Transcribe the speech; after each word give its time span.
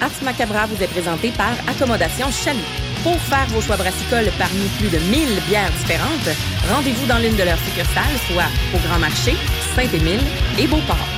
Ars 0.00 0.22
Macabra 0.22 0.66
vous 0.66 0.82
est 0.82 0.88
présenté 0.88 1.30
par 1.30 1.52
Accommodation 1.68 2.30
Chalut. 2.30 2.60
Pour 3.02 3.16
faire 3.22 3.46
vos 3.48 3.60
choix 3.60 3.76
brassicoles 3.76 4.30
parmi 4.38 4.66
plus 4.78 4.88
de 4.88 4.98
1000 4.98 5.40
bières 5.48 5.70
différentes, 5.72 6.36
rendez-vous 6.70 7.06
dans 7.06 7.18
l'une 7.18 7.36
de 7.36 7.42
leurs 7.42 7.58
succursales, 7.58 8.18
soit 8.30 8.50
au 8.74 8.78
Grand 8.88 8.98
Marché, 8.98 9.34
Saint-Émile 9.74 10.20
et 10.58 10.66
Beauport. 10.66 11.17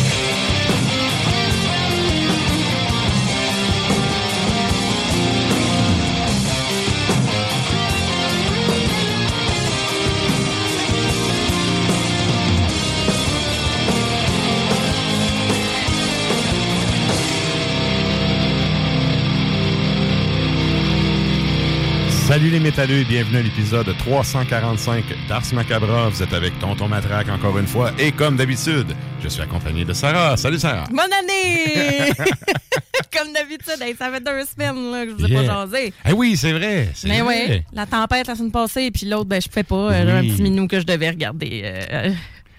Salut 22.31 22.49
les 22.49 22.61
métalleux 22.61 22.99
et 22.99 23.03
bienvenue 23.03 23.39
à 23.39 23.41
l'épisode 23.41 23.93
345 23.97 25.03
d'Ars 25.27 25.43
Macabra. 25.53 26.07
Vous 26.07 26.23
êtes 26.23 26.31
avec 26.31 26.57
Tonton 26.59 26.87
Matraque 26.87 27.27
encore 27.27 27.59
une 27.59 27.67
fois 27.67 27.91
et 27.99 28.13
comme 28.13 28.37
d'habitude, 28.37 28.95
je 29.21 29.27
suis 29.27 29.41
accompagné 29.41 29.83
de 29.83 29.91
Sarah. 29.91 30.37
Salut 30.37 30.57
Sarah. 30.57 30.85
Bonne 30.89 31.11
année! 31.11 32.09
Comme 33.13 33.33
d'habitude, 33.33 33.81
hey, 33.81 33.93
ça 33.97 34.09
fait 34.09 34.23
deux 34.23 34.45
semaines 34.45 34.91
là, 34.93 35.03
que 35.03 35.11
je 35.11 35.15
vous 35.17 35.25
ai 35.25 35.29
Yeah. 35.29 35.41
pas 35.43 35.65
jasé. 35.65 35.93
Eh 36.07 36.13
oui, 36.13 36.37
c'est 36.37 36.53
vrai. 36.53 36.87
Mais 37.03 37.21
oui, 37.21 37.63
la 37.73 37.85
tempête 37.85 38.27
la 38.27 38.35
semaine 38.35 38.51
passée, 38.51 38.89
puis 38.91 39.07
l'autre, 39.07 39.25
ben, 39.25 39.41
je 39.41 39.49
fais 39.51 39.63
pas. 39.63 39.91
euh. 39.91 40.19
Un 40.19 40.21
petit 40.21 40.41
minou 40.41 40.69
que 40.69 40.79
je 40.79 40.85
devais 40.85 41.09
regarder 41.09 41.61
euh, 41.65 41.81
euh, 41.91 42.09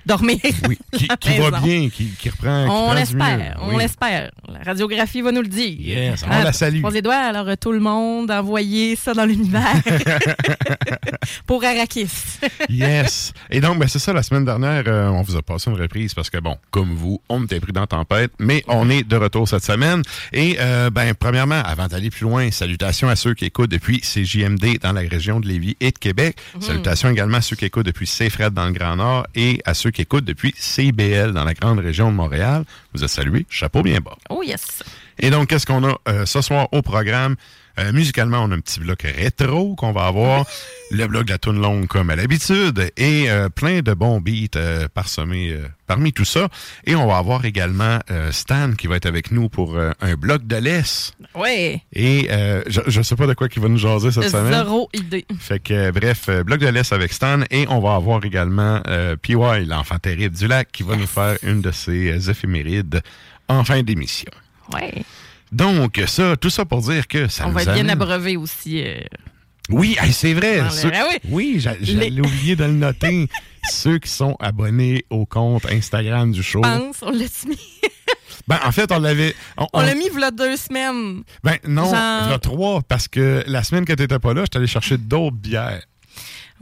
dormir. 0.06 0.38
Oui, 0.68 0.78
qui, 0.92 1.08
qui 1.20 1.38
va 1.38 1.60
bien, 1.60 1.88
qui, 1.88 2.06
qui 2.18 2.28
reprend. 2.30 2.64
qui 2.64 2.70
On 2.70 2.92
l'espère, 2.92 3.56
on 3.62 3.70
Oui. 3.70 3.76
l'espère. 3.78 4.30
La 4.48 4.60
radiographie 4.64 5.20
va 5.22 5.32
nous 5.32 5.42
le 5.42 5.48
dire. 5.48 5.74
Yes, 5.80 6.22
on 6.24 6.30
Ah, 6.30 6.44
la 6.44 6.52
salue. 6.52 6.80
Croisez 6.80 6.98
les 6.98 7.02
doigts, 7.02 7.14
alors 7.16 7.46
tout 7.60 7.72
le 7.72 7.80
monde, 7.80 8.30
envoyez 8.30 8.96
ça 8.96 9.14
dans 9.14 9.24
l'univers 9.24 9.74
pour 11.46 11.64
Arrakis. 11.64 12.08
Yes. 12.68 13.32
Et 13.50 13.60
donc, 13.60 13.78
ben, 13.78 13.88
c'est 13.88 13.98
ça, 13.98 14.12
la 14.12 14.22
semaine 14.22 14.44
dernière, 14.44 14.84
euh, 14.86 15.08
on 15.08 15.22
vous 15.22 15.36
a 15.36 15.42
passé 15.42 15.70
une 15.70 15.80
reprise 15.80 16.14
parce 16.14 16.30
que, 16.30 16.38
bon, 16.38 16.56
comme 16.70 16.92
vous, 16.94 17.20
on 17.28 17.44
était 17.44 17.60
pris 17.60 17.72
dans 17.72 17.82
la 17.82 17.86
tempête, 17.86 18.32
mais 18.38 18.64
on 18.68 18.88
est 18.90 19.02
de 19.06 19.16
retour 19.16 19.48
cette 19.48 19.64
semaine. 19.64 20.02
Et, 20.32 20.56
euh, 20.60 20.90
ben, 20.90 21.14
premièrement, 21.14 21.62
avant 21.64 21.86
d'aller 21.86 22.10
plus 22.10 22.22
loin, 22.24 22.50
salutations 22.50 23.08
à 23.08 23.16
ceux 23.16 23.34
qui 23.34 23.44
écoutent 23.46 23.70
depuis 23.70 24.00
CJMD 24.00 24.78
dans 24.80 24.92
la 24.92 25.02
région 25.02 25.40
de 25.40 25.48
Lévis 25.48 25.76
et 25.80 25.90
de 25.90 25.98
Québec. 25.98 26.36
Salutations 26.60 27.10
également 27.10 27.38
à 27.38 27.42
ceux 27.42 27.56
qui 27.56 27.64
écoutent 27.64 27.86
depuis 27.86 28.06
CFRED 28.06 28.52
dans 28.52 28.66
le 28.66 28.72
Grand 28.72 28.96
Nord 28.96 29.26
et 29.34 29.60
à 29.64 29.74
ceux 29.74 29.90
qui 29.92 30.02
écoutent 30.02 30.24
depuis 30.24 30.54
CBL 30.56 31.32
dans 31.32 31.44
la 31.44 31.54
grande 31.54 31.78
région 31.78 32.10
de 32.10 32.16
Montréal. 32.16 32.64
Vous 32.92 33.04
êtes 33.04 33.10
salués. 33.10 33.46
Chapeau 33.48 33.82
bien 33.82 34.00
bas. 34.00 34.16
Oh 34.30 34.42
yes. 34.42 34.82
Et 35.18 35.30
donc, 35.30 35.48
qu'est-ce 35.48 35.66
qu'on 35.66 35.84
a 35.88 35.98
euh, 36.08 36.26
ce 36.26 36.40
soir 36.40 36.68
au 36.72 36.82
programme? 36.82 37.36
Euh, 37.78 37.92
musicalement, 37.92 38.38
on 38.38 38.50
a 38.50 38.54
un 38.54 38.60
petit 38.60 38.80
bloc 38.80 39.02
rétro 39.02 39.74
qu'on 39.76 39.92
va 39.92 40.06
avoir, 40.06 40.44
le 40.90 41.06
bloc 41.06 41.24
de 41.24 41.32
la 41.32 41.38
toune 41.38 41.60
longue 41.60 41.86
comme 41.86 42.10
à 42.10 42.16
l'habitude, 42.16 42.90
et 42.96 43.30
euh, 43.30 43.48
plein 43.48 43.80
de 43.80 43.94
bons 43.94 44.20
beats 44.20 44.56
euh, 44.56 44.88
parsemés 44.92 45.56
parmi 45.86 46.12
tout 46.12 46.24
ça. 46.24 46.48
Et 46.84 46.94
on 46.94 47.06
va 47.06 47.18
avoir 47.18 47.44
également 47.44 47.98
Stan 48.30 48.72
qui 48.72 48.86
va 48.86 48.96
être 48.96 49.06
avec 49.06 49.30
nous 49.30 49.48
pour 49.48 49.78
un 49.78 50.14
bloc 50.14 50.46
de 50.46 50.56
laisse. 50.56 51.12
Oui. 51.34 51.80
Et 51.92 52.28
je, 52.66 52.80
je 52.86 53.02
sais 53.02 53.16
pas 53.16 53.26
de 53.26 53.34
quoi 53.34 53.48
qu'il 53.48 53.62
va 53.62 53.68
nous 53.68 53.78
jaser 53.78 54.10
cette 54.10 54.30
semaine. 54.30 54.52
Zéro 54.52 54.88
idée. 54.94 55.26
Fait 55.38 55.58
que, 55.58 55.90
bref, 55.90 56.30
bloc 56.44 56.60
de 56.60 56.68
laisse 56.68 56.92
avec 56.92 57.12
Stan. 57.12 57.40
Et 57.50 57.66
on 57.68 57.80
va 57.80 57.94
avoir 57.94 58.24
également 58.24 58.80
PY, 59.20 59.34
l'enfant 59.66 59.98
terrible 59.98 60.34
du 60.34 60.46
lac, 60.46 60.72
qui 60.72 60.82
va 60.82 60.96
nous 60.96 61.06
faire 61.06 61.36
une 61.42 61.60
de 61.60 61.72
ses 61.72 62.30
éphémérides 62.30 63.02
en 63.48 63.64
fin 63.64 63.82
d'émission. 63.82 64.30
Ouais. 64.72 65.04
Donc, 65.52 66.02
ça, 66.06 66.36
tout 66.36 66.50
ça 66.50 66.64
pour 66.64 66.80
dire 66.80 67.06
que 67.06 67.28
ça 67.28 67.44
On 67.44 67.48
nous 67.48 67.54
va 67.54 67.62
être 67.62 67.74
bien 67.74 67.88
abreuvé 67.88 68.36
aussi. 68.36 68.82
euh, 68.82 69.00
Oui, 69.68 69.96
hey, 70.00 70.12
c'est 70.12 70.32
vrai. 70.34 70.62
Ceux- 70.70 70.90
Ah 70.94 71.04
oui. 71.28 71.56
j'a- 71.58 71.76
j'allais 71.80 72.10
Les- 72.10 72.20
oublier 72.20 72.56
de 72.56 72.64
le 72.64 72.72
noter. 72.72 73.28
Ceux 73.70 73.98
qui 73.98 74.10
sont 74.10 74.34
abonnés 74.40 75.04
au 75.10 75.24
compte 75.24 75.66
Instagram 75.70 76.32
du 76.32 76.42
show. 76.42 76.62
pense, 76.62 76.96
on 77.02 77.10
l'a 77.10 77.24
mis. 77.46 77.58
Ben, 78.48 78.58
en 78.64 78.72
fait, 78.72 78.90
on 78.90 78.98
l'avait. 78.98 79.36
On, 79.56 79.64
On 79.64 79.68
on- 79.74 79.80
l'a 79.82 79.94
mis 79.94 80.08
v'là 80.08 80.32
deux 80.32 80.56
semaines. 80.56 81.22
Ben, 81.44 81.58
non, 81.68 81.84
Genre- 81.84 82.22
il 82.24 82.30
y 82.30 82.34
a 82.34 82.38
trois, 82.40 82.82
parce 82.82 83.06
que 83.06 83.44
la 83.46 83.62
semaine 83.62 83.84
que 83.84 83.92
t'étais 83.92 84.18
pas 84.18 84.34
là, 84.34 84.42
je 84.42 84.46
t'allais 84.46 84.66
chercher 84.66 84.98
d'autres 84.98 85.36
bières. 85.36 85.82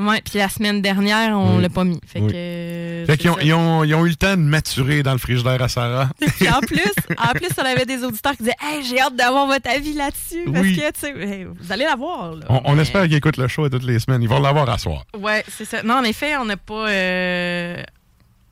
Ouais, 0.01 0.23
puis 0.25 0.39
la 0.39 0.49
semaine 0.49 0.81
dernière, 0.81 1.37
on 1.39 1.57
Oui. 1.57 1.63
l'a 1.63 1.69
pas 1.69 1.85
mis. 1.85 2.01
Fait 2.07 2.21
Oui. 2.21 2.29
que. 2.29 2.33
euh, 2.35 3.07
Fait 3.07 3.17
qu'ils 3.19 3.31
ont, 3.31 3.37
ils 3.43 3.53
ont, 3.53 3.85
ils 3.85 3.95
ont 3.95 4.07
eu 4.07 4.09
le 4.09 4.15
temps 4.17 4.33
de 4.37 4.43
maturer 4.43 5.03
dans 5.03 5.13
le 5.13 5.19
frigidaire 5.19 5.61
à 5.63 5.69
Sarah. 5.69 6.09
Puis 6.39 6.49
en 6.49 6.61
plus, 6.67 6.81
en 7.19 7.33
plus, 7.35 7.49
on 7.59 7.65
avait 7.65 7.85
des 7.87 8.03
auditeurs 8.03 8.33
qui 8.33 8.45
disaient 8.45 8.57
Hey, 8.63 8.83
j'ai 8.85 9.01
hâte 9.01 9.15
d'avoir 9.17 9.47
votre 9.47 9.69
avis 9.71 9.93
là-dessus. 9.93 10.51
Parce 10.53 10.65
Oui. 10.67 10.77
que, 10.77 10.91
tu 10.93 11.01
sais, 11.01 11.11
hey, 11.19 11.45
vous 11.45 11.73
allez 11.73 11.85
l'avoir. 11.85 12.35
On, 12.49 12.63
on 12.65 12.79
espère 12.79 13.03
qu'ils 13.03 13.15
écoutent 13.15 13.37
le 13.37 13.49
show 13.49 13.69
toutes 13.69 13.85
les 13.85 13.99
semaines. 13.99 14.23
Ils 14.23 14.29
vont 14.29 14.41
l'avoir 14.41 14.69
à 14.71 14.79
soir. 14.79 15.05
Ouais, 15.19 15.45
c'est 15.49 15.65
ça. 15.67 15.83
Non, 15.83 15.95
en 15.97 16.05
effet, 16.05 16.37
on 16.39 16.45
n'a 16.47 16.57
pas. 16.57 16.89
euh, 16.89 17.83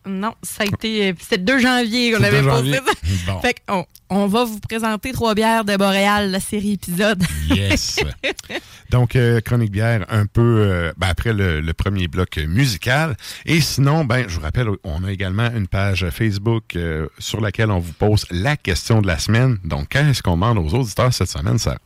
Non, 0.06 0.34
ça 0.42 0.62
a 0.62 0.66
été. 0.66 1.14
C'était 1.20 1.36
le 1.36 1.42
2 1.44 1.58
janvier 1.58 2.12
qu'on 2.12 2.22
avait 2.22 2.42
posté 2.42 2.74
janvier. 2.74 2.74
ça. 2.74 3.32
Bon. 3.32 3.40
Fait 3.40 3.56
qu'on 3.66 3.86
on 4.10 4.26
va 4.26 4.44
vous 4.44 4.58
présenter 4.60 5.12
trois 5.12 5.34
bières 5.34 5.64
de 5.64 5.76
Boréal, 5.76 6.30
la 6.30 6.40
série 6.40 6.72
épisode. 6.72 7.22
Yes. 7.50 8.00
Donc, 8.90 9.16
euh, 9.16 9.40
chronique 9.40 9.70
bière, 9.70 10.06
un 10.08 10.24
peu 10.24 10.40
euh, 10.40 10.92
ben, 10.96 11.08
après 11.08 11.32
le, 11.34 11.60
le 11.60 11.72
premier 11.74 12.08
bloc 12.08 12.38
musical. 12.38 13.16
Et 13.44 13.60
sinon, 13.60 14.04
ben, 14.04 14.24
je 14.28 14.36
vous 14.36 14.40
rappelle, 14.40 14.68
on 14.82 15.04
a 15.04 15.12
également 15.12 15.50
une 15.54 15.68
page 15.68 16.08
Facebook 16.10 16.74
euh, 16.76 17.06
sur 17.18 17.40
laquelle 17.40 17.70
on 17.70 17.80
vous 17.80 17.92
pose 17.92 18.24
la 18.30 18.56
question 18.56 19.02
de 19.02 19.06
la 19.06 19.18
semaine. 19.18 19.58
Donc, 19.64 19.88
qu'est-ce 19.88 20.22
qu'on 20.22 20.32
demande 20.32 20.58
aux 20.58 20.74
auditeurs 20.74 21.12
cette 21.12 21.30
semaine, 21.30 21.58
ça? 21.58 21.76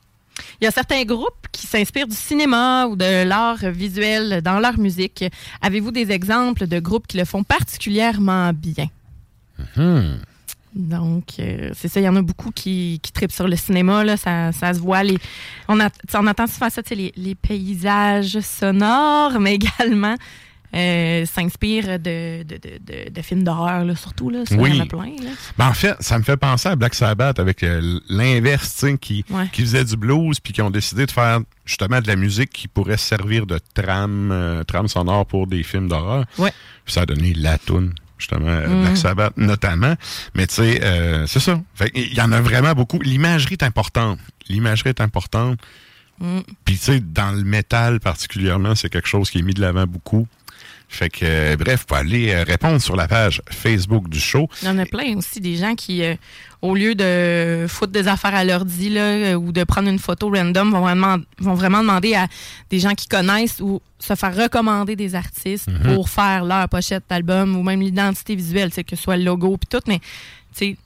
Il 0.60 0.64
y 0.64 0.66
a 0.66 0.70
certains 0.70 1.04
groupes 1.04 1.46
qui 1.50 1.66
s'inspirent 1.66 2.08
du 2.08 2.16
cinéma 2.16 2.86
ou 2.86 2.96
de 2.96 3.24
l'art 3.24 3.58
visuel 3.70 4.42
dans 4.42 4.58
leur 4.58 4.78
musique. 4.78 5.24
Avez-vous 5.60 5.90
des 5.90 6.10
exemples 6.10 6.66
de 6.66 6.78
groupes 6.78 7.06
qui 7.06 7.18
le 7.18 7.24
font 7.24 7.42
particulièrement 7.42 8.52
bien? 8.52 8.88
Donc, 10.74 11.34
euh, 11.38 11.70
c'est 11.74 11.88
ça, 11.88 12.00
il 12.00 12.04
y 12.04 12.08
en 12.08 12.16
a 12.16 12.22
beaucoup 12.22 12.50
qui, 12.50 12.98
qui 13.02 13.12
tripent 13.12 13.32
sur 13.32 13.46
le 13.46 13.56
cinéma, 13.56 14.04
là, 14.04 14.16
ça, 14.16 14.52
ça 14.52 14.72
se 14.72 14.80
voit. 14.80 15.02
Les, 15.02 15.18
on, 15.68 15.78
a, 15.80 15.90
on 16.14 16.26
entend 16.26 16.46
souvent 16.46 16.70
ça, 16.70 16.80
les, 16.92 17.12
les 17.14 17.34
paysages 17.34 18.40
sonores, 18.40 19.32
mais 19.40 19.56
également 19.56 20.16
euh, 20.74 21.26
s'inspirent 21.26 21.98
de, 21.98 22.42
de, 22.44 22.56
de, 22.56 22.78
de, 22.80 23.10
de 23.10 23.22
films 23.22 23.42
d'horreur, 23.44 23.84
là, 23.84 23.94
surtout. 23.94 24.30
Là, 24.30 24.44
ça, 24.46 24.54
Oui. 24.56 24.70
Il 24.70 24.76
y 24.76 24.80
en 24.80 24.84
a 24.84 24.86
plein. 24.86 25.14
Là. 25.22 25.30
Ben, 25.58 25.68
en 25.68 25.74
fait, 25.74 25.94
ça 26.00 26.18
me 26.18 26.24
fait 26.24 26.36
penser 26.36 26.68
à 26.68 26.76
Black 26.76 26.94
Sabbath 26.94 27.38
avec 27.38 27.62
euh, 27.62 27.98
l'inverse, 28.08 28.84
qui, 29.00 29.24
Ouais. 29.30 29.48
qui 29.52 29.62
faisait 29.62 29.84
du 29.84 29.96
blues 29.96 30.40
puis 30.40 30.52
qui 30.52 30.62
ont 30.62 30.70
décidé 30.70 31.06
de 31.06 31.10
faire 31.10 31.40
justement 31.64 32.00
de 32.00 32.06
la 32.08 32.16
musique 32.16 32.50
qui 32.50 32.68
pourrait 32.68 32.96
servir 32.96 33.46
de 33.46 33.58
trame, 33.74 34.30
euh, 34.32 34.64
trame 34.64 34.88
sonore 34.88 35.26
pour 35.26 35.46
des 35.46 35.62
films 35.62 35.88
d'horreur. 35.88 36.24
Ouais. 36.38 36.52
Puis 36.84 36.94
ça 36.94 37.02
a 37.02 37.06
donné 37.06 37.34
la 37.34 37.58
toune, 37.58 37.94
justement, 38.18 38.46
euh, 38.48 38.66
Mm. 38.68 38.82
Black 38.82 38.96
Sabbath 38.96 39.36
notamment. 39.36 39.94
Mais 40.34 40.46
tu 40.46 40.54
sais, 40.54 40.80
euh, 40.82 41.26
c'est 41.26 41.40
ça. 41.40 41.60
Il 41.94 42.14
y 42.14 42.20
en 42.20 42.32
a 42.32 42.40
vraiment 42.40 42.72
beaucoup. 42.72 42.98
L'imagerie 43.00 43.54
est 43.54 43.62
importante. 43.64 44.18
L'imagerie 44.48 44.88
est 44.90 45.00
importante. 45.00 45.58
Mm. 46.18 46.40
Puis 46.64 46.76
tu 46.78 46.84
sais, 46.84 47.00
dans 47.00 47.32
le 47.32 47.42
métal 47.44 48.00
particulièrement, 48.00 48.74
c'est 48.74 48.88
quelque 48.90 49.08
chose 49.08 49.30
qui 49.30 49.38
est 49.38 49.42
mis 49.42 49.54
de 49.54 49.60
l'avant 49.60 49.86
beaucoup. 49.86 50.26
Fait 50.92 51.08
que, 51.10 51.24
euh, 51.24 51.56
bref, 51.56 51.86
vous 51.88 51.94
aller 51.94 52.32
euh, 52.32 52.44
répondre 52.44 52.80
sur 52.80 52.96
la 52.96 53.08
page 53.08 53.40
Facebook 53.50 54.08
du 54.08 54.20
show. 54.20 54.48
Il 54.62 54.68
y 54.68 54.70
en 54.70 54.78
a 54.78 54.84
plein 54.86 55.16
aussi, 55.16 55.40
des 55.40 55.56
gens 55.56 55.74
qui, 55.74 56.02
euh, 56.04 56.14
au 56.60 56.74
lieu 56.74 56.94
de 56.94 57.66
foutre 57.68 57.92
des 57.92 58.08
affaires 58.08 58.34
à 58.34 58.44
l'ordi 58.44 58.90
là, 58.90 59.36
ou 59.38 59.52
de 59.52 59.64
prendre 59.64 59.88
une 59.88 59.98
photo 59.98 60.30
random, 60.30 60.70
vont 60.70 60.80
vraiment, 60.82 61.16
vont 61.38 61.54
vraiment 61.54 61.80
demander 61.80 62.14
à 62.14 62.26
des 62.70 62.78
gens 62.78 62.94
qui 62.94 63.08
connaissent 63.08 63.60
ou 63.60 63.80
se 63.98 64.14
faire 64.14 64.36
recommander 64.36 64.94
des 64.94 65.14
artistes 65.14 65.68
Mhm. 65.68 65.94
pour 65.94 66.08
faire 66.10 66.44
leur 66.44 66.68
pochette 66.68 67.04
d'album 67.08 67.56
ou 67.56 67.62
même 67.62 67.80
l'identité 67.80 68.34
visuelle, 68.36 68.70
que 68.70 68.94
ce 68.94 69.02
soit 69.02 69.16
le 69.16 69.24
logo 69.24 69.56
puis 69.56 69.68
tout, 69.70 69.82
mais 69.88 69.98
tu 69.98 70.04
sais, 70.54 70.76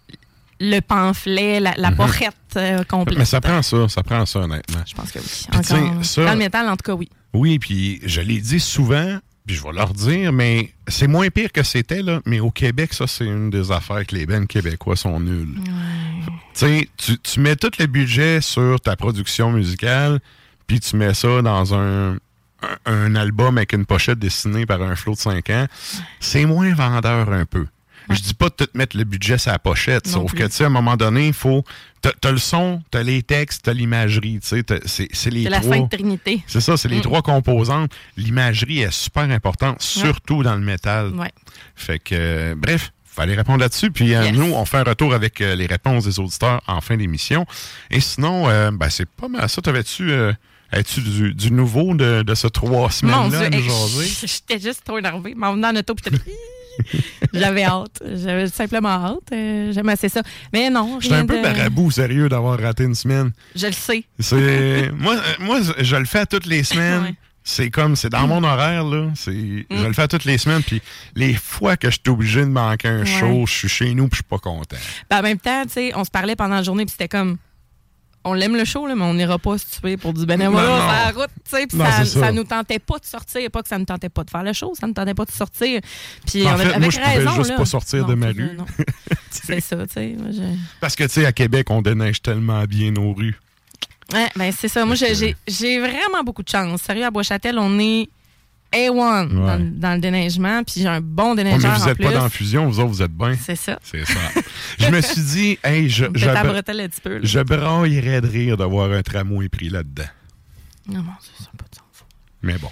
le 0.61 0.81
pamphlet, 0.81 1.61
la, 1.61 1.75
la 1.77 1.91
pochette 1.93 2.35
euh, 2.57 2.85
complète. 2.85 3.15
Mhm. 3.17 3.19
Mais 3.19 3.25
ça 3.27 3.41
prend 3.41 3.61
ça, 3.61 3.89
ça 3.89 4.03
prend 4.03 4.25
ça, 4.25 4.39
honnêtement. 4.39 4.81
Je 4.87 4.95
pense 4.95 5.11
que 5.11 5.19
oui. 5.19 5.47
Encore, 5.53 6.05
ça- 6.05 6.25
Dans 6.25 6.33
le 6.33 6.39
métal, 6.39 6.69
en 6.69 6.77
tout 6.77 6.85
cas, 6.85 6.95
oui. 6.95 7.09
Oui, 7.35 7.59
puis 7.59 8.01
je 8.05 8.21
l'ai 8.23 8.41
dit 8.41 8.61
souvent, 8.61 9.19
puis 9.47 9.55
je 9.55 9.63
vais 9.63 9.73
leur 9.73 9.93
dire, 9.93 10.33
mais 10.33 10.73
c'est 10.89 11.07
moins 11.07 11.29
pire 11.29 11.53
que 11.53 11.63
c'était, 11.63 12.03
là. 12.03 12.21
Mais 12.27 12.41
au 12.41 12.51
Québec, 12.51 12.93
ça, 12.93 13.07
c'est 13.07 13.25
une 13.25 13.49
des 13.51 13.71
affaires 13.71 14.05
que 14.07 14.15
les 14.17 14.27
bennes 14.27 14.47
québécois 14.47 14.97
sont 14.97 15.21
nuls. 15.21 15.55
Tu 15.65 16.33
sais, 16.55 16.89
tu, 16.97 17.19
tu 17.19 17.41
mets 17.41 17.57
tout 17.57 17.71
le 17.79 17.87
budget 17.87 18.41
sur 18.41 18.81
ta 18.81 18.97
production 18.97 19.53
musicale, 19.53 20.21
puis 20.67 20.81
tu 20.81 20.97
mets 20.97 21.15
ça 21.15 21.43
dans 21.43 21.75
un, 21.75 22.15
un, 22.15 22.19
un 22.87 23.15
album 23.15 23.57
avec 23.57 23.73
une 23.73 23.87
pochette 23.87 24.19
dessinée 24.19 24.67
par 24.67 24.83
un 24.83 24.97
flot 24.97 25.13
de 25.13 25.19
5 25.19 25.51
ans. 25.51 25.67
C'est 26.19 26.45
moins 26.45 26.75
vendeur 26.75 27.33
un 27.33 27.45
peu. 27.45 27.67
Je 28.11 28.21
dis 28.21 28.35
pas 28.35 28.49
de 28.49 28.55
tout 28.55 28.69
mettre 28.75 28.97
le 28.97 29.05
budget 29.05 29.39
sur 29.39 29.51
la 29.53 29.59
pochette, 29.59 30.07
Non 30.07 30.13
sauf 30.13 30.31
plus. 30.31 30.39
que, 30.39 30.45
tu 30.45 30.53
sais, 30.53 30.65
à 30.65 30.69
un 30.69 30.71
moment 30.71 30.97
donné, 30.97 31.29
il 31.29 31.33
faut... 31.33 31.65
T'as 32.21 32.31
le 32.31 32.39
son, 32.39 32.83
t'as 32.93 33.03
les 33.03 33.25
textes, 33.25 33.65
t'as 33.65 33.73
l'imagerie, 33.73 34.39
tu 34.41 34.47
sais, 34.47 34.63
c'est 34.85 35.31
les 35.31 35.43
C'est 35.45 35.51
la 35.51 35.59
trois... 35.61 35.75
Sainte 35.77 35.91
Trinité. 35.91 36.41
C'est 36.47 36.61
ça, 36.61 36.77
c'est 36.77 36.89
les 36.89 36.99
Mm. 36.99 37.03
trois 37.03 37.23
composantes. 37.23 37.91
L'imagerie 38.17 38.79
est 38.81 38.93
super 38.93 39.25
importante, 39.25 39.83
surtout 39.83 40.45
dans 40.45 40.55
le 40.55 40.61
métal. 40.61 41.09
Ouais. 41.17 41.33
Fait 41.75 41.99
que, 41.99 42.15
euh, 42.15 42.55
bref, 42.57 42.93
fallait 43.05 43.35
répondre 43.35 43.59
là-dessus. 43.59 43.91
Puis 43.91 44.15
euh, 44.15 44.31
nous, 44.31 44.53
on 44.53 44.65
fait 44.67 44.77
un 44.77 44.83
retour 44.85 45.15
avec 45.15 45.41
euh, 45.41 45.57
les 45.57 45.67
réponses 45.67 46.05
des 46.05 46.21
auditeurs 46.21 46.63
en 46.69 46.81
fin 46.81 46.97
d'émission. 46.97 47.45
Et 47.91 47.99
sinon, 47.99 48.49
euh, 48.49 48.71
ben, 48.71 48.89
c'est 48.89 49.09
pas 49.09 49.27
mal 49.27 49.49
ça. 49.49 49.61
T'avais-tu 49.61 50.13
as-tu 50.71 51.01
du, 51.01 51.35
du 51.35 51.51
nouveau 51.51 51.95
de, 51.95 52.23
de 52.23 52.35
ce 52.37 52.47
trois 52.47 52.89
semaines-là 52.91 53.41
à 53.47 53.51
nous 53.51 53.63
jaser? 53.63 54.27
j'étais 54.29 54.61
juste 54.61 54.85
trop 54.85 54.99
énervée. 54.99 55.35
M'en 55.35 55.55
venant 55.55 55.71
en 55.71 55.77
auto, 55.77 55.95
puis 55.97 56.05
J'avais 57.33 57.65
hâte. 57.65 58.03
J'avais 58.15 58.49
simplement 58.49 58.89
hâte. 58.89 59.33
Euh, 59.33 59.73
J'aimais 59.73 59.93
assez 59.93 60.09
ça. 60.09 60.23
Mais 60.53 60.71
non, 60.71 60.99
J'étais 61.01 61.15
un 61.17 61.27
peu 61.27 61.39
de... 61.39 61.43
barabou, 61.43 61.91
sérieux, 61.91 62.29
d'avoir 62.29 62.59
raté 62.59 62.85
une 62.85 62.95
semaine. 62.95 63.33
Je 63.55 63.67
le 63.67 63.73
sais. 63.73 64.05
C'est 64.19 64.91
moi, 64.93 65.15
euh, 65.17 65.21
moi, 65.41 65.59
je 65.79 65.97
le 65.97 66.05
fais 66.05 66.21
à 66.21 66.27
toutes 66.27 66.47
les 66.47 66.63
semaines. 66.65 67.03
Ouais. 67.03 67.15
C'est 67.49 67.71
comme, 67.71 67.95
c'est 67.95 68.09
dans 68.09 68.27
mon 68.27 68.43
horaire, 68.43 68.83
là. 68.85 69.09
C'est, 69.15 69.33
Je 69.71 69.87
le 69.87 69.93
fais 69.93 70.03
à 70.03 70.09
toutes 70.09 70.25
les 70.25 70.37
semaines. 70.37 70.63
Puis 70.65 70.83
les 71.15 71.35
fois 71.35 71.77
que 71.77 71.89
je 71.91 71.99
suis 72.03 72.11
obligé 72.11 72.41
de 72.41 72.47
manquer 72.51 72.89
un 72.89 73.01
Ouais. 73.01 73.07
show, 73.07 73.45
je 73.47 73.53
suis 73.53 73.69
chez 73.69 73.95
nous 73.95 74.09
puis 74.09 74.17
je 74.19 74.23
suis 74.23 74.25
pas 74.29 74.39
content. 74.39 74.77
Ben, 75.09 75.19
en 75.19 75.23
même 75.23 75.39
temps, 75.39 75.63
tu 75.65 75.71
sais, 75.75 75.93
on 75.95 76.03
se 76.05 76.11
parlait 76.11 76.35
pendant 76.35 76.57
la 76.57 76.63
journée, 76.65 76.85
puis 76.85 76.91
c'était 76.93 77.09
comme. 77.09 77.37
On 78.29 78.33
l'aime 78.35 78.57
le 78.57 78.65
show, 78.65 78.87
là, 78.87 78.95
mais 78.95 79.05
on 79.05 79.15
n'ira 79.15 79.39
pas 79.39 79.57
se 79.57 79.79
tuer 79.81 79.97
pour 79.97 80.13
du 80.13 80.27
bénévolat 80.27 80.63
sur 80.65 80.87
la 80.87 81.11
route. 81.23 81.31
tu 81.45 81.51
sais, 81.57 81.67
Puis 81.67 81.79
Non, 81.79 81.85
ça, 81.85 82.05
ça. 82.05 82.33
nous 82.33 82.45
tentait 82.45 82.79
pas 82.81 82.99
de 82.99 83.05
sortir. 83.05 83.51
Pas 83.51 83.63
que 83.63 83.69
ça 83.69 83.79
nous 83.79 83.85
tentait 83.85 84.09
pas 84.09 84.25
de 84.25 84.31
faire 84.31 84.43
le 84.43 84.53
show, 84.53 84.75
ça 84.79 84.87
nous 84.87 84.93
tentait 84.95 85.15
pas 85.15 85.25
de 85.25 85.31
sortir. 85.31 85.81
Puis 86.27 86.47
En 86.47 86.55
on 86.55 86.57
fait, 86.59 86.65
avait, 86.75 86.79
moi, 86.81 86.91
je 86.91 86.99
pouvais 86.99 87.37
juste 87.37 87.51
là. 87.51 87.57
pas 87.57 87.65
sortir 87.65 88.03
Non, 88.03 88.09
de 88.09 88.15
ma 88.15 88.27
rue. 88.27 88.59
C'est 89.31 89.61
ça, 89.61 89.77
tu 89.87 89.93
sais. 89.95 90.17
Parce 90.81 90.97
que, 90.97 91.05
tu 91.05 91.11
sais, 91.11 91.27
à 91.27 91.33
Québec, 91.33 91.69
on 91.71 91.83
déneige 91.83 92.21
tellement 92.21 92.65
bien 92.65 92.91
nos 92.91 93.13
rues. 93.13 93.39
Ouais, 94.13 94.29
ben 94.37 94.53
c'est 94.57 94.69
ça. 94.69 94.85
Moi, 94.85 94.95
j'ai 94.97 95.81
vraiment 95.81 96.23
beaucoup 96.25 96.43
de 96.45 96.49
chance. 96.49 96.81
Sérieux, 96.83 97.05
à 97.07 97.11
Bois-Châtel, 97.11 97.59
on 97.59 97.79
est 97.79 98.09
A1 98.73 99.29
dans, 99.29 99.57
le- 99.57 99.71
dans 99.71 99.95
le 99.95 100.01
déneigement, 100.01 100.63
puis 100.65 100.81
j'ai 100.83 100.89
un 100.89 101.01
bon 101.01 101.35
mais 101.35 101.45
déneigeur 101.45 101.77
vous 101.77 101.83
en 101.85 101.89
êtes 101.89 101.95
plus. 101.97 102.05
pas 102.05 102.13
dans 102.13 102.23
la 102.25 102.29
fusion, 102.31 102.69
vous 102.69 102.81
autres, 102.81 102.89
vous 102.91 103.03
êtes 103.03 103.13
bien. 103.13 103.35
C'est 103.41 103.57
ça. 103.57 103.79
C'est 103.83 104.05
ça. 104.05 104.21
je 104.79 104.89
me 104.91 105.01
suis 105.01 105.23
dit, 105.23 105.59
hey, 105.65 105.89
je, 105.89 106.07
je, 106.15 106.29
un 106.29 106.89
petit 106.89 107.01
peu. 107.01 107.21
je 107.23 107.41
braillerais 107.41 108.21
de 108.21 108.27
rire 108.27 108.57
d'avoir 108.57 108.91
un 108.93 109.03
tramway 109.03 109.49
pris 109.49 109.69
là-dedans. 109.69 110.05
Non, 110.89 110.99
mon 110.99 111.13
Dieu, 111.23 111.33
ça 111.39 111.45
n'a 111.45 111.59
pas 111.59 111.67
de 111.71 111.75
sens. 111.77 112.05
Mais 112.43 112.59
bon. 112.59 112.71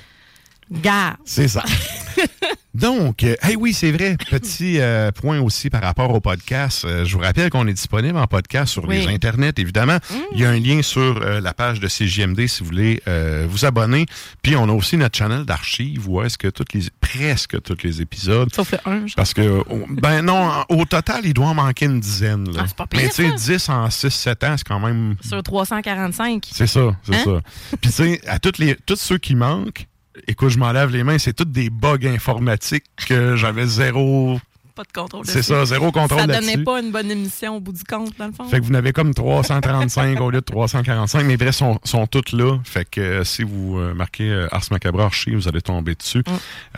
Garde. 0.71 1.17
C'est 1.25 1.49
ça. 1.49 1.63
Donc, 2.75 3.23
euh, 3.23 3.37
hey, 3.43 3.55
oui, 3.55 3.73
c'est 3.73 3.93
vrai. 3.93 4.17
Petit 4.31 4.81
euh, 4.81 5.13
point 5.13 5.41
aussi 5.41 5.71
par 5.71 5.83
rapport 5.83 6.11
au 6.11 6.21
podcast. 6.21 6.85
Euh, 6.85 7.05
je 7.05 7.15
vous 7.17 7.23
rappelle 7.23 7.49
qu'on 7.51 7.67
est 7.69 7.73
disponible 7.73 8.19
en 8.19 8.27
podcast 8.27 8.73
sur 8.73 8.85
Oui. 8.89 8.99
les 9.07 9.09
internets, 9.15 9.53
évidemment. 9.59 9.99
Il 10.33 10.41
y 10.41 10.45
a 10.45 10.51
un 10.51 10.59
lien 10.59 10.83
sur 10.83 11.01
euh, 11.23 11.41
la 11.41 11.55
page 11.55 11.79
de 11.79 11.87
CJMD 11.87 12.47
si 12.49 12.61
vous 12.65 12.67
voulez 12.71 13.01
euh, 13.07 13.47
vous 13.49 13.65
abonner. 13.65 14.07
Puis, 14.43 14.57
on 14.57 14.69
a 14.69 14.73
aussi 14.73 14.97
notre 14.97 15.17
channel 15.17 15.45
d'archives 15.45 16.09
où 16.09 16.21
est-ce 16.23 16.37
que 16.37 16.49
toutes 16.49 16.73
les, 16.73 16.83
presque 17.01 17.63
tous 17.63 17.79
les 17.85 18.03
épisodes 18.03 18.53
Sauf 18.53 18.73
le 18.73 18.79
1, 18.85 19.07
je 19.07 19.15
Parce 19.15 19.35
que, 19.35 19.63
oh, 19.71 19.87
ben 19.91 20.23
non, 20.23 20.51
au 20.69 20.85
total, 20.85 21.21
il 21.25 21.35
doit 21.35 21.47
en 21.47 21.55
manquer 21.55 21.87
une 21.87 22.01
dizaine. 22.01 22.51
Là. 22.53 22.63
Ah, 22.63 22.65
c'est 22.67 22.77
pas 22.77 22.87
pire, 22.89 23.01
Mais 23.03 23.09
tu 23.09 23.15
sais, 23.39 23.59
ça. 23.59 23.69
10 23.69 23.69
en 23.69 23.89
6-7 23.89 24.47
ans, 24.49 24.55
c'est 24.57 24.67
quand 24.67 24.81
même. 24.81 25.15
sur 25.21 25.41
345. 25.43 26.45
C'est 26.51 26.67
ça, 26.67 26.97
c'est 27.05 27.15
Hein? 27.15 27.23
ça. 27.25 27.77
Puis 27.81 27.91
tu 27.91 27.97
sais, 27.97 28.21
à 28.27 28.41
toutes 28.41 28.59
les, 28.59 28.75
tous 28.85 28.97
ceux 28.99 29.19
qui 29.19 29.37
manquent, 29.37 29.87
écoute, 30.27 30.51
je 30.51 30.59
m'en 30.59 30.73
lave 30.73 30.91
les 30.91 31.05
mains, 31.05 31.19
c'est 31.19 31.33
tous 31.33 31.45
des 31.45 31.71
bugs 31.71 32.07
informatiques 32.07 32.85
que 33.07 33.37
j'avais 33.37 33.67
zéro. 33.67 34.39
Pas 34.75 34.83
de 34.83 34.93
contrôle 34.93 35.25
C'est 35.25 35.43
ça, 35.43 35.65
zéro 35.65 35.93
contrôle 35.93 36.21
Ça 36.21 36.27
donnait 36.27 36.59
pas 36.59 36.81
une 36.81 36.91
bonne 36.91 37.11
émission 37.11 37.57
au 37.57 37.61
bout 37.61 37.73
du 37.73 37.85
compte, 37.85 38.13
dans 38.19 38.27
le 38.27 38.33
fond. 38.33 38.49
Fait 38.49 38.59
que 38.59 38.65
vous 38.65 38.73
n'avez 38.73 38.93
comme 38.93 39.15
335 39.15 40.21
au 40.21 40.31
lieu 40.31 40.41
de 40.41 40.45
345, 40.45 41.23
mais 41.25 41.37
bref, 41.37 41.55
sont, 41.55 41.79
sont 41.85 42.09
toutes 42.09 42.33
là. 42.33 42.59
Fait 42.65 42.85
que 42.89 43.01
euh, 43.01 43.25
si 43.25 43.45
vous 43.45 43.79
euh, 43.79 43.95
marquez 43.95 44.29
euh, 44.29 44.49
Ars 44.51 44.65
Macabre 44.73 45.01
Archive, 45.01 45.37
vous 45.37 45.47
allez 45.47 45.63
tomber 45.63 45.95
dessus. 45.95 46.25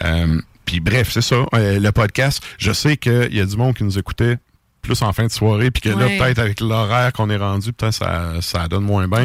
Mm. 0.02 0.40
Puis 0.66 0.81
bref, 0.81 1.11
c'est 1.12 1.23
ça. 1.23 1.47
le 1.52 1.90
podcast, 1.90 2.43
je 2.59 2.73
sais 2.73 2.97
qu'il 2.97 3.35
y 3.35 3.40
a 3.40 3.47
du 3.47 3.57
monde 3.57 3.75
qui 3.75 3.85
nous 3.85 3.99
écoutait 3.99 4.37
plus 4.87 5.02
en 5.02 5.12
fin 5.12 5.25
de 5.26 5.31
soirée, 5.33 5.71
puis 5.71 5.83
que 5.83 5.88
là, 5.90 6.07
peut-être 6.07 6.38
avec 6.38 6.61
l'horaire 6.61 7.12
qu'on 7.12 7.28
est 7.31 7.37
rendu, 7.37 7.73
peut-être 7.73 7.95
ça, 7.95 8.35
ça 8.40 8.69
donne 8.69 8.85
moins 8.85 9.07
bien. 9.09 9.25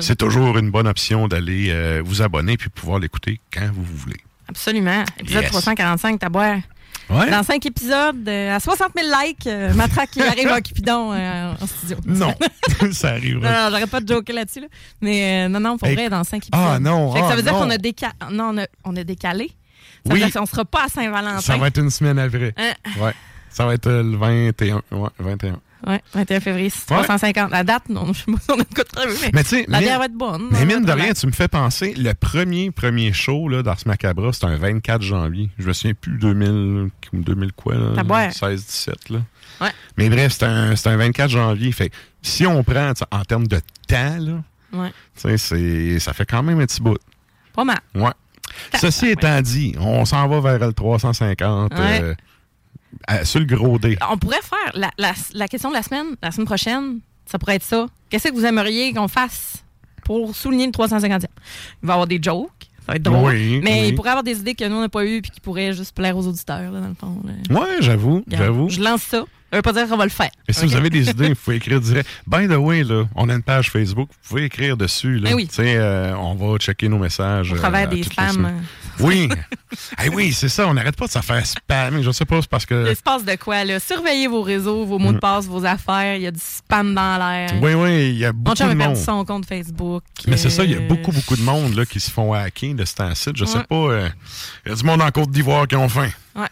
C'est 0.00 0.16
toujours 0.16 0.58
une 0.58 0.70
bonne 0.70 0.86
option 0.86 1.28
d'aller 1.28 1.68
euh, 1.70 2.02
vous 2.04 2.22
abonner 2.22 2.56
puis 2.56 2.68
pouvoir 2.68 2.98
l'écouter 2.98 3.40
quand 3.52 3.68
vous 3.72 3.84
voulez. 3.84 4.16
Absolument. 4.48 5.04
Épisode 5.18 5.42
Yes. 5.42 5.50
345, 5.50 6.18
t'as 6.20 6.28
boire. 6.28 6.56
Ouais? 7.10 7.30
Dans 7.30 7.42
cinq 7.42 7.64
épisodes, 7.64 8.28
euh, 8.28 8.54
à 8.56 8.60
60 8.60 8.92
000 8.96 9.08
likes, 9.24 9.46
euh, 9.46 9.72
Matraque 9.74 10.10
qui 10.10 10.20
arrive 10.22 10.48
à 10.52 10.60
Cupidon 10.60 11.12
euh, 11.14 11.54
en 11.58 11.66
studio. 11.66 11.96
Non, 12.06 12.34
ça 12.92 13.10
Non, 13.12 13.16
arrivera. 13.16 13.48
non, 13.50 13.70
j'arrête 13.70 13.90
pas 13.90 14.00
de 14.00 14.08
joker 14.14 14.34
là-dessus. 14.34 14.60
Là. 14.60 14.66
Mais 15.00 15.48
non, 15.48 15.60
non, 15.60 15.78
pour 15.78 15.88
Hey. 15.88 15.94
vrai, 15.94 16.08
dans 16.10 16.22
cinq 16.24 16.46
épisodes. 16.48 16.66
Ah, 16.70 16.78
non, 16.78 17.12
Fait 17.14 17.20
que 17.20 17.24
ah, 17.24 17.28
ça 17.30 17.36
veut 17.36 17.42
dire 17.42 17.52
non. 17.52 17.60
qu'on 17.60 17.70
a, 17.70 17.78
déca... 17.78 18.12
non, 18.30 18.50
on 18.54 18.58
a, 18.58 18.66
on 18.84 18.96
a 18.96 19.04
décalé. 19.04 19.48
Ça 20.06 20.12
Oui. 20.12 20.20
veut 20.20 20.26
dire 20.26 20.38
qu'on 20.40 20.46
sera 20.46 20.64
pas 20.66 20.84
à 20.84 20.88
Saint-Valentin. 20.88 21.40
Ça 21.40 21.56
va 21.56 21.68
être 21.68 21.78
une 21.78 21.90
semaine 21.90 22.18
après. 22.18 22.54
Ouais. 23.00 23.14
Ça 23.50 23.66
va 23.66 23.74
être 23.74 23.86
euh, 23.86 24.02
le 24.02 24.16
21. 24.16 24.82
Ouais, 24.92 25.08
21. 25.18 25.60
Ouais, 25.86 26.02
21 26.12 26.40
février, 26.40 26.70
c'est 26.70 26.86
350. 26.86 27.50
La 27.52 27.62
date, 27.62 27.88
non, 27.88 28.12
je 28.12 28.18
sais 28.24 28.32
pas 28.32 28.38
si 28.40 28.50
on 28.50 28.54
a 28.54 28.64
de 28.64 28.82
prévu, 28.92 29.16
mais, 29.22 29.30
Mais 29.32 29.42
tu 29.44 29.50
sais, 29.50 29.64
la 29.68 29.78
bière 29.78 29.98
va 30.00 30.06
être 30.06 30.12
bonne. 30.16 30.48
Mais 30.50 30.64
mine 30.64 30.84
de 30.84 30.90
rien, 30.90 31.12
tu 31.12 31.26
me 31.28 31.32
fais 31.32 31.46
penser, 31.46 31.94
le 31.94 32.14
premier 32.14 32.72
premier 32.72 33.12
show 33.12 33.48
là, 33.48 33.62
d'Ars 33.62 33.78
Macabra, 33.86 34.32
c'était 34.32 34.46
un 34.46 34.56
24 34.56 35.02
janvier. 35.02 35.50
Je 35.56 35.68
me 35.68 35.72
souviens 35.72 35.94
plus, 35.94 36.18
2000, 36.18 36.88
2000 37.12 37.52
quoi, 37.52 37.74
là, 37.76 37.92
Ah 37.96 38.02
ouais. 38.02 38.28
16-17. 38.30 39.12
Là. 39.12 39.20
Ouais. 39.60 39.70
Mais 39.96 40.08
bref, 40.08 40.32
c'était 40.32 40.46
un, 40.46 40.74
c'était 40.74 40.90
un 40.90 40.96
24 40.96 41.30
janvier. 41.30 41.70
Fait 41.70 41.90
que 41.90 41.94
si 42.22 42.44
on 42.44 42.64
prend 42.64 42.92
en 43.12 43.24
termes 43.24 43.46
de 43.46 43.60
temps, 43.86 44.16
là, 44.18 44.42
Ouais. 44.72 44.92
c'est- 45.14 45.98
ça 46.00 46.12
fait 46.12 46.26
quand 46.26 46.42
même 46.42 46.58
un 46.60 46.66
petit 46.66 46.82
bout. 46.82 46.98
Pas 47.54 47.64
mal. 47.64 47.78
Ouais. 47.94 48.10
Ceci 48.80 49.10
étant 49.10 49.40
dit, 49.42 49.74
on 49.78 50.04
s'en 50.04 50.26
va 50.26 50.40
vers 50.40 50.66
le 50.66 50.72
350 50.72 51.72
Ouais. 51.74 52.00
euh, 52.02 52.14
à- 53.06 53.24
sur 53.24 53.40
le 53.40 53.46
gros 53.46 53.78
dé. 53.78 53.96
On 54.10 54.16
pourrait 54.18 54.42
faire 54.42 54.72
la, 54.74 54.90
la- 54.98 55.14
la 55.34 55.48
question 55.48 55.70
de 55.70 55.74
la 55.74 55.82
semaine, 55.82 56.16
la 56.22 56.30
semaine 56.30 56.46
prochaine, 56.46 57.00
ça 57.26 57.38
pourrait 57.38 57.56
être 57.56 57.64
ça. 57.64 57.86
Qu'est-ce 58.10 58.28
que 58.28 58.34
vous 58.34 58.44
aimeriez 58.44 58.92
qu'on 58.92 59.08
fasse 59.08 59.62
pour 60.04 60.34
souligner 60.34 60.66
le 60.66 60.72
350e? 60.72 61.26
Il 61.82 61.86
va 61.86 61.92
y 61.92 61.94
avoir 61.94 62.06
des 62.06 62.18
jokes, 62.22 62.50
ça 62.86 62.92
va 62.92 62.96
être 62.96 63.02
drôle. 63.02 63.32
Oui, 63.34 63.60
mais 63.62 63.82
oui. 63.82 63.88
il 63.88 63.94
pourrait 63.94 64.10
avoir 64.10 64.24
des 64.24 64.38
idées 64.38 64.54
que 64.54 64.64
nous, 64.66 64.76
on 64.76 64.80
n'a 64.80 64.88
pas 64.88 65.04
eues 65.04 65.20
puis 65.22 65.30
qui 65.30 65.40
pourraient 65.40 65.72
juste 65.74 65.94
plaire 65.94 66.16
aux 66.16 66.26
auditeurs, 66.26 66.70
là, 66.72 66.80
dans 66.80 66.88
le 66.88 66.94
fond. 66.94 67.20
Ouais, 67.50 67.76
j'avoue, 67.80 68.24
j'avoue. 68.28 68.68
Je 68.70 68.80
lance 68.80 69.02
ça. 69.02 69.24
Ça 69.50 69.56
veut 69.56 69.62
pas 69.62 69.72
dire 69.72 69.88
qu'on 69.88 69.96
va 69.96 70.04
le 70.04 70.10
faire. 70.10 70.30
Et 70.46 70.52
si 70.52 70.66
vous 70.66 70.76
avez 70.76 70.90
des 70.90 71.08
idées, 71.08 71.30
vous 71.30 71.34
pouvez 71.34 71.56
écrire 71.58 71.80
direct. 71.80 72.08
By 72.26 72.46
the 72.48 72.52
way, 72.58 72.84
là, 72.84 73.04
on 73.14 73.28
a 73.30 73.34
une 73.34 73.42
page 73.42 73.70
Facebook, 73.70 74.10
vous 74.10 74.28
pouvez 74.28 74.44
écrire 74.44 74.76
dessus. 74.76 75.18
Là. 75.18 75.30
Ben 75.30 75.36
oui. 75.36 75.48
Sais, 75.50 75.76
euh, 75.76 76.14
on 76.16 76.34
va 76.34 76.58
checker 76.58 76.88
nos 76.88 76.98
messages. 76.98 77.52
Au 77.52 77.54
euh, 77.54 77.58
travers 77.58 77.84
à 77.84 77.86
des 77.86 78.02
spams. 78.02 78.30
semaines. 78.32 78.62
Oui. 79.00 79.28
Eh 80.02 80.08
oui, 80.08 80.32
c'est 80.32 80.48
ça. 80.48 80.66
On 80.66 80.72
n'arrête 80.72 80.96
pas 80.96 81.06
de 81.06 81.10
se 81.10 81.18
faire 81.20 81.44
spammer. 81.44 82.02
Je 82.02 82.10
sais 82.10 82.24
pas, 82.24 82.40
c'est 82.40 82.48
parce 82.48 82.64
que. 82.64 82.88
Il 82.88 82.96
se 82.96 83.02
passe 83.02 83.22
de 83.22 83.34
quoi, 83.36 83.64
là? 83.64 83.78
Surveillez 83.78 84.26
vos 84.26 84.40
réseaux, 84.40 84.86
vos 84.86 84.98
mots 84.98 85.12
de 85.12 85.18
passe, 85.18 85.44
vos 85.44 85.62
affaires. 85.66 86.16
Il 86.16 86.22
y 86.22 86.26
a 86.26 86.30
du 86.30 86.40
spam 86.40 86.94
dans 86.94 87.18
l'air. 87.18 87.54
Mm. 87.54 87.62
Oui, 87.62 87.74
oui, 87.74 88.08
il 88.12 88.16
y 88.18 88.24
a 88.24 88.32
Mon 88.32 88.38
beaucoup 88.38 88.56
de 88.56 88.62
a 88.62 88.66
perdu 88.68 88.82
monde. 88.82 88.96
son 88.96 89.24
compte 89.26 89.44
Facebook. 89.46 90.02
Mais 90.26 90.38
c'est 90.38 90.48
ça, 90.48 90.64
il 90.64 90.70
y 90.70 90.74
a 90.74 90.78
Euh, 90.78 90.88
beaucoup, 90.88 91.12
beaucoup 91.12 91.36
de 91.36 91.42
monde 91.42 91.74
là, 91.74 91.84
qui 91.84 92.00
se 92.00 92.10
font 92.10 92.32
hacker 92.32 92.72
de 92.74 92.84
ce 92.86 92.94
site. 93.14 93.36
Je 93.36 93.44
sais 93.44 93.58
Ouais. 93.58 93.64
pas. 93.68 93.74
euh, 93.76 94.08
Il 94.64 94.70
y 94.70 94.72
a 94.72 94.74
du 94.74 94.84
monde 94.84 95.02
en 95.02 95.10
Côte 95.10 95.30
d'Ivoire 95.30 95.68
qui 95.68 95.76
ont 95.76 95.88
faim. 95.90 96.08
Ouais. 96.34 96.46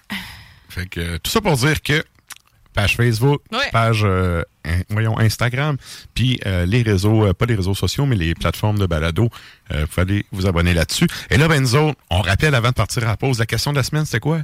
Fait 0.68 0.86
que 0.86 1.00
euh, 1.00 1.18
tout 1.22 1.30
ça 1.30 1.40
pour 1.40 1.56
dire 1.56 1.80
que 1.80 2.04
page 2.76 2.94
Facebook, 2.96 3.40
Ouais. 3.50 3.58
page 3.72 4.02
euh, 4.04 4.42
in- 4.64 4.82
voyons 4.90 5.18
Instagram, 5.18 5.76
puis 6.14 6.38
euh, 6.46 6.64
les 6.66 6.82
réseaux, 6.82 7.26
euh, 7.26 7.32
pas 7.34 7.46
les 7.46 7.56
réseaux 7.56 7.74
sociaux, 7.74 8.06
mais 8.06 8.14
les 8.16 8.34
plateformes 8.34 8.78
de 8.78 8.86
balado, 8.86 9.28
vous 9.70 9.86
pouvez 9.88 10.02
aller 10.02 10.26
vous 10.30 10.46
abonner 10.46 10.74
là-dessus. 10.74 11.08
Et 11.30 11.36
là, 11.38 11.48
ben 11.48 11.60
nous 11.60 11.74
autres, 11.74 11.98
on 12.10 12.20
rappelle 12.20 12.54
avant 12.54 12.68
de 12.68 12.74
partir 12.74 13.02
à 13.02 13.06
la 13.06 13.16
pause, 13.16 13.38
la 13.40 13.46
question 13.46 13.72
de 13.72 13.76
la 13.76 13.82
semaine, 13.82 14.04
c'était 14.04 14.20
quoi? 14.20 14.42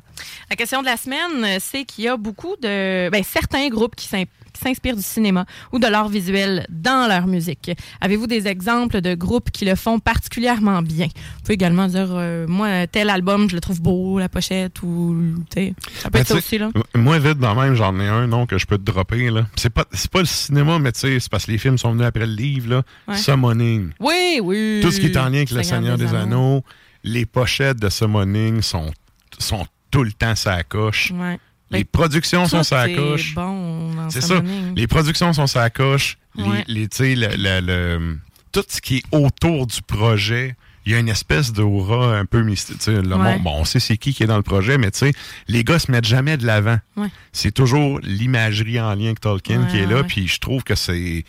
La 0.50 0.56
question 0.56 0.80
de 0.80 0.86
la 0.86 0.96
semaine, 0.96 1.58
c'est 1.60 1.84
qu'il 1.84 2.04
y 2.04 2.08
a 2.08 2.16
beaucoup 2.16 2.56
de. 2.60 3.08
Ben, 3.10 3.22
certains 3.22 3.68
groupes 3.68 3.94
qui 3.94 4.08
s'in- 4.08 4.24
qui 4.52 4.61
s'inspirent 4.61 4.97
du 4.97 5.02
cinéma 5.02 5.47
ou 5.73 5.78
de 5.78 5.87
l'art 5.87 6.09
visuel 6.09 6.66
dans 6.71 7.09
leur 7.09 7.26
musique. 7.26 7.71
Avez-vous 8.00 8.26
des 8.26 8.47
exemples 8.47 9.00
de 9.00 9.14
groupes 9.14 9.50
qui 9.50 9.64
le 9.64 9.75
font 9.75 9.99
particulièrement 9.99 10.82
bien? 10.82 11.06
Vous 11.06 11.40
pouvez 11.42 11.54
également 11.54 11.87
dire, 11.88 12.09
euh, 12.11 12.47
moi, 12.47 12.87
tel 12.87 13.11
album, 13.11 13.49
je 13.50 13.54
le 13.54 13.61
trouve 13.61 13.80
beau, 13.80 14.18
la 14.18 14.28
pochette, 14.28 14.82
ou. 14.82 15.16
tu 15.54 15.75
Ça 15.94 16.11
peut 16.11 16.11
Ben, 16.14 16.21
être 16.21 16.28
ça 16.28 16.35
aussi, 16.37 16.59
là. 16.59 16.71
Moi, 16.94 17.18
vite, 17.18 17.38
dans 17.38 17.54
même, 17.54 17.75
j'en 17.75 17.99
ai 18.00 18.09
un 18.09 18.26
nom 18.26 18.47
que 18.47 18.59
je 18.59 18.66
peux 18.66 18.78
te 18.78 18.82
dropper. 18.85 19.30
là. 19.30 19.47
C'est 19.56 19.71
pas, 19.71 19.85
pas 20.11 20.21
le 20.21 20.26
cinéma, 20.26 20.78
mais 20.78 20.92
tu 20.92 21.00
sais, 21.00 21.21
c'est 21.21 21.30
parce 21.30 21.47
que 21.47 21.52
les 21.52 21.59
films 21.59 21.78
sont 21.78 21.92
venus 21.92 22.06
après 22.06 22.26
le 22.26 22.35
livre. 22.35 22.68
Là. 22.71 22.82
Ouais. 23.09 23.16
Summoning. 23.16 23.90
Oui, 24.00 24.40
oui. 24.42 24.80
Tout 24.82 24.90
ce 24.90 25.00
qui 25.00 25.06
est 25.06 25.16
en 25.16 25.25
lien 25.28 25.37
avec 25.38 25.50
le 25.50 25.62
Seigneur 25.62 25.97
des 25.99 26.14
Anneaux, 26.14 26.62
les 27.04 27.26
pochettes 27.26 27.78
de 27.80 27.88
Summoning 27.88 28.62
sont, 28.62 28.90
sont 29.38 29.66
tout 29.90 30.04
le 30.04 30.12
temps 30.12 30.35
sa 30.35 30.62
coche. 30.62 31.12
Ouais. 31.14 31.38
Les 31.73 31.85
productions 31.85 32.47
sont 32.47 32.62
sa 32.62 32.88
est 32.88 32.95
coche. 32.95 33.35
bon 33.35 33.91
C'est 34.11 34.21
ça. 34.21 34.43
Les 34.76 34.87
productions 34.87 35.33
sont 35.33 35.47
sa 35.47 35.71
coche. 35.71 36.19
Les- 36.35 36.43
Ouais. 36.45 36.64
Les, 36.67 36.88
tu 36.88 36.97
sais, 36.99 37.14
le, 37.14 37.29
le- 37.37 37.61
le- 37.61 38.19
tout 38.52 38.64
ce 38.69 38.81
qui 38.81 38.99
est 38.99 39.02
autour 39.12 39.67
du 39.67 39.83
projet, 39.83 40.57
il 40.87 40.93
y 40.93 40.95
a 40.95 40.99
une 40.99 41.09
espèce 41.09 41.52
d'aura 41.52 42.17
un 42.19 42.25
peu 42.25 42.43
mystique. 42.43 42.79
Tu 42.79 42.85
sais, 42.85 42.93
le 43.02 43.17
Ouais. 43.17 43.17
monde- 43.35 43.43
bon, 43.43 43.52
on 43.61 43.64
sait 43.64 43.81
c'est 43.81 43.97
qui 43.97 44.12
qui 44.14 44.23
est 44.23 44.26
dans 44.26 44.37
le 44.37 44.43
projet, 44.43 44.79
mais 44.79 44.91
tu 44.91 44.99
sais, 45.00 45.12
les 45.49 45.62
gars 45.64 45.79
se 45.79 45.91
mettent 45.91 46.07
jamais 46.07 46.37
de 46.37 46.47
l'avant. 46.47 46.79
Ouais. 46.97 47.09
C'est 47.33 47.52
toujours 47.52 47.99
l'imagerie 48.02 48.81
en 48.81 48.95
lien 48.95 49.07
avec 49.07 49.21
Tolkien 49.21 49.67
qui 49.71 49.79
est 49.79 49.87
là, 49.87 50.02
puis 50.05 50.26
je 50.29 50.38
trouve 50.38 50.64
que 50.64 50.75
c'est 50.75 51.25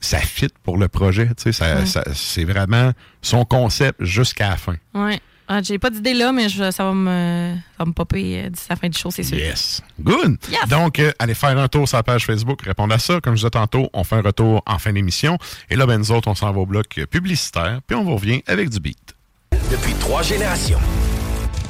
ça 0.00 0.18
fit 0.18 0.48
pour 0.62 0.76
le 0.76 0.88
projet. 0.88 1.26
Tu 1.28 1.34
sais, 1.44 1.52
ça, 1.52 1.76
Ouais. 1.76 1.86
ça- 1.86 2.04
c'est 2.14 2.44
vraiment 2.44 2.92
son 3.22 3.44
concept 3.44 4.02
jusqu'à 4.04 4.50
la 4.50 4.56
fin. 4.56 4.76
Ah, 5.48 5.62
J'ai 5.62 5.78
pas 5.78 5.90
d'idée 5.90 6.14
là, 6.14 6.32
mais 6.32 6.48
je- 6.48 6.70
ça 6.70 6.84
va 6.84 6.92
me, 6.92 7.54
ça 7.54 7.78
va 7.78 7.84
me 7.86 7.92
popper 7.92 8.44
euh, 8.46 8.50
d'ici 8.50 8.66
la 8.68 8.76
fin 8.76 8.88
du 8.88 8.98
show, 8.98 9.10
c'est 9.10 9.22
sûr. 9.22 9.36
Yes. 9.38 9.80
Good. 10.00 10.38
Yes. 10.50 10.68
Donc, 10.68 10.98
euh, 10.98 11.12
allez 11.18 11.34
faire 11.34 11.56
un 11.56 11.68
tour 11.68 11.86
sur 11.88 11.96
la 11.98 12.02
page 12.02 12.26
Facebook, 12.26 12.62
répondre 12.62 12.92
à 12.94 12.98
ça. 12.98 13.20
Comme 13.20 13.34
je 13.34 13.40
disais 13.40 13.50
tantôt, 13.50 13.88
on 13.92 14.02
fait 14.02 14.16
un 14.16 14.22
retour 14.22 14.62
en 14.66 14.78
fin 14.78 14.92
d'émission. 14.92 15.38
Et 15.70 15.76
là, 15.76 15.86
ben, 15.86 15.98
nous 15.98 16.10
autres, 16.10 16.28
on 16.28 16.34
s'en 16.34 16.50
va 16.52 16.58
au 16.60 16.66
bloc 16.66 16.88
publicitaire, 17.10 17.80
puis 17.86 17.96
on 17.96 18.02
vous 18.04 18.16
revient 18.16 18.42
avec 18.46 18.70
du 18.70 18.80
beat. 18.80 19.14
Depuis 19.70 19.94
trois 19.94 20.22
générations. 20.22 20.80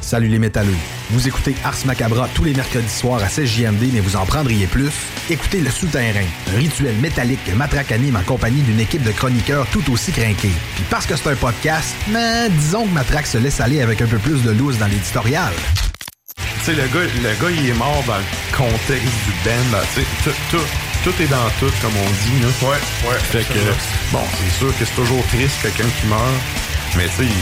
Salut 0.06 0.28
les 0.28 0.38
métalleux. 0.38 0.76
Vous 1.10 1.26
écoutez 1.26 1.56
Ars 1.64 1.84
Macabra 1.84 2.28
tous 2.32 2.44
les 2.44 2.54
mercredis 2.54 2.88
soirs 2.88 3.20
à 3.24 3.28
16 3.28 3.48
JMD, 3.48 3.90
mais 3.92 3.98
vous 3.98 4.14
en 4.14 4.24
prendriez 4.24 4.68
plus? 4.68 4.92
Écoutez 5.28 5.58
Le 5.60 5.68
Souterrain, 5.68 6.22
un 6.54 6.56
rituel 6.56 6.94
métallique 6.98 7.42
que 7.44 7.50
Matraque 7.50 7.90
anime 7.90 8.14
en 8.14 8.22
compagnie 8.22 8.62
d'une 8.62 8.78
équipe 8.78 9.02
de 9.02 9.10
chroniqueurs 9.10 9.66
tout 9.72 9.82
aussi 9.92 10.12
crinqués. 10.12 10.52
Puis 10.76 10.84
parce 10.88 11.06
que 11.06 11.16
c'est 11.16 11.28
un 11.28 11.34
podcast, 11.34 11.92
mais 12.06 12.48
disons 12.50 12.86
que 12.86 12.94
Matraque 12.94 13.26
se 13.26 13.38
laisse 13.38 13.60
aller 13.60 13.80
avec 13.82 14.00
un 14.00 14.06
peu 14.06 14.18
plus 14.18 14.44
de 14.44 14.52
loose 14.52 14.78
dans 14.78 14.86
l'éditorial. 14.86 15.52
Tu 16.36 16.44
sais, 16.66 16.72
le 16.74 16.86
gars, 16.86 17.10
le 17.24 17.42
gars, 17.42 17.50
il 17.50 17.68
est 17.68 17.74
mort 17.74 18.04
dans 18.06 18.18
le 18.18 18.56
contexte 18.56 19.12
du 19.24 19.32
band. 19.44 19.72
là. 19.76 19.82
Tu 19.92 20.02
sais, 20.02 20.06
tout, 20.22 20.56
tout, 20.56 21.10
tout 21.10 21.20
est 21.20 21.26
dans 21.26 21.50
tout, 21.58 21.72
comme 21.82 21.96
on 21.96 22.10
dit. 22.30 22.42
Là. 22.42 22.68
Ouais, 22.68 23.10
ouais. 23.10 23.18
Fait 23.18 23.42
que, 23.52 23.58
bon, 24.12 24.22
c'est 24.38 24.58
sûr 24.58 24.78
que 24.78 24.84
c'est 24.84 24.94
toujours 24.94 25.26
triste, 25.26 25.56
quelqu'un 25.62 25.90
qui 26.00 26.06
meurt. 26.06 26.75
Mais 26.96 27.08
tu 27.08 27.26
sais, 27.26 27.32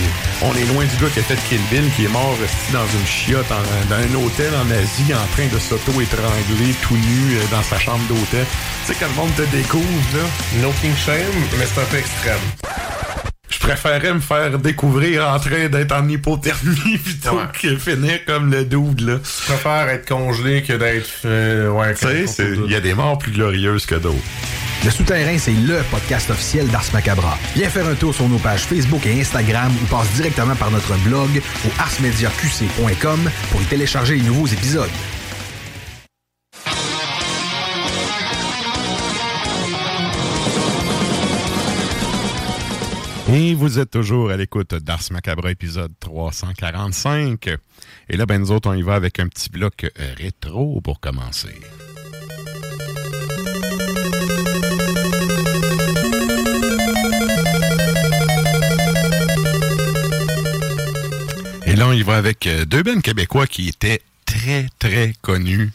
on 0.42 0.54
est 0.54 0.64
loin 0.72 0.84
du 0.84 0.96
gars 0.96 1.10
qui 1.12 1.20
a 1.20 1.22
fait 1.22 1.38
Kill 1.48 1.60
qui 1.96 2.04
est 2.04 2.08
mort 2.08 2.36
resté 2.40 2.72
dans 2.72 2.86
une 2.86 3.06
chiotte, 3.06 3.48
dans 3.48 3.94
un 3.94 4.14
hôtel 4.14 4.52
en 4.54 4.68
Asie, 4.70 5.14
en 5.14 5.26
train 5.34 5.46
de 5.46 5.58
s'auto-étrangler 5.58 6.74
tout 6.82 6.96
nu 6.96 7.36
euh, 7.36 7.42
dans 7.50 7.62
sa 7.62 7.78
chambre 7.78 8.04
d'hôtel. 8.08 8.46
Tu 8.86 8.92
sais, 8.92 8.98
quand 8.98 9.08
le 9.08 9.14
monde 9.14 9.34
te 9.36 9.42
découvre, 9.56 9.84
là. 10.14 10.24
No 10.60 10.72
King 10.80 10.94
Shame, 10.96 11.18
mais 11.58 11.66
c'est 11.66 11.80
un 11.80 11.84
peu 11.84 11.98
extrême. 11.98 13.33
Je 13.50 13.58
préférais 13.58 14.12
me 14.14 14.20
faire 14.20 14.58
découvrir 14.58 15.28
en 15.28 15.38
train 15.38 15.68
d'être 15.68 15.92
en 15.92 16.08
hypothermie 16.08 16.98
plutôt 17.04 17.36
Ouais. 17.36 17.44
que 17.60 17.76
finir 17.76 18.24
comme 18.26 18.50
le 18.50 18.64
dude, 18.64 19.00
là. 19.00 19.18
Je 19.22 19.44
préfère 19.52 19.88
être 19.90 20.08
congelé 20.08 20.62
que 20.62 20.72
d'être. 20.72 21.08
euh, 21.24 21.70
ouais, 21.70 21.94
Tu 21.94 22.06
sais, 22.06 22.26
c'est- 22.26 22.56
il 22.64 22.70
y 22.70 22.74
a 22.74 22.80
des 22.80 22.94
morts 22.94 23.18
plus 23.18 23.32
glorieuses 23.32 23.86
que 23.86 23.94
d'autres. 23.94 24.16
Le 24.84 24.90
Souterrain, 24.90 25.38
c'est 25.38 25.52
LE 25.52 25.82
podcast 25.90 26.28
officiel 26.30 26.66
d'Ars 26.68 26.84
Macabra. 26.92 27.38
Viens 27.56 27.70
faire 27.70 27.86
un 27.88 27.94
tour 27.94 28.14
sur 28.14 28.28
nos 28.28 28.38
pages 28.38 28.62
Facebook 28.64 29.06
et 29.06 29.18
Instagram 29.20 29.72
ou 29.82 29.86
passe 29.86 30.10
directement 30.14 30.54
par 30.56 30.70
notre 30.70 30.94
blog 31.06 31.40
au 31.66 31.70
arsmediaqc.com 31.80 33.30
pour 33.50 33.62
y 33.62 33.64
télécharger 33.64 34.16
les 34.16 34.22
nouveaux 34.22 34.46
épisodes. 34.46 34.90
Et 43.36 43.52
vous 43.52 43.80
êtes 43.80 43.90
toujours 43.90 44.30
à 44.30 44.36
l'écoute 44.36 44.76
d'Ars 44.76 45.02
Macabre 45.10 45.48
épisode 45.48 45.90
345. 45.98 47.48
Et 48.08 48.16
là, 48.16 48.26
ben 48.26 48.38
nous 48.38 48.52
autres, 48.52 48.70
on 48.70 48.74
y 48.74 48.82
va 48.82 48.94
avec 48.94 49.18
un 49.18 49.26
petit 49.26 49.50
bloc 49.50 49.82
euh, 49.82 50.14
rétro 50.16 50.80
pour 50.80 51.00
commencer. 51.00 51.48
Et 61.66 61.74
là, 61.74 61.88
on 61.88 61.92
y 61.92 62.02
va 62.02 62.16
avec 62.16 62.46
euh, 62.46 62.64
deux 62.64 62.84
bennes 62.84 63.02
québécois 63.02 63.48
qui 63.48 63.68
étaient 63.68 64.00
très, 64.26 64.68
très 64.78 65.12
connus. 65.22 65.72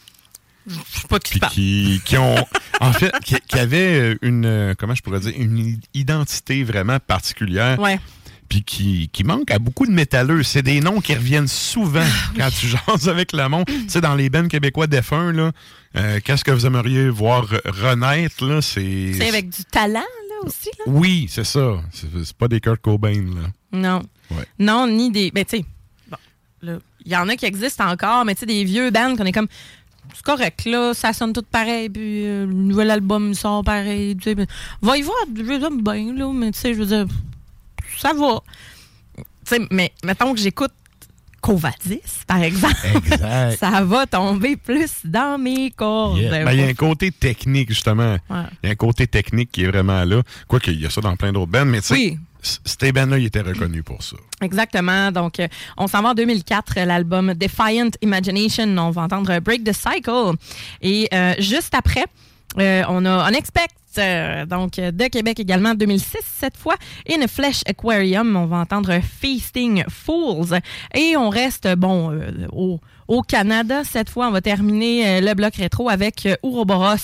Je 0.66 0.74
sais 0.74 1.08
pas 1.08 1.18
de 1.18 1.24
qui 1.24 1.40
qui, 1.40 2.00
qui 2.04 2.16
ont, 2.18 2.34
en 2.80 2.92
fait, 2.92 3.12
qui, 3.24 3.36
qui 3.48 3.58
avaient 3.58 4.16
une, 4.22 4.44
euh, 4.44 4.74
comment 4.78 4.94
je 4.94 5.02
pourrais 5.02 5.20
dire, 5.20 5.32
une 5.36 5.78
identité 5.94 6.62
vraiment 6.64 6.98
particulière. 7.00 7.78
Ouais. 7.80 7.98
puis 8.48 8.62
qui, 8.62 9.08
qui 9.12 9.24
manque 9.24 9.50
à 9.52 9.58
beaucoup 9.58 9.86
de 9.86 9.92
métalleux. 9.92 10.42
C'est 10.42 10.62
des 10.62 10.80
noms 10.80 11.00
qui 11.00 11.14
reviennent 11.14 11.48
souvent 11.48 12.02
Ah 12.04 12.32
quand 12.36 12.50
tu 12.50 12.66
jases 12.66 13.08
avec 13.08 13.32
le 13.32 13.48
monde. 13.48 13.64
tu 13.66 13.88
sais, 13.88 14.00
dans 14.00 14.14
les 14.14 14.28
bands 14.28 14.48
québécois 14.48 14.86
défunts, 14.86 15.32
là, 15.32 15.52
euh, 15.96 16.20
qu'est-ce 16.22 16.44
que 16.44 16.50
vous 16.50 16.66
aimeriez 16.66 17.08
voir 17.08 17.46
re- 17.46 17.60
renaître, 17.66 18.44
là, 18.44 18.60
c'est... 18.60 19.12
C'est 19.14 19.28
avec 19.28 19.48
du 19.50 19.64
talent, 19.64 20.00
là, 20.00 20.36
aussi, 20.46 20.68
là? 20.78 20.84
Oui, 20.86 21.26
c'est 21.30 21.44
ça. 21.44 21.80
C'est 21.92 22.36
pas 22.36 22.48
des 22.48 22.60
Kurt 22.60 22.80
Cobain, 22.80 23.14
là. 23.14 23.50
Non. 23.72 24.02
Ouais. 24.30 24.44
Non, 24.58 24.86
ni 24.86 25.10
des. 25.10 25.30
Ben, 25.30 25.44
tu 25.44 25.58
sais, 25.58 25.64
bon, 26.10 26.16
il 27.04 27.10
y 27.12 27.16
en 27.16 27.28
a 27.28 27.36
qui 27.36 27.46
existent 27.46 27.88
encore, 27.88 28.24
mais 28.24 28.34
tu 28.34 28.40
sais, 28.40 28.46
des 28.46 28.64
vieux 28.64 28.90
bands 28.90 29.16
qu'on 29.16 29.24
est 29.26 29.32
comme. 29.32 29.48
C'est 30.14 30.24
correct, 30.24 30.64
là, 30.64 30.94
ça 30.94 31.12
sonne 31.12 31.32
tout 31.32 31.44
pareil, 31.50 31.88
puis 31.88 32.26
euh, 32.26 32.46
le 32.46 32.52
nouvel 32.52 32.90
album 32.90 33.34
sort 33.34 33.64
pareil. 33.64 34.16
Tu 34.16 34.24
sais, 34.24 34.34
ben, 34.34 34.46
va 34.82 34.96
y 34.96 35.02
voir, 35.02 35.16
je 35.34 35.42
les 35.42 35.64
aime 35.64 35.82
bien, 35.82 36.12
là, 36.14 36.32
mais 36.32 36.50
tu 36.52 36.58
sais, 36.60 36.74
je 36.74 36.78
veux 36.80 36.86
dire, 36.86 37.06
ça 37.98 38.12
va. 38.12 38.40
Tu 39.16 39.22
sais, 39.44 39.60
mais 39.70 39.92
mettons 40.04 40.32
que 40.34 40.40
j'écoute 40.40 40.72
Covadis, 41.40 42.00
par 42.26 42.42
exemple, 42.42 42.76
Exact. 42.94 43.56
ça 43.58 43.82
va 43.82 44.06
tomber 44.06 44.56
plus 44.56 44.90
dans 45.04 45.38
mes 45.38 45.70
cordes. 45.70 46.18
Yeah. 46.18 46.44
Ben, 46.44 46.52
il 46.52 46.60
y 46.60 46.62
a 46.62 46.66
un 46.66 46.74
côté 46.74 47.10
technique, 47.10 47.70
justement. 47.70 48.18
Ouais. 48.28 48.42
Il 48.62 48.66
y 48.66 48.68
a 48.68 48.72
un 48.72 48.76
côté 48.76 49.06
technique 49.06 49.50
qui 49.50 49.64
est 49.64 49.68
vraiment 49.68 50.04
là. 50.04 50.22
Quoique, 50.48 50.70
il 50.70 50.80
y 50.80 50.86
a 50.86 50.90
ça 50.90 51.00
dans 51.00 51.16
plein 51.16 51.32
d'autres 51.32 51.50
bands, 51.50 51.64
mais 51.64 51.80
tu 51.80 51.88
sais, 51.88 51.94
Oui. 51.94 52.18
C- 52.42 52.58
ces 52.64 52.92
bands-là, 52.92 53.18
ils 53.18 53.26
étaient 53.26 53.40
reconnus 53.40 53.82
pour 53.84 54.02
ça. 54.02 54.16
Exactement. 54.40 55.10
Donc, 55.12 55.40
euh, 55.40 55.48
on 55.76 55.86
s'en 55.86 56.02
va 56.02 56.10
en 56.10 56.14
2004, 56.14 56.74
euh, 56.78 56.84
l'album 56.84 57.34
Defiant 57.34 57.90
Imagination. 58.02 58.66
On 58.78 58.90
va 58.90 59.02
entendre 59.02 59.38
Break 59.40 59.64
the 59.64 59.72
Cycle. 59.72 60.32
Et 60.82 61.08
euh, 61.12 61.34
juste 61.38 61.74
après, 61.74 62.04
on 62.56 63.04
a 63.06 63.28
Unexpect. 63.28 63.74
donc, 64.48 64.72
de 64.76 65.08
Québec 65.08 65.40
également, 65.40 65.74
2006 65.74 66.18
cette 66.24 66.56
fois. 66.56 66.76
In 67.10 67.22
a 67.22 67.28
Flesh 67.28 67.62
Aquarium, 67.66 68.36
on 68.36 68.46
va 68.46 68.58
entendre 68.58 68.98
Feasting 69.00 69.84
Fools. 69.88 70.58
Et 70.94 71.16
on 71.16 71.28
reste, 71.28 71.68
bon, 71.76 72.18
au, 72.52 72.80
au 73.10 73.22
Canada. 73.22 73.82
Cette 73.84 74.08
fois, 74.08 74.28
on 74.28 74.30
va 74.30 74.40
terminer 74.40 75.06
euh, 75.06 75.20
le 75.20 75.34
bloc 75.34 75.56
rétro 75.56 75.90
avec 75.90 76.24
euh, 76.26 76.36
Ouroboros. 76.42 76.96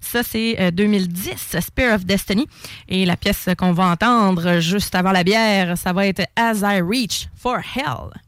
Ça, 0.00 0.22
c'est 0.22 0.56
euh, 0.60 0.70
2010, 0.70 1.56
Spear 1.60 1.96
of 1.96 2.06
Destiny. 2.06 2.46
Et 2.88 3.04
la 3.04 3.16
pièce 3.16 3.48
qu'on 3.58 3.72
va 3.72 3.86
entendre 3.86 4.60
juste 4.60 4.94
avant 4.94 5.12
la 5.12 5.24
bière, 5.24 5.76
ça 5.76 5.92
va 5.92 6.06
être 6.06 6.22
As 6.36 6.60
I 6.62 6.80
Reach 6.80 7.28
for 7.36 7.58
Hell. 7.58 8.23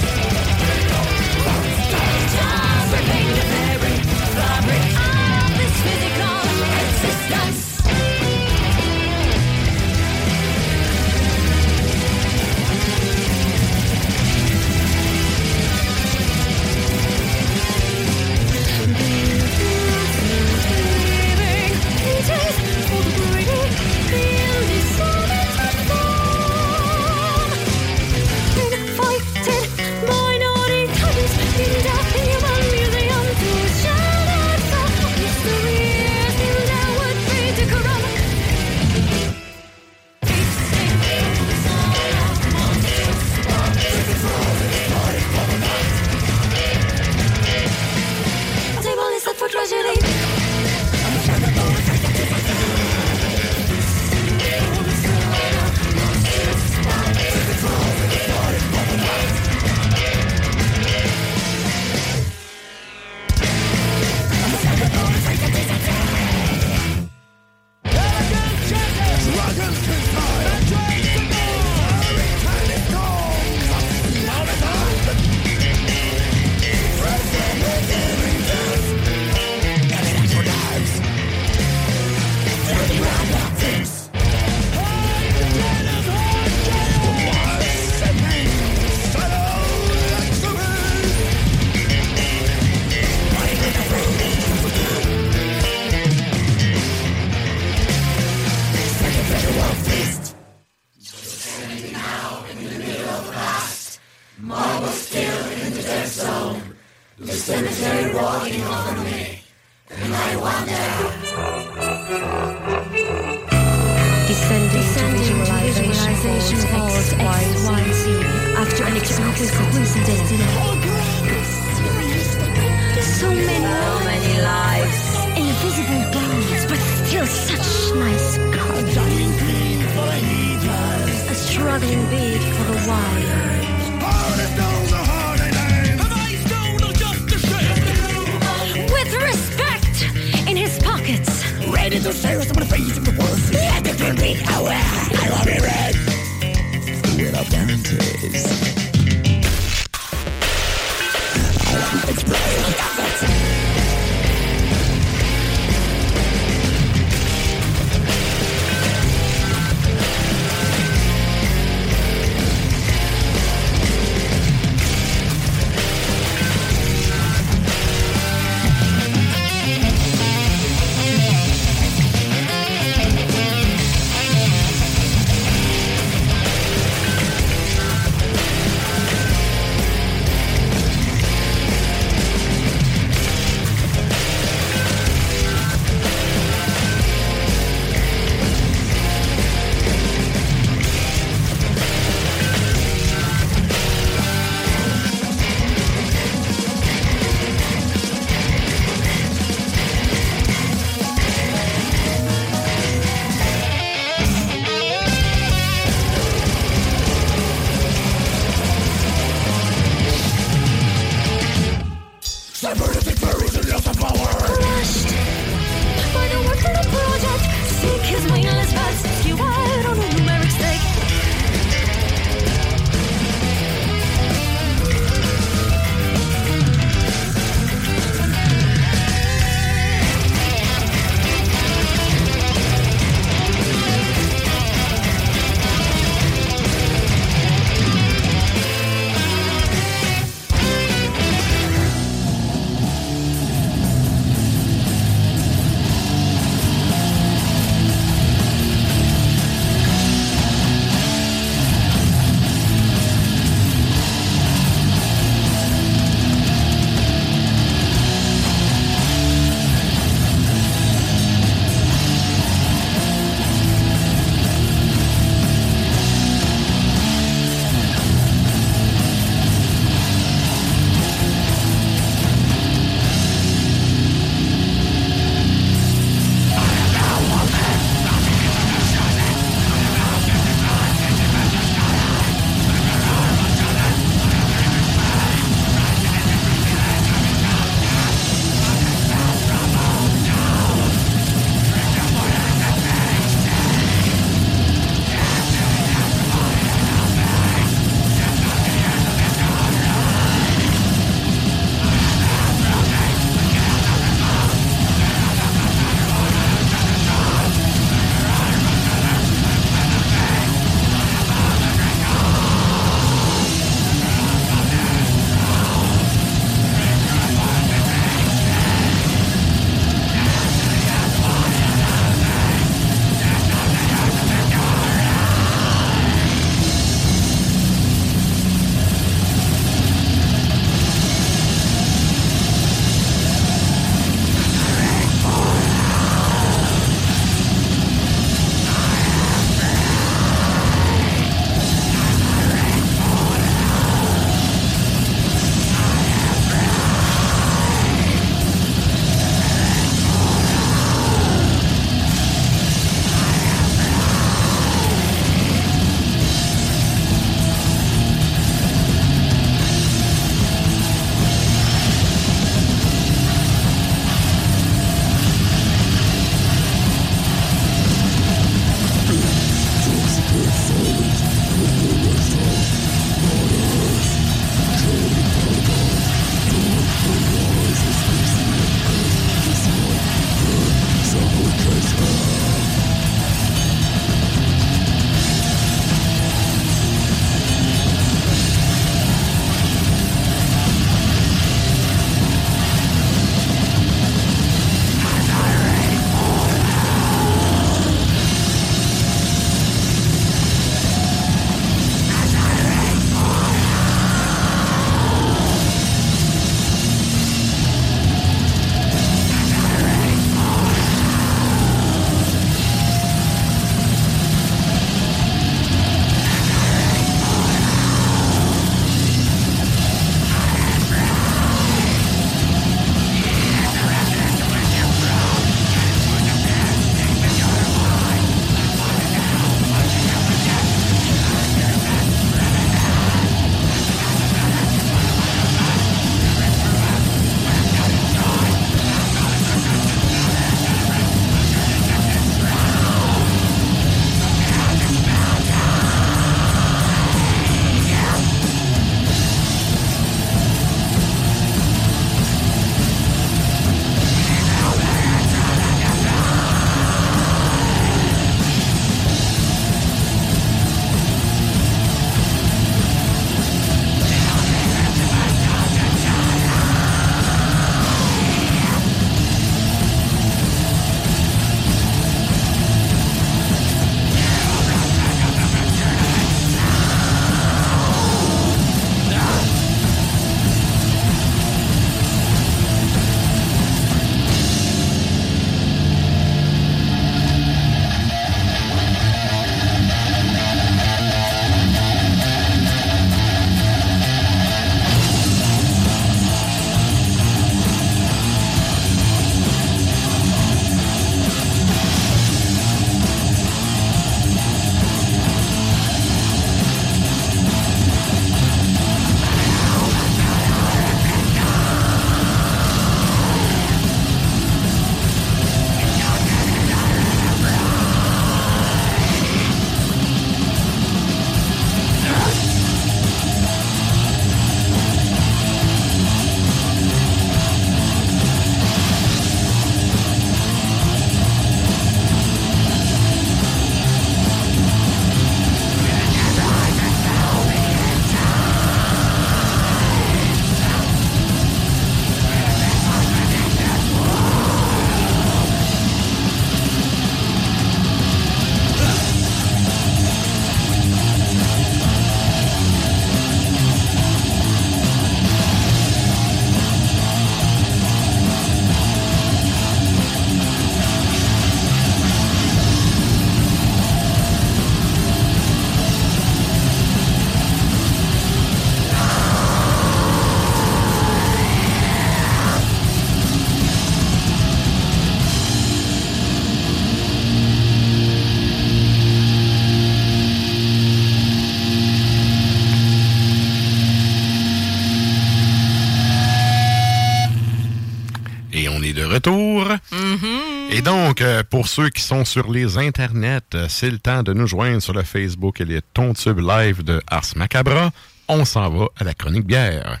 Pour 591.50 591.68
ceux 591.68 591.90
qui 591.90 592.02
sont 592.02 592.24
sur 592.24 592.50
les 592.50 592.78
internets, 592.78 593.40
euh, 593.54 593.66
c'est 593.68 593.90
le 593.90 593.98
temps 593.98 594.22
de 594.22 594.32
nous 594.32 594.46
joindre 594.46 594.82
sur 594.82 594.92
le 594.92 595.02
Facebook 595.02 595.60
et 595.60 595.64
les 595.64 595.80
Tontubes 595.94 596.40
Live 596.40 596.82
de 596.82 597.02
Ars 597.06 597.32
Macabra. 597.36 597.90
On 598.28 598.44
s'en 598.44 598.70
va 598.70 598.86
à 598.98 599.04
la 599.04 599.14
chronique 599.14 599.46
bière. 599.46 600.00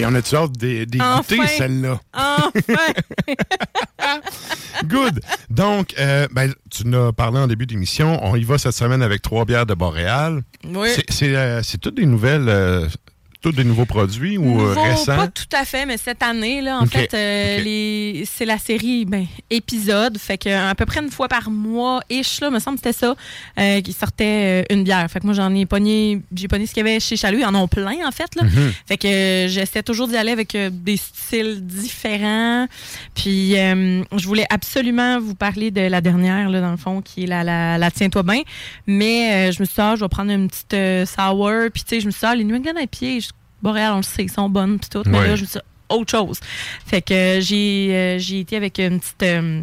Hey, 0.00 0.06
on 0.06 0.14
a-tu 0.14 0.34
hâte 0.36 0.52
d'é- 0.52 0.86
d'écouter 0.86 1.38
Enfin! 1.40 1.46
celle-là? 1.46 2.00
Enfin! 2.14 2.92
Good. 4.84 5.20
Donc, 5.50 5.94
euh, 5.98 6.26
ben, 6.32 6.52
tu 6.70 6.86
nous 6.86 6.98
as 7.08 7.12
parlé 7.12 7.38
en 7.38 7.46
début 7.46 7.66
d'émission. 7.66 8.18
On 8.24 8.34
y 8.36 8.44
va 8.44 8.56
cette 8.58 8.72
semaine 8.72 9.02
avec 9.02 9.20
trois 9.22 9.44
bières 9.44 9.66
de 9.66 9.74
Boréal. 9.74 10.42
Oui. 10.64 10.88
C'est- 11.08 11.34
euh, 11.36 11.60
toutes 11.80 11.96
des 11.96 12.06
nouvelles, 12.06 12.48
euh, 12.48 12.88
tous 13.40 13.52
des 13.52 13.64
nouveaux 13.64 13.86
produits 13.86 14.36
ou 14.36 14.60
euh, 14.60 14.68
Nouveau, 14.74 14.82
récents? 14.82 15.16
Pas 15.16 15.28
tout 15.28 15.44
à 15.52 15.64
fait, 15.64 15.86
mais 15.86 15.96
cette 15.96 16.22
année, 16.22 16.60
là, 16.60 16.78
en 16.78 16.86
fait, 16.86 17.14
euh, 17.14 17.60
les- 17.62 18.24
c'est 18.30 18.44
la 18.44 18.58
série 18.58 19.06
ben, 19.06 19.26
épisode. 19.48 20.18
Fait 20.18 20.36
que 20.36 20.50
à 20.50 20.74
peu 20.74 20.84
près 20.84 21.00
une 21.00 21.10
fois 21.10 21.26
par 21.28 21.50
mois, 21.50 22.00
ish, 22.10 22.40
là, 22.40 22.50
me 22.50 22.58
semble 22.58 22.78
que 22.78 22.82
c'était 22.88 22.98
ça, 23.06 23.14
euh, 23.58 23.80
qui 23.80 23.92
sortait 23.94 24.66
une 24.70 24.84
bière. 24.84 25.10
Fait 25.10 25.20
que 25.20 25.24
moi, 25.26 25.34
j'en 25.34 25.54
ai 25.54 25.64
pogné, 25.64 26.20
j'ai 26.34 26.48
pogné 26.48 26.66
ce 26.66 26.74
qu'il 26.74 26.86
y 26.86 26.88
avait 26.90 27.00
chez 27.00 27.16
Chalut. 27.16 27.40
Ils 27.40 27.44
en 27.46 27.54
ont 27.54 27.66
plein, 27.68 28.06
en 28.06 28.10
fait. 28.10 28.34
Là. 28.36 28.42
Mhm. 28.44 28.72
Fait 28.86 28.98
que 28.98 29.06
euh, 29.08 29.48
j'essaie 29.48 29.82
toujours 29.82 30.06
d'y 30.08 30.16
aller 30.16 30.32
avec 30.32 30.54
des 30.56 30.96
styles 30.98 31.64
différents. 31.66 32.66
Puis, 33.14 33.52
je 33.52 34.26
voulais 34.26 34.46
absolument 34.50 35.18
vous 35.18 35.34
parler 35.34 35.70
de 35.70 35.80
la 35.80 36.00
dernière, 36.02 36.50
là, 36.50 36.60
dans 36.60 36.70
le 36.72 36.76
fond, 36.76 37.00
qui 37.00 37.24
est 37.24 37.26
la, 37.26 37.42
la, 37.44 37.78
la 37.78 37.90
Tiens-toi 37.90 38.22
bien. 38.22 38.42
Mais 38.86 39.50
je 39.52 39.60
me 39.60 39.64
suis 39.64 39.74
dit, 39.74 39.80
ah, 39.80 39.94
je 39.96 40.00
vais 40.04 40.08
prendre 40.08 40.30
une 40.30 40.48
petite 40.48 40.76
sour. 41.08 41.50
Puis, 41.72 41.82
tu 41.82 41.88
sais, 41.88 42.00
je 42.00 42.06
me 42.06 42.10
suis 42.10 42.20
dit, 42.20 42.26
ah, 42.26 42.34
les 42.34 42.44
New 42.44 42.56
England 42.56 42.74
IPA, 42.78 43.20
je- 43.20 43.29
Boréal, 43.62 43.92
on 43.92 43.98
le 43.98 44.02
sait, 44.02 44.24
ils 44.24 44.30
sont 44.30 44.48
bonnes, 44.48 44.78
puis 44.78 44.88
tout. 44.90 45.02
Mais 45.06 45.26
là, 45.26 45.36
je 45.36 45.42
me 45.42 45.46
suis 45.46 45.58
autre 45.88 46.10
chose. 46.10 46.40
Fait 46.86 47.02
que 47.02 47.12
euh, 47.14 47.40
j'ai 47.40 47.88
euh, 47.94 48.18
j'ai 48.18 48.40
été 48.40 48.56
avec 48.56 48.78
une 48.78 49.00
petite. 49.00 49.22
euh, 49.22 49.62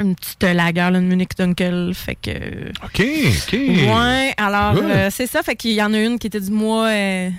une 0.00 0.16
petite 0.16 0.42
là, 0.42 0.88
une 0.88 1.06
Munich 1.06 1.36
Dunkel. 1.38 1.92
Fait 1.94 2.16
que. 2.16 2.70
OK, 2.84 3.00
OK. 3.00 3.52
Ouais, 3.52 4.34
alors 4.36 4.74
euh, 4.76 5.08
c'est 5.10 5.26
ça. 5.28 5.42
Fait 5.42 5.54
qu'il 5.54 5.72
y 5.72 5.82
en 5.82 5.92
a 5.94 5.98
une 6.00 6.18
qui 6.18 6.26
était 6.26 6.40
du 6.40 6.50
mois. 6.50 6.88
euh, 6.88 7.30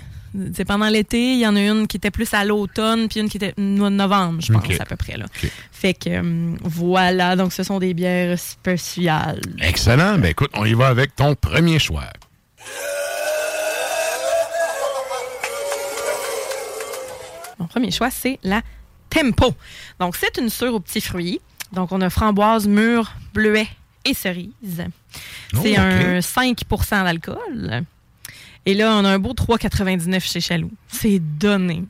c'est 0.53 0.65
pendant 0.65 0.87
l'été, 0.89 1.33
il 1.33 1.39
y 1.39 1.47
en 1.47 1.55
a 1.55 1.61
une 1.61 1.87
qui 1.87 1.95
était 1.95 2.11
plus 2.11 2.33
à 2.33 2.43
l'automne, 2.43 3.07
puis 3.07 3.21
une 3.21 3.29
qui 3.29 3.37
était 3.37 3.53
mois 3.57 3.89
de 3.89 3.95
novembre, 3.95 4.41
je 4.41 4.51
pense, 4.51 4.81
à 4.81 4.85
peu 4.85 4.97
près. 4.97 5.15
Là. 5.17 5.25
Fait 5.71 5.93
que 5.93 6.09
euh, 6.09 6.55
voilà, 6.61 7.37
donc 7.37 7.53
ce 7.53 7.63
sont 7.63 7.79
des 7.79 7.93
bières 7.93 8.37
spéciales. 8.37 9.39
Excellent. 9.61 10.17
Ben 10.17 10.31
écoute, 10.31 10.51
on 10.53 10.65
y 10.65 10.73
va 10.73 10.87
avec 10.87 11.15
ton 11.15 11.35
premier 11.35 11.79
choix. 11.79 12.03
Mon 17.59 17.67
premier 17.67 17.91
choix, 17.91 18.09
c'est 18.11 18.39
la 18.43 18.61
Tempo. 19.09 19.53
Donc, 19.99 20.15
c'est 20.15 20.37
une 20.41 20.49
sûre 20.49 20.73
aux 20.73 20.79
petits 20.79 21.01
fruits. 21.01 21.39
Donc, 21.71 21.91
on 21.91 22.01
a 22.01 22.09
framboise, 22.09 22.67
mûre, 22.67 23.13
bleuet 23.33 23.67
et 24.03 24.13
cerise. 24.13 24.83
Oh, 25.53 25.59
c'est 25.61 25.77
un 25.77 26.19
5% 26.19 27.03
d'alcool. 27.03 27.83
Et 28.65 28.73
là, 28.73 28.95
on 28.95 29.05
a 29.05 29.09
un 29.09 29.19
beau 29.19 29.33
3,99 29.33 30.19
chez 30.21 30.41
Chaloux. 30.41 30.71
C'est 30.87 31.19
donné. 31.19 31.83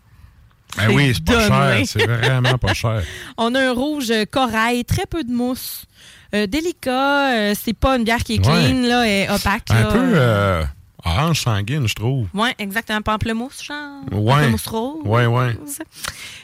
Ben 0.77 0.89
oui, 0.91 1.13
c'est 1.15 1.23
pas 1.23 1.47
cher. 1.47 1.85
C'est 1.87 2.05
vraiment 2.05 2.57
pas 2.57 2.73
cher. 2.73 3.01
On 3.37 3.55
a 3.55 3.69
un 3.69 3.71
rouge 3.71 4.11
corail, 4.29 4.83
très 4.83 5.05
peu 5.05 5.23
de 5.23 5.31
mousse. 5.31 5.85
Euh, 6.33 6.47
délicat, 6.47 7.29
euh, 7.33 7.53
c'est 7.57 7.71
pas 7.77 7.95
une 7.95 8.03
bière 8.03 8.21
qui 8.23 8.33
est 8.35 8.45
Ouais. 8.45 8.65
clean, 8.65 8.81
là, 8.81 9.07
est 9.07 9.29
opaque. 9.29 9.69
Un 9.69 9.79
là. 9.83 9.85
peu 9.85 9.99
euh, 10.15 10.63
orange 11.05 11.41
sanguine, 11.41 11.87
je 11.87 11.93
trouve. 11.95 12.27
Ouais, 12.33 12.53
exactement. 12.57 13.01
Pamplemousse, 13.01 13.63
genre. 13.63 14.01
Ouais. 14.11 14.33
Pamplemousse 14.33 14.67
rose. 14.67 15.01
Ouais, 15.05 15.25
ouais. 15.25 15.55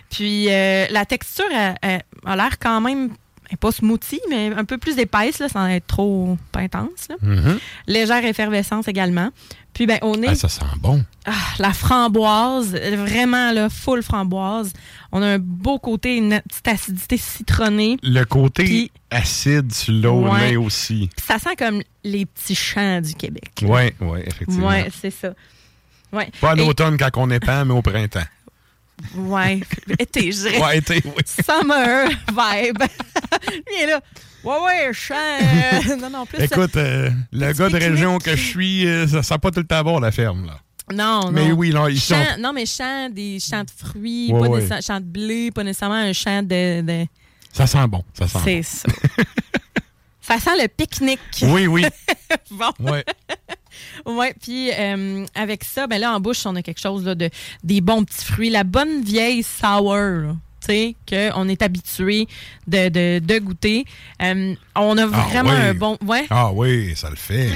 Puis 0.10 0.48
euh, 0.50 0.86
la 0.90 1.06
texture 1.06 1.46
a, 1.54 1.74
a- 1.82 2.02
a 2.26 2.36
l'air 2.36 2.60
quand 2.60 2.82
même, 2.82 3.10
pas 3.58 3.72
smoothie, 3.72 4.22
mais 4.30 4.52
un 4.56 4.66
peu 4.66 4.78
plus 4.78 4.98
épaisse, 5.00 5.40
là, 5.40 5.50
sans 5.50 5.68
être 5.68 5.88
trop 5.88 6.38
pas 6.52 6.60
intense. 6.62 7.08
là. 7.10 7.16
Mhm. 7.22 7.60
Légère 7.88 8.24
effervescence 8.26 8.88
également. 8.88 9.30
Puis 9.74 9.86
ben, 9.86 10.00
au 10.02 10.18
nez, 10.18 10.28
Ah, 10.32 10.36
ça 10.36 10.50
sent 10.50 10.66
bon. 10.80 11.04
ah, 11.26 11.32
la 11.60 11.72
framboise, 11.72 12.74
vraiment 12.76 13.52
là, 13.52 13.70
full 13.70 14.04
framboise. 14.04 14.74
On 15.14 15.22
a 15.22 15.28
un 15.36 15.40
beau 15.40 15.80
côté, 15.80 16.18
une 16.18 16.42
petite 16.42 16.68
acidité 16.68 17.18
citronnée. 17.18 17.98
Le 18.04 18.24
côté 18.26 18.64
Puis- 18.64 18.92
acide 19.10 19.74
sur 19.74 19.94
l'eau 19.94 20.28
Ouais. 20.30 20.56
aussi. 20.58 21.10
Puis 21.16 21.26
ça 21.26 21.40
sent 21.40 21.56
comme 21.58 21.82
les 22.04 22.26
petits 22.26 22.56
champs 22.56 23.00
du 23.02 23.14
Québec. 23.14 23.52
Oui, 23.62 23.92
oui, 24.02 24.20
effectivement. 24.26 24.68
Ouais, 24.68 24.90
c'est 25.02 25.12
ça. 25.12 25.34
Ouais. 26.12 26.30
Pas 26.42 26.52
à 26.52 26.56
Et- 26.56 26.58
l'automne 26.58 26.98
quand 26.98 27.10
on 27.16 27.30
est 27.30 27.40
pas, 27.40 27.64
mais 27.64 27.74
au 27.74 27.82
printemps. 27.82 28.20
Ouais, 29.16 29.60
été, 30.00 30.32
je 30.32 30.38
dirais. 30.50 30.60
Ouais, 30.62 30.78
été, 30.78 31.02
oui. 31.06 31.24
Summer 31.26 32.10
vibe. 32.10 32.78
Lui 33.68 33.82
est 33.82 33.88
là. 33.88 34.02
Ouais, 34.44 34.58
ouais, 34.60 34.94
chant. 34.94 35.14
euh, 35.16 35.96
non, 35.98 36.10
non, 36.10 36.26
plus. 36.26 36.42
Écoute, 36.44 36.76
euh, 36.76 37.10
le 37.32 37.54
gars 37.54 37.70
de 37.70 37.78
région 37.78 38.18
que 38.18 38.32
je 38.36 38.42
suis, 38.44 38.88
euh, 38.88 39.08
ça 39.08 39.22
sent 39.24 39.38
pas 39.40 39.52
tout 39.52 39.60
le 39.60 39.68
temps 39.68 39.84
bon, 39.84 40.00
la 40.00 40.12
ferme, 40.12 40.46
là. 40.48 40.60
Non, 40.92 41.26
non. 41.26 41.32
Mais 41.32 41.52
oui, 41.52 41.70
non, 41.70 41.88
ils 41.88 42.00
Champ- 42.00 42.16
sont- 42.36 42.42
Non, 42.42 42.52
mais 42.52 42.66
champ 42.66 43.08
des 43.10 43.40
champs 43.40 43.64
de 43.64 43.70
fruits, 43.70 44.32
Ouais, 44.34 44.40
pas 44.40 44.48
ouais. 44.50 44.62
de 44.68 45.00
blé, 45.06 45.52
pas 45.52 45.64
nécessairement 45.64 45.96
un 45.96 46.12
champ 46.14 46.42
de. 46.42 46.82
de- 46.82 47.06
Ça 47.54 47.68
sent 47.68 47.88
bon, 47.88 48.04
ça 48.14 48.28
sent 48.28 48.40
C'est 48.44 48.64
ça. 48.64 48.88
ça 50.22 50.40
sent 50.40 50.62
le 50.62 50.68
pique-nique. 50.68 51.20
bon. 51.44 51.54
Oui, 51.54 51.68
oui. 51.68 51.86
bon. 52.52 52.72
Ouais. 52.80 53.06
Ouais, 54.06 54.34
puis 54.42 54.72
euh, 54.78 55.26
avec 55.36 55.64
ça, 55.64 55.88
ben 55.88 56.00
là, 56.00 56.14
en 56.16 56.20
bouche, 56.20 56.46
on 56.46 56.56
a 56.56 56.62
quelque 56.62 56.80
chose 56.82 57.06
là, 57.06 57.16
de 57.16 57.30
des 57.64 57.82
bons 57.82 58.04
petits 58.04 58.26
fruits. 58.26 58.50
La 58.50 58.64
bonne 58.64 59.02
vieille 59.04 59.44
sour, 59.44 59.96
là, 59.96 60.36
tu 60.62 60.68
sais, 60.68 60.96
qu'on 61.10 61.48
est 61.48 61.62
habitué 61.62 62.28
de, 62.68 62.90
de, 62.90 63.20
de 63.20 63.40
goûter. 63.40 63.86
Euh, 64.22 64.54
on 64.76 64.98
a 64.98 65.04
Ah, 65.04 65.28
vraiment 65.30 65.50
oui. 65.52 65.56
un 65.62 65.74
bon. 65.74 65.98
Ouais. 66.06 66.26
Ah 66.30 66.52
oui, 66.52 66.94
ça 66.96 67.10
le 67.10 67.16
fait. 67.16 67.50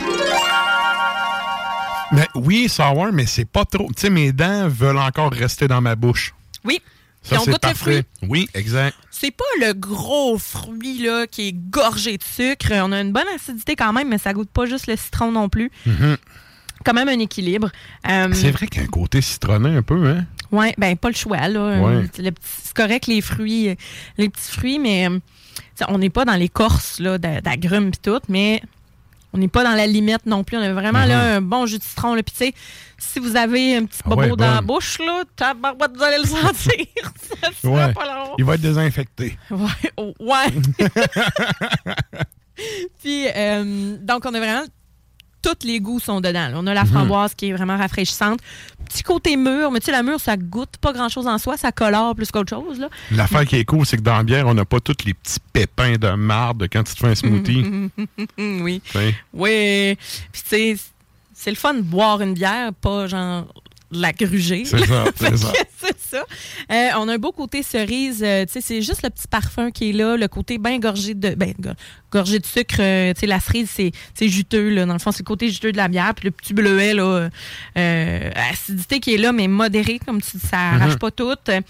Mais 2.12 2.28
oui, 2.36 2.70
sour, 2.70 3.08
mais 3.12 3.26
c'est 3.26 3.46
pas 3.46 3.66
trop. 3.66 3.88
Tu 3.88 4.02
sais, 4.02 4.10
mes 4.10 4.32
dents 4.32 4.68
veulent 4.68 4.98
encore 5.00 5.32
rester 5.32 5.68
dans 5.68 5.82
ma 5.82 5.96
bouche. 5.96 6.34
Oui. 6.64 6.80
Ça, 7.22 7.30
Puis 7.32 7.38
on 7.40 7.44
c'est 7.46 7.52
goûte 7.52 7.62
parfait. 7.62 8.04
fruit. 8.20 8.30
Oui, 8.30 8.50
exact. 8.54 8.96
C'est 9.26 9.32
pas 9.32 9.44
le 9.68 9.74
gros 9.74 10.38
fruit 10.38 11.00
là, 11.00 11.26
qui 11.26 11.48
est 11.48 11.52
gorgé 11.52 12.16
de 12.18 12.24
sucre. 12.24 12.68
On 12.74 12.92
a 12.92 13.02
une 13.02 13.12
bonne 13.12 13.26
acidité 13.36 13.76
quand 13.76 13.92
même, 13.92 14.08
mais 14.10 14.20
ça 14.20 14.34
goûte 14.34 14.52
pas 14.52 14.68
juste 14.68 14.86
le 14.86 14.96
citron 14.96 15.32
non 15.32 15.50
plus. 15.50 15.72
Mhm. 15.88 16.18
Quand 16.86 16.94
même 16.94 17.10
un 17.10 17.18
équilibre. 17.18 17.72
Euh, 18.08 18.30
C'est 18.34 18.52
vrai 18.52 18.68
qu'il 18.68 18.82
y 18.82 18.86
a 18.86 18.88
un 18.88 18.92
côté 18.92 19.22
citronné 19.22 19.76
un 19.78 19.82
peu, 19.82 20.08
hein? 20.08 20.26
Oui, 20.52 20.68
ben 20.78 20.96
pas 20.96 21.10
le 21.10 21.16
choix. 21.16 21.48
Là. 21.48 21.82
Ouais. 21.82 22.06
Euh, 22.20 22.32
C'est 22.44 22.74
correct 22.76 23.08
les 23.08 23.22
fruits, 23.22 23.70
euh, 23.70 23.76
les 24.20 24.30
petits 24.30 24.52
fruits, 24.52 24.78
mais 24.78 25.08
on 25.88 25.98
n'est 25.98 26.12
pas 26.12 26.26
dans 26.26 26.36
l'écorce 26.36 27.00
là, 27.00 27.18
d'a- 27.18 27.42
d'agrumes 27.42 27.88
et 27.88 27.92
tout, 28.04 28.20
mais 28.30 28.62
on 29.36 29.38
n'est 29.38 29.50
pas 29.50 29.66
dans 29.66 29.74
la 29.74 29.86
limite 29.86 30.26
non 30.26 30.46
plus. 30.46 30.58
On 30.58 30.62
a 30.62 30.72
vraiment 30.74 31.04
là, 31.04 31.36
un 31.36 31.42
bon 31.42 31.66
jus 31.66 31.78
de 31.78 31.84
citron. 31.84 32.16
Là. 32.16 32.24
Puis 32.24 32.34
tu 32.38 32.46
sais, 32.46 32.54
si 32.98 33.20
vous 33.20 33.36
avez 33.36 33.76
un 33.76 33.84
petit 33.86 34.00
Ah 34.06 34.10
bobo 34.10 34.22
ouais, 34.22 34.30
dans 34.30 34.54
la 34.56 34.62
bouche, 34.62 34.98
là, 35.00 35.24
vous 35.94 36.04
allez 36.04 36.18
le 36.20 36.26
sentir. 36.28 36.86
Ça 37.42 37.50
sera 37.62 37.88
Ouais. 37.88 37.94
pas 37.94 38.06
long. 38.06 38.34
Il 38.38 38.46
va 38.46 38.56
être 38.56 38.62
désinfecté. 38.62 39.38
Ouais. 39.52 39.92
oh, 39.98 40.14
ouais. 40.22 40.88
Puis, 43.02 43.28
euh, 43.36 43.98
donc, 44.00 44.24
on 44.26 44.34
a 44.34 44.40
vraiment. 44.40 44.64
Tous 45.46 45.66
les 45.68 45.80
goûts 45.80 46.00
sont 46.00 46.22
dedans. 46.22 46.48
là. 46.50 46.54
On 46.56 46.66
a 46.66 46.74
la 46.74 46.84
Mhm. 46.84 46.90
framboise 46.90 47.36
qui 47.36 47.50
est 47.50 47.54
vraiment 47.54 47.78
rafraîchissante. 47.78 48.40
Petit 48.86 49.04
côté 49.04 49.38
mûr, 49.38 49.70
mais 49.72 49.80
tu 49.80 49.86
sais, 49.88 49.92
la 49.92 50.02
mûre, 50.04 50.20
ça 50.20 50.38
goûte 50.38 50.78
pas 50.82 50.92
grand-chose 50.92 51.28
en 51.28 51.38
soi, 51.38 51.56
ça 51.58 51.72
colore 51.72 52.16
plus 52.16 52.32
qu'autre 52.32 52.50
chose. 52.50 52.80
Là. 52.80 52.90
L'affaire 53.12 53.46
qui 53.46 53.58
est 53.58 53.66
cool, 53.66 53.86
c'est 53.86 53.98
que 53.98 54.02
dans 54.02 54.18
la 54.18 54.24
bière, 54.24 54.48
on 54.48 54.54
n'a 54.54 54.66
pas 54.66 54.80
tous 54.80 55.06
les 55.06 55.14
petits 55.14 55.40
pépins 55.54 55.98
de 55.98 56.10
marde 56.12 56.68
quand 56.72 56.84
tu 56.84 56.94
te 56.96 57.00
fais 57.00 57.08
un 57.10 57.16
smoothie. 57.16 57.90
oui. 58.38 58.82
Sais. 58.92 59.16
Oui. 59.34 59.98
Puis, 60.32 60.42
tu 60.44 60.50
sais, 60.50 60.76
c'est 61.34 61.50
le 61.52 61.56
fun 61.58 61.74
de 61.76 61.82
boire 61.82 62.22
une 62.22 62.34
bière, 62.34 62.74
pas 62.74 63.08
genre 63.08 63.46
la 63.92 64.12
gruger. 64.14 64.64
C'est 64.66 64.86
ça, 64.86 65.06
c'est 65.16 66.00
ça. 66.00 66.24
Euh, 66.72 66.90
on 66.98 67.08
a 67.08 67.14
un 67.14 67.18
beau 67.18 67.32
côté 67.32 67.62
cerise. 67.64 68.24
euh, 68.24 68.46
c'est 68.48 68.82
juste 68.82 69.04
le 69.04 69.10
petit 69.10 69.28
parfum 69.28 69.70
qui 69.72 69.90
est 69.90 69.94
là, 69.94 70.18
le 70.18 70.28
côté 70.28 70.58
bien 70.58 70.80
gorgé 70.80 71.14
de, 71.14 71.36
ben, 71.36 71.54
go- 71.60 71.70
gorgé 72.12 72.40
de 72.40 72.46
sucre. 72.46 72.78
euh, 72.80 73.14
tu 73.14 73.22
sais, 73.22 73.26
la 73.28 73.40
cerise, 73.40 73.70
c'est 74.14 74.28
juteux. 74.28 74.70
Là. 74.70 74.86
Dans 74.86 74.94
le 74.94 75.00
fond, 75.00 75.12
c'est 75.12 75.20
le 75.20 75.26
côté 75.26 75.50
juteux 75.50 75.72
de 75.72 75.78
la 75.78 75.88
bière. 75.88 76.14
Puis 76.16 76.26
le 76.26 76.32
petit 76.32 76.54
bleuet, 76.54 76.94
là, 76.94 77.30
acidité 78.52 79.00
qui 79.00 79.14
est 79.14 79.18
là, 79.18 79.32
mais 79.32 79.48
modérée, 79.48 80.00
comme 80.06 80.22
tu 80.22 80.38
dis, 80.38 80.48
ça 80.48 80.58
arrache 80.60 80.94
Mhm. 80.94 81.00
pas 81.00 81.12
tout. 81.12 81.36
Ben, 81.46 81.64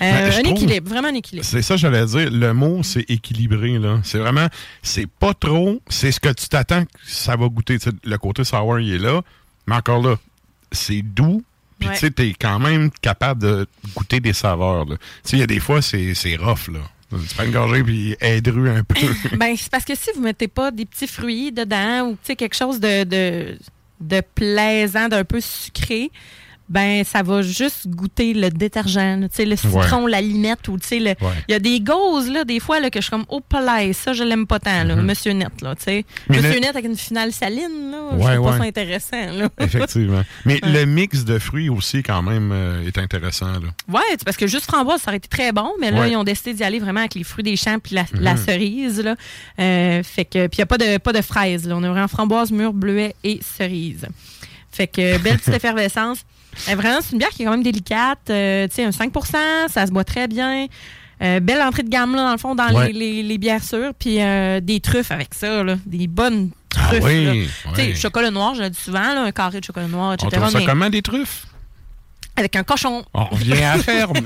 un 0.00 0.30
équilibre, 0.50 0.88
vraiment 0.90 1.08
un 1.08 1.14
équilibre. 1.14 1.46
C'est 1.46 1.62
ça, 1.62 1.76
j'allais 1.76 2.04
dire. 2.06 2.30
Le 2.30 2.52
mot, 2.52 2.82
c'est 2.82 3.04
équilibré. 3.08 3.78
là. 3.78 4.00
C'est 4.04 4.18
vraiment, 4.18 4.46
c'est 4.82 5.06
pas 5.08 5.32
trop, 5.34 5.80
c'est 5.88 6.12
ce 6.12 6.20
que 6.20 6.28
tu 6.32 6.48
t'attends 6.48 6.84
que 6.84 6.90
ça 7.06 7.34
va 7.36 7.48
goûter. 7.48 7.78
Le 8.04 8.18
côté 8.18 8.44
sour, 8.44 8.78
il 8.78 8.92
est 8.94 8.98
là. 8.98 9.22
Mais 9.66 9.74
encore 9.74 10.02
là, 10.02 10.16
c'est 10.70 11.02
doux. 11.02 11.42
Puis 11.78 11.88
Ouais. 11.88 11.94
tu 11.94 12.00
sais, 12.00 12.10
t'es 12.10 12.34
quand 12.38 12.58
même 12.58 12.90
capable 13.02 13.42
de 13.42 13.66
goûter 13.94 14.20
des 14.20 14.32
saveurs. 14.32 14.84
là. 14.86 14.96
Tu 14.96 15.02
sais, 15.30 15.36
il 15.36 15.40
y 15.40 15.42
a 15.42 15.46
des 15.46 15.60
fois, 15.60 15.82
c'est 15.82 16.14
c'est 16.14 16.36
rough. 16.36 16.68
là. 16.72 16.80
Tu 17.10 17.34
prends 17.34 17.44
une 17.44 17.52
gorgée 17.52 17.82
puis 17.84 18.16
aidru 18.20 18.68
un 18.70 18.82
peu. 18.82 18.96
Ben, 19.36 19.54
c'est 19.56 19.70
parce 19.70 19.84
que 19.84 19.94
si 19.94 20.10
vous 20.14 20.22
mettez 20.22 20.48
pas 20.48 20.70
des 20.70 20.84
petits 20.86 21.06
fruits 21.06 21.52
dedans 21.52 22.08
ou 22.08 22.12
tu 22.14 22.18
sais, 22.24 22.36
quelque 22.36 22.56
chose 22.56 22.80
de, 22.80 23.04
de, 23.04 23.58
de 24.00 24.22
plaisant, 24.34 25.08
d'un 25.08 25.24
peu 25.24 25.40
sucré, 25.40 26.10
ben 26.68 27.04
ça 27.04 27.22
va 27.22 27.42
juste 27.42 27.86
goûter 27.88 28.34
le 28.34 28.50
détergent, 28.50 29.20
tu 29.22 29.28
sais, 29.32 29.44
le 29.44 29.54
citron, 29.56 30.06
la 30.06 30.20
limette 30.20 30.66
ou 30.68 30.78
tu 30.78 30.86
sais, 30.88 30.98
le- 30.98 31.14
il 31.20 31.24
Ouais. 31.26 31.32
y 31.48 31.54
a 31.54 31.58
des 31.58 31.80
gauzes 31.80 32.30
là, 32.30 32.44
des 32.44 32.58
fois 32.60 32.80
là, 32.80 32.90
que 32.90 32.98
je 33.00 33.04
suis 33.04 33.10
comme 33.10 33.24
oh 33.28 33.40
palais, 33.40 33.92
ça 33.92 34.12
je 34.12 34.24
l'aime 34.24 34.46
pas 34.46 34.58
tant, 34.58 34.82
là, 34.84 34.96
Monsieur 34.96 35.32
Net, 35.32 35.60
là, 35.62 35.74
tu 35.76 35.84
sais. 35.84 36.04
Monsieur 36.28 36.58
Net 36.60 36.70
avec 36.70 36.84
une 36.84 36.96
finale 36.96 37.32
saline, 37.32 37.90
là, 37.92 37.98
je 38.12 38.16
Ouais, 38.24 38.34
trouve 38.34 38.50
pas 38.50 38.58
ça 38.58 38.64
intéressant, 38.64 39.32
là. 39.32 39.48
Effectivement. 39.60 40.22
Mais 40.44 40.58
le 40.62 40.84
mix 40.84 41.24
de 41.24 41.38
fruits 41.38 41.68
aussi, 41.68 42.02
quand 42.02 42.22
même, 42.22 42.50
euh, 42.52 42.86
est 42.86 42.98
intéressant. 42.98 43.52
Là. 43.52 43.68
Ouais, 43.88 44.16
parce 44.24 44.36
que 44.36 44.46
juste 44.46 44.64
framboise, 44.66 45.00
ça 45.02 45.10
aurait 45.10 45.18
été 45.18 45.28
très 45.28 45.52
bon, 45.52 45.70
mais 45.80 45.90
là, 45.90 46.08
ils 46.08 46.16
ont 46.16 46.24
décidé 46.24 46.52
d'y 46.54 46.64
aller 46.64 46.78
vraiment 46.78 47.00
avec 47.00 47.14
les 47.14 47.24
fruits 47.24 47.44
des 47.44 47.56
champs 47.56 47.78
puis 47.78 47.94
la, 47.94 48.04
la 48.14 48.34
Mhm. 48.34 48.44
cerise. 48.44 49.00
Là. 49.02 49.14
Euh, 49.60 50.02
fait 50.02 50.24
que, 50.24 50.46
puis 50.48 50.56
il 50.58 50.60
n'y 50.60 50.62
a 50.62 50.66
pas 50.66 50.78
de, 50.78 50.98
pas 50.98 51.12
de 51.12 51.22
fraises. 51.22 51.66
Là. 51.68 51.76
On 51.76 51.82
a 51.82 51.90
vraiment 51.90 52.08
framboise, 52.08 52.50
mûre, 52.50 52.72
bleuet 52.72 53.14
et 53.24 53.40
cerise. 53.42 54.06
Fait 54.72 54.86
que 54.86 55.18
belle 55.18 55.38
petite 55.38 55.54
effervescence. 55.54 56.18
Euh, 56.68 56.74
vraiment, 56.74 56.98
c'est 57.02 57.12
une 57.12 57.18
bière 57.18 57.28
qui 57.30 57.42
est 57.42 57.44
quand 57.44 57.52
même 57.52 57.62
délicate. 57.62 58.18
Euh, 58.30 58.66
tu 58.68 58.74
sais, 58.76 58.84
un 58.84 58.92
5 58.92 59.12
ça 59.68 59.86
se 59.86 59.90
boit 59.92 60.04
très 60.04 60.28
bien. 60.28 60.66
Euh, 61.22 61.40
belle 61.40 61.62
entrée 61.62 61.82
de 61.82 61.88
gamme, 61.88 62.14
là, 62.14 62.24
dans 62.24 62.32
le 62.32 62.38
fond, 62.38 62.54
dans 62.54 62.68
Ouais. 62.74 62.88
les, 62.92 62.92
les- 62.92 63.22
les 63.22 63.38
bières 63.38 63.62
sûres. 63.64 63.92
Puis 63.98 64.20
euh, 64.20 64.60
des 64.60 64.80
truffes 64.80 65.10
avec 65.12 65.32
ça, 65.34 65.62
là. 65.64 65.76
des 65.86 66.06
bonnes 66.08 66.50
Ah 66.76 66.88
truffes. 66.88 67.04
oui, 67.04 67.26
ouais. 67.28 67.46
Tu 67.74 67.80
sais, 67.80 67.94
chocolat 67.94 68.30
noir, 68.30 68.54
je 68.54 68.62
le 68.62 68.70
dis 68.70 68.78
souvent, 68.80 69.00
là, 69.14 69.22
un 69.22 69.32
carré 69.32 69.60
de 69.60 69.64
chocolat 69.64 69.86
noir, 69.88 70.10
On 70.10 70.14
etc. 70.14 70.28
trouve 70.36 70.50
ça 70.52 70.58
mais 70.58 70.66
comment, 70.66 70.90
des 70.90 71.02
truffes? 71.02 71.46
avec 72.38 72.54
un 72.54 72.64
cochon. 72.64 73.02
On 73.14 73.24
revient 73.24 73.62
à 73.62 73.76
la 73.78 73.82
ferme. 73.82 74.12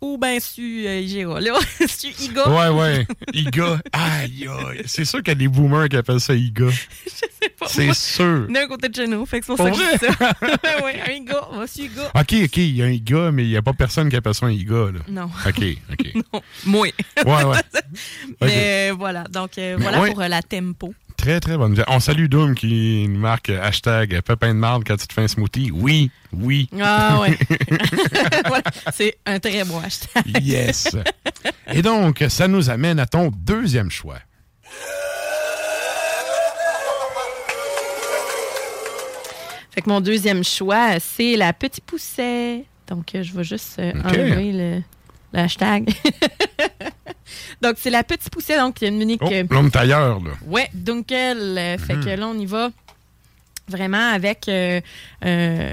Ou 0.00 0.18
ben 0.18 0.40
su 0.40 0.84
euh, 0.86 1.40
là. 1.40 1.58
su 1.88 2.08
IGA. 2.08 2.48
ouais, 2.48 2.68
ouais. 2.68 3.06
Iga. 3.32 3.80
Aïe, 3.92 4.48
aïe. 4.48 4.82
C'est 4.86 5.04
sûr 5.04 5.20
qu'il 5.20 5.28
y 5.28 5.32
a 5.32 5.34
des 5.34 5.48
boomers 5.48 5.88
qui 5.88 5.96
appellent 5.96 6.20
ça 6.20 6.34
Iga. 6.34 6.66
pas, 7.58 7.66
C'est 7.68 7.94
sûr. 7.94 8.46
D'un 8.48 8.66
côté 8.66 8.88
de 8.88 8.94
chez 8.94 9.06
nous, 9.06 9.26
fait 9.26 9.40
que 9.40 9.46
c'est 9.46 9.56
pour 9.56 9.64
ça 9.64 9.70
que 9.70 9.76
je 9.76 9.92
dis 9.92 10.14
ça. 10.18 10.82
ouais, 10.84 11.00
un 11.06 11.12
IGA, 11.12 11.48
on 11.50 11.58
va 11.58 11.66
su 11.66 11.82
IGA. 11.82 12.10
OK, 12.14 12.34
OK, 12.44 12.56
il 12.56 12.76
y 12.76 12.82
a 12.82 12.86
un 12.86 12.90
Iga, 12.90 13.30
mais 13.32 13.44
il 13.44 13.48
n'y 13.48 13.56
a 13.56 13.62
pas 13.62 13.72
personne 13.72 14.08
qui 14.08 14.16
appelle 14.16 14.34
ça 14.34 14.46
un 14.46 14.50
Iga. 14.50 14.90
Là. 14.92 15.00
Non. 15.08 15.30
OK, 15.46 15.64
OK. 15.92 16.14
Non, 16.14 16.42
moi. 16.66 16.88
Ouais, 17.24 17.44
ouais. 17.44 17.58
Mais 18.40 18.90
euh, 18.90 18.94
voilà, 18.96 19.24
donc 19.24 19.58
euh, 19.58 19.76
Mais 19.76 19.82
voilà 19.82 20.00
ouais. 20.00 20.10
pour 20.10 20.22
euh, 20.22 20.28
la 20.28 20.42
tempo. 20.42 20.94
Très, 21.22 21.38
très 21.38 21.56
bonne. 21.56 21.80
On 21.86 22.00
salue 22.00 22.26
Doom 22.26 22.56
qui 22.56 23.06
nous 23.08 23.20
marque 23.20 23.48
hashtag 23.48 24.22
pépin 24.22 24.48
de 24.48 24.58
marde 24.58 24.82
quand 24.84 24.96
tu 24.96 25.06
te 25.06 25.12
fais 25.12 25.22
un 25.22 25.28
smoothie. 25.28 25.70
Oui, 25.72 26.10
oui. 26.32 26.68
Ah 26.80 27.20
ouais. 27.20 27.38
voilà, 28.48 28.64
c'est 28.92 29.18
un 29.24 29.38
très 29.38 29.62
bon 29.62 29.78
hashtag. 29.78 30.24
Yes. 30.42 30.96
Et 31.72 31.80
donc, 31.80 32.24
ça 32.28 32.48
nous 32.48 32.70
amène 32.70 32.98
à 32.98 33.06
ton 33.06 33.30
deuxième 33.32 33.88
choix. 33.88 34.18
Fait 39.70 39.80
que 39.80 39.88
mon 39.88 40.00
deuxième 40.00 40.42
choix, 40.42 40.98
c'est 40.98 41.36
la 41.36 41.52
Petit 41.52 41.82
Pousset. 41.82 42.64
Donc, 42.88 43.10
je 43.14 43.32
vais 43.32 43.44
juste 43.44 43.78
euh, 43.78 43.92
enlever 44.04 44.50
le, 44.50 44.82
le 45.32 45.38
hashtag. 45.38 45.88
donc, 47.60 47.74
c'est 47.78 47.90
la 47.90 48.02
Petit 48.04 48.28
Pousset, 48.30 48.58
donc 48.58 48.80
il 48.80 48.84
y 48.84 48.86
a 48.86 48.90
une 48.90 49.00
unique... 49.02 49.20
Oh, 49.24 49.28
euh, 49.32 49.44
l'homme 49.50 49.70
tailleur, 49.70 50.20
là. 50.20 50.30
Ouais, 50.46 50.68
Dunkel. 50.74 51.56
Euh, 51.58 51.78
Fait 51.78 51.94
Mhm. 51.96 52.04
que 52.04 52.10
là, 52.10 52.26
on 52.28 52.38
y 52.38 52.46
va 52.46 52.70
vraiment 53.68 54.10
avec 54.12 54.48
euh, 54.48 54.80
euh, 55.24 55.72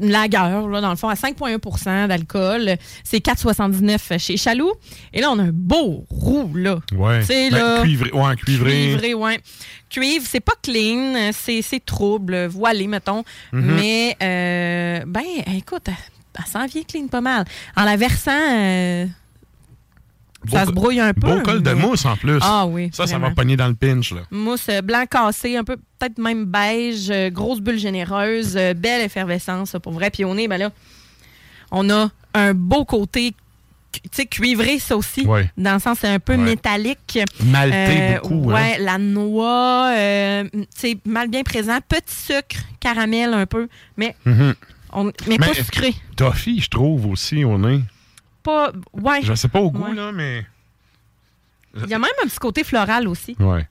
une 0.00 0.10
lagueur, 0.12 0.68
là, 0.68 0.80
dans 0.80 0.90
le 0.90 0.96
fond, 0.96 1.08
à 1.08 1.14
5,1% 1.14 2.06
d'alcool. 2.06 2.76
C'est 3.02 3.18
4,79 3.20 4.16
chez 4.18 4.36
Chaloux. 4.36 4.72
Et 5.12 5.20
là, 5.20 5.30
on 5.32 5.38
a 5.40 5.42
un 5.42 5.50
beau 5.52 6.06
roux, 6.08 6.52
là. 6.54 6.78
Ouais. 6.92 7.22
C'est 7.22 7.50
Ben, 7.50 7.58
là. 7.58 7.82
cuivré. 7.82 8.10
Ouais, 8.12 8.36
cuivré. 8.36 8.70
Cuivré, 8.70 9.14
ouais. 9.14 9.40
Cuivre, 9.90 10.24
c'est 10.28 10.40
pas 10.40 10.52
clean, 10.62 11.30
c'est 11.32 11.62
c'est 11.62 11.84
trouble, 11.84 12.46
voilé, 12.46 12.86
mettons. 12.86 13.24
Mhm. 13.52 13.74
Mais, 13.74 14.16
euh, 14.22 15.00
ben, 15.06 15.24
écoute, 15.56 15.82
elle, 15.88 15.94
elle 16.38 16.46
s'en 16.46 16.64
vient 16.66 16.82
clean 16.84 17.08
pas 17.08 17.20
mal. 17.20 17.44
En 17.76 17.84
la 17.84 17.96
versant, 17.96 18.30
euh, 18.52 19.06
ça 20.50 20.64
Beau- 20.64 20.70
se 20.70 20.74
brouille 20.74 21.00
un 21.00 21.12
peu. 21.12 21.26
Beau 21.26 21.40
col 21.42 21.62
de 21.62 21.70
mais- 21.72 21.80
mousse 21.80 22.04
en 22.04 22.16
plus. 22.16 22.38
Ah 22.42 22.66
oui. 22.66 22.90
Ça, 22.92 23.06
ça 23.06 23.18
va 23.18 23.30
pogner 23.30 23.56
dans 23.56 23.66
le 23.68 23.74
pinch, 23.74 24.12
là. 24.12 24.20
Mousse 24.30 24.66
euh, 24.68 24.80
blanc 24.82 25.04
cassé, 25.10 25.56
un 25.56 25.64
peu 25.64 25.76
peut-être 25.98 26.18
même 26.18 26.44
beige, 26.44 27.10
euh, 27.10 27.28
grosse 27.30 27.60
bulle 27.60 27.78
généreuse, 27.78 28.56
euh, 28.56 28.72
belle 28.74 29.02
effervescence 29.04 29.76
pour 29.82 29.92
vrai. 29.92 30.10
Puis 30.10 30.24
au 30.24 30.34
nez, 30.34 30.46
ben 30.48 30.58
là, 30.58 30.70
on 31.70 31.90
a 31.90 32.08
un 32.34 32.54
beau 32.54 32.84
côté, 32.84 33.34
tu 33.92 34.00
sais, 34.12 34.26
cuivré 34.26 34.78
ça 34.78 34.96
aussi. 34.96 35.26
Ouais. 35.26 35.50
Dans 35.56 35.74
le 35.74 35.80
sens, 35.80 35.98
c'est 36.00 36.08
un 36.08 36.20
peu 36.20 36.34
Ouais. 36.34 36.38
métallique. 36.38 37.18
Maltais 37.44 38.20
beaucoup, 38.22 38.50
hein. 38.50 38.54
Ouais, 38.54 38.78
la 38.78 38.98
noix, 38.98 39.90
euh, 39.96 40.44
tu 40.52 40.60
sais, 40.76 40.98
mal 41.04 41.28
bien 41.28 41.42
présent. 41.42 41.78
Petit 41.88 42.14
sucre, 42.14 42.62
caramel 42.80 43.34
un 43.34 43.46
peu, 43.46 43.66
mais, 43.96 44.14
Mhm. 44.24 44.54
on, 44.92 45.04
mais, 45.04 45.12
Mais 45.28 45.38
pas 45.38 45.54
sucré. 45.54 45.94
Toffee, 46.16 46.60
je 46.60 46.68
trouve 46.68 47.06
aussi 47.06 47.44
au 47.44 47.58
nez. 47.58 47.80
Pas, 48.48 48.72
ouais. 48.94 49.20
Je 49.22 49.34
sais 49.34 49.48
pas 49.48 49.60
au 49.60 49.70
goût, 49.70 49.84
Ouais. 49.84 49.94
là, 49.94 50.10
mais. 50.12 50.46
Il 51.76 51.88
y 51.90 51.94
a 51.94 51.98
même 51.98 52.10
un 52.24 52.26
petit 52.28 52.38
côté 52.38 52.64
floral 52.64 53.06
aussi, 53.06 53.36
Ouais. 53.38 53.66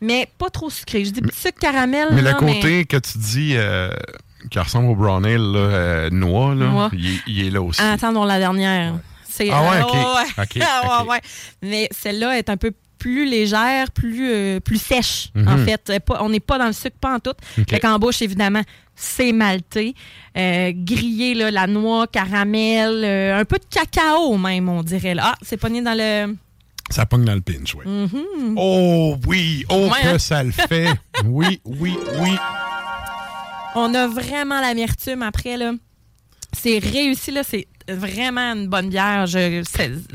mais 0.00 0.28
pas 0.38 0.50
trop 0.50 0.68
sucré. 0.70 1.04
Je 1.04 1.10
dis 1.10 1.20
petit 1.22 1.40
sucre 1.40 1.58
caramel. 1.58 2.08
Mais 2.12 2.22
le 2.22 2.34
côté 2.34 2.84
que 2.84 2.98
tu 2.98 3.16
dis 3.18 3.54
euh, 3.56 3.90
qui 4.50 4.58
ressemble 4.58 4.90
au 4.90 4.94
brown 4.94 5.24
ale, 5.24 5.38
là, 5.40 5.58
euh, 5.58 6.10
noix, 6.10 6.54
là, 6.54 6.66
Noix. 6.66 6.90
Il, 6.92 7.06
est- 7.14 7.20
il 7.26 7.46
est 7.46 7.50
là 7.50 7.62
aussi. 7.62 7.80
Attendons 7.80 8.24
la 8.24 8.38
dernière. 8.38 8.94
C'est, 9.24 9.50
Ah 9.50 9.62
ouais, 9.62 9.78
euh, 9.78 9.82
ok. 9.82 9.92
ouais. 9.94 10.60
Ah 10.62 10.82
ouais, 10.82 11.02
ok. 11.04 11.10
ouais. 11.10 11.20
Mais 11.62 11.88
celle-là 11.90 12.36
est 12.38 12.50
un 12.50 12.56
peu 12.56 12.72
plus 12.98 13.24
légère, 13.28 13.90
plus, 13.90 14.28
euh, 14.30 14.60
plus 14.60 14.80
sèche, 14.80 15.28
Mhm. 15.34 15.48
en 15.48 15.58
fait. 15.58 15.90
Euh, 15.90 16.00
pas- 16.00 16.18
on 16.22 16.28
n'est 16.28 16.40
pas 16.40 16.58
dans 16.58 16.66
le 16.66 16.72
sucre, 16.72 16.96
pas 17.00 17.14
en 17.14 17.18
tout. 17.20 17.34
Fait 17.68 17.78
qu'en 17.80 17.98
bouche, 17.98 18.20
évidemment, 18.22 18.62
c'est 18.96 19.32
malté. 19.32 19.94
Euh, 20.36 20.72
grillé, 20.74 21.34
là, 21.34 21.50
la 21.50 21.66
noix, 21.66 22.06
caramel, 22.08 23.02
euh, 23.04 23.38
un 23.40 23.44
peu 23.44 23.58
de 23.58 23.64
cacao 23.70 24.36
même, 24.36 24.68
on 24.68 24.82
dirait. 24.82 25.14
Là. 25.14 25.22
Ah, 25.32 25.34
c'est 25.42 25.56
pogné 25.56 25.80
dans 25.82 25.96
le... 25.96 26.34
Ça 26.90 27.04
pogne 27.06 27.24
dans 27.24 27.34
le 27.34 27.42
pinch, 27.42 27.74
oui. 27.74 27.84
Mhm. 27.86 28.54
Oh 28.56 29.16
oui, 29.26 29.64
oh 29.68 29.88
Ouais, 29.88 30.00
que 30.02 30.06
hein? 30.14 30.18
ça 30.18 30.42
le 30.42 30.52
fait. 30.52 30.88
oui, 31.26 31.60
oui, 31.64 31.94
oui. 32.20 32.30
On 33.74 33.94
a 33.94 34.06
vraiment 34.08 34.60
l'amertume 34.60 35.22
après, 35.22 35.56
là. 35.56 35.72
C'est 36.56 36.78
réussi, 36.78 37.30
là. 37.30 37.42
C'est 37.44 37.66
vraiment 37.88 38.52
une 38.54 38.66
bonne 38.68 38.88
bière. 38.90 39.26
Je, 39.26 39.62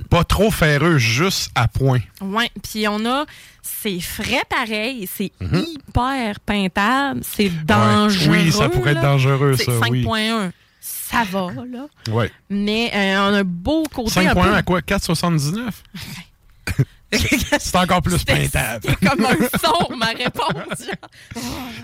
Pas 0.09 0.23
trop 0.23 0.51
ferreux, 0.51 0.97
juste 0.97 1.51
à 1.55 1.67
point. 1.67 1.99
Ouais, 2.21 2.49
puis 2.71 2.87
on 2.87 3.05
a, 3.05 3.25
c'est 3.61 3.99
frais 3.99 4.43
pareil, 4.49 5.07
c'est 5.11 5.31
Mhm. 5.39 5.65
hyper 5.67 6.39
peintable, 6.41 7.21
c'est 7.23 7.49
dangereux. 7.65 8.31
Oui, 8.31 8.51
ça 8.51 8.69
pourrait 8.69 8.91
être 8.91 9.01
dangereux, 9.01 9.55
ça, 9.57 9.71
oui. 9.89 10.03
5.1, 10.03 10.51
ça 10.79 11.23
va, 11.31 11.47
là. 11.71 11.87
Ouais. 12.11 12.31
Mais 12.49 12.91
euh, 12.93 13.29
on 13.29 13.33
a 13.33 13.39
un 13.39 13.43
beau 13.43 13.83
côté 13.93 14.19
un 14.27 14.33
5.1 14.33 14.43
peu... 14.43 14.53
à 14.55 14.61
quoi? 14.63 14.81
4,79? 14.81 15.71
C'est 17.59 17.75
encore 17.75 18.01
plus 18.01 18.23
peintable. 18.23 18.81
c'était 18.87 19.05
comme 19.07 19.25
un 19.25 19.35
son, 19.63 19.95
ma 19.95 20.07
réponse. 20.07 20.87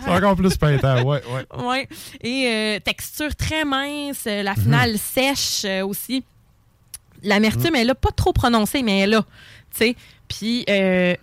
C'est 0.03 0.09
encore 0.11 0.35
plus 0.35 0.55
peintable, 0.57 1.03
ouais, 1.07 1.21
ouais. 1.31 1.63
Ouais. 1.63 1.87
Et 2.21 2.47
euh, 2.47 2.79
texture 2.79 3.35
très 3.35 3.65
mince, 3.65 4.23
euh, 4.27 4.43
la 4.43 4.55
finale 4.55 4.97
sèche 4.97 5.63
euh, 5.65 5.85
aussi. 5.85 6.23
L'amertume, 7.23 7.75
elle 7.75 7.81
est 7.81 7.85
là, 7.85 7.95
pas 7.95 8.11
trop 8.11 8.31
prononcée, 8.33 8.81
mais 8.81 8.99
elle 8.99 9.09
est 9.09 9.15
là. 9.17 9.21
Tu 9.71 9.77
sais. 9.77 9.95
Puis 10.27 10.63
euh, 10.69 11.15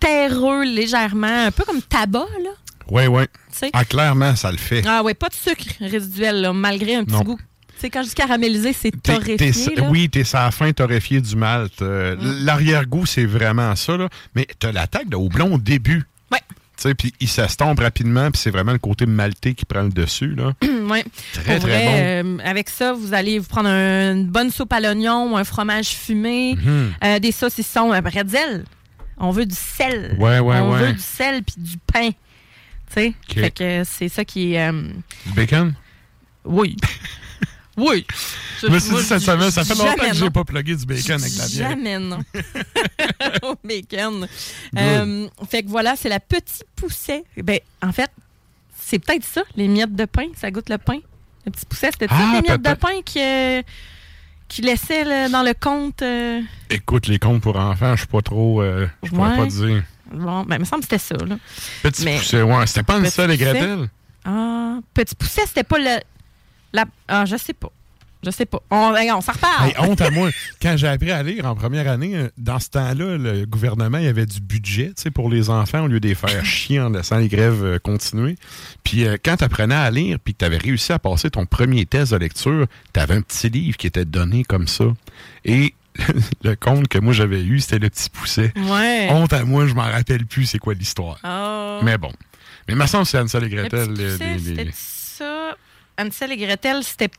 terreux 0.00 0.64
légèrement, 0.64 1.46
un 1.46 1.50
peu 1.52 1.64
comme 1.64 1.82
tabac, 1.82 2.26
là. 2.42 2.50
Tu 3.50 3.58
sais. 3.58 3.70
Ah, 3.72 3.84
clairement, 3.84 4.36
ça 4.36 4.50
le 4.52 4.58
fait. 4.58 4.82
Ah 4.86 5.02
ouais, 5.02 5.14
pas 5.14 5.28
de 5.28 5.34
sucre 5.34 5.64
résiduel, 5.80 6.40
là, 6.40 6.52
malgré 6.52 6.94
un 6.96 7.04
petit 7.04 7.14
Non. 7.14 7.22
goût. 7.22 7.38
Quand 7.84 8.02
je 8.02 8.08
dis 8.08 8.14
caramélisé, 8.14 8.72
c'est 8.72 8.90
torréfié. 9.02 9.36
t'es- 9.52 9.80
là. 9.80 9.88
oui, 9.90 10.08
t'es 10.08 10.24
à 10.34 10.44
la 10.46 10.50
fin 10.50 10.72
torréfié 10.72 11.20
du 11.20 11.36
malt. 11.36 11.82
Euh, 11.82 12.16
L'arrière-goût, 12.20 13.06
c'est 13.06 13.24
vraiment 13.26 13.74
ça. 13.76 13.96
Là. 13.96 14.08
Mais 14.34 14.46
t'as 14.58 14.72
l'attaque 14.72 15.08
de 15.08 15.16
houblon 15.16 15.54
au 15.54 15.58
début. 15.58 16.04
Sais, 16.78 16.94
Puis 16.94 17.14
il 17.20 17.28
s'estompe 17.28 17.80
rapidement, 17.80 18.30
puis 18.30 18.38
c'est 18.38 18.50
vraiment 18.50 18.72
le 18.72 18.78
côté 18.78 19.06
maltais 19.06 19.54
qui 19.54 19.64
prend 19.64 19.80
le 19.80 19.88
dessus. 19.88 20.34
Là. 20.34 20.52
ouais. 20.62 21.04
Très, 21.32 21.54
Pour 21.56 21.64
très 21.70 21.86
vrai, 21.86 22.22
euh, 22.22 22.36
avec 22.44 22.68
ça, 22.68 22.92
vous 22.92 23.14
allez 23.14 23.38
vous 23.38 23.46
prendre 23.48 23.70
un- 23.70 24.12
une 24.12 24.26
bonne 24.26 24.50
soupe 24.50 24.74
à 24.74 24.80
l'oignon, 24.80 25.38
un 25.38 25.44
fromage 25.44 25.86
fumé, 25.88 26.54
Mhm. 26.54 26.92
euh, 27.02 27.18
des 27.18 27.32
saucissons, 27.32 27.92
un 27.92 28.02
bretzel. 28.02 28.66
On 29.16 29.30
veut 29.30 29.46
du 29.46 29.54
sel. 29.54 30.16
Ouais, 30.18 30.38
ouais, 30.38 30.58
On 30.60 30.72
ouais. 30.74 30.88
veut 30.88 30.92
du 30.92 31.00
sel 31.00 31.42
puis 31.42 31.54
du 31.56 31.78
pain. 31.90 32.10
Tu 32.10 32.14
sais? 32.92 33.14
Fait 33.34 33.50
que 33.50 33.82
c'est 33.84 34.10
ça 34.10 34.26
qui 34.26 34.52
est. 34.52 34.68
euh, 34.68 34.82
Du 35.24 35.32
bacon? 35.32 35.72
oui. 36.44 36.76
oui. 37.76 38.06
Je 38.62 38.66
me 38.68 38.78
suis 38.78 38.94
dit 38.94 39.02
cette 39.02 39.20
je- 39.20 39.24
semaine, 39.26 39.50
ça 39.50 39.64
fait 39.64 39.74
longtemps 39.74 40.08
que 40.08 40.14
j'ai 40.14 40.30
pas 40.30 40.44
plugué 40.44 40.74
du 40.76 40.86
bacon 40.86 41.20
avec 41.20 41.32
la 41.36 41.46
bière. 41.46 41.68
Jamais 41.70 41.98
non. 41.98 42.18
Au 43.42 43.54
bacon. 43.64 44.26
Euh, 44.76 45.28
fait 45.48 45.62
que 45.62 45.68
voilà, 45.68 45.94
c'est 45.96 46.08
la 46.08 46.20
petite 46.20 46.64
pousset. 46.74 47.24
Ben, 47.36 47.58
en 47.82 47.92
fait, 47.92 48.10
c'est 48.78 48.98
peut-être 48.98 49.24
ça, 49.24 49.42
les 49.56 49.68
miettes 49.68 49.94
de 49.94 50.04
pain. 50.04 50.26
Ça 50.36 50.50
goûte 50.50 50.68
le 50.70 50.78
pain. 50.78 50.98
Le 51.44 51.52
petit 51.52 51.66
pousset, 51.66 51.90
c'était 51.92 52.06
Ah, 52.10 52.16
ça, 52.18 52.32
les 52.40 52.48
miettes 52.48 52.62
de 52.62 52.74
pain 52.74 53.02
qui, 53.04 53.20
euh, 53.20 53.62
qui 54.48 54.62
laissait 54.62 55.04
là, 55.04 55.28
dans 55.28 55.42
le 55.42 55.54
compte. 55.54 56.02
euh, 56.02 56.40
Écoute, 56.70 57.06
les 57.08 57.18
contes 57.18 57.42
pour 57.42 57.56
enfants, 57.56 57.92
je 57.94 58.00
suis 58.00 58.06
pas 58.08 58.22
trop. 58.22 58.62
euh, 58.62 58.86
je 59.02 59.10
pourrais 59.10 59.30
Ouais. 59.30 59.36
pas 59.36 59.46
te 59.46 59.50
dire. 59.66 59.84
Bon, 60.12 60.44
ben, 60.44 60.56
il 60.56 60.60
me 60.60 60.64
semble 60.64 60.82
que 60.84 60.88
c'était 60.98 61.16
ça. 61.18 61.24
Là. 61.24 61.36
Petit 61.82 62.04
Mais- 62.04 62.16
pousset, 62.18 62.42
ouais. 62.42 62.66
C'était 62.66 62.82
pas 62.84 62.98
une 62.98 63.06
seule 63.10 63.30
et 63.32 63.36
Pousset? 63.36 63.52
Gretel? 63.52 63.88
Ah, 64.24 64.78
Petit 64.94 65.14
Pousset, 65.14 65.46
c'était 65.46 65.64
pas 65.64 65.78
le. 65.78 66.00
La, 66.76 66.84
ah, 67.08 67.24
je 67.24 67.36
sais 67.36 67.54
pas. 67.54 67.70
Je 68.22 68.30
sais 68.30 68.44
pas. 68.44 68.58
On, 68.70 68.92
on 69.14 69.20
s'en 69.22 69.32
reparle. 69.32 69.68
Hey, 69.68 69.74
honte 69.78 70.00
à 70.00 70.10
moi. 70.10 70.28
Quand 70.60 70.76
j'ai 70.76 70.88
appris 70.88 71.10
à 71.10 71.22
lire 71.22 71.46
en 71.46 71.54
première 71.54 71.88
année, 71.88 72.16
euh, 72.16 72.28
dans 72.36 72.58
ce 72.58 72.68
temps-là, 72.70 73.16
le 73.16 73.46
gouvernement, 73.46 73.96
il 73.98 74.04
y 74.04 74.08
avait 74.08 74.26
du 74.26 74.40
budget 74.40 74.92
pour 75.14 75.30
les 75.30 75.48
enfants 75.48 75.84
au 75.84 75.86
lieu 75.86 76.00
de 76.00 76.08
les 76.08 76.14
faire 76.14 76.44
chier 76.44 76.80
en 76.80 76.90
laissant 76.90 77.16
les 77.18 77.28
grèves 77.28 77.64
euh, 77.64 77.78
continuer. 77.78 78.36
Puis 78.84 79.06
euh, 79.06 79.16
quand 79.24 79.36
tu 79.38 79.44
apprenais 79.44 79.74
à 79.74 79.90
lire 79.90 80.18
puis 80.22 80.34
que 80.34 80.38
tu 80.40 80.44
avais 80.44 80.58
réussi 80.58 80.92
à 80.92 80.98
passer 80.98 81.30
ton 81.30 81.46
premier 81.46 81.86
test 81.86 82.12
de 82.12 82.18
lecture, 82.18 82.66
tu 82.92 83.00
avais 83.00 83.14
un 83.14 83.22
petit 83.22 83.48
livre 83.48 83.76
qui 83.78 83.86
était 83.86 84.04
donné 84.04 84.44
comme 84.44 84.66
ça. 84.68 84.84
Et 85.44 85.72
le 86.42 86.56
conte 86.56 86.88
que 86.88 86.98
moi 86.98 87.12
j'avais 87.14 87.42
eu, 87.42 87.60
c'était 87.60 87.78
le 87.78 87.88
petit 87.88 88.10
pousset. 88.10 88.52
Ouais. 88.56 89.08
Honte 89.10 89.32
à 89.32 89.44
moi, 89.44 89.66
je 89.66 89.74
m'en 89.74 89.82
rappelle 89.90 90.26
plus 90.26 90.44
c'est 90.46 90.58
quoi 90.58 90.74
l'histoire. 90.74 91.18
Ah. 91.22 91.78
Mais 91.82 91.96
bon. 91.96 92.12
Mais 92.68 92.74
me 92.74 92.86
semble 92.86 93.06
c'est 93.06 93.40
Le 93.40 93.48
Gretel. 93.48 93.88
Petit 93.94 94.02
les- 94.02 94.34
Pousset, 94.34 94.64
les- 94.64 94.70
ça? 94.74 95.56
Hansel 95.98 96.32
et 96.32 96.36
Gretel, 96.36 96.82
c'était. 96.82 97.10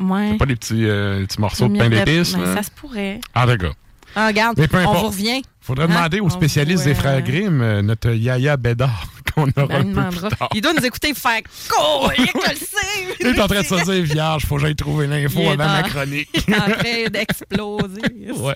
Ouais. 0.00 0.36
Pas 0.36 0.44
les 0.46 0.56
petits, 0.56 0.86
euh, 0.88 1.24
petits 1.24 1.40
morceaux 1.40 1.68
de 1.68 1.78
pain 1.78 1.88
d'épices. 1.88 2.32
ben, 2.34 2.42
là? 2.44 2.54
ça 2.54 2.62
se 2.62 2.70
pourrait. 2.70 3.20
Ah, 3.34 3.46
d'accord. 3.46 3.74
Ah, 4.16 4.26
regarde, 4.26 4.56
Mais 4.58 4.68
peu 4.68 4.78
on 4.78 4.80
importe. 4.80 5.00
vous 5.00 5.06
revient. 5.08 5.42
Faudrait 5.60 5.84
Hein? 5.84 5.88
demander 5.88 6.20
aux 6.20 6.28
spécialistes 6.30 6.84
des 6.84 6.94
frères 6.94 7.22
Grimm, 7.22 7.60
euh, 7.62 7.82
notre 7.82 8.10
Yaya 8.10 8.56
Bédard, 8.56 9.06
qu'on 9.34 9.48
aura 9.62 9.66
Ben, 9.66 9.70
il 9.70 9.74
un 9.74 9.82
peu 9.82 9.88
demandera. 9.88 10.28
plus 10.28 10.36
tard. 10.38 10.48
Il 10.54 10.60
doit 10.60 10.72
nous 10.74 10.84
écouter 10.86 11.14
faire 11.14 11.40
cours, 11.68 12.12
il 12.18 12.26
que 12.26 12.50
le 12.50 12.56
sait. 12.56 13.16
Il 13.20 13.26
est 13.28 13.40
en 13.40 13.46
train 13.48 13.60
de 13.62 13.66
se 13.66 13.84
dire 13.90 14.02
vierge, 14.04 14.46
faut 14.46 14.56
que 14.56 14.62
j'aille 14.62 14.76
trouver 14.76 15.06
l'info 15.06 15.40
avant 15.40 15.56
ma 15.68 15.82
chronique. 15.82 16.28
Il 16.48 16.54
est 16.54 16.56
en 16.56 16.60
train 16.70 17.08
d'exploser. 17.10 18.02
Ouais. 18.42 18.54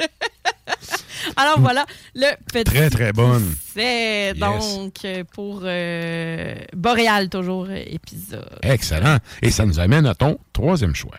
Alors 1.36 1.60
voilà, 1.60 1.86
le 2.14 2.34
petit. 2.52 2.64
Très, 2.64 2.90
très 2.90 3.12
bonne. 3.12 3.54
C'est 3.74 4.32
Yes. 4.34 4.34
donc 4.36 4.94
euh, 5.04 5.22
pour 5.32 5.60
euh, 5.64 6.54
Boréal, 6.74 7.28
toujours 7.28 7.66
euh, 7.68 7.82
épisode. 7.86 8.58
Excellent. 8.62 9.18
Et 9.42 9.50
ça 9.50 9.64
nous 9.64 9.78
amène 9.80 10.06
à 10.06 10.14
ton 10.14 10.38
troisième 10.52 10.94
choix. 10.94 11.16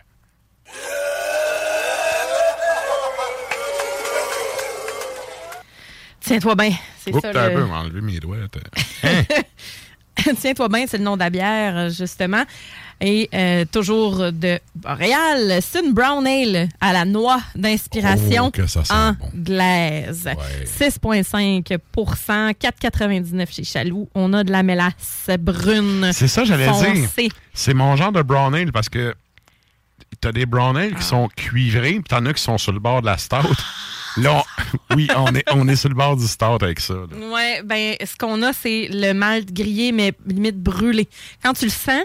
Tiens-toi 6.28 6.54
bien, 6.54 6.70
c'est 7.04 7.12
ça. 7.20 7.32
le- 7.32 7.54
peu 7.54 7.62
enlevé 7.64 8.00
mes 8.00 8.20
doigts. 8.20 8.36
t'as- 8.50 9.08
Tiens-toi 10.40 10.68
bien, 10.68 10.84
c'est 10.88 10.98
le 10.98 11.04
nom 11.04 11.14
de 11.14 11.20
la 11.20 11.30
bière, 11.30 11.90
justement. 11.90 12.42
Et 13.00 13.28
euh, 13.32 13.64
toujours 13.70 14.32
de 14.32 14.58
Boréal, 14.74 15.60
c'est 15.62 15.84
une 15.84 15.92
brown 15.92 16.26
ale 16.26 16.68
à 16.80 16.92
la 16.92 17.04
noix 17.04 17.40
d'inspiration 17.54 18.46
Oh, 18.48 18.50
que 18.50 18.66
ça 18.66 18.82
sent 18.84 18.92
anglaise. 18.92 20.28
6,5 20.64 21.62
4,99 21.62 23.52
chez 23.54 23.62
Chaloux. 23.62 24.08
On 24.16 24.32
a 24.32 24.42
de 24.42 24.50
la 24.50 24.64
mélasse 24.64 25.30
brune. 25.38 26.10
C'est 26.12 26.26
ça, 26.26 26.44
j'allais 26.44 26.66
dire. 26.66 27.08
C'est 27.54 27.74
mon 27.74 27.94
genre 27.94 28.10
de 28.10 28.22
brown 28.22 28.52
ale 28.52 28.72
parce 28.72 28.88
que 28.88 29.14
t'as 30.20 30.32
des 30.32 30.46
brown 30.46 30.76
ale 30.76 30.90
Ah. 30.94 30.98
qui 30.98 31.04
sont 31.04 31.28
cuivrés, 31.36 31.92
puis 31.94 32.02
t'en 32.08 32.26
as 32.26 32.32
qui 32.34 32.42
sont 32.42 32.58
sur 32.58 32.72
le 32.72 32.80
bord 32.80 33.00
de 33.02 33.06
la 33.06 33.16
stout. 33.18 33.36
Là, 34.22 34.42
on- 34.90 34.94
oui, 34.96 35.08
on 35.16 35.34
est, 35.34 35.44
on 35.52 35.68
est 35.68 35.76
sur 35.76 35.88
le 35.88 35.94
bord 35.94 36.16
du 36.16 36.26
stout 36.26 36.62
avec 36.62 36.80
ça. 36.80 36.94
Ouais, 37.32 37.62
ben 37.64 37.94
ce 38.04 38.16
qu'on 38.16 38.42
a, 38.42 38.52
c'est 38.52 38.88
le 38.92 39.12
malt 39.12 39.52
grillé, 39.52 39.92
mais 39.92 40.12
limite 40.26 40.60
brûlé. 40.62 41.08
Quand 41.42 41.52
tu 41.54 41.64
le 41.66 41.70
sens, 41.70 42.02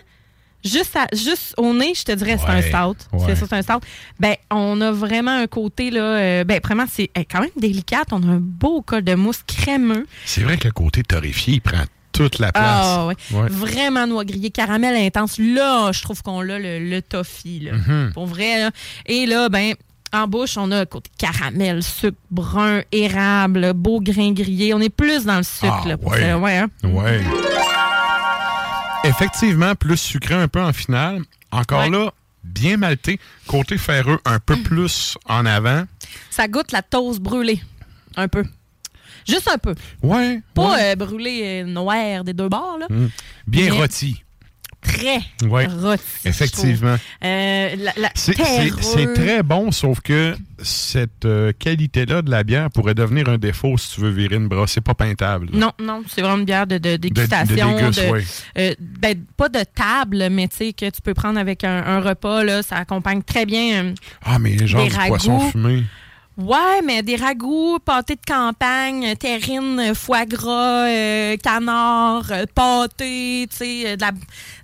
juste, 0.64 0.95
à- 0.95 1.07
juste 1.14 1.53
au 1.57 1.74
nez, 1.74 1.93
je 1.95 2.03
te 2.03 2.11
dirais 2.14 2.38
c'est 2.39 2.49
un 2.51 2.61
stout. 2.61 2.97
ouais. 3.14 3.24
C'est 3.28 3.36
ça, 3.36 3.45
c'est 3.49 3.55
un 3.55 3.61
stout. 3.61 3.80
Ben, 4.20 4.36
on 4.51 4.80
a 4.82 4.91
vraiment 4.91 5.38
un 5.38 5.47
côté, 5.47 5.91
là, 5.91 6.01
euh, 6.01 6.43
ben, 6.43 6.59
vraiment, 6.64 6.86
c'est 6.89 7.09
euh, 7.18 7.24
quand 7.30 7.41
même 7.41 7.49
délicat. 7.57 8.03
On 8.11 8.24
a 8.24 8.32
un 8.34 8.39
beau 8.39 8.82
col 8.82 9.03
de 9.03 9.16
mousse 9.16 9.41
crémeux. 9.45 10.05
C'est 10.26 10.41
vrai 10.43 10.57
que 10.57 10.68
le 10.68 10.74
côté 10.74 11.03
torréfié, 11.03 11.55
il 11.55 11.61
prend 11.61 11.84
toute 12.14 12.38
la 12.38 12.51
place. 12.51 12.64
Ah, 12.66 13.07
ouais. 13.07 13.16
Ouais. 13.32 13.49
Vraiment 13.49 14.05
noix 14.05 14.24
grillée, 14.24 14.51
caramel 14.51 14.95
intense. 14.95 15.38
Là, 15.39 15.91
je 15.91 16.01
trouve 16.03 16.22
qu'on 16.22 16.41
a 16.41 16.59
le, 16.59 16.78
le 16.80 17.01
toffee, 17.01 17.59
là. 17.61 17.72
Mhm. 17.74 18.11
Pour 18.14 18.28
vrai, 18.28 18.59
là. 18.59 18.72
Et 19.07 19.26
là, 19.26 19.49
ben, 19.49 19.74
en 20.14 20.28
bouche, 20.28 20.57
on 20.57 20.70
a 20.72 20.86
côté 20.86 21.09
caramel, 21.18 21.82
sucre 21.84 22.18
brun, 22.30 22.82
érable, 22.91 23.74
beau 23.74 23.99
grain 23.99 24.32
grillé. 24.32 24.74
On 24.74 24.80
est 24.80 24.89
plus 24.89 25.26
dans 25.26 25.38
le 25.38 25.43
sucre, 25.43 25.82
Ah, 25.84 25.88
là. 25.88 25.97
pour 25.97 26.11
ouais. 26.11 26.22
ça. 26.22 26.38
Ouais, 26.38 26.57
hein? 26.57 26.68
Ouais. 26.84 27.22
Effectivement, 29.03 29.76
plus 29.76 29.97
sucré 29.97 30.36
un 30.36 30.47
peu 30.47 30.61
en 30.61 30.72
finale. 30.72 31.22
Encore 31.51 31.89
là, 31.89 32.11
bien 32.43 32.78
malté. 32.78 33.20
Côté 33.47 33.78
ferreux, 33.78 34.20
un 34.26 34.39
peu 34.39 34.55
plus 34.57 35.18
en 35.28 35.45
avant. 35.45 35.84
Ça 36.30 36.47
goûte 36.47 36.72
la 36.72 36.82
toast 36.82 37.20
brûlée. 37.20 37.61
Un 38.16 38.28
peu. 38.28 38.43
Juste 39.28 39.49
un 39.53 39.57
peu. 39.57 39.76
Ouais. 40.01 40.41
Pas 40.53 40.74
ouais. 40.76 40.91
euh, 40.91 40.95
brûlé 40.95 41.64
euh, 41.64 41.66
noir 41.66 42.24
des 42.24 42.34
deux 42.34 42.49
bords, 42.49 42.78
là. 42.80 42.88
Mm. 42.89 43.07
Bien 43.47 43.66
Mais- 43.66 43.72
rôti. 43.72 44.24
Très 44.84 45.22
Ouais. 45.48 45.66
rôti. 45.66 46.04
Effectivement. 46.26 46.96
Euh, 47.24 47.76
C'est 48.16 49.14
très 49.14 49.44
bon, 49.44 49.72
sauf 49.72 50.02
que 50.02 50.36
cette 50.62 51.26
euh, 51.26 51.52
qualité-là 51.58 52.22
de 52.22 52.30
la 52.30 52.44
bière 52.44 52.70
pourrait 52.70 52.94
devenir 52.94 53.28
un 53.30 53.38
défaut 53.38 53.78
si 53.78 53.96
tu 53.96 54.02
veux 54.02 54.10
virer 54.10 54.36
une 54.36 54.48
brosse. 54.48 54.72
C'est 54.74 54.82
pas 54.82 54.94
peintable. 54.94 55.48
là. 55.52 55.58
Non, 55.58 55.72
non, 55.80 56.04
c'est 56.08 56.22
vraiment 56.22 56.38
une 56.38 56.46
bière 56.46 56.68
de, 56.68 56.78
de 56.78 56.92
de 56.92 56.98
dégustation. 56.98 57.76
déguste, 57.78 58.06
de- 58.06 58.10
ouais. 58.12 58.24
euh, 58.60 58.74
ben, 58.80 59.18
pas 59.38 59.50
de 59.50 59.64
table, 59.76 60.28
mais 60.32 60.48
tu 60.48 60.58
sais, 60.58 60.74
que 60.74 60.90
tu 60.90 61.02
peux 61.02 61.14
prendre 61.14 61.40
avec 61.40 61.64
un, 61.64 61.84
un 61.86 62.00
repas, 62.02 62.44
là, 62.44 62.62
ça 62.64 62.78
accompagne 62.78 63.22
très 63.24 63.46
bien. 63.46 63.94
Ah, 64.24 64.40
mais 64.40 64.66
genre 64.68 64.84
des 64.84 64.90
du 64.90 64.96
poisson 65.08 65.40
fumé. 65.52 65.84
Ouais, 66.36 66.82
mais 66.84 67.04
des 67.04 67.16
ragoûts, 67.16 67.78
pâté 67.80 68.16
de 68.16 68.22
campagne, 68.26 69.16
terrine, 69.18 69.94
foie 69.94 70.26
gras, 70.26 70.88
euh, 70.88 71.38
canard, 71.38 72.32
euh, 72.32 72.46
pâté, 72.54 73.48
tu 73.52 73.56
sais, 73.56 73.84
euh, 73.86 73.96
de 73.96 74.02
la, 74.02 74.12
de 74.12 74.20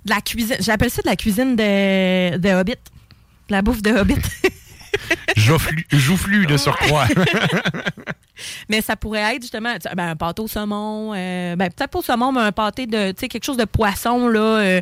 la 0.06 0.20
cuisine. 0.20 0.56
J'appelle 0.58 0.90
ça 0.90 1.02
de 1.02 1.08
la 1.08 1.14
cuisine 1.14 1.54
de, 1.54 2.38
de 2.38 2.48
Hobbit. 2.50 2.72
De 2.72 3.54
la 3.54 3.62
bouffe 3.62 3.82
de 3.82 3.92
Hobbit. 3.92 4.16
Joufflu, 5.36 5.86
joufflu 5.92 6.46
de 6.46 6.56
surcroît. 6.56 7.06
mais 8.68 8.80
ça 8.80 8.96
pourrait 8.96 9.36
être 9.36 9.42
justement 9.42 9.74
ben, 9.96 10.08
un 10.10 10.16
pâté 10.16 10.42
au 10.42 10.48
saumon, 10.48 11.12
euh, 11.14 11.56
ben, 11.56 11.70
peut-être 11.70 11.90
pas 11.90 11.98
au 11.98 12.02
saumon, 12.02 12.32
mais 12.32 12.40
un 12.40 12.52
pâté 12.52 12.86
de, 12.86 13.12
quelque 13.12 13.44
chose 13.44 13.56
de 13.56 13.64
poisson, 13.64 14.28
là. 14.28 14.40
euh, 14.40 14.80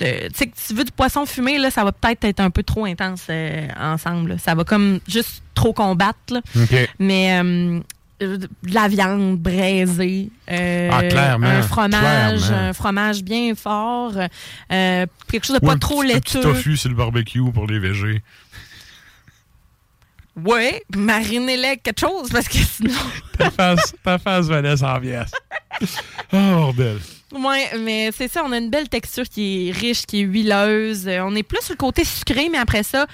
de- 0.00 0.28
tu 0.28 0.74
veux 0.74 0.84
du 0.84 0.92
poisson 0.92 1.26
fumé, 1.26 1.58
là, 1.58 1.70
ça 1.70 1.84
va 1.84 1.92
peut-être 1.92 2.24
être 2.24 2.40
un 2.40 2.50
peu 2.50 2.62
trop 2.62 2.84
intense 2.84 3.26
euh, 3.30 3.66
ensemble. 3.80 4.30
là. 4.30 4.38
Ça 4.38 4.54
va 4.54 4.64
comme 4.64 5.00
juste 5.08 5.42
trop 5.54 5.72
combattre, 5.72 6.18
là. 6.32 6.40
Mais 6.98 7.40
de 8.20 8.48
la 8.70 8.86
viande 8.88 9.38
braisée, 9.38 10.28
euh, 10.50 10.90
Ah, 10.92 10.98
un 11.42 11.62
fromage, 11.62 12.40
clairement. 12.42 12.68
un 12.68 12.72
fromage 12.74 13.22
bien 13.24 13.54
fort, 13.54 14.12
euh, 14.14 15.06
quelque 15.30 15.46
chose 15.46 15.58
de 15.58 15.66
pas 15.66 15.76
trop 15.76 16.02
petit- 16.02 16.12
Un 16.12 16.20
petit 16.20 16.36
laiteux. 16.36 16.48
tofu 16.52 16.76
sur 16.76 16.90
le 16.90 16.96
barbecue 16.96 17.40
pour 17.50 17.66
les 17.66 17.78
végés. 17.78 18.20
Ouais, 20.44 20.82
marinez-les 20.96 21.78
quelque 21.78 22.00
chose 22.00 22.28
parce 22.30 22.48
que 22.48 22.58
sinon. 22.58 22.92
Ta 23.38 23.50
face, 23.50 23.94
ta 24.04 24.18
face 24.18 24.46
100 24.46 25.00
pièces. 25.00 25.32
Oh, 26.32 26.36
bordel. 26.36 26.98
Ouais, 27.32 27.70
mais 27.78 28.10
c'est 28.16 28.28
ça, 28.28 28.42
on 28.44 28.52
a 28.52 28.58
une 28.58 28.70
belle 28.70 28.88
texture 28.88 29.24
qui 29.28 29.68
est 29.68 29.72
riche, 29.72 30.04
qui 30.04 30.20
est 30.20 30.24
huileuse. 30.24 31.06
Euh, 31.08 31.20
On 31.24 31.34
est 31.34 31.42
plus 31.42 31.62
sur 31.62 31.72
le 31.72 31.76
côté 31.78 32.04
sucré, 32.04 32.48
mais 32.50 32.58
après 32.58 32.82
ça, 32.82 33.06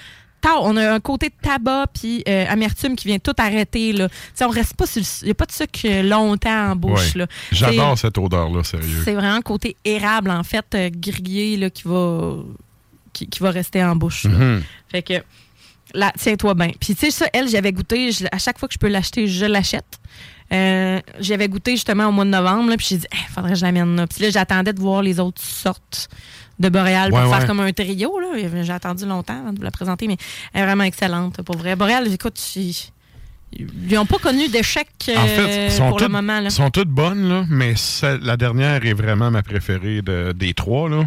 on 0.61 0.75
a 0.77 0.93
un 0.93 0.99
côté 0.99 1.29
tabac 1.41 1.87
puis 1.93 2.23
euh, 2.27 2.45
amertume 2.49 2.95
qui 2.95 3.07
vient 3.07 3.19
tout 3.19 3.33
arrêter. 3.37 3.91
Là. 3.93 4.07
On 4.41 4.47
reste 4.49 4.75
pas 4.75 4.85
sur 4.87 5.01
le- 5.01 5.07
Il 5.21 5.25
n'y 5.25 5.31
a 5.31 5.35
pas 5.35 5.45
de 5.45 5.51
sucre 5.51 6.01
longtemps 6.03 6.71
en 6.71 6.75
bouche. 6.75 7.15
Ouais. 7.15 7.25
J'adore 7.51 7.97
cette 7.97 8.17
odeur-là, 8.17 8.63
sérieux. 8.63 9.01
C'est 9.05 9.13
vraiment 9.13 9.35
le 9.37 9.41
côté 9.43 9.75
érable, 9.85 10.31
en 10.31 10.43
fait, 10.43 10.65
euh, 10.73 10.89
grillé, 10.91 11.57
là, 11.57 11.69
qui 11.69 11.83
va, 11.85 12.35
qui, 13.13 13.27
qui 13.27 13.39
va 13.39 13.51
rester 13.51 13.83
en 13.83 13.95
bouche. 13.95 14.23
Mhm. 14.25 14.63
Fait 14.89 15.01
que, 15.03 15.13
là, 15.93 16.11
tiens-toi 16.17 16.53
bien. 16.53 16.71
Puis, 16.79 16.95
tu 16.95 17.05
sais, 17.05 17.11
ça, 17.11 17.25
elle, 17.33 17.47
j'avais 17.47 17.71
goûté, 17.71 18.11
je- 18.11 18.25
à 18.31 18.37
chaque 18.37 18.57
fois 18.59 18.67
que 18.67 18.73
je 18.73 18.79
peux 18.79 18.87
l'acheter, 18.89 19.27
je 19.27 19.45
l'achète. 19.45 19.85
Euh, 20.53 21.01
j'avais 21.19 21.49
goûté 21.49 21.71
justement 21.71 22.07
au 22.07 22.11
mois 22.11 22.23
de 22.25 22.29
novembre, 22.29 22.69
là, 22.69 22.77
puis 22.77 22.87
j'ai 22.89 22.97
dit, 22.97 23.07
il 23.11 23.33
faudrait 23.33 23.51
que 23.53 23.57
je 23.59 23.65
l'amène 23.65 23.95
là. 23.97 24.07
Puis 24.07 24.23
là, 24.23 24.29
j'attendais 24.29 24.71
de 24.73 24.79
voir 24.79 25.01
les 25.01 25.19
autres 25.19 25.41
sortes 25.41 26.07
de 26.59 26.69
Boréal 26.69 27.11
Ouais, 27.11 27.21
pour 27.21 27.29
ouais. 27.31 27.37
faire 27.37 27.47
comme 27.47 27.59
un 27.59 27.71
trio. 27.73 28.19
là. 28.19 28.27
J'ai 28.63 28.71
attendu 28.71 29.05
longtemps 29.05 29.37
avant 29.39 29.51
de 29.53 29.57
vous 29.57 29.63
la 29.63 29.71
présenter, 29.71 30.07
mais 30.07 30.17
elle 30.53 30.61
est 30.61 30.65
vraiment 30.65 30.85
excellente, 30.85 31.41
pour 31.43 31.57
vrai. 31.57 31.75
Boréal, 31.75 32.11
écoute, 32.11 32.39
ils 32.55 32.73
n'ont 33.91 34.05
pas 34.05 34.17
connu 34.17 34.47
d'échec 34.49 34.87
euh, 35.09 35.15
En 35.17 35.27
fait, 35.27 35.69
sont 35.69 35.89
pour 35.89 35.99
le 35.99 36.07
moment. 36.07 36.39
Là. 36.39 36.49
sont 36.49 36.69
toutes 36.69 36.89
bonnes, 36.89 37.27
là, 37.29 37.45
mais 37.49 37.75
celle- 37.75 38.19
la 38.21 38.37
dernière 38.37 38.85
est 38.85 38.93
vraiment 38.93 39.29
ma 39.31 39.43
préférée 39.43 40.01
de- 40.01 40.31
des 40.33 40.53
trois. 40.53 40.89
Là. 40.89 41.05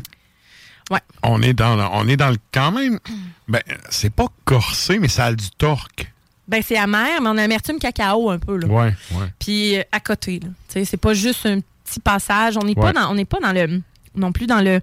Ouais. 0.90 1.00
On 1.22 1.40
est 1.42 1.52
dans 1.54 1.76
le, 1.76 1.84
on 1.92 2.08
est 2.08 2.16
dans 2.16 2.30
le 2.30 2.38
quand 2.52 2.72
même. 2.72 2.98
Ben, 3.48 3.60
c'est 3.88 4.10
pas 4.14 4.26
corsé, 4.44 5.00
mais 5.00 5.08
ça 5.08 5.24
a 5.24 5.32
du 5.34 5.50
torque. 5.50 6.06
Ben, 6.46 6.62
c'est 6.64 6.76
amer, 6.76 7.20
mais 7.20 7.26
on 7.28 7.32
a 7.32 7.34
l'amertume 7.42 7.80
cacao 7.80 8.30
un 8.30 8.38
peu. 8.38 8.56
Là. 8.56 8.68
Ouais, 8.68 8.94
ouais. 9.12 9.26
Puis 9.40 9.76
euh, 9.76 9.82
à 9.90 9.98
côté, 9.98 10.38
c'est 10.68 10.96
pas 10.96 11.14
juste 11.14 11.46
un 11.46 11.58
petit 11.58 11.98
passage. 11.98 12.56
On 12.56 12.62
n'est 12.62 12.76
pas 12.76 12.92
dans, 12.92 13.10
on 13.10 13.14
n'est 13.14 13.24
pas 13.24 13.40
dans 13.40 13.50
le, 13.52 13.82
non 14.14 14.30
plus 14.30 14.46
dans 14.46 14.60
le, 14.60 14.80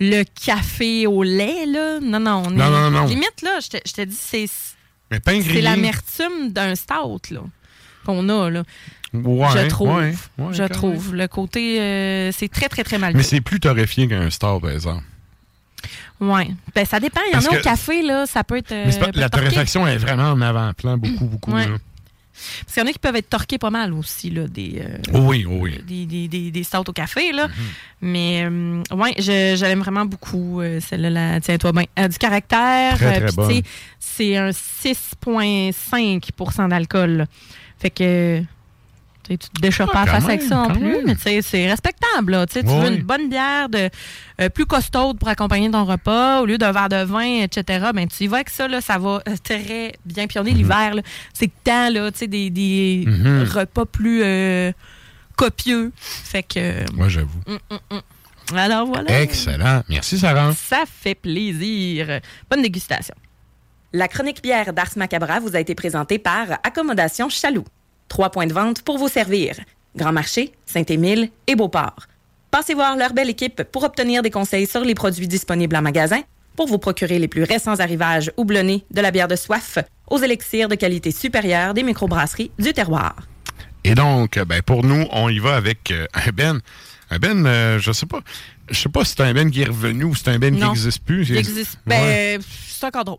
le 0.00 0.24
café 0.44 1.06
au 1.06 1.22
lait 1.22 1.66
là. 1.66 2.00
Non, 2.00 2.18
non, 2.18 2.42
on 2.46 2.50
est 2.50 2.56
Non, 2.56 2.68
non, 2.70 2.90
non. 2.90 3.06
limite 3.06 3.42
là. 3.42 3.60
Je 3.62 3.68
te, 3.68 3.76
je 3.86 3.92
te 3.92 4.00
dis, 4.02 4.18
c'est. 4.18 4.46
C'est 5.10 5.60
l'amertume 5.60 6.50
d'un 6.50 6.74
stout, 6.74 7.20
là, 7.30 7.40
qu'on 8.04 8.28
a, 8.28 8.50
là. 8.50 8.64
Ouais, 9.14 9.46
je 9.54 9.66
trouve. 9.68 9.94
ouais, 9.96 10.14
ouais, 10.38 10.52
je 10.52 10.64
trouve. 10.64 11.14
Le 11.14 11.28
côté, 11.28 11.80
euh, 11.80 12.30
c'est 12.32 12.48
très, 12.48 12.68
très, 12.68 12.84
très 12.84 12.98
mal 12.98 13.14
Mais 13.14 13.22
c'est 13.22 13.40
plus 13.40 13.58
torréfié 13.60 14.06
qu'un 14.06 14.28
star, 14.30 14.60
par 14.60 14.70
exemple. 14.70 15.02
Ouais. 16.20 16.48
Ben, 16.74 16.84
ça 16.84 17.00
dépend. 17.00 17.20
Il 17.32 17.34
y 17.34 17.36
en 17.36 17.40
a 17.52 17.58
au 17.58 17.62
café, 17.62 18.02
là, 18.02 18.26
ça 18.26 18.44
peut 18.44 18.58
être. 18.58 18.70
Mais 18.70 18.92
c'est 18.92 18.98
pas- 18.98 19.06
euh, 19.06 19.12
peut 19.12 19.20
la 19.20 19.30
torréfaction 19.30 19.86
est 19.86 19.96
vraiment 19.98 20.30
en 20.30 20.40
avant-plan, 20.40 20.98
beaucoup, 20.98 21.26
beaucoup. 21.26 21.52
Ouais. 21.52 21.68
là. 21.68 21.76
Parce 22.64 22.74
qu'il 22.74 22.82
y 22.82 22.86
en 22.86 22.88
a 22.88 22.92
qui 22.92 22.98
peuvent 22.98 23.16
être 23.16 23.30
torqués 23.30 23.58
pas 23.58 23.70
mal 23.70 23.92
aussi, 23.92 24.30
là, 24.30 24.46
des, 24.46 24.80
euh, 24.80 24.98
Oh 25.12 25.18
oui, 25.22 25.44
oh 25.48 25.58
oui. 25.60 25.80
des, 25.86 26.06
des, 26.06 26.28
des, 26.28 26.52
au 26.76 26.92
café, 26.92 27.32
là. 27.32 27.48
Mm-hmm. 27.48 27.52
Mais, 28.02 28.44
euh, 28.48 28.82
ouais, 28.94 29.12
je, 29.18 29.60
l'aime 29.64 29.80
vraiment 29.80 30.04
beaucoup, 30.04 30.60
euh, 30.60 30.78
celle-là, 30.80 31.40
tiens-toi 31.40 31.72
bien. 31.72 31.84
Du 32.08 32.18
caractère. 32.18 32.96
C'est 33.98 34.36
un 34.36 34.50
6,5% 34.50 36.68
d'alcool. 36.68 37.26
Fait 37.78 37.90
que. 37.90 38.42
Tu 39.36 39.48
te 39.50 39.60
déchires 39.60 39.90
pas 39.90 40.02
Ah, 40.02 40.06
face 40.06 40.24
avec 40.24 40.40
même, 40.40 40.48
ça 40.48 40.54
non 40.54 40.66
quand 40.68 40.74
plus, 40.74 40.82
même. 40.82 41.02
mais 41.06 41.14
tu 41.16 41.22
sais, 41.22 41.42
c'est 41.42 41.68
respectable. 41.68 42.32
Là. 42.32 42.46
Tu 42.46 42.54
sais, 42.54 42.62
tu 42.62 42.68
Ouais. 42.70 42.80
veux 42.88 42.96
une 42.96 43.02
bonne 43.02 43.28
bière 43.28 43.68
de, 43.68 43.90
euh, 44.40 44.48
plus 44.48 44.64
costaude 44.64 45.18
pour 45.18 45.28
accompagner 45.28 45.70
ton 45.70 45.84
repas, 45.84 46.40
au 46.40 46.46
lieu 46.46 46.56
d'un 46.56 46.72
verre 46.72 46.88
de 46.88 47.02
vin, 47.04 47.42
etc. 47.42 47.86
Ben, 47.94 48.08
tu 48.08 48.24
y 48.24 48.26
vas 48.28 48.36
avec 48.36 48.48
ça, 48.48 48.68
là, 48.68 48.80
ça 48.80 48.96
va 48.98 49.20
euh, 49.28 49.34
très 49.42 49.92
bien. 50.06 50.26
Puis 50.26 50.38
on 50.38 50.44
est 50.44 50.52
l'hiver, 50.52 50.94
là, 50.94 51.02
c'est 51.34 51.50
temps, 51.64 51.90
là, 51.90 52.10
tu 52.12 52.18
sais, 52.20 52.26
des, 52.28 52.48
des 52.50 53.04
Mhm. 53.06 53.42
repas 53.44 53.84
plus 53.84 54.22
euh, 54.24 54.72
copieux. 55.36 55.92
Fait 55.96 56.42
que. 56.42 56.90
Moi, 56.94 57.08
j'avoue. 57.08 57.40
hum, 57.46 57.58
hum, 57.70 57.78
hum. 57.90 58.00
Alors 58.56 58.86
voilà. 58.86 59.20
Excellent. 59.20 59.82
Merci, 59.90 60.18
Sarah. 60.18 60.52
Ça 60.54 60.84
fait 60.90 61.14
plaisir. 61.14 62.20
Bonne 62.50 62.62
dégustation. 62.62 63.14
La 63.92 64.08
chronique 64.08 64.42
bière 64.42 64.72
d'Ars 64.72 64.88
Macabra 64.96 65.38
vous 65.40 65.54
a 65.54 65.60
été 65.60 65.74
présentée 65.74 66.18
par 66.18 66.46
Accommodation 66.64 67.28
Chaloux. 67.28 67.64
Trois 68.08 68.30
points 68.30 68.46
de 68.46 68.52
vente 68.52 68.82
pour 68.82 68.98
vous 68.98 69.08
servir. 69.08 69.56
Grand 69.96 70.12
Marché, 70.12 70.52
Saint-Émile 70.66 71.30
et 71.46 71.56
Beauport. 71.56 72.06
Passez 72.50 72.74
voir 72.74 72.96
leur 72.96 73.12
belle 73.12 73.28
équipe 73.28 73.62
pour 73.64 73.84
obtenir 73.84 74.22
des 74.22 74.30
conseils 74.30 74.66
sur 74.66 74.80
les 74.80 74.94
produits 74.94 75.28
disponibles 75.28 75.76
en 75.76 75.82
magasin, 75.82 76.20
pour 76.56 76.66
vous 76.66 76.78
procurer 76.78 77.18
les 77.18 77.28
plus 77.28 77.44
récents 77.44 77.78
arrivages 77.78 78.32
houblonnés 78.36 78.84
de 78.90 79.00
la 79.00 79.10
bière 79.10 79.28
de 79.28 79.36
soif, 79.36 79.78
aux 80.08 80.18
élixirs 80.18 80.68
de 80.68 80.74
qualité 80.74 81.10
supérieure 81.10 81.74
des 81.74 81.82
microbrasseries 81.82 82.50
du 82.58 82.72
terroir. 82.72 83.16
Et 83.84 83.94
donc, 83.94 84.36
euh, 84.36 84.44
ben, 84.44 84.62
pour 84.62 84.84
nous, 84.84 85.06
on 85.12 85.28
y 85.28 85.38
va 85.38 85.56
avec 85.56 85.90
euh, 85.90 86.06
un 86.14 86.30
Ben. 86.32 86.60
Un 87.10 87.18
Ben, 87.18 87.46
euh, 87.46 87.78
je 87.78 87.92
sais 87.92 88.06
pas. 88.06 88.20
Je 88.70 88.78
sais 88.78 88.88
pas 88.88 89.04
si 89.04 89.14
c'est 89.16 89.22
un 89.22 89.32
Ben 89.32 89.50
qui 89.50 89.62
est 89.62 89.68
revenu 89.68 90.04
ou 90.04 90.14
si 90.14 90.24
c'est 90.24 90.30
un 90.30 90.38
Ben 90.38 90.54
qui 90.54 90.62
n'existe 90.62 91.04
plus. 91.04 91.28
Il 91.28 91.36
existe. 91.36 91.78
Ben, 91.86 92.40
c'est 92.68 92.86
encore 92.86 93.04
drôle. 93.04 93.18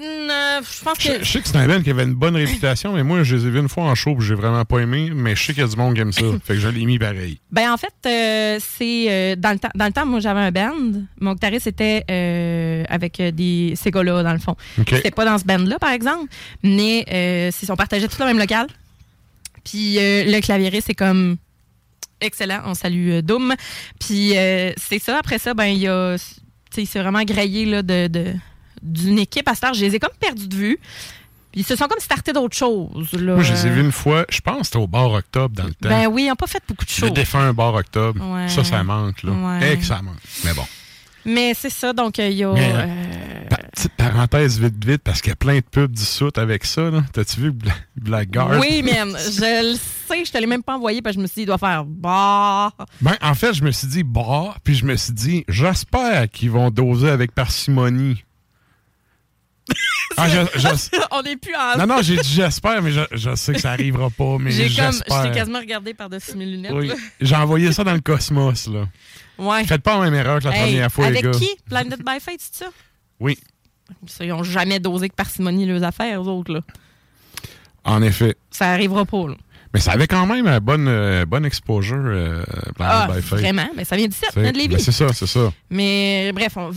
Je 0.00 0.84
pense 0.84 0.98
que. 0.98 1.18
Je, 1.20 1.24
sais 1.24 1.40
que 1.40 1.48
c'est 1.48 1.56
un 1.56 1.66
Ben 1.66 1.82
qui 1.82 1.90
avait 1.90 2.04
une 2.04 2.14
bonne 2.14 2.36
réputation, 2.36 2.92
mais 2.94 3.02
moi, 3.02 3.22
je 3.22 3.36
les 3.36 3.46
ai 3.46 3.50
vus 3.50 3.58
une 3.58 3.68
fois 3.68 3.84
en 3.84 3.94
show 3.94 4.16
j'ai 4.20 4.34
vraiment 4.34 4.64
pas 4.64 4.78
aimé, 4.78 5.10
mais 5.14 5.36
je 5.36 5.42
sais 5.44 5.52
qu'il 5.52 5.62
y 5.62 5.66
a 5.66 5.68
du 5.68 5.76
monde 5.76 5.94
qui 5.94 6.00
aime 6.00 6.12
ça. 6.12 6.24
fait 6.44 6.54
que 6.54 6.60
je 6.60 6.68
l'ai 6.68 6.84
mis 6.84 6.98
pareil. 6.98 7.38
Ben 7.52 7.70
en 7.70 7.76
fait, 7.76 7.92
euh, 8.06 8.58
c'est 8.60 9.06
euh, 9.10 9.36
dans 9.36 9.52
le 9.52 9.58
temps. 9.58 9.68
Dans 9.74 9.86
le 9.86 9.92
temps, 9.92 10.06
moi 10.06 10.20
j'avais 10.20 10.40
un 10.40 10.50
band. 10.50 11.02
Mon 11.20 11.34
guitariste 11.34 11.66
était 11.66 12.04
euh, 12.10 12.84
avec 12.88 13.20
des 13.20 13.74
ces 13.76 13.90
gars-là 13.90 14.22
dans 14.22 14.32
le 14.32 14.38
fond. 14.38 14.56
OK. 14.78 14.88
C'était 14.90 15.10
pas 15.10 15.26
dans 15.26 15.36
ce 15.36 15.44
band-là 15.44 15.78
par 15.78 15.90
exemple, 15.90 16.32
mais 16.62 17.04
euh, 17.12 17.50
c'est 17.52 17.70
on 17.70 17.76
partageait 17.76 18.08
tout 18.08 18.16
le 18.20 18.26
même 18.26 18.38
local. 18.38 18.66
Puis 19.64 19.96
le 19.98 20.40
claviériste 20.40 20.86
c'est 20.86 20.94
comme 20.94 21.36
excellent. 22.20 22.62
On 22.64 22.74
salue 22.74 23.18
Doom. 23.20 23.54
Puis 24.00 24.32
c'est 24.76 24.98
ça. 24.98 25.18
Après 25.18 25.38
ça, 25.38 25.52
ben 25.52 25.66
il 25.66 25.78
y 25.78 25.88
a, 25.88 26.16
tu 26.16 26.24
sais, 26.74 26.82
il 26.82 26.86
s'est 26.86 27.00
vraiment 27.02 27.22
grillé 27.24 27.66
là 27.66 27.82
de 27.82 28.06
de- 28.06 28.34
d'une 28.82 29.18
équipe 29.18 29.48
à 29.48 29.54
Star. 29.54 29.74
Je 29.74 29.84
les 29.84 29.94
ai 29.94 29.98
comme 29.98 30.10
perdus 30.18 30.48
de 30.48 30.56
vue. 30.56 30.78
Ils 31.54 31.64
se 31.64 31.76
sont 31.76 31.86
comme 31.86 32.00
startés 32.00 32.32
d'autres 32.32 32.56
choses. 32.56 33.12
Là. 33.12 33.34
Moi, 33.34 33.42
je 33.42 33.52
les 33.52 33.66
ai 33.66 33.70
vus 33.70 33.82
une 33.82 33.92
fois, 33.92 34.24
je 34.30 34.40
pense 34.40 34.58
que 34.60 34.64
c'était 34.64 34.78
au 34.78 34.86
bar 34.86 35.10
Octobre 35.12 35.54
dans 35.54 35.64
le 35.64 35.74
temps. 35.74 35.88
Ben 35.90 36.06
oui, 36.06 36.22
ils 36.24 36.28
n'ont 36.28 36.34
pas 36.34 36.46
fait 36.46 36.62
beaucoup 36.66 36.84
de 36.86 36.90
Le 36.90 36.94
choses. 36.96 37.12
défunt 37.12 37.52
bar 37.52 37.74
Octobre. 37.74 38.24
Ouais. 38.34 38.48
Ça, 38.48 38.64
ça 38.64 38.82
manque, 38.82 39.22
là. 39.22 39.32
Ouais. 39.32 39.74
Et 39.74 39.76
que 39.78 39.84
ça 39.84 40.00
manque. 40.00 40.16
Mais 40.44 40.54
bon. 40.54 40.64
Mais 41.26 41.52
c'est 41.54 41.70
ça, 41.70 41.92
donc 41.92 42.18
euh, 42.18 42.28
il 42.28 42.38
y 42.38 42.42
a. 42.44 42.52
Mais, 42.52 42.72
euh, 42.74 43.44
Pa- 43.50 43.58
Petite 43.72 43.92
parenthèse 43.92 44.58
vite, 44.58 44.84
vite, 44.84 45.02
parce 45.04 45.20
qu'il 45.20 45.28
y 45.28 45.32
a 45.32 45.36
plein 45.36 45.56
de 45.56 45.60
pubs 45.60 45.92
du 45.92 46.02
soute 46.02 46.36
avec 46.38 46.64
ça. 46.64 46.90
T'as-tu 47.12 47.40
vu 47.40 47.52
Bla- 47.52 47.72
Blackguard? 47.96 48.58
Oui, 48.58 48.82
man, 48.82 49.10
je 49.16 49.72
le 49.72 49.76
sais, 50.08 50.24
je 50.24 50.32
te 50.32 50.38
l'ai 50.38 50.46
même 50.46 50.62
pas 50.64 50.76
envoyé 50.76 51.00
parce 51.02 51.14
que 51.14 51.20
je 51.20 51.22
me 51.22 51.26
suis 51.28 51.34
dit, 51.36 51.42
il 51.42 51.46
doit 51.46 51.58
faire 51.58 51.84
bah. 51.84 52.72
Ben, 53.02 53.14
en 53.22 53.34
fait, 53.34 53.52
je 53.54 53.62
me 53.62 53.70
suis 53.70 53.86
dit, 53.88 54.02
bah, 54.02 54.54
puis 54.64 54.74
je 54.74 54.84
me 54.84 54.96
suis 54.96 55.12
dit, 55.12 55.44
j'espère 55.48 56.28
qu'ils 56.30 56.50
vont 56.50 56.70
doser 56.70 57.08
avec 57.10 57.32
parcimonie. 57.34 58.24
Ah, 60.18 60.28
je- 60.28 60.58
je- 60.60 60.98
On 61.10 61.22
n'est 61.22 61.36
plus 61.36 61.54
en. 61.54 61.78
Non, 61.78 61.86
non, 61.96 62.02
j'ai 62.02 62.16
dit 62.16 62.28
j'espère, 62.34 62.82
mais 62.82 62.92
je, 62.92 63.00
je 63.12 63.34
sais 63.34 63.54
que 63.54 63.60
ça 63.60 63.70
arrivera 63.72 64.10
pas, 64.10 64.36
mais 64.38 64.50
J'ai 64.50 64.68
comme. 64.74 65.32
Quasiment 65.32 65.58
regardé 65.60 65.94
par-dessus 65.94 66.36
mes 66.36 66.44
lunettes. 66.44 66.72
Oui. 66.72 66.92
J'ai 67.20 67.34
envoyé 67.36 67.72
ça 67.72 67.82
dans 67.82 67.94
le 67.94 68.00
cosmos, 68.00 68.66
là. 68.68 68.86
Ouais. 69.38 69.64
Faites 69.64 69.82
pas 69.82 69.94
la 69.98 70.10
même 70.10 70.14
erreur 70.14 70.40
que 70.40 70.44
la 70.44 70.54
Hey, 70.56 70.62
première 70.72 70.92
fois, 70.92 71.06
avec 71.06 71.22
les 71.22 71.30
gars. 71.30 71.38
qui? 71.38 71.48
Blinded 71.66 72.00
by 72.04 72.20
Fate, 72.20 72.40
c'est 72.40 72.64
ça? 72.64 72.70
Oui, 73.20 73.38
Ça, 74.06 74.24
Ils 74.24 74.28
n'ont 74.28 74.42
jamais 74.42 74.78
dosé 74.80 75.08
que 75.08 75.14
parcimonie 75.14 75.64
leurs 75.64 75.82
affaires, 75.82 76.22
eux 76.22 76.28
autres. 76.28 76.52
Là. 76.52 76.60
en 77.84 78.02
effet. 78.02 78.36
Ça 78.50 78.70
arrivera 78.70 79.04
pas. 79.06 79.28
Là. 79.28 79.34
Mais 79.74 79.80
ça 79.80 79.92
avait 79.92 80.06
quand 80.06 80.26
même 80.26 80.46
un 80.46 80.60
bon, 80.60 80.86
euh, 80.86 81.24
bonne 81.24 81.44
exposure, 81.46 81.96
euh, 82.04 82.42
Ah, 82.78 83.08
by 83.10 83.22
Fate. 83.22 83.40
vraiment? 83.40 83.68
Mais 83.76 83.84
ça 83.84 83.96
vient 83.96 84.06
d'ici, 84.06 84.22
ça 84.32 84.40
vient 84.40 84.52
de 84.52 84.58
Lévis. 84.58 84.74
ben, 84.76 84.78
c'est 84.78 84.92
ça, 84.92 85.12
c'est 85.12 85.26
ça. 85.26 85.52
Mais 85.70 86.30
bref, 86.34 86.52
on... 86.56 86.70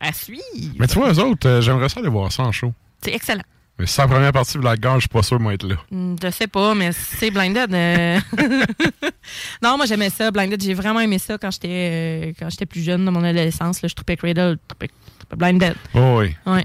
à 0.00 0.12
suivre. 0.12 0.42
Mais 0.78 0.86
tu 0.86 0.94
vois, 0.94 1.12
eux 1.12 1.18
autres, 1.20 1.46
euh, 1.48 1.60
j'aimerais 1.60 1.88
ça 1.88 2.00
aller 2.00 2.08
voir 2.08 2.32
ça 2.32 2.44
en 2.44 2.52
show. 2.52 2.72
C'est 3.04 3.12
excellent. 3.14 3.42
Mais 3.78 3.84
la 3.96 4.08
première 4.08 4.32
partie 4.32 4.54
de 4.54 4.62
Blackguard, 4.62 4.94
je 4.96 5.00
suis 5.02 5.08
pas 5.08 5.22
sûr 5.22 5.38
de 5.38 5.42
moi 5.44 5.54
être 5.54 5.64
là. 5.64 5.76
Hmm, 5.92 6.16
Je 6.20 6.30
sais 6.30 6.48
pas, 6.48 6.74
mais 6.74 6.90
c'est 6.92 7.30
Blinded. 7.30 7.72
euh. 7.72 8.18
non, 9.62 9.76
moi 9.76 9.86
j'aimais 9.86 10.10
ça. 10.10 10.30
Blinded, 10.30 10.60
j'ai 10.62 10.74
vraiment 10.74 10.98
aimé 11.00 11.18
ça 11.18 11.38
quand 11.38 11.50
j'étais 11.52 11.68
euh, 11.70 12.32
quand 12.38 12.50
j'étais 12.50 12.66
plus 12.66 12.82
jeune, 12.82 13.04
dans 13.04 13.12
mon 13.12 13.22
adolescence. 13.22 13.80
Là, 13.82 13.88
je 13.88 13.94
troupais 13.94 14.16
Cradle, 14.16 14.58
je 14.70 14.86
troupais 15.28 15.36
Blinded. 15.36 15.74
Oh 15.94 16.16
oui. 16.20 16.34
Ouais, 16.46 16.64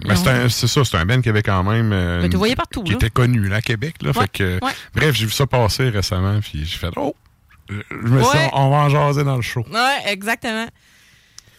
c'est 0.49 0.67
ça, 0.67 0.83
c'est 0.85 0.97
un 0.97 1.05
band 1.05 1.21
qui 1.21 1.29
avait 1.29 1.43
quand 1.43 1.63
même. 1.63 1.91
euh, 1.93 2.21
Mais 2.21 2.29
tu 2.29 2.37
voyais 2.37 2.55
partout, 2.55 2.83
Qui 2.83 2.91
là. 2.91 2.97
était 2.97 3.09
connu, 3.09 3.47
là, 3.47 3.57
à 3.57 3.61
Québec. 3.61 3.95
Là, 4.01 4.11
Ouais, 4.11 4.21
fait 4.23 4.27
que, 4.31 4.65
ouais. 4.65 4.71
Bref, 4.95 5.15
j'ai 5.15 5.25
vu 5.25 5.31
ça 5.31 5.45
passer 5.47 5.89
récemment, 5.89 6.39
puis 6.41 6.65
j'ai 6.65 6.77
fait, 6.77 6.91
oh! 6.95 7.15
Je 7.69 7.75
me 7.95 8.21
suis 8.21 8.31
dit, 8.31 8.37
Ouais. 8.37 8.49
on 8.53 8.69
va 8.69 8.75
en 8.77 8.89
jaser 8.89 9.23
dans 9.23 9.35
le 9.37 9.41
show. 9.41 9.65
Ouais, 9.71 10.11
exactement. 10.11 10.67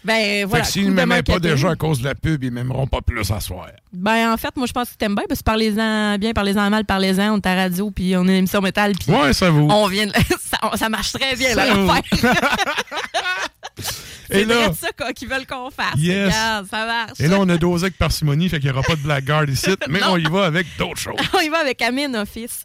Ben 0.05 0.45
voilà. 0.47 0.65
fait 0.65 0.69
que 0.69 0.73
s'ils 0.75 0.91
ne 0.91 0.95
m'aimaient 0.95 1.23
pas 1.23 1.39
déjà 1.39 1.71
à 1.71 1.77
cause 1.77 2.01
de 2.01 2.05
la 2.05 2.15
pub, 2.15 2.45
ils 2.45 2.51
m'aimeront 2.51 2.87
pas 2.87 3.01
plus 3.01 3.31
à 3.31 3.41
soir. 3.41 3.69
Ben 3.91 4.31
en 4.31 4.37
fait, 4.37 4.55
moi 4.55 4.67
je 4.67 4.73
pense 4.75 4.91
que 4.91 4.97
t'aimes 4.97 5.15
bien, 5.15 5.25
parce 5.27 5.41
que 5.41 5.45
parlez-en 5.45 6.19
bien, 6.19 6.35
parlez-en 6.35 6.69
mal, 6.69 6.85
parlez-en, 6.85 7.33
on 7.33 7.37
est 7.39 7.47
à 7.47 7.55
radio, 7.55 7.91
puis 7.91 8.15
on 8.15 8.25
est 8.25 8.33
une 8.33 8.35
émission 8.41 8.61
métal, 8.61 8.93
puis 8.93 9.11
Ouais, 9.11 9.33
ça 9.33 9.49
vaut. 9.51 9.67
on 9.71 9.87
vient 9.89 10.07
de- 10.07 10.13
ça, 10.41 10.77
ça 10.77 10.91
marche 10.91 11.13
très 11.13 11.35
bien, 11.37 11.55
là, 11.55 11.65
Ça 11.69 11.75
l'affaire. 11.75 12.35
Et 14.31 14.45
là, 14.45 14.73
ça 14.73 14.89
qu'ils 15.13 15.29
veulent 15.29 15.47
qu'on 15.47 15.71
fasse. 15.71 15.97
Yes. 15.99 16.27
Regarde, 16.27 16.67
ça 16.71 16.87
marche. 16.87 17.21
et 17.21 17.29
là, 17.29 17.37
on 17.41 17.49
a 17.49 17.57
dosé 17.57 17.85
avec 17.87 17.99
parcimonie, 17.99 18.49
fait 18.49 18.59
qu'il 18.59 18.71
n'y 18.71 18.73
aura 18.77 18.83
pas 18.83 18.95
de 18.97 19.01
Blackguard 19.03 19.49
ici, 19.49 19.71
mais 19.89 20.03
on 20.05 20.17
y 20.17 20.25
va 20.25 20.47
avec 20.47 20.67
d'autres 20.79 20.99
choses. 21.01 21.17
On 21.35 21.41
y 21.41 21.49
va 21.49 21.59
avec 21.59 21.83
Amen 21.83 22.15
Office. 22.17 22.63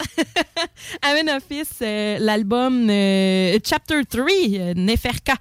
Amen 1.02 1.30
Office, 1.30 1.72
euh, 1.82 2.18
l'album 2.20 2.90
euh, 2.90 3.58
Chapter 3.66 4.02
3, 4.10 4.24
euh, 4.30 4.74
Neferka, 4.76 5.34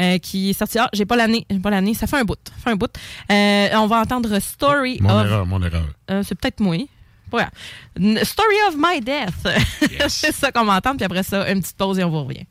euh, 0.00 0.18
qui 0.18 0.50
est 0.50 0.52
sorti. 0.52 0.78
Ah, 0.78 0.88
j'ai 0.92 1.04
pas 1.06 1.16
l'année. 1.16 1.46
J'ai 1.50 1.58
pas 1.58 1.70
l'année. 1.70 1.94
Ça 1.94 2.06
fait 2.06 2.16
un 2.16 2.24
bout. 2.24 2.38
Fait 2.62 2.70
un 2.70 2.76
bout. 2.76 2.90
On 3.28 3.86
va 3.86 4.00
entendre 4.00 4.38
Story 4.40 4.98
Mon 5.00 5.10
of. 5.20 5.26
erreur, 5.26 5.46
mon 5.46 5.62
erreur. 5.62 5.88
C'est 6.24 6.34
peut-être 6.36 6.60
moi. 6.60 6.76
N- 7.98 8.24
Story 8.24 8.56
of 8.68 8.76
My 8.78 9.00
Death. 9.00 10.08
c'est 10.08 10.32
ça 10.32 10.52
qu'on 10.52 10.64
va 10.64 10.76
entendre. 10.76 10.96
Puis 10.96 11.04
après 11.04 11.22
ça, 11.22 11.50
une 11.52 11.60
petite 11.60 11.76
pause 11.76 11.98
et 11.98 12.04
on 12.04 12.10
vous 12.10 12.24
revient. 12.24 12.46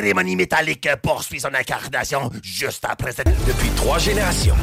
Cérémonie 0.00 0.34
métallique 0.34 0.88
poursuit 1.02 1.40
son 1.40 1.54
incarnation 1.54 2.30
juste 2.42 2.86
après 2.88 3.12
cette... 3.12 3.28
Depuis 3.46 3.68
trois 3.76 3.98
générations. 3.98 4.56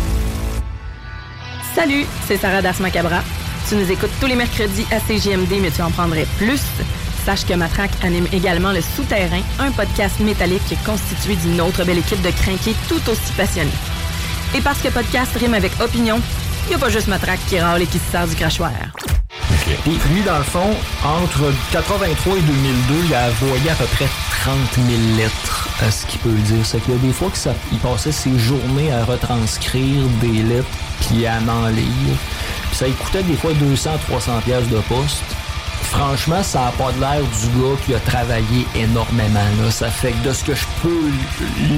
Salut, 1.76 2.06
c'est 2.28 2.38
Sarah 2.38 2.64
Das 2.64 2.80
Macabra. 2.80 3.22
Tu 3.70 3.76
nous 3.76 3.92
écoutes 3.92 4.10
tous 4.20 4.26
les 4.26 4.36
mercredis 4.36 4.88
à 4.90 5.00
CGMD, 5.00 5.62
mais 5.62 5.70
tu 5.70 5.84
en 5.84 5.92
prendrais 5.92 6.26
plus. 6.40 6.62
Sache 7.24 7.46
que 7.46 7.54
Matraque 7.54 7.92
anime 8.04 8.26
également 8.34 8.72
Le 8.72 8.82
Souterrain, 8.82 9.44
un 9.60 9.72
podcast 9.72 10.20
métallique 10.22 10.76
constitué 10.84 11.36
d'une 11.36 11.62
autre 11.62 11.84
belle 11.84 12.00
équipe 12.00 12.22
de 12.24 12.32
crinqués 12.32 12.76
tout 12.88 13.08
aussi 13.08 13.32
passionnés. 13.34 13.70
Et 14.56 14.62
parce 14.62 14.82
que 14.82 14.88
podcast 14.88 15.34
rime 15.36 15.54
avec 15.54 15.72
opinion, 15.80 16.20
il 16.66 16.70
n'y 16.70 16.76
a 16.76 16.80
pas 16.80 16.90
juste 16.90 17.10
Matraque 17.10 17.46
qui 17.48 17.60
râle 17.60 17.84
et 17.84 17.86
qui 17.86 18.00
se 18.00 18.12
sert 18.12 18.28
du 18.28 18.36
crachoir. 18.36 18.72
Puis 19.84 20.00
lui, 20.12 20.22
dans 20.24 20.38
le 20.38 20.44
fond, 20.44 20.76
entre 21.04 21.52
83 21.72 22.38
et 22.38 22.42
2002, 22.42 22.96
il 23.06 23.16
a 23.16 23.28
envoyé 23.28 23.70
à 23.70 23.76
peu 23.76 23.86
près 23.86 24.08
30 24.44 24.56
000 24.76 24.88
lettres 25.18 25.70
à 25.82 25.92
ce 25.92 26.06
qu'il 26.06 26.20
peut 26.20 26.30
dire. 26.30 26.66
C'est 26.66 26.80
qu'il 26.82 26.94
y 26.94 26.98
a 26.98 27.00
des 27.00 27.14
fois 27.14 27.30
qu'il 27.32 27.80
passait 27.80 28.12
ses 28.12 28.38
journées 28.38 28.92
à 28.92 29.06
retranscrire 29.06 30.04
des 30.22 30.44
lettres 30.44 30.68
puis 31.00 31.26
à 31.26 31.38
en 31.48 31.68
lire. 31.68 32.18
Puis 32.70 32.76
ça 32.76 32.88
lui 32.88 32.94
coûtait 32.94 33.24
des 33.24 33.36
fois 33.36 33.52
200-300 33.54 34.42
pièces 34.44 34.68
de 34.68 34.80
poste. 34.82 35.24
Franchement, 35.90 36.44
ça 36.44 36.66
n'a 36.66 36.72
pas 36.72 36.92
de 36.92 37.00
l'air 37.00 37.22
du 37.22 37.62
gars 37.62 37.76
qui 37.86 37.94
a 37.96 38.00
travaillé 38.00 38.66
énormément. 38.76 39.40
Là. 39.62 39.72
Ça 39.72 39.90
fait 39.90 40.12
que 40.12 40.28
de 40.28 40.34
ce 40.34 40.44
que 40.44 40.54
je 40.54 40.66
peux 40.82 41.12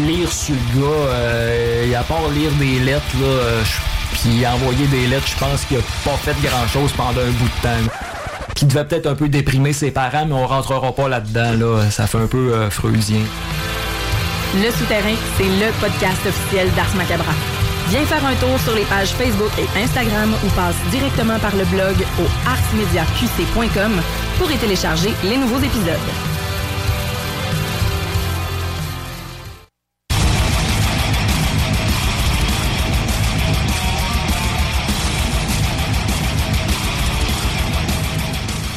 lire 0.08 0.32
sur 0.32 0.56
le 0.56 0.82
gars, 0.82 0.88
euh, 0.88 2.00
à 2.00 2.04
part 2.04 2.28
lire 2.30 2.52
des 2.54 2.80
lettres, 2.80 3.06
là, 3.22 3.28
euh, 3.28 3.64
puis 4.14 4.46
envoyer 4.48 4.88
des 4.88 5.08
lettres, 5.08 5.28
je 5.28 5.38
pense 5.38 5.64
qu'il 5.66 5.78
a 5.78 5.82
pas 6.04 6.18
fait 6.18 6.36
grand-chose 6.42 6.92
pendant 6.94 7.22
un 7.22 7.32
bout 7.32 7.46
de 7.46 7.62
temps. 7.62 7.92
Qui 8.56 8.66
devait 8.66 8.84
peut-être 8.84 9.08
un 9.08 9.16
peu 9.16 9.30
déprimer 9.30 9.74
ses 9.74 9.92
parents, 9.92 10.26
mais 10.26 10.34
on 10.34 10.48
rentrera 10.48 10.92
pas 10.92 11.08
là-dedans. 11.08 11.54
Là. 11.54 11.92
Ça 11.92 12.08
fait 12.08 12.18
un 12.18 12.28
peu 12.28 12.54
euh, 12.54 12.70
freudien. 12.70 13.22
Le 14.56 14.72
Souterrain, 14.72 15.16
c'est 15.38 15.44
le 15.44 15.72
podcast 15.80 16.26
officiel 16.26 16.68
d'Ars 16.76 16.96
Macabra. 16.96 17.34
Viens 17.90 18.06
faire 18.06 18.24
un 18.24 18.36
tour 18.36 18.60
sur 18.60 18.76
les 18.76 18.86
pages 18.86 19.10
Facebook 19.14 19.52
et 19.58 19.80
Instagram 19.80 20.32
ou 20.46 20.50
passe 20.50 20.76
directement 20.92 21.40
par 21.40 21.56
le 21.56 21.66
blog 21.66 21.96
au 22.20 22.48
arsmediaqc.com 22.48 23.92
pour 24.38 24.52
y 24.52 24.58
télécharger 24.58 25.10
les 25.24 25.38
nouveaux 25.38 25.58
épisodes. 25.58 25.98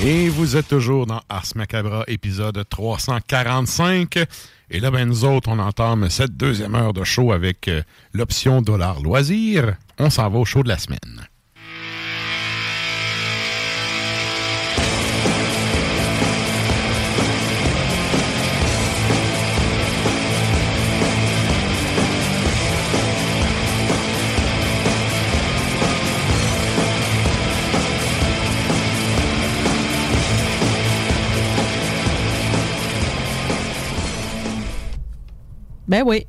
Et 0.04 0.28
vous 0.30 0.56
êtes 0.56 0.66
toujours 0.66 1.06
dans 1.06 1.20
Ars 1.28 1.44
Macabra, 1.54 2.02
épisode 2.08 2.64
345. 2.68 4.18
Et 4.75 4.81
là, 4.81 4.91
ben, 4.91 5.07
nous 5.07 5.27
autres, 5.27 5.51
on 5.51 5.59
entame 5.59 6.09
cette 6.09 6.35
deuxième 6.35 6.75
heure 6.75 6.95
de 6.95 7.05
show 7.05 7.33
avec 7.33 7.68
euh, 7.68 7.83
l'option 8.14 8.62
dollar 8.62 9.03
loisir. 9.03 9.75
On 9.99 10.09
s'en 10.09 10.31
va 10.31 10.39
au 10.39 10.47
show 10.47 10.62
de 10.62 10.68
la 10.68 10.79
semaine. 10.79 11.29
Ben 35.93 36.03
oui. 36.07 36.26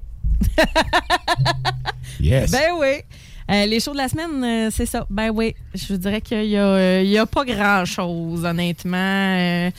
Yes. 2.19 2.51
Ben 2.51 2.71
oui. 2.77 3.01
Euh, 3.49 3.65
les 3.65 3.79
shows 3.79 3.93
de 3.93 3.97
la 3.97 4.09
semaine, 4.09 4.43
euh, 4.43 4.69
c'est 4.71 4.85
ça. 4.85 5.05
Ben 5.09 5.29
oui. 5.33 5.55
Je 5.73 5.87
vous 5.93 5.97
dirais 5.97 6.19
qu'il 6.21 6.45
y 6.45 6.57
a, 6.57 6.65
euh, 6.65 7.21
a 7.21 7.25
pas 7.25 7.45
grand-chose, 7.45 8.43
honnêtement. 8.45 9.69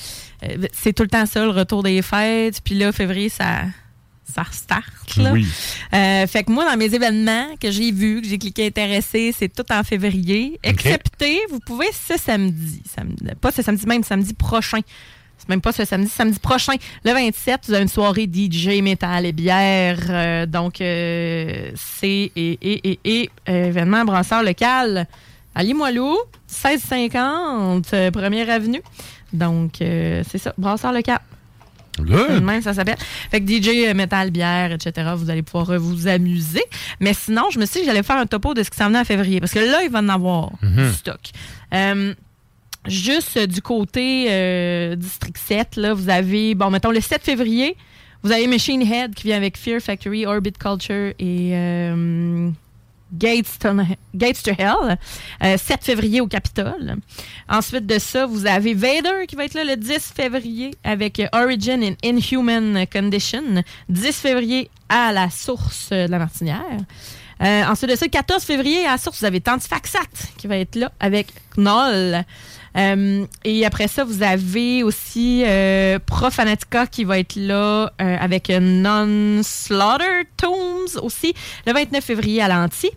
C'est 0.73 0.93
tout 0.95 1.03
le 1.03 1.09
temps 1.09 1.27
ça, 1.27 1.45
le 1.45 1.51
retour 1.51 1.83
des 1.83 2.01
fêtes. 2.03 2.61
Puis 2.63 2.75
là, 2.75 2.93
février, 2.93 3.29
ça, 3.29 3.63
ça 4.35 4.43
restart. 4.43 4.85
Là. 5.19 5.33
Oui. 5.33 5.45
Fait 5.93 6.45
que 6.45 6.51
moi, 6.51 6.71
dans 6.71 6.77
mes 6.79 6.95
événements 6.95 7.47
que 7.61 7.71
j'ai 7.71 7.93
vus, 7.93 8.21
que 8.23 8.29
j'ai 8.29 8.39
cliqué 8.39 8.67
intéressé, 8.67 9.35
c'est 9.39 9.49
tout 9.55 9.71
en 9.71 9.83
février. 9.83 10.59
Excepté, 10.63 11.41
vous 11.51 11.61
pouvez 11.61 11.89
ce 11.93 12.19
samedi. 12.19 12.83
Samedi- 12.87 13.35
Pas 13.41 13.51
ce 13.53 13.61
samedi, 13.63 13.87
même 13.87 14.03
samedi 14.05 14.33
prochain. 14.35 14.81
C'est 15.39 15.49
même 15.49 15.61
pas 15.61 15.73
ce 15.73 15.85
samedi, 15.85 16.09
samedi 16.09 16.39
prochain. 16.39 16.73
Le 17.05 17.13
27, 17.13 17.61
vous 17.67 17.75
avez 17.75 17.83
une 17.83 17.89
soirée 17.89 18.29
DJ, 18.33 18.81
métal 18.83 19.27
et 19.27 19.33
bière. 19.33 19.99
Euh, 20.09 20.47
donc, 20.47 20.81
euh, 20.81 21.71
c'est 21.75 22.33
et, 22.35 22.59
et, 22.63 22.91
et, 22.93 22.99
et, 23.05 23.31
euh, 23.49 23.67
événement 23.69 24.05
brasseur 24.05 24.43
local 24.43 25.07
à 25.55 25.63
Limoilou, 25.63 26.17
1650, 26.49 27.93
euh, 27.95 28.11
première 28.11 28.51
avenue. 28.51 28.83
Donc, 29.33 29.81
euh, 29.83 30.23
c'est 30.31 30.39
ça, 30.39 30.53
brasseur 30.59 30.93
local. 30.93 31.19
Good. 31.99 32.43
Même 32.43 32.61
ça 32.61 32.75
s'appelle. 32.75 32.97
Fait 33.31 33.41
que 33.41 33.47
DJ, 33.47 33.87
euh, 33.89 33.95
métal, 33.95 34.31
bière, 34.33 34.73
etc., 34.73 35.13
vous 35.17 35.31
allez 35.31 35.43
pouvoir 35.43 35.71
euh, 35.71 35.79
vous 35.79 36.09
amuser. 36.09 36.65
Mais 37.01 37.15
sinon, 37.15 37.45
je 37.53 37.59
me 37.61 37.67
suis 37.67 37.81
dit 37.81 37.87
que 37.87 37.93
j'allais 37.93 38.03
faire 38.03 38.17
un 38.17 38.27
topo 38.27 38.53
de 38.53 38.63
ce 38.65 38.71
qui 38.71 38.77
s'en 38.79 38.87
venait 38.89 38.99
en 38.99 39.05
février. 39.05 39.39
Parce 39.39 39.53
que 39.53 39.61
là, 39.61 39.83
il 39.85 39.91
va 39.91 40.01
en 40.01 40.09
avoir 40.09 40.51
Mhm. 40.63 40.89
du 40.89 40.93
stock. 40.93 41.21
Euh, 41.73 42.15
juste 42.87 43.37
euh, 43.37 43.47
du 43.47 43.63
côté 43.63 44.27
euh, 44.29 44.97
District 44.97 45.37
7, 45.39 45.77
là, 45.77 45.95
vous 45.95 46.09
avez, 46.09 46.55
bon, 46.55 46.71
mettons 46.71 46.91
le 46.91 47.01
7 47.01 47.23
février, 47.23 47.77
vous 48.23 48.33
avez 48.33 48.47
Machine 48.47 48.83
Head 48.83 49.15
qui 49.15 49.25
vient 49.25 49.37
avec 49.37 49.57
Fear 49.57 49.81
Factory, 49.81 50.27
Orbit 50.27 50.53
Culture 50.53 51.13
et 51.19 51.51
euh, 51.53 52.51
Gates, 53.13 53.59
to, 53.61 54.51
Hell, 54.59 54.99
euh, 55.43 55.57
7 55.59 55.85
février 55.85 56.21
au 56.21 56.27
Capitole. 56.27 56.97
Ensuite 57.49 57.87
de 57.87 57.99
ça, 57.99 58.27
vous 58.27 58.47
avez 58.47 58.75
Vader 58.75 59.27
qui 59.29 59.37
va 59.37 59.45
être 59.45 59.55
là 59.55 59.65
le 59.65 59.77
10 59.77 60.13
février 60.15 60.71
avec 60.85 61.23
Origin 61.33 61.83
in 61.83 61.95
Inhuman 62.03 62.87
Condition. 62.91 63.63
10 63.89 64.13
février 64.13 64.71
à 64.89 65.13
la 65.13 65.29
source 65.31 65.91
de 65.91 66.11
la 66.11 66.19
Martinière. 66.19 66.79
Ensuite 67.41 67.91
de 67.91 67.97
ça, 67.97 68.09
14 68.09 68.43
février 68.43 68.87
à 68.87 68.93
la 68.93 68.99
source, 68.99 69.21
vous 69.21 69.27
avez 69.27 69.41
Tantifaxat 69.41 70.01
qui 70.39 70.47
va 70.47 70.57
être 70.57 70.77
là 70.77 70.91
avec 70.99 71.27
Knoll. 71.57 72.25
Euh, 72.77 73.25
et 73.45 73.65
après 73.65 73.87
ça, 73.89 74.05
vous 74.05 74.23
avez 74.23 74.83
aussi 74.83 75.43
euh, 75.47 75.99
Profanatica 76.05 76.87
qui 76.87 77.05
va 77.05 77.19
être 77.19 77.37
là 77.37 77.93
euh, 78.03 78.17
avec 78.19 78.49
Non-Slaughter 78.51 80.27
Tombs 80.37 81.01
aussi 81.03 81.35
le 81.67 81.73
29 81.73 82.05
février 82.05 82.43
à 82.43 82.49
l'Anti. 82.49 82.91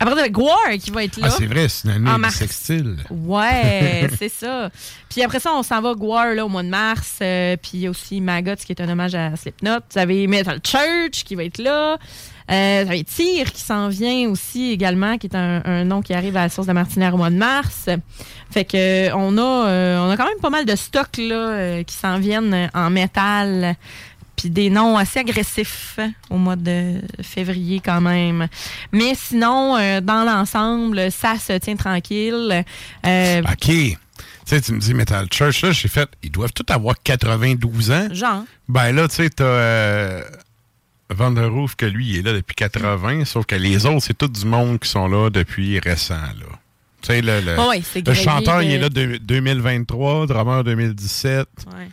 Après, 0.00 0.18
avec 0.18 0.36
War 0.36 0.56
qui 0.82 0.90
va 0.90 1.04
être 1.04 1.16
là. 1.18 1.28
Ah, 1.30 1.34
c'est 1.38 1.46
vrai, 1.46 1.68
c'est 1.68 1.86
une 1.86 2.08
année 2.08 2.18
mars. 2.18 2.34
sextile. 2.34 2.96
Ouais, 3.10 4.08
c'est 4.18 4.28
ça. 4.28 4.68
Puis 5.08 5.22
après 5.22 5.38
ça, 5.38 5.52
on 5.54 5.62
s'en 5.62 5.80
va 5.80 5.94
Gwar 5.94 6.34
là, 6.34 6.44
au 6.44 6.48
mois 6.48 6.64
de 6.64 6.68
mars. 6.68 7.18
euh, 7.22 7.56
puis 7.62 7.86
aussi 7.88 8.20
Maggot 8.20 8.56
qui 8.56 8.72
est 8.72 8.80
un 8.80 8.88
hommage 8.88 9.14
à 9.14 9.36
Slipknot. 9.36 9.78
Vous 9.92 9.98
avez 9.98 10.26
Metal 10.26 10.58
Church 10.64 11.22
qui 11.24 11.36
va 11.36 11.44
être 11.44 11.58
là. 11.58 11.98
Euh, 12.52 13.02
Tyr 13.04 13.50
qui 13.52 13.62
s'en 13.62 13.88
vient 13.88 14.28
aussi 14.28 14.70
également, 14.70 15.18
qui 15.18 15.26
est 15.26 15.36
un, 15.36 15.62
un 15.64 15.84
nom 15.84 16.02
qui 16.02 16.14
arrive 16.14 16.36
à 16.36 16.42
la 16.42 16.48
source 16.48 16.66
de 16.66 16.72
Martinière 16.72 17.14
au 17.14 17.16
mois 17.16 17.30
de 17.30 17.36
mars. 17.36 17.88
Fait 18.50 18.64
que 18.64 19.12
on 19.14 19.38
a, 19.38 19.68
euh, 19.68 19.98
on 19.98 20.10
a 20.10 20.16
quand 20.16 20.26
même 20.26 20.40
pas 20.40 20.50
mal 20.50 20.66
de 20.66 20.76
stocks 20.76 21.16
là, 21.16 21.34
euh, 21.34 21.82
qui 21.82 21.94
s'en 21.94 22.18
viennent 22.18 22.70
en 22.74 22.90
métal. 22.90 23.76
Puis 24.36 24.50
des 24.50 24.70
noms 24.70 24.96
assez 24.96 25.20
agressifs 25.20 25.98
au 26.30 26.36
mois 26.36 26.56
de 26.56 27.00
février 27.22 27.80
quand 27.84 28.00
même. 28.00 28.48
Mais 28.90 29.14
sinon, 29.14 29.76
euh, 29.76 30.00
dans 30.00 30.24
l'ensemble, 30.24 31.12
ça 31.12 31.36
se 31.38 31.52
tient 31.58 31.76
tranquille. 31.76 32.64
Euh, 33.06 33.42
OK. 33.42 33.66
Tu 33.66 33.96
sais, 34.44 34.60
tu 34.60 34.72
me 34.72 34.80
dis 34.80 34.94
Metal 34.94 35.26
Church, 35.30 35.62
là, 35.62 35.70
j'ai 35.70 35.88
fait, 35.88 36.08
ils 36.22 36.30
doivent 36.30 36.52
tous 36.52 36.70
avoir 36.72 36.96
92 37.02 37.90
ans. 37.92 38.08
Genre. 38.10 38.42
Ben 38.68 38.90
là, 38.92 39.06
tu 39.06 39.16
sais, 39.16 39.30
t'as 39.30 39.44
euh, 39.44 40.22
Van 41.12 41.30
der 41.30 41.50
Roof, 41.50 41.76
que 41.76 41.86
lui, 41.86 42.08
il 42.10 42.18
est 42.18 42.22
là 42.22 42.32
depuis 42.32 42.54
80, 42.54 43.24
sauf 43.24 43.46
que 43.46 43.54
les 43.54 43.86
autres, 43.86 44.02
c'est 44.04 44.16
tout 44.16 44.28
du 44.28 44.44
monde 44.46 44.78
qui 44.78 44.88
sont 44.88 45.08
là 45.08 45.30
depuis 45.30 45.78
récent, 45.78 46.14
là. 46.14 46.58
Tu 47.02 47.08
sais, 47.08 47.20
le, 47.20 47.40
le, 47.40 47.56
c'est 47.82 48.06
le 48.06 48.14
chanteur, 48.14 48.58
de- 48.58 48.64
il 48.64 48.70
est 48.72 48.78
là 48.78 48.88
de 48.88 49.16
2023, 49.16 50.26
drummer 50.26 50.62
2017, 50.64 51.46
Ouais. 51.66 51.88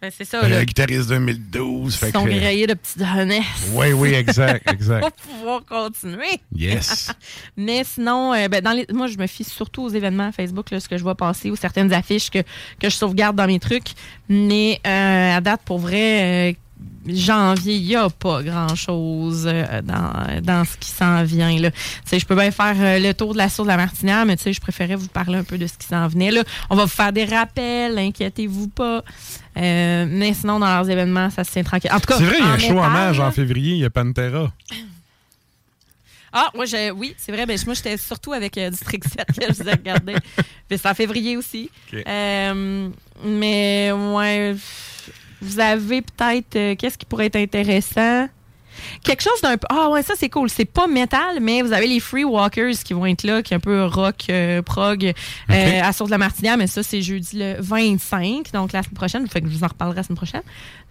Ben, 0.00 0.12
c'est 0.16 0.26
ça, 0.26 0.44
euh, 0.44 0.48
là. 0.48 0.58
le 0.58 0.64
guitariste 0.66 1.08
2012. 1.08 1.98
Ils 2.02 2.12
sont 2.12 2.24
que, 2.24 2.28
grillés 2.28 2.66
de 2.66 2.74
petites 2.74 3.00
honnêtes. 3.00 3.42
Oui, 3.72 3.92
oui, 3.92 4.12
exact, 4.12 4.70
exact. 4.70 5.00
Pour 5.00 5.12
pouvoir 5.12 5.64
continuer. 5.64 6.38
Yes. 6.54 7.10
Mais 7.56 7.82
sinon, 7.82 8.34
euh, 8.34 8.46
ben, 8.48 8.60
dans 8.62 8.72
les, 8.72 8.86
moi, 8.92 9.06
je 9.06 9.16
me 9.16 9.26
fie 9.26 9.42
surtout 9.42 9.84
aux 9.84 9.88
événements 9.88 10.30
Facebook, 10.32 10.70
là, 10.70 10.80
ce 10.80 10.88
que 10.88 10.98
je 10.98 11.02
vois 11.02 11.14
passer, 11.14 11.50
ou 11.50 11.56
certaines 11.56 11.92
affiches 11.94 12.28
que, 12.28 12.40
que 12.78 12.90
je 12.90 12.94
sauvegarde 12.94 13.36
dans 13.36 13.46
mes 13.46 13.58
trucs. 13.58 13.88
Mais 14.28 14.78
euh, 14.86 15.36
à 15.38 15.40
date, 15.40 15.62
pour 15.64 15.78
vrai, 15.78 16.50
euh, 16.50 16.52
janvier, 17.08 17.74
il 17.74 17.86
n'y 17.86 17.96
a 17.96 18.08
pas 18.08 18.42
grand-chose 18.42 19.44
euh, 19.46 19.82
dans, 19.82 20.40
dans 20.42 20.64
ce 20.64 20.76
qui 20.76 20.90
s'en 20.90 21.22
vient. 21.24 21.58
Là. 21.58 21.70
Tu 21.70 21.78
sais, 22.06 22.18
Je 22.18 22.26
peux 22.26 22.34
bien 22.34 22.50
faire 22.50 22.74
euh, 22.78 22.98
le 22.98 23.12
tour 23.14 23.32
de 23.32 23.38
la 23.38 23.48
source 23.48 23.66
de 23.66 23.72
la 23.72 23.76
Martinière, 23.76 24.24
mais 24.26 24.36
tu 24.36 24.44
sais, 24.44 24.52
je 24.52 24.60
préférais 24.60 24.96
vous 24.96 25.08
parler 25.08 25.38
un 25.38 25.44
peu 25.44 25.58
de 25.58 25.66
ce 25.66 25.74
qui 25.78 25.86
s'en 25.86 26.08
venait. 26.08 26.30
Là. 26.30 26.42
On 26.70 26.76
va 26.76 26.84
vous 26.84 26.90
faire 26.90 27.12
des 27.12 27.24
rappels, 27.24 27.98
inquiétez-vous 27.98 28.68
pas. 28.68 29.02
Euh, 29.56 30.06
mais 30.08 30.34
sinon, 30.34 30.58
dans 30.58 30.66
leurs 30.66 30.88
événements, 30.90 31.30
ça 31.30 31.44
se 31.44 31.52
tient 31.52 31.62
tranquille. 31.62 31.90
En 31.92 32.00
tout 32.00 32.06
cas, 32.06 32.18
C'est 32.18 32.24
vrai, 32.24 32.36
il 32.38 32.44
y 32.44 32.48
a 32.48 32.50
en 32.50 32.54
un 32.54 32.58
show 32.58 32.78
à 32.78 32.88
métal, 32.88 32.92
mage 32.92 33.20
en 33.20 33.30
février, 33.30 33.72
il 33.72 33.78
y 33.80 33.84
a 33.84 33.90
Pantera. 33.90 34.52
Ah, 36.38 36.50
moi, 36.54 36.66
je, 36.66 36.90
oui, 36.90 37.14
c'est 37.16 37.32
vrai. 37.32 37.46
Ben, 37.46 37.58
moi, 37.64 37.72
j'étais 37.74 37.96
surtout 37.96 38.34
avec 38.34 38.58
euh, 38.58 38.68
District 38.68 39.04
7 39.04 39.26
que 39.38 39.54
je 39.54 39.62
vous 39.62 39.68
ai 39.70 39.72
regardé. 39.72 40.14
Puis 40.68 40.78
c'est 40.78 40.86
en 40.86 40.92
février 40.92 41.34
aussi. 41.38 41.70
Euh, 41.94 42.90
mais, 43.24 43.90
ouais, 43.90 44.54
vous 45.40 45.60
avez 45.60 46.02
peut-être. 46.02 46.56
euh, 46.56 46.74
Qu'est-ce 46.76 46.98
qui 46.98 47.06
pourrait 47.06 47.26
être 47.26 47.36
intéressant? 47.36 48.28
Quelque 49.04 49.22
chose 49.22 49.40
d'un 49.42 49.56
peu. 49.56 49.66
Ah, 49.70 49.88
ouais, 49.90 50.02
ça, 50.02 50.14
c'est 50.16 50.28
cool. 50.28 50.48
C'est 50.50 50.64
pas 50.64 50.86
métal, 50.86 51.38
mais 51.40 51.62
vous 51.62 51.72
avez 51.72 51.86
les 51.86 52.00
Free 52.00 52.24
Walkers 52.24 52.74
qui 52.84 52.92
vont 52.94 53.06
être 53.06 53.22
là, 53.24 53.42
qui 53.42 53.52
est 53.54 53.56
un 53.56 53.60
peu 53.60 53.84
rock, 53.84 54.24
euh, 54.30 54.62
prog, 54.62 55.04
euh, 55.50 55.80
à 55.82 55.92
Source 55.92 56.08
de 56.10 56.14
la 56.14 56.18
Martinière. 56.18 56.56
Mais 56.56 56.66
ça, 56.66 56.82
c'est 56.82 57.02
jeudi 57.02 57.38
le 57.38 57.56
25, 57.60 58.52
donc 58.52 58.72
la 58.72 58.82
semaine 58.82 58.94
prochaine. 58.94 59.26
Fait 59.28 59.40
que 59.40 59.48
je 59.48 59.56
vous 59.56 59.64
en 59.64 59.68
reparlerai 59.68 59.96
la 59.96 60.02
semaine 60.02 60.16
prochaine. 60.16 60.42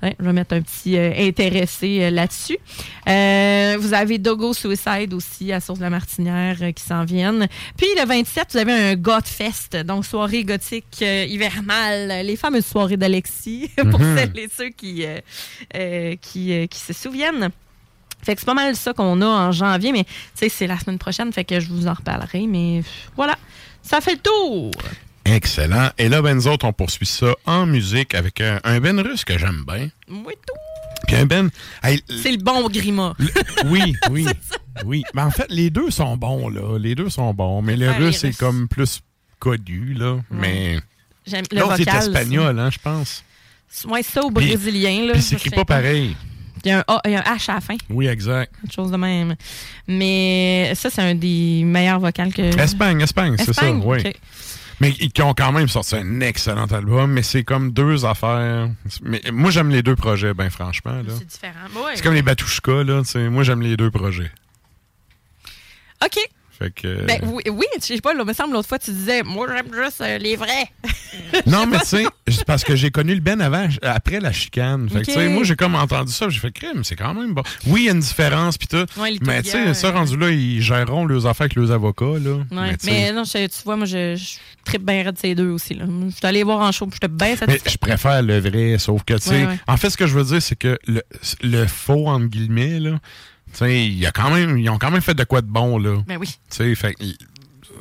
Ouais, 0.03 0.15
je 0.19 0.25
vais 0.25 0.33
mettre 0.33 0.53
un 0.55 0.61
petit 0.61 0.97
euh, 0.97 1.11
intéressé 1.17 2.09
là-dessus. 2.11 2.57
Vous 3.05 3.93
avez 3.93 4.17
Dogo 4.17 4.53
Suicide 4.53 5.13
aussi 5.13 5.51
à 5.53 5.59
Source 5.59 5.79
de 5.79 5.83
la 5.83 5.89
Martinière 5.89 6.57
qui 6.75 6.83
s'en 6.83 7.05
viennent. 7.05 7.47
Puis 7.77 7.87
le 7.97 8.05
27, 8.05 8.47
vous 8.51 8.57
avez 8.57 8.73
un 8.73 8.95
Godfest, 8.95 9.77
donc 9.85 10.05
soirée 10.05 10.43
gothique 10.43 11.01
hivernale, 11.01 12.25
les 12.25 12.35
fameuses 12.35 12.65
soirées 12.65 12.97
d'Alexis, 12.97 13.69
pour 13.91 13.99
Mhm. 13.99 14.17
celles 14.17 14.39
et 14.39 14.49
ceux 14.55 14.69
qui, 14.69 15.05
euh, 15.05 16.15
qui, 16.21 16.67
qui 16.67 16.79
se 16.79 16.93
souviennent. 16.93 17.49
Fait 18.23 18.33
que 18.33 18.39
c'est 18.41 18.45
pas 18.45 18.53
mal 18.55 18.75
ça 18.75 18.93
qu'on 18.93 19.21
a 19.21 19.25
en 19.27 19.51
janvier, 19.51 19.91
mais 19.91 20.05
c'est 20.33 20.67
la 20.67 20.79
semaine 20.79 20.97
prochaine, 20.97 21.31
fait 21.31 21.43
que 21.45 21.59
je 21.59 21.67
vous 21.69 21.87
en 21.87 21.93
reparlerai. 21.93 22.47
Mais 22.47 22.83
voilà, 23.15 23.35
ça 23.83 24.01
fait 24.01 24.13
le 24.13 24.19
tour. 24.19 24.71
Excellent. 25.25 25.89
Et 25.97 26.07
là, 26.09 26.21
ben, 26.21 26.35
nous 26.35 26.47
autres, 26.47 26.65
on 26.65 26.73
poursuit 26.73 27.05
ça 27.07 27.33
en 27.45 27.65
musique 27.65 28.13
avec 28.15 28.41
un, 28.41 28.59
un 28.63 28.79
Ben 28.79 28.99
russe 28.99 29.25
que 29.25 29.37
j'aime 29.37 29.63
bien. 29.67 29.89
Oui, 30.09 30.33
tout. 30.47 30.53
Puis 31.07 31.15
un 31.17 31.25
Ben. 31.25 31.49
hey, 31.83 32.01
C'est 32.21 32.31
le 32.31 32.37
bon 32.37 32.67
grima. 32.69 33.15
oui, 33.65 33.95
oui. 34.11 34.27
oui. 34.85 35.03
Mais 35.13 35.21
en 35.23 35.31
fait, 35.31 35.45
les 35.49 35.69
deux 35.69 35.89
sont 35.91 36.15
bons, 36.17 36.49
là. 36.49 36.77
Les 36.79 36.93
deux 36.95 37.09
sont 37.09 37.33
bons. 37.33 37.61
Mais 37.63 37.75
le 37.75 37.87
les 37.87 37.91
russe, 37.93 38.21
Russes. 38.23 38.37
comme 38.37 38.67
plus 38.67 39.01
connu, 39.39 39.93
là. 39.95 40.17
Mais. 40.31 40.79
J'aime 41.25 41.45
le 41.51 41.59
L'autre, 41.59 41.77
c'est 41.77 41.85
vocal. 41.85 41.97
espagnol, 42.03 42.59
hein, 42.59 42.69
je 42.71 42.77
pense. 42.77 43.23
c'est- 43.67 43.87
Ouais, 43.87 44.03
ça 44.03 44.21
au 44.23 44.29
Puis- 44.31 44.45
brésilien. 44.47 45.07
Là, 45.07 45.13
Puis 45.13 45.21
c'est 45.23 45.55
pas 45.55 45.65
pareil. 45.65 46.15
Il 46.65 46.69
y, 46.69 46.71
a 46.71 46.79
un 46.79 46.83
A- 46.87 47.01
il 47.05 47.11
y 47.11 47.15
a 47.15 47.19
un 47.19 47.35
H 47.35 47.51
à 47.51 47.53
la 47.55 47.61
fin. 47.61 47.75
Oui, 47.89 48.07
exact. 48.07 48.51
Quelque 48.61 48.73
chose 48.73 48.91
de 48.91 48.97
même. 48.97 49.35
Mais 49.87 50.73
ça, 50.75 50.89
c'est 50.89 51.01
un 51.01 51.13
des 51.15 51.61
meilleurs 51.63 51.99
vocals 51.99 52.33
que. 52.33 52.41
Espagne, 52.59 53.01
Espagne, 53.01 53.35
c'est 53.37 53.53
ça, 53.53 53.71
oui. 53.71 53.99
Mais 54.81 54.93
ils 54.99 55.09
qui 55.11 55.21
ont 55.21 55.33
quand 55.33 55.53
même 55.53 55.69
sorti 55.69 55.95
un 55.95 56.19
excellent 56.19 56.65
album, 56.65 57.11
mais 57.13 57.23
c'est 57.23 57.43
comme 57.45 57.71
deux 57.71 58.03
affaires. 58.03 58.69
Mais 59.03 59.21
moi, 59.31 59.49
j'aime 59.51 59.69
les 59.69 59.81
deux 59.83 59.95
projets, 59.95 60.33
ben 60.33 60.49
franchement. 60.49 61.01
C'est 61.17 61.25
différent. 61.27 61.53
Bah 61.73 61.79
ouais. 61.85 61.91
C'est 61.95 62.01
comme 62.03 62.13
les 62.15 62.21
Batushka, 62.21 62.83
là. 62.83 63.01
Moi, 63.29 63.43
j'aime 63.43 63.61
les 63.61 63.77
deux 63.77 63.89
projets. 63.91 64.31
OK. 66.03 66.17
Fait 66.57 66.71
que. 66.71 67.05
Ben 67.05 67.19
oui, 67.25 67.43
oui, 67.51 67.65
je 67.79 67.85
sais 67.85 68.01
pas, 68.01 68.13
là, 68.13 68.23
me 68.23 68.33
semble 68.33 68.53
l'autre 68.53 68.67
fois, 68.69 68.79
tu 68.79 68.91
disais, 68.91 69.23
moi, 69.23 69.47
j'aime 69.53 69.73
juste 69.73 70.01
euh, 70.01 70.17
les 70.17 70.35
vrais. 70.35 70.69
Non, 71.47 71.65
mais 71.65 71.79
tu 71.79 71.85
sais, 71.85 72.05
c'est 72.27 72.43
parce 72.45 72.63
que 72.63 72.75
j'ai 72.75 72.91
connu 72.91 73.13
le 73.13 73.21
Ben 73.21 73.39
avant, 73.41 73.67
après 73.81 74.19
la 74.19 74.31
chicane. 74.33 74.89
Fait 74.89 74.99
que, 75.01 75.05
tu 75.05 75.11
sais, 75.13 75.27
Ok. 75.27 75.33
moi, 75.33 75.43
j'ai 75.43 75.55
comme 75.55 75.75
entendu 75.75 76.11
ça, 76.11 76.27
j'ai 76.29 76.39
fait 76.39 76.51
crime, 76.51 76.83
c'est 76.83 76.95
quand 76.95 77.13
même 77.13 77.33
bon. 77.33 77.41
Oui, 77.67 77.81
il 77.83 77.85
y 77.85 77.89
a 77.89 77.91
une 77.93 77.99
différence, 77.99 78.57
pis 78.57 78.67
tout. 78.67 78.85
Ouais, 78.97 79.15
mais 79.21 79.41
tu 79.43 79.51
sais, 79.51 79.73
ça, 79.73 79.87
euh, 79.87 79.91
rendu 79.91 80.17
là, 80.17 80.29
ils 80.29 80.61
géreront 80.61 81.05
leurs 81.05 81.25
affaires 81.25 81.45
avec 81.45 81.55
leurs 81.55 81.71
avocats, 81.71 82.05
là. 82.21 82.35
Ouais. 82.35 82.45
Mais, 82.51 82.75
Mais, 82.85 83.11
non, 83.13 83.23
tu 83.23 83.39
vois, 83.63 83.75
moi, 83.77 83.85
je, 83.85 84.15
je 84.15 84.35
tripe 84.65 84.83
bien 84.85 85.03
raide 85.03 85.17
ces 85.17 85.35
deux 85.35 85.49
aussi. 85.49 85.73
Là. 85.73 85.85
Je 86.09 86.15
suis 86.15 86.25
allée 86.25 86.43
voir 86.43 86.59
en 86.59 86.71
show, 86.71 86.85
puis 86.87 86.99
j'étais 87.01 87.13
bien 87.13 87.29
mais 87.29 87.35
satisfaite. 87.37 87.71
je 87.73 87.77
préfère 87.77 88.21
le 88.21 88.39
vrai, 88.39 88.77
sauf 88.77 89.03
que, 89.03 89.13
tu 89.15 89.21
sais, 89.29 89.45
Ouais, 89.45 89.57
en 89.67 89.77
fait, 89.77 89.89
ce 89.89 89.97
que 89.97 90.07
je 90.07 90.17
veux 90.17 90.23
dire, 90.25 90.41
c'est 90.41 90.55
que 90.57 90.77
le, 90.87 91.01
le 91.43 91.65
faux, 91.67 92.07
entre 92.07 92.27
guillemets, 92.27 92.79
là, 92.79 92.99
y 93.63 94.05
a 94.05 94.11
quand 94.11 94.29
même, 94.33 94.57
ils 94.57 94.69
ont 94.69 94.77
quand 94.77 94.91
même 94.91 95.01
fait 95.01 95.13
de 95.13 95.23
quoi 95.23 95.41
de 95.41 95.47
bon, 95.47 95.77
là. 95.77 96.01
Ben 96.07 96.17
oui. 96.17 96.35
Fait 96.75 96.95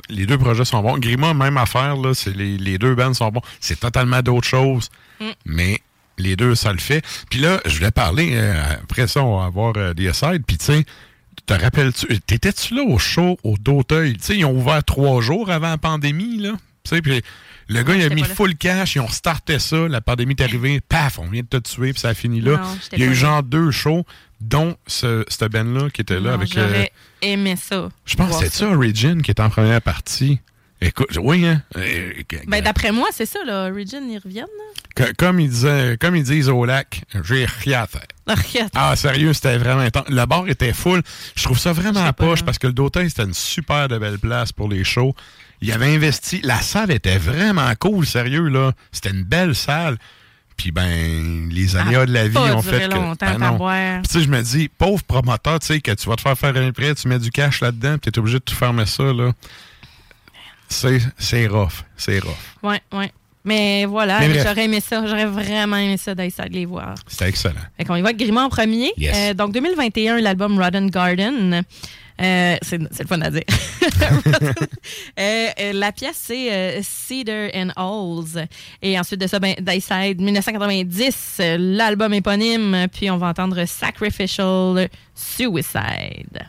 les 0.08 0.26
deux 0.26 0.38
projets 0.38 0.64
sont 0.64 0.82
bons. 0.82 0.98
Grima, 0.98 1.34
même 1.34 1.56
affaire, 1.56 1.96
là, 1.96 2.14
c'est 2.14 2.34
les, 2.36 2.58
les 2.58 2.78
deux 2.78 2.94
bands 2.94 3.14
sont 3.14 3.30
bons. 3.30 3.40
C'est 3.60 3.78
totalement 3.80 4.22
d'autres 4.22 4.46
choses, 4.48 4.90
Mm. 5.20 5.24
mais 5.46 5.80
les 6.18 6.34
deux, 6.36 6.54
ça 6.56 6.72
le 6.72 6.78
fait. 6.80 7.04
Puis 7.30 7.38
là, 7.38 7.60
je 7.66 7.76
voulais 7.76 7.90
parler, 7.92 8.30
euh, 8.34 8.62
après 8.82 9.06
ça, 9.06 9.22
on 9.22 9.38
va 9.38 9.44
avoir 9.46 9.72
euh, 9.76 9.94
des 9.94 10.08
asides, 10.08 10.42
puis 10.46 10.58
tu 10.58 10.64
sais, 10.66 10.84
te 11.46 11.54
rappelles-tu, 11.54 12.18
t'étais-tu 12.20 12.74
là 12.74 12.82
au 12.82 12.98
show 12.98 13.38
au? 13.44 13.56
Tu 13.56 14.16
sais, 14.20 14.36
ils 14.36 14.44
ont 14.44 14.52
ouvert 14.56 14.82
trois 14.82 15.20
jours 15.20 15.50
avant 15.50 15.70
la 15.70 15.78
pandémie, 15.78 16.38
là. 16.38 16.50
Tu 16.84 16.96
sais, 16.96 17.02
puis 17.02 17.22
le 17.68 17.82
gars, 17.82 17.94
il 17.94 18.02
a 18.04 18.08
mis 18.10 18.24
full 18.24 18.56
cash, 18.56 18.96
ils 18.96 19.00
ont 19.00 19.06
restarté 19.06 19.58
ça, 19.58 19.88
la 19.88 20.00
pandémie 20.00 20.34
est 20.38 20.42
arrivée, 20.42 20.80
paf, 20.80 21.18
on 21.18 21.26
vient 21.28 21.42
de 21.42 21.46
te 21.46 21.56
tuer, 21.58 21.92
puis 21.92 22.00
ça 22.00 22.08
a 22.10 22.14
fini 22.14 22.40
là. 22.40 22.56
Non, 22.58 22.78
il 22.92 22.98
y 22.98 23.02
a 23.04 23.06
eu 23.06 23.14
genre 23.14 23.42
deux 23.42 23.70
shows, 23.70 24.04
dont 24.40 24.76
ce, 24.86 25.24
cette 25.28 25.50
band-là 25.52 25.90
qui 25.90 26.00
était 26.02 26.14
là 26.20 26.30
Non, 26.30 26.34
avec... 26.34 26.56
euh, 26.56 26.66
J'aurais 26.68 26.92
aimé 27.22 27.56
ça. 27.56 27.88
je 28.04 28.16
pense 28.16 28.38
que 28.38 28.44
c'est 28.44 28.52
ça, 28.52 28.68
Origin, 28.68 29.22
qui 29.22 29.30
est 29.30 29.40
en 29.40 29.48
première 29.50 29.80
partie. 29.82 30.40
Écoute, 30.80 31.16
oui, 31.18 31.46
hein? 31.46 31.62
Euh, 31.78 32.10
Ben, 32.46 32.62
d'après 32.62 32.92
moi, 32.92 33.08
c'est 33.12 33.24
ça, 33.24 33.38
là. 33.46 33.70
Origin, 33.70 34.02
ils 34.10 34.18
reviennent. 34.18 34.44
là. 34.44 35.06
que- 35.06 35.12
comme, 35.14 35.40
ils 35.40 35.48
disaient, 35.48 35.96
comme 35.98 36.14
ils 36.14 36.24
disent 36.24 36.50
au 36.50 36.64
lac, 36.66 37.02
j'ai 37.22 37.46
rien 37.46 37.82
à 37.82 37.86
faire. 37.86 38.02
Ah, 38.74 38.94
sérieux, 38.96 39.32
c'était 39.32 39.56
vraiment 39.56 39.80
intense. 39.80 40.08
Le 40.10 40.26
bar 40.26 40.46
était 40.48 40.72
full. 40.74 41.00
Je 41.36 41.44
trouve 41.44 41.58
ça 41.58 41.72
vraiment 41.72 42.12
poche 42.12 42.42
parce 42.42 42.58
que 42.58 42.66
le 42.66 42.72
Dotin, 42.74 43.08
c'était 43.08 43.22
une 43.24 43.32
super 43.34 43.88
de 43.88 43.96
belle 43.98 44.18
place 44.18 44.52
pour 44.52 44.68
les 44.68 44.84
shows. 44.84 45.14
Il 45.62 45.72
avait 45.72 45.94
investi. 45.94 46.40
La 46.42 46.60
salle 46.60 46.90
était 46.90 47.16
vraiment 47.18 47.72
cool, 47.78 48.04
sérieux, 48.04 48.48
là. 48.48 48.72
C'était 48.92 49.10
une 49.10 49.22
belle 49.24 49.54
salle. 49.54 49.96
Puis, 50.56 50.70
ben, 50.70 51.48
les 51.50 51.76
aléas 51.76 52.06
de 52.06 52.12
la 52.12 52.28
vie 52.28 52.38
ont 52.38 52.62
fait 52.62 52.88
que. 52.88 53.16
ben 53.18 53.38
non. 53.38 54.02
tu 54.02 54.10
sais, 54.10 54.20
je 54.22 54.28
me 54.28 54.42
dis, 54.42 54.68
pauvre 54.68 55.02
promoteur, 55.02 55.58
tu 55.60 55.66
sais, 55.66 55.80
que 55.80 55.92
tu 55.92 56.08
vas 56.08 56.16
te 56.16 56.20
faire 56.20 56.38
faire 56.38 56.56
un 56.56 56.72
prêt, 56.72 56.94
tu 56.94 57.08
mets 57.08 57.18
du 57.18 57.30
cash 57.30 57.60
là-dedans, 57.60 57.98
puis 57.98 58.10
tu 58.10 58.18
es 58.18 58.20
obligé 58.20 58.38
de 58.38 58.44
tout 58.44 58.54
fermer 58.54 58.86
ça, 58.86 59.04
là. 59.04 59.32
C'est 60.68 61.00
c'est 61.18 61.46
rough. 61.46 61.84
C'est 61.96 62.18
rough. 62.18 62.32
Ouais, 62.62 62.80
ouais. 62.92 63.12
Mais 63.44 63.84
voilà, 63.84 64.20
j'aurais 64.42 64.64
aimé 64.64 64.80
ça. 64.80 65.06
J'aurais 65.06 65.26
vraiment 65.26 65.76
aimé 65.76 65.98
ça 65.98 66.14
d'aller 66.14 66.32
les 66.50 66.64
voir. 66.64 66.94
C'était 67.06 67.28
excellent. 67.28 67.60
Fait 67.76 67.84
qu'on 67.84 67.96
y 67.96 68.00
va 68.00 68.08
avec 68.08 68.18
Grima 68.18 68.44
en 68.44 68.48
premier. 68.48 68.92
Yes. 68.96 69.14
Euh, 69.16 69.34
donc, 69.34 69.52
2021, 69.52 70.20
l'album 70.20 70.58
Rotten 70.58 70.88
Garden. 70.88 71.62
Euh, 72.20 72.56
c'est 72.62 72.78
le 72.78 73.06
fun 73.06 73.20
à 73.20 73.30
dire. 73.30 73.42
Euh, 75.18 75.48
euh, 75.60 75.72
la 75.72 75.92
pièce, 75.92 76.16
c'est 76.16 76.82
Cedar 76.82 77.48
and 77.54 77.70
Halls. 77.76 78.48
Et 78.82 78.98
ensuite 78.98 79.20
de 79.20 79.26
ça, 79.26 79.38
ben, 79.38 79.54
Dayside 79.60 80.20
1990, 80.20 81.36
euh, 81.40 81.56
l'album 81.58 82.12
éponyme. 82.12 82.86
Puis 82.92 83.10
on 83.10 83.16
va 83.16 83.28
entendre 83.28 83.64
Sacrificial 83.64 84.88
Suicide. 85.14 86.48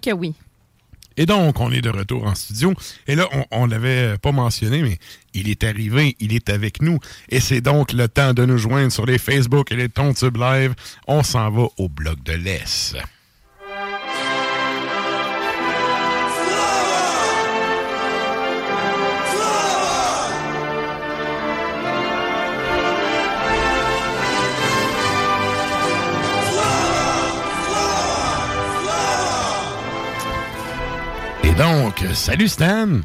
Que 0.00 0.12
oui. 0.12 0.34
Et 1.16 1.26
donc, 1.26 1.60
on 1.60 1.70
est 1.70 1.80
de 1.80 1.90
retour 1.90 2.24
en 2.24 2.34
studio. 2.34 2.72
Et 3.06 3.14
là, 3.14 3.28
on, 3.32 3.44
on 3.50 3.66
l'avait 3.66 4.16
pas 4.18 4.32
mentionné, 4.32 4.82
mais 4.82 4.98
il 5.34 5.50
est 5.50 5.64
arrivé, 5.64 6.16
il 6.20 6.34
est 6.34 6.48
avec 6.48 6.80
nous. 6.80 6.98
Et 7.28 7.40
c'est 7.40 7.60
donc 7.60 7.92
le 7.92 8.08
temps 8.08 8.32
de 8.32 8.44
nous 8.46 8.58
joindre 8.58 8.92
sur 8.92 9.06
les 9.06 9.18
Facebook 9.18 9.70
et 9.72 9.76
les 9.76 9.88
Tontubes 9.88 10.38
Live. 10.38 10.74
On 11.06 11.22
s'en 11.22 11.50
va 11.50 11.66
au 11.76 11.88
bloc 11.88 12.22
de 12.22 12.32
l'Est. 12.32 12.96
Et 31.50 31.54
donc, 31.54 32.04
salut 32.14 32.46
Stan! 32.46 33.00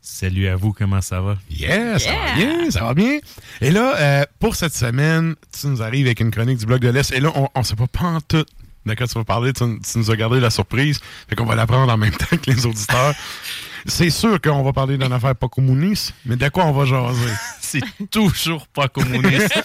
Salut 0.00 0.48
à 0.48 0.56
vous, 0.56 0.72
comment 0.72 1.02
ça 1.02 1.20
va? 1.20 1.36
Yeah, 1.50 1.98
ça 1.98 2.10
va 2.12 2.34
bien, 2.34 2.70
ça 2.70 2.84
va 2.84 2.94
bien. 2.94 3.18
Et 3.60 3.70
là, 3.70 3.94
euh, 3.98 4.24
pour 4.38 4.56
cette 4.56 4.72
semaine, 4.72 5.34
tu 5.52 5.66
nous 5.66 5.82
arrives 5.82 6.06
avec 6.06 6.20
une 6.20 6.30
chronique 6.30 6.56
du 6.56 6.64
Bloc 6.64 6.80
de 6.80 6.88
l'Est. 6.88 7.12
Et 7.12 7.20
là, 7.20 7.30
on 7.34 7.58
ne 7.58 7.62
sait 7.62 7.76
pas 7.76 7.86
tout 8.26 8.46
de 8.86 8.94
quoi 8.94 9.06
tu 9.06 9.14
vas 9.14 9.24
parler. 9.24 9.52
Tu, 9.52 9.64
tu 9.80 9.98
nous 9.98 10.10
as 10.10 10.16
gardé 10.16 10.40
la 10.40 10.48
surprise. 10.48 10.98
Fait 11.28 11.36
qu'on 11.36 11.44
va 11.44 11.54
l'apprendre 11.54 11.92
en 11.92 11.98
même 11.98 12.14
temps 12.14 12.38
que 12.38 12.50
les 12.50 12.64
auditeurs. 12.64 13.14
C'est 13.86 14.10
sûr 14.10 14.40
qu'on 14.40 14.62
va 14.62 14.72
parler 14.72 14.96
d'une 14.96 15.12
affaire 15.12 15.36
pas 15.36 15.48
communiste, 15.48 16.14
mais 16.24 16.36
de 16.36 16.48
quoi 16.48 16.64
on 16.64 16.72
va 16.72 16.84
jaser? 16.84 17.32
c'est 17.60 17.80
toujours 18.10 18.66
pas 18.66 18.88
communiste. 18.88 19.62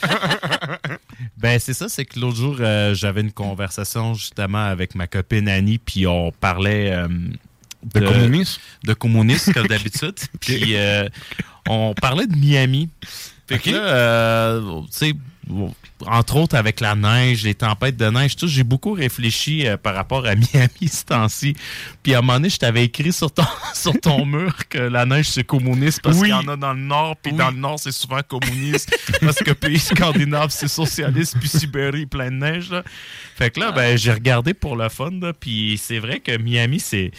ben, 1.38 1.60
c'est 1.60 1.74
ça, 1.74 1.90
c'est 1.90 2.06
que 2.06 2.18
l'autre 2.18 2.38
jour, 2.38 2.56
euh, 2.62 2.94
j'avais 2.94 3.20
une 3.20 3.34
conversation 3.34 4.14
justement 4.14 4.64
avec 4.64 4.95
ma 4.95 5.07
copine 5.07 5.49
Annie, 5.49 5.80
puis 5.80 6.07
on 6.07 6.32
parlait. 6.32 6.94
euh, 6.94 7.10
De 7.94 7.99
communisme? 7.99 8.62
De 8.84 8.94
communisme, 8.94 9.53
comme 9.53 9.68
d'habitude. 9.68 10.16
Puis 10.40 10.76
euh, 10.76 11.07
on 11.68 11.94
parlait 11.94 12.28
de 12.28 12.36
Miami. 12.36 12.90
Fait 13.48 13.60
que 13.60 13.70
là, 13.70 13.78
euh, 13.78 14.82
tu 14.84 14.88
sais, 14.91 15.14
entre 16.07 16.38
autres 16.38 16.56
avec 16.56 16.80
la 16.80 16.95
neige, 16.95 17.44
les 17.44 17.53
tempêtes 17.53 17.95
de 17.95 18.07
neige, 18.10 18.36
tout, 18.36 18.48
j'ai 18.48 18.64
beaucoup 18.64 18.94
réfléchi 18.94 19.68
euh, 19.68 19.78
par 19.78 19.94
rapport 19.94 20.26
à 20.26 20.34
Miami 20.36 20.88
ce 20.91 21.06
temps-ci. 21.06 21.56
Puis 22.02 22.16
à 22.16 22.18
un 22.18 22.22
moment 22.22 22.34
donné, 22.34 22.49
je 22.49 22.57
t'avais 22.57 22.86
écrit 22.86 23.14
sur 23.14 23.32
ton, 23.32 23.45
sur 23.76 23.94
ton 24.02 24.26
mur 24.26 24.68
que 24.68 24.80
la 24.80 25.06
neige, 25.06 25.28
c'est 25.30 25.44
communiste 25.44 26.02
parce 26.02 26.18
Oui. 26.18 26.24
qu'il 26.24 26.30
y 26.32 26.34
en 26.34 26.48
a 26.48 26.56
dans 26.57 26.74
le 26.74 26.80
nord, 26.82 27.16
puis 27.22 27.34
dans 27.34 27.52
le 27.52 27.57
nord, 27.57 27.80
c'est 27.80 27.91
souvent 27.91 28.22
communiste. 28.28 28.98
parce 29.22 29.38
que 29.38 29.52
pays 29.52 29.78
scandinave, 29.80 30.49
c'est 30.49 30.68
socialiste, 30.68 31.38
puis 31.40 31.48
Sibérie, 31.49 32.07
plein 32.07 32.32
de 32.32 32.38
neige. 32.38 32.72
là. 32.72 32.82
Fait 33.36 33.52
que 33.52 33.60
là, 33.60 33.72
ben, 33.72 33.95
j'ai 33.95 34.12
regardé 34.12 34.56
pour 34.56 34.76
le 34.76 34.90
fun, 34.90 35.12
là, 35.22 35.34
puis 35.34 35.80
c'est 35.82 35.99
vrai 35.99 36.20
que 36.20 36.36
Miami, 36.36 36.80
c'est 36.80 37.12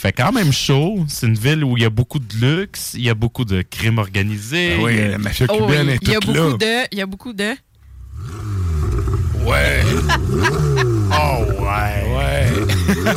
fait 0.00 0.12
quand 0.12 0.32
même 0.32 0.52
chaud. 0.52 1.04
C'est 1.08 1.26
une 1.26 1.34
ville 1.38 1.62
où 1.64 1.76
il 1.76 1.82
y 1.82 1.86
a 1.86 1.90
beaucoup 1.90 2.18
de 2.18 2.34
luxe, 2.40 2.92
il 2.94 3.02
y 3.02 3.10
a 3.10 3.14
beaucoup 3.14 3.44
de 3.44 3.62
crimes 3.62 3.98
organisés. 3.98 4.74
Ah 4.78 4.82
oui, 4.82 4.92
il 4.94 4.98
y 4.98 5.02
a- 5.02 5.08
la 5.08 5.18
mafia 5.18 5.46
Oh 5.50 5.66
cubaine 5.66 5.86
oui, 5.88 5.92
est 5.94 5.98
il 6.02 6.08
y 6.10 6.14
a 6.16 6.20
toute 6.20 6.34
là. 6.34 6.42
beaucoup 6.42 6.58
de. 6.58 6.86
Il 6.92 6.98
y 6.98 7.02
a 7.02 7.06
beaucoup 7.06 7.32
de. 7.32 7.50
Ouais. 9.44 9.82
Oh 11.12 11.44
ouais. 11.62 12.04
Ouais. 12.16 12.46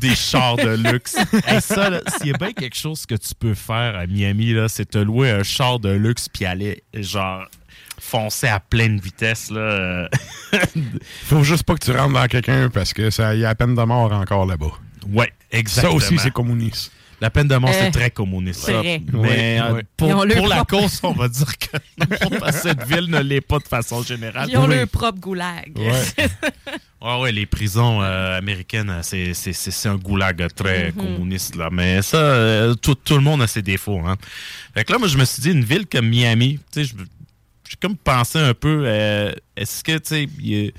Des 0.00 0.14
chars 0.14 0.56
de 0.56 0.76
luxe. 0.90 1.16
Hey, 1.46 1.60
ça, 1.62 2.00
s'il 2.18 2.28
y 2.28 2.34
a 2.34 2.38
bien 2.38 2.52
quelque 2.52 2.76
chose 2.76 3.06
que 3.06 3.14
tu 3.14 3.34
peux 3.38 3.54
faire 3.54 3.96
à 3.96 4.06
Miami, 4.06 4.52
là, 4.52 4.68
c'est 4.68 4.90
te 4.90 4.98
louer 4.98 5.30
un 5.30 5.42
char 5.42 5.80
de 5.80 5.88
luxe 5.90 6.28
puis 6.28 6.44
aller, 6.44 6.82
genre, 6.94 7.44
foncer 8.00 8.48
à 8.48 8.60
pleine 8.60 8.98
vitesse. 9.00 9.50
Là. 9.50 10.08
Euh. 10.54 10.80
Faut 11.24 11.42
juste 11.44 11.64
pas 11.64 11.74
que 11.74 11.84
tu 11.84 11.90
rentres 11.92 12.14
dans 12.14 12.26
quelqu'un 12.26 12.68
parce 12.70 12.92
que 12.92 13.10
ça 13.10 13.34
y 13.34 13.44
a 13.44 13.50
à 13.50 13.54
peine 13.54 13.74
de 13.74 13.82
mort 13.82 14.12
encore 14.12 14.46
là-bas. 14.46 14.72
Ouais, 15.12 15.32
exactement. 15.50 15.98
Ça 16.00 16.06
aussi, 16.06 16.18
c'est 16.18 16.30
communiste. 16.32 16.90
La 17.20 17.30
peine 17.30 17.46
de 17.48 17.56
mort, 17.56 17.70
Euh, 17.70 17.74
c'est 17.78 17.90
très 17.92 18.10
communiste. 18.10 18.60
ça. 18.60 18.72
vrai. 18.72 19.00
Mais 19.12 19.18
Ouais, 19.18 19.60
euh, 19.62 19.72
ouais. 19.74 19.82
pour, 19.96 20.24
la 20.26 20.64
propre- 20.64 20.66
cause, 20.82 21.00
on 21.04 21.12
va 21.12 21.28
dire 21.28 21.52
que 21.58 21.78
cette 22.52 22.82
ville 22.86 23.08
ne 23.08 23.20
l'est 23.20 23.40
pas 23.40 23.58
de 23.58 23.68
façon 23.68 24.02
générale. 24.02 24.48
Ils 24.50 24.56
ont 24.58 24.66
Oui. 24.66 24.74
leur 24.76 24.88
propre 24.88 25.20
goulag. 25.20 25.72
Ouais. 25.76 26.02
Ouais, 27.00 27.20
ouais, 27.20 27.32
les 27.32 27.46
prisons 27.46 28.02
euh, 28.02 28.36
américaines, 28.36 28.90
euh, 28.90 28.98
c'est, 29.02 29.32
c'est, 29.32 29.52
c'est, 29.52 29.70
c'est 29.70 29.88
un 29.88 29.96
goulag 29.96 30.44
très 30.54 30.92
communiste, 30.92 31.54
là. 31.56 31.68
Mais 31.70 32.02
ça, 32.02 32.16
euh, 32.18 32.74
tout, 32.74 32.96
tout 32.96 33.14
le 33.14 33.22
monde 33.22 33.40
a 33.42 33.46
ses 33.46 33.62
défauts, 33.62 34.00
hein. 34.04 34.16
Fait 34.74 34.84
que 34.84 34.92
là, 34.92 34.98
moi, 34.98 35.06
je 35.08 35.16
me 35.16 35.24
suis 35.24 35.40
dit, 35.40 35.50
une 35.52 35.64
ville 35.64 35.86
comme 35.86 36.08
Miami, 36.08 36.58
tu 36.72 36.84
sais, 36.84 36.90
je- 36.90 37.04
j'ai 37.68 37.76
comme 37.80 37.96
pensé 37.96 38.38
un 38.38 38.54
peu, 38.54 38.84
euh, 38.86 39.32
est-ce 39.56 39.82
que, 39.84 39.92
tu 39.92 40.00
sais, 40.04 40.28
il 40.40 40.46
y 40.48 40.66
a- 40.68 40.70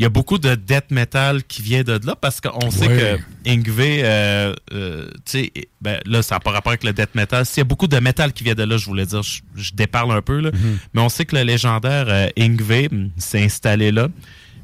il 0.00 0.02
y 0.02 0.04
a 0.04 0.08
beaucoup 0.10 0.38
de 0.38 0.54
death 0.54 0.92
metal 0.92 1.42
qui 1.42 1.60
vient 1.60 1.82
de 1.82 1.98
là? 2.06 2.14
Parce 2.14 2.40
qu'on 2.40 2.70
sait 2.70 2.86
Ouais. 2.86 3.18
que 3.44 3.50
Ingve, 3.50 3.80
euh, 3.80 4.54
euh, 4.72 5.10
tu 5.24 5.42
sais, 5.44 5.52
ben, 5.80 5.98
là, 6.06 6.22
ça 6.22 6.36
n'a 6.36 6.40
pas 6.40 6.52
rapport 6.52 6.70
avec 6.70 6.84
le 6.84 6.92
death 6.92 7.16
metal. 7.16 7.44
S'il 7.44 7.58
y 7.58 7.60
a 7.62 7.64
beaucoup 7.64 7.88
de 7.88 7.98
métal 7.98 8.32
qui 8.32 8.44
vient 8.44 8.54
de 8.54 8.62
là, 8.62 8.76
je 8.76 8.84
voulais 8.86 9.06
dire, 9.06 9.22
je, 9.24 9.40
je 9.56 9.72
déparle 9.74 10.12
un 10.12 10.22
peu, 10.22 10.38
là. 10.38 10.50
Mais 10.94 11.00
on 11.00 11.08
sait 11.08 11.24
que 11.24 11.34
le 11.34 11.42
légendaire 11.42 12.28
Ingve 12.38 12.86
hum, 12.92 13.10
s'est 13.16 13.42
installé 13.42 13.90
là. 13.90 14.06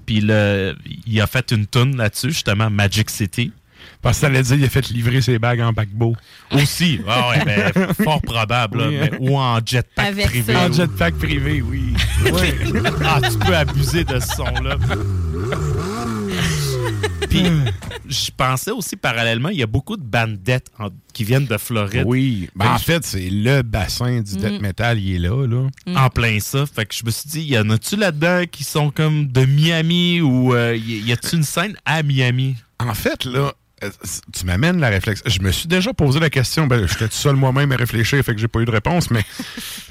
Puis 0.07 0.19
il 1.07 1.21
a 1.21 1.27
fait 1.27 1.51
une 1.51 1.67
tune 1.67 1.97
là-dessus, 1.97 2.31
justement, 2.31 2.71
Magic 2.71 3.11
City. 3.11 3.51
Parce 4.05 4.19
que 4.19 4.21
ça 4.21 4.27
allait 4.29 4.43
dire 4.43 4.57
qu'il 4.57 4.65
a 4.65 4.69
fait 4.69 4.89
livrer 4.91 5.21
ses 5.23 5.39
bagues 5.41 5.61
en 5.63 5.73
paquebot. 5.75 6.15
Aussi. 6.53 7.01
Ah 7.09 7.31
ouais, 7.31 7.45
ben, 7.45 7.95
fort 8.05 8.21
probable. 8.23 8.79
là, 8.79 8.89
Oui, 8.89 8.97
mais- 9.01 9.11
hein. 9.13 9.17
ou 9.19 9.37
en 9.39 9.59
jetpack 9.65 10.07
Avec 10.07 10.27
privé. 10.27 10.53
ça. 10.53 10.69
En 10.69 10.73
jetpack 10.73 11.15
privé, 11.15 11.63
oui. 11.63 11.95
ah, 13.05 13.19
tu 13.29 13.39
peux 13.39 13.57
abuser 13.57 14.05
de 14.05 14.21
ce 14.21 14.29
son-là. 14.37 14.77
Puis, 17.31 17.45
je 18.09 18.31
pensais 18.37 18.71
aussi 18.71 18.97
parallèlement, 18.97 19.49
il 19.49 19.59
y 19.59 19.63
a 19.63 19.67
beaucoup 19.67 19.97
de 19.97 20.03
bandettes 20.03 20.67
en- 20.79 20.89
qui 21.13 21.25
viennent 21.25 21.47
de 21.47 21.57
Floride. 21.57 22.05
Oui. 22.07 22.49
Ben, 22.55 22.73
en 22.73 22.79
fait, 22.79 23.05
c'est 23.05 23.29
le 23.31 23.63
bassin 23.63 24.21
du 24.21 24.37
death 24.37 24.61
metal, 24.61 24.99
il 25.01 25.15
est 25.17 25.19
là, 25.19 25.47
là. 25.47 25.67
En 25.97 26.11
plein 26.11 26.39
ça. 26.41 26.65
Fait 26.67 26.85
que 26.87 26.95
je 26.95 27.05
me 27.05 27.11
suis 27.11 27.29
dit, 27.31 27.41
y 27.43 27.59
en 27.59 27.69
a-tu 27.71 27.97
là-dedans 27.97 28.43
qui 28.51 28.65
sont 28.65 28.91
comme 28.91 29.27
de 29.29 29.45
Miami 29.47 30.21
ou 30.21 30.55
euh, 30.55 30.77
y 30.77 31.11
a-tu 31.13 31.37
une 31.37 31.43
scène 31.43 31.75
à 31.85 32.03
Miami? 32.03 32.57
En 32.79 32.95
fait, 32.95 33.25
là, 33.25 33.53
tu 34.33 34.47
m'amènes 34.47 34.81
la 34.81 34.89
réflexion. 34.89 35.25
Je 35.29 35.41
me 35.41 35.51
suis 35.53 35.69
déjà 35.69 35.93
posé 35.93 36.19
la 36.21 36.31
question. 36.31 36.67
Ben, 36.67 36.87
j'étais 36.87 37.09
tout 37.09 37.15
seul 37.15 37.37
moi-même 37.37 37.71
à 37.73 37.77
réfléchir, 37.77 38.23
fait 38.25 38.35
que 38.35 38.41
j'ai 38.41 38.49
pas 38.49 38.61
eu 38.61 38.65
de 38.65 38.71
réponse, 38.71 39.11
mais 39.11 39.23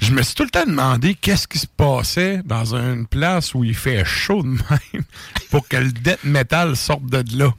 je 0.00 0.10
me 0.12 0.22
suis 0.22 0.34
tout 0.34 0.44
le 0.44 0.50
temps 0.50 0.66
demandé 0.66 1.14
qu'est-ce 1.14 1.46
qui 1.46 1.58
se 1.58 1.66
passait 1.66 2.40
dans 2.44 2.74
une 2.74 3.06
place 3.06 3.54
où 3.54 3.62
il 3.62 3.74
fait 3.74 4.04
chaud 4.04 4.42
de 4.42 4.48
même 4.48 5.02
pour 5.50 5.68
que 5.68 5.76
le 5.76 5.92
death 5.92 6.24
metal 6.24 6.76
sorte 6.76 7.06
de 7.06 7.22
là. 7.38 7.52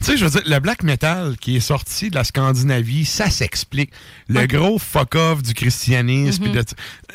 Tu 0.00 0.10
sais, 0.10 0.16
je 0.18 0.24
veux 0.26 0.30
dire, 0.30 0.42
le 0.44 0.58
black 0.58 0.82
metal 0.82 1.36
qui 1.40 1.56
est 1.56 1.60
sorti 1.60 2.10
de 2.10 2.14
la 2.16 2.24
Scandinavie, 2.24 3.06
ça 3.06 3.30
s'explique. 3.30 3.90
Le 4.28 4.40
gros 4.46 4.78
fuck-off 4.78 5.42
du 5.42 5.54
christianisme, 5.54 6.50
de- 6.52 6.64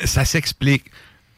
ça 0.06 0.26
s'explique. 0.26 0.86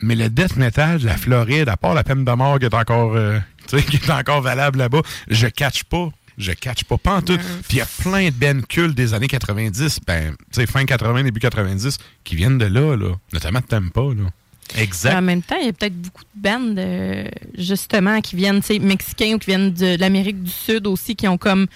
Mais 0.01 0.15
le 0.15 0.29
death 0.29 0.55
metal 0.55 0.99
de 0.99 1.05
la 1.07 1.17
Floride, 1.17 1.67
à 1.67 1.75
part 1.77 1.93
la 1.93 2.03
peine 2.05 2.23
de 2.23 2.31
mort 2.31 2.57
qui 2.57 2.65
est 2.65 2.73
encore, 2.73 3.15
euh, 3.15 3.37
qui 3.67 3.97
est 3.97 4.09
encore 4.09 4.41
valable 4.41 4.79
là-bas, 4.79 5.01
je 5.29 5.47
catch 5.47 5.83
pas. 5.83 6.09
Je 6.41 6.51
catch 6.53 6.83
pas. 6.85 6.97
Pas 6.97 7.15
en 7.17 7.21
tout. 7.21 7.37
Puis 7.37 7.71
il 7.71 7.77
y 7.77 7.81
a 7.81 7.85
plein 8.01 8.25
de 8.29 8.31
bands 8.31 8.61
cultes 8.67 8.95
des 8.95 9.13
années 9.13 9.27
90, 9.27 9.99
ben, 10.07 10.31
tu 10.31 10.37
sais, 10.51 10.65
fin 10.65 10.83
80, 10.85 11.23
début 11.23 11.39
90, 11.39 11.97
qui 12.23 12.35
viennent 12.35 12.57
de 12.57 12.65
là, 12.65 12.95
là. 12.95 13.13
Notamment 13.33 13.59
de 13.59 13.65
Tampa, 13.65 14.01
là. 14.01 14.29
Exact. 14.77 15.15
En 15.17 15.21
même 15.21 15.41
temps, 15.41 15.57
il 15.59 15.65
y 15.65 15.69
a 15.69 15.73
peut-être 15.73 15.95
beaucoup 16.01 16.23
de 16.35 16.41
bandes, 16.41 16.79
euh, 16.79 17.25
justement, 17.57 18.21
qui 18.21 18.35
viennent, 18.37 18.61
tu 18.61 18.67
sais, 18.67 18.79
mexicains 18.79 19.33
ou 19.33 19.37
qui 19.37 19.47
viennent 19.47 19.73
de 19.73 19.97
l'Amérique 19.99 20.41
du 20.43 20.51
Sud 20.51 20.87
aussi, 20.87 21.15
qui 21.15 21.27
ont 21.27 21.37
comme 21.37 21.67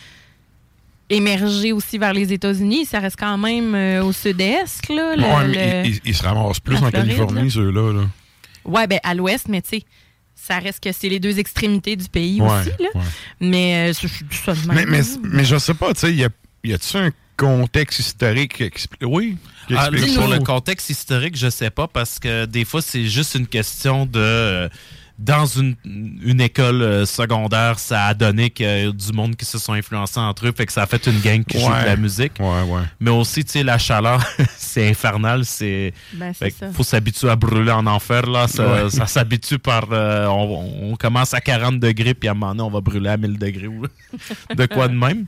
émergé 1.09 1.71
aussi 1.71 1.97
vers 1.97 2.13
les 2.13 2.33
États-Unis. 2.33 2.85
Ça 2.85 2.99
reste 2.99 3.17
quand 3.19 3.37
même 3.37 3.75
euh, 3.75 4.03
au 4.03 4.11
sud-est, 4.11 4.89
là. 4.89 5.15
le- 5.15 5.21
Ouais, 5.23 5.47
mais 5.47 5.83
le- 5.83 5.99
ils, 6.05 6.15
se 6.15 6.23
ramassent 6.23 6.59
plus 6.59 6.75
en 6.75 6.89
Floride, 6.89 6.95
Californie, 6.95 7.43
là. 7.43 7.49
ceux-là, 7.49 7.93
là. 7.93 8.07
Ouais, 8.63 8.87
ben 8.87 8.99
à 9.03 9.13
l'ouest, 9.13 9.47
mais 9.47 9.61
tu 9.61 9.69
sais, 9.69 9.83
ça 10.47 10.59
reste 10.59 10.83
que 10.83 10.91
c'est 10.91 11.09
les 11.09 11.19
deux 11.19 11.39
extrémités 11.39 11.95
du 11.95 12.07
pays 12.07 12.39
Ouais, 12.41 12.49
aussi, 12.49 12.69
là. 12.79 12.89
ouais. 12.95 13.01
Mais 13.39 13.89
euh, 13.89 13.93
je 13.93 14.07
de 14.61 14.67
même. 14.67 14.75
Mais, 14.75 14.85
mais, 14.85 15.01
mais 15.23 15.45
je 15.45 15.57
sais 15.57 15.73
pas, 15.73 15.93
tu 15.93 16.01
sais, 16.01 16.13
y 16.13 16.23
a, 16.23 16.29
y 16.63 16.73
a-tu 16.73 16.97
un 16.97 17.11
contexte 17.37 17.99
historique 17.99 18.69
qui 18.71 18.87
Oui. 19.03 19.37
Ah, 19.75 19.87
explique 19.91 20.11
sur 20.13 20.29
ça? 20.29 20.37
le 20.37 20.43
contexte 20.43 20.89
historique, 20.89 21.35
je 21.35 21.49
sais 21.49 21.69
pas 21.71 21.87
parce 21.87 22.19
que 22.19 22.45
des 22.45 22.65
fois 22.65 22.81
c'est 22.83 23.05
juste 23.07 23.33
une 23.35 23.47
question 23.47 24.05
de 24.05 24.19
euh, 24.19 24.69
dans 25.17 25.45
une, 25.45 25.75
une 25.85 26.41
école 26.41 26.81
euh, 26.81 27.05
secondaire, 27.05 27.79
ça 27.79 28.05
a 28.07 28.13
donné 28.13 28.49
qu'il 28.49 28.65
y 28.65 28.87
a 28.87 28.91
du 28.91 29.11
monde 29.13 29.35
qui 29.37 29.45
se 29.45 29.57
sont 29.57 29.71
influencés 29.73 30.19
entre 30.19 30.45
eux, 30.47 30.53
fait 30.55 30.65
que 30.65 30.73
ça 30.73 30.83
a 30.83 30.85
fait 30.87 31.07
une 31.07 31.19
gang 31.21 31.43
qui 31.45 31.57
joue 31.59 31.67
Ouais. 31.71 31.81
de 31.81 31.85
la 31.85 31.95
musique. 31.95 32.33
Ouais, 32.39 32.61
ouais. 32.63 32.81
Mais 32.99 33.11
aussi, 33.11 33.45
tu 33.45 33.51
sais, 33.51 33.63
la 33.63 33.77
chaleur, 33.77 34.21
c'est 34.57 34.89
infernal, 34.89 35.45
c'est. 35.45 35.93
Ben, 36.13 36.33
que 36.33 36.71
faut 36.73 36.83
s'habituer 36.83 37.29
à 37.29 37.35
brûler 37.37 37.71
en 37.71 37.87
enfer, 37.87 38.23
là. 38.25 38.47
Ça, 38.49 38.83
Ouais. 38.85 38.89
ça 38.89 39.05
s'habitue 39.07 39.57
par. 39.59 39.87
euh, 39.91 40.25
on, 40.27 40.91
on 40.91 40.95
commence 40.97 41.33
à 41.33 41.39
40 41.39 41.79
degrés, 41.79 42.13
puis 42.13 42.27
à 42.27 42.31
un 42.31 42.35
moment 42.35 42.53
donné, 42.53 42.63
on 42.63 42.71
va 42.71 42.81
brûler 42.81 43.09
à 43.09 43.17
1000 43.17 43.37
degrés 43.39 43.67
ou 43.67 43.83
de 44.55 44.65
quoi 44.65 44.87
de 44.89 44.95
même. 44.95 45.25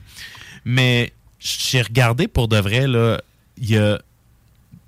Mais 0.64 1.12
j'ai 1.40 1.80
regardé 1.82 2.28
pour 2.28 2.48
de 2.48 2.58
vrai, 2.58 2.86
là, 2.86 3.20
il 3.56 3.70
y 3.70 3.78
a. 3.78 3.98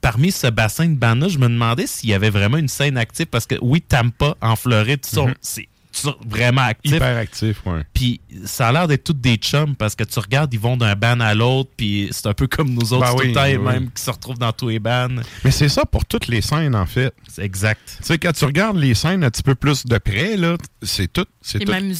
Parmi 0.00 0.32
ce 0.32 0.46
bassin 0.46 0.86
de 0.88 0.94
bandes-là, 0.96 1.28
je 1.28 1.38
me 1.38 1.48
demandais 1.48 1.86
s'il 1.86 2.08
y 2.10 2.14
avait 2.14 2.30
vraiment 2.30 2.56
une 2.56 2.68
scène 2.68 2.96
active 2.96 3.26
parce 3.26 3.46
que 3.46 3.56
oui, 3.60 3.82
Tampa, 3.82 4.34
en 4.40 4.56
Floride, 4.56 5.00
ils 5.04 5.14
sont- 5.14 5.28
Mhm. 5.28 5.34
c'est 5.40 5.68
c'est 5.92 6.08
vraiment 6.24 6.60
actif. 6.62 6.92
Hyper 6.94 7.16
actif, 7.16 7.66
ouais. 7.66 7.82
Puis 7.92 8.20
ça 8.44 8.68
a 8.68 8.72
l'air 8.72 8.86
d'être 8.86 9.02
toutes 9.02 9.20
des 9.20 9.34
chums 9.34 9.74
parce 9.74 9.96
que 9.96 10.04
tu 10.04 10.20
regardes, 10.20 10.54
ils 10.54 10.60
vont 10.60 10.76
d'un 10.76 10.94
ban 10.94 11.18
à 11.18 11.34
l'autre, 11.34 11.70
puis 11.76 12.08
c'est 12.12 12.28
un 12.28 12.32
peu 12.32 12.46
comme 12.46 12.70
nous 12.70 12.92
autres, 12.92 13.00
Ben 13.00 13.06
c'est 13.08 13.12
tout 13.16 13.20
oui, 13.22 13.28
le 13.30 13.34
temps 13.34 13.44
les 13.44 13.56
oui. 13.56 13.64
mêmes 13.72 13.90
qui 13.90 14.00
se 14.00 14.08
retrouvent 14.10 14.38
dans 14.38 14.52
tous 14.52 14.68
les 14.68 14.78
bands. 14.78 15.08
Mais 15.44 15.50
c'est 15.50 15.68
ça 15.68 15.84
pour 15.84 16.04
toutes 16.04 16.28
les 16.28 16.42
scènes, 16.42 16.76
en 16.76 16.86
fait. 16.86 17.12
C'est 17.28 17.42
exact. 17.44 17.80
Tu 17.98 18.04
sais, 18.04 18.18
quand 18.18 18.30
tu 18.32 18.44
regardes 18.44 18.76
les 18.78 18.94
scènes 18.94 19.24
un 19.24 19.30
petit 19.30 19.42
peu 19.42 19.56
plus 19.56 19.84
de 19.84 19.98
près, 19.98 20.36
là, 20.36 20.56
c'est 20.80 21.12
tout, 21.12 21.26
c'est 21.42 21.58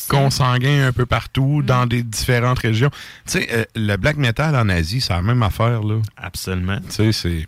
consanguin 0.09 0.87
un 0.87 0.93
peu 0.93 1.05
partout, 1.05 1.61
dans 1.63 1.85
des 1.87 2.05
différentes 2.05 2.61
régions. 2.61 2.91
Tu 3.27 3.41
sais, 3.41 3.49
euh, 3.53 3.65
le 3.75 3.97
black 3.97 4.17
metal 4.19 4.55
en 4.55 4.69
Asie, 4.69 5.01
c'est 5.01 5.13
la 5.13 5.21
même 5.21 5.43
affaire, 5.43 5.83
là. 5.83 5.97
Absolument. 6.17 6.79
Tu 6.89 7.13
sais, 7.13 7.13
c'est... 7.13 7.47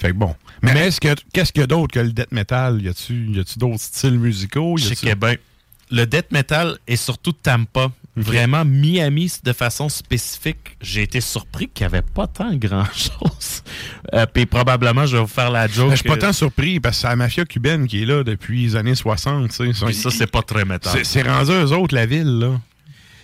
Fait 0.00 0.08
que 0.08 0.14
bon. 0.14 0.34
Mais, 0.62 0.72
mais 0.72 0.88
est-ce 0.88 1.00
que, 1.00 1.14
qu'est-ce 1.32 1.52
qu'il 1.52 1.60
y 1.60 1.64
a 1.64 1.66
d'autre 1.66 1.92
que 1.92 2.00
le 2.00 2.12
death 2.12 2.32
metal? 2.32 2.80
Y 2.80 2.88
a-tu, 2.88 3.26
y 3.32 3.38
a-tu 3.38 3.58
d'autres 3.58 3.80
styles 3.80 4.18
musicaux? 4.18 4.76
Je 4.78 4.94
sais 4.94 5.14
ben, 5.14 5.36
le 5.90 6.06
death 6.06 6.30
metal 6.30 6.78
est 6.86 6.96
surtout 6.96 7.32
Tampa. 7.32 7.90
Vraiment, 8.16 8.64
Miami, 8.64 9.32
de 9.44 9.52
façon 9.52 9.88
spécifique, 9.88 10.76
j'ai 10.80 11.02
été 11.02 11.20
surpris 11.20 11.68
qu'il 11.68 11.86
n'y 11.86 11.94
avait 11.94 12.02
pas 12.02 12.26
tant 12.26 12.54
grand-chose. 12.54 13.62
Euh, 14.14 14.26
Puis 14.26 14.46
probablement, 14.46 15.06
je 15.06 15.16
vais 15.16 15.22
vous 15.22 15.28
faire 15.28 15.50
la 15.50 15.68
joke. 15.68 15.90
Ben, 15.90 15.94
je 15.94 16.00
suis 16.00 16.08
pas 16.08 16.16
tant 16.16 16.32
surpris 16.32 16.80
parce 16.80 16.96
que 16.96 17.02
c'est 17.02 17.08
la 17.08 17.16
mafia 17.16 17.44
cubaine 17.44 17.86
qui 17.86 18.02
est 18.02 18.06
là 18.06 18.24
depuis 18.24 18.62
les 18.62 18.74
années 18.76 18.96
60. 18.96 19.50
tu 19.50 19.72
sais. 19.72 19.84
Puis 19.86 19.94
ça, 19.94 20.10
c'est 20.10 20.26
pas 20.26 20.42
très 20.42 20.64
métal. 20.64 20.92
C'est, 20.92 21.04
c'est 21.04 21.22
rendu 21.22 21.52
eux 21.52 21.72
autres, 21.72 21.94
la 21.94 22.06
ville, 22.06 22.40
là. 22.40 22.60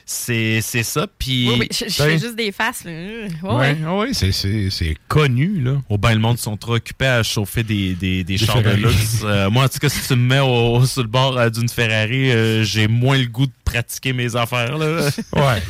C'est 0.08 0.60
c'est 0.60 0.84
ça. 0.84 1.08
Puis. 1.18 1.48
Oui, 1.48 1.56
oui, 1.62 1.68
je, 1.72 1.86
je 1.88 1.94
fais 2.02 2.16
juste 2.16 2.36
des 2.36 2.52
faces. 2.52 2.84
là. 2.84 2.92
Ouais, 2.92 3.28
ouais. 3.42 3.98
ouais, 3.98 4.08
c'est, 4.12 4.30
c'est, 4.30 4.70
c'est 4.70 4.96
connu, 5.08 5.60
là. 5.60 5.82
Au 5.88 5.98
bain, 5.98 6.14
le 6.14 6.20
monde 6.20 6.38
sont 6.38 6.56
trop 6.56 6.76
occupés 6.76 7.06
à 7.06 7.22
chauffer 7.24 7.64
des, 7.64 7.94
des, 7.94 8.22
des 8.22 8.36
Des 8.36 8.38
chars 8.38 8.62
de 8.62 8.70
luxe. 8.70 9.22
Euh, 9.24 9.50
moi, 9.50 9.64
en 9.64 9.68
tout 9.68 9.80
cas, 9.80 9.88
si 9.88 10.06
tu 10.06 10.14
me 10.14 10.22
mets 10.28 10.38
au, 10.38 10.84
sur 10.86 11.02
le 11.02 11.08
bord 11.08 11.36
euh, 11.36 11.50
d'une 11.50 11.68
Ferrari, 11.68 12.30
euh, 12.30 12.62
j'ai 12.62 12.86
moins 12.86 13.18
le 13.18 13.26
goût 13.26 13.46
de 13.46 13.52
pratiquer 13.64 14.12
mes 14.12 14.36
affaires. 14.36 14.78
Là. 14.78 15.08
Ouais. 15.34 15.62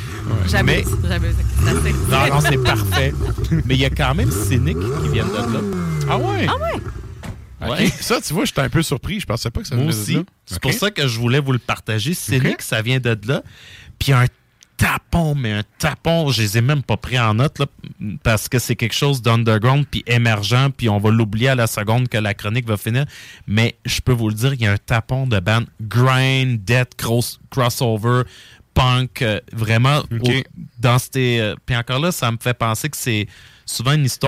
C'est 0.45 0.57
assez. 0.57 0.85
Non, 2.09 2.27
non, 2.35 2.41
c'est 2.41 2.63
parfait. 2.63 3.13
Mais 3.65 3.73
il 3.73 3.81
y 3.81 3.85
a 3.85 3.89
quand 3.89 4.13
même 4.13 4.29
Cynic 4.29 4.77
qui 4.77 5.09
viennent 5.13 5.27
de 5.29 5.53
là. 5.53 5.61
Ah 6.09 6.17
ouais? 6.19 6.45
Ah 6.47 7.69
ouais? 7.71 7.87
Ça, 7.99 8.21
tu 8.21 8.33
vois, 8.33 8.45
j'étais 8.45 8.61
un 8.61 8.69
peu 8.69 8.83
surpris. 8.83 9.19
Je 9.19 9.25
pensais 9.25 9.49
pas 9.49 9.61
que 9.61 9.67
ça 9.67 9.75
Moi 9.75 9.85
venait 9.85 9.95
de 9.95 9.99
aussi. 10.01 10.13
là. 10.13 10.21
C'est 10.45 10.59
pour 10.61 10.73
ça 10.73 10.91
que 10.91 11.07
je 11.07 11.19
voulais 11.19 11.39
vous 11.39 11.51
le 11.53 11.57
partager. 11.59 12.13
Cynic, 12.13 12.61
ça 12.61 12.83
vient 12.83 12.99
de 12.99 13.17
là. 13.27 13.41
Puis 13.99 14.13
un 14.13 14.25
tapon, 14.77 15.33
mais 15.33 15.53
un 15.53 15.63
tapon, 15.79 16.29
je 16.29 16.41
les 16.43 16.57
ai 16.59 16.61
même 16.61 16.83
pas 16.83 16.97
pris 16.97 17.17
en 17.17 17.33
note 17.33 17.57
là, 17.57 17.65
parce 18.21 18.47
que 18.47 18.59
c'est 18.59 18.75
quelque 18.75 18.93
chose 18.93 19.23
d'underground 19.23 19.85
puis 19.89 20.03
émergent, 20.05 20.69
puis 20.77 20.87
on 20.87 20.99
va 20.99 21.09
l'oublier 21.09 21.49
à 21.49 21.55
la 21.55 21.65
seconde 21.65 22.07
que 22.09 22.17
la 22.19 22.35
chronique 22.35 22.67
va 22.67 22.77
finir. 22.77 23.05
Mais 23.47 23.75
je 23.85 23.99
peux 24.01 24.11
vous 24.11 24.29
le 24.29 24.35
dire, 24.35 24.53
il 24.53 24.61
y 24.61 24.67
a 24.67 24.71
un 24.73 24.77
tapon 24.77 25.25
de 25.25 25.39
band 25.39 25.63
grind, 25.81 26.63
death, 26.63 26.89
cross, 26.95 27.39
crossover, 27.49 28.21
punk, 28.75 29.23
euh, 29.23 29.39
vraiment 29.51 30.03
au- 30.21 30.43
dans 30.79 30.99
ces. 30.99 31.39
euh, 31.39 31.55
puis 31.65 31.75
encore 31.75 31.99
là, 31.99 32.11
ça 32.11 32.29
me 32.31 32.37
fait 32.39 32.53
penser 32.53 32.89
que 32.89 32.97
c'est 32.97 33.25
souvent 33.65 33.93
une 33.93 34.05
histoire. 34.05 34.27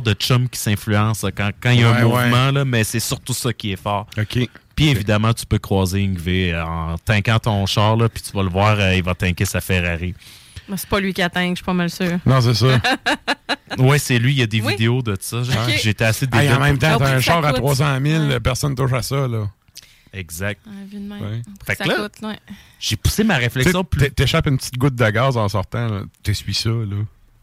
de 0.00 0.14
chum 0.14 0.48
qui 0.48 0.58
s'influence 0.58 1.26
quand, 1.36 1.50
quand 1.60 1.70
il 1.70 1.80
y 1.80 1.84
a 1.84 1.90
un 1.90 2.04
Ouais, 2.04 2.12
ouais. 2.14 2.22
mouvement, 2.24 2.50
là, 2.50 2.64
mais 2.64 2.84
c'est 2.84 3.00
surtout 3.00 3.34
ça 3.34 3.52
qui 3.52 3.72
est 3.72 3.76
fort. 3.76 4.06
OK. 4.18 4.38
Puis 4.74 4.88
évidemment, 4.88 5.34
tu 5.34 5.44
peux 5.44 5.58
croiser 5.58 6.02
Ingve 6.02 6.54
en 6.64 6.96
tankant 7.04 7.38
ton 7.38 7.66
char, 7.66 7.96
là, 7.96 8.08
puis 8.08 8.22
tu 8.22 8.32
vas 8.32 8.42
le 8.42 8.48
voir, 8.48 8.78
euh, 8.80 8.94
il 8.94 9.02
va 9.02 9.14
tanker 9.14 9.44
sa 9.44 9.60
Ferrari. 9.60 10.14
Mais 10.68 10.76
C'est 10.78 10.88
pas 10.88 11.00
lui 11.00 11.12
qui 11.12 11.20
atteint, 11.20 11.50
je 11.50 11.56
suis 11.56 11.64
pas 11.64 11.74
mal 11.74 11.90
sûre. 11.90 12.18
Non, 12.24 12.40
c'est 12.40 12.54
ça. 12.54 12.80
Ouais, 13.78 13.98
c'est 13.98 14.18
lui, 14.18 14.32
il 14.32 14.38
y 14.38 14.42
a 14.42 14.46
des 14.46 14.60
Oui. 14.60 14.72
vidéos 14.72 15.00
de 15.00 15.16
ça. 15.18 15.38
J'étais 15.82 16.04
assez 16.04 16.26
Hey, 16.26 16.30
débile 16.30 16.52
en 16.56 16.60
même 16.60 16.76
temps, 16.78 16.98
t'as 16.98 17.04
prix 17.06 17.14
un 17.14 17.20
char 17.20 17.42
à 17.42 17.52
coûte. 17.52 17.60
300 17.62 17.98
000, 18.04 18.40
personne 18.40 18.74
touche 18.74 18.92
à 18.92 19.00
ça, 19.00 19.26
là. 19.26 19.48
Exact. 20.12 20.60
Ouais. 20.66 20.98
Ouais. 21.18 21.42
Fait 21.66 21.76
que 21.76 21.84
que 21.84 21.88
là- 21.88 22.08
ouais. 22.22 22.38
J'ai 22.78 22.96
poussé 22.96 23.24
ma 23.24 23.36
réflexion 23.38 23.82
t'é- 23.82 24.10
T'échappes 24.10 24.46
une 24.46 24.58
petite 24.58 24.76
goutte 24.76 24.94
de 24.94 25.08
gaz 25.08 25.38
en 25.38 25.48
sortant, 25.48 26.02
t'essuies 26.22 26.52
ça, 26.52 26.68
là. 26.68 26.96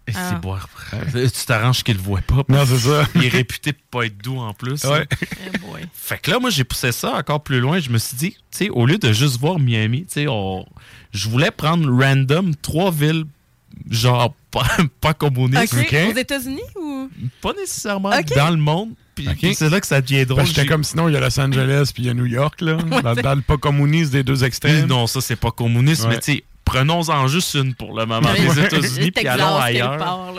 Et 0.09 0.13
Ah. 0.15 0.29
c'est 0.31 0.41
boire. 0.41 0.67
Tu 1.13 1.45
t'arranges 1.45 1.83
qu'il 1.83 1.95
le 1.95 2.01
voit 2.01 2.21
pas. 2.21 2.43
Non, 2.49 2.65
c'est 2.65 2.77
ça. 2.79 3.05
Il 3.15 3.25
est 3.25 3.29
réputé 3.29 3.73
pour 3.73 3.99
pas 4.01 4.05
être 4.07 4.17
doux 4.17 4.37
en 4.37 4.53
plus. 4.53 4.83
Ouais. 4.85 5.07
Eh 5.53 5.57
boy. 5.59 5.81
Fait 5.93 6.17
que 6.19 6.31
là, 6.31 6.39
moi, 6.39 6.49
j'ai 6.49 6.63
poussé 6.63 6.91
ça 6.91 7.13
encore 7.15 7.41
plus 7.41 7.59
loin. 7.59 7.79
Je 7.79 7.89
me 7.89 7.97
suis 7.97 8.17
dit, 8.17 8.31
tu 8.31 8.37
sais, 8.51 8.69
au 8.69 8.85
lieu 8.85 8.97
de 8.97 9.11
juste 9.13 9.39
voir 9.39 9.59
Miami, 9.59 10.01
tu 10.05 10.13
sais, 10.13 10.25
on... 10.27 10.65
je 11.11 11.29
voulais 11.29 11.51
prendre 11.51 11.89
random 11.91 12.53
trois 12.55 12.91
villes, 12.91 13.25
genre 13.89 14.33
pas, 14.51 14.65
pas 15.01 15.13
communistes. 15.13 15.75
OK. 15.79 15.95
Aux 16.11 16.17
États-Unis 16.17 16.61
ou? 16.75 17.09
Pas 17.41 17.53
nécessairement 17.53 18.11
dans 18.35 18.49
le 18.49 18.57
monde. 18.57 18.89
C'est 19.53 19.69
là 19.69 19.81
que 19.81 19.85
ça 19.87 19.99
devient 20.01 20.25
drôle. 20.25 20.37
Parce 20.37 20.49
que 20.51 20.55
j'étais 20.55 20.67
comme 20.67 20.83
sinon, 20.85 21.09
il 21.09 21.13
y 21.13 21.17
a 21.17 21.19
Los 21.19 21.37
Angeles 21.39 21.91
puis 21.93 22.03
il 22.03 22.05
y 22.07 22.09
a 22.09 22.13
New 22.13 22.25
York, 22.25 22.61
là. 22.61 22.77
dans, 23.03 23.13
dans 23.15 23.35
le 23.35 23.41
pas 23.41 23.57
communiste 23.57 24.11
des 24.13 24.23
deux 24.23 24.43
extrêmes. 24.45 24.87
Non, 24.87 25.07
ça, 25.07 25.19
c'est 25.19 25.35
pas 25.35 25.51
communiste, 25.51 26.03
Ouais. 26.03 26.09
mais 26.11 26.19
tu 26.19 26.33
sais, 26.35 26.43
prenons-en 26.69 27.27
juste 27.27 27.55
une 27.55 27.73
pour 27.73 27.97
le 27.97 28.05
moment, 28.05 28.29
les 28.31 28.59
États-Unis, 28.59 29.11
puis 29.15 29.27
allons 29.27 29.57
ailleurs. 29.57 30.33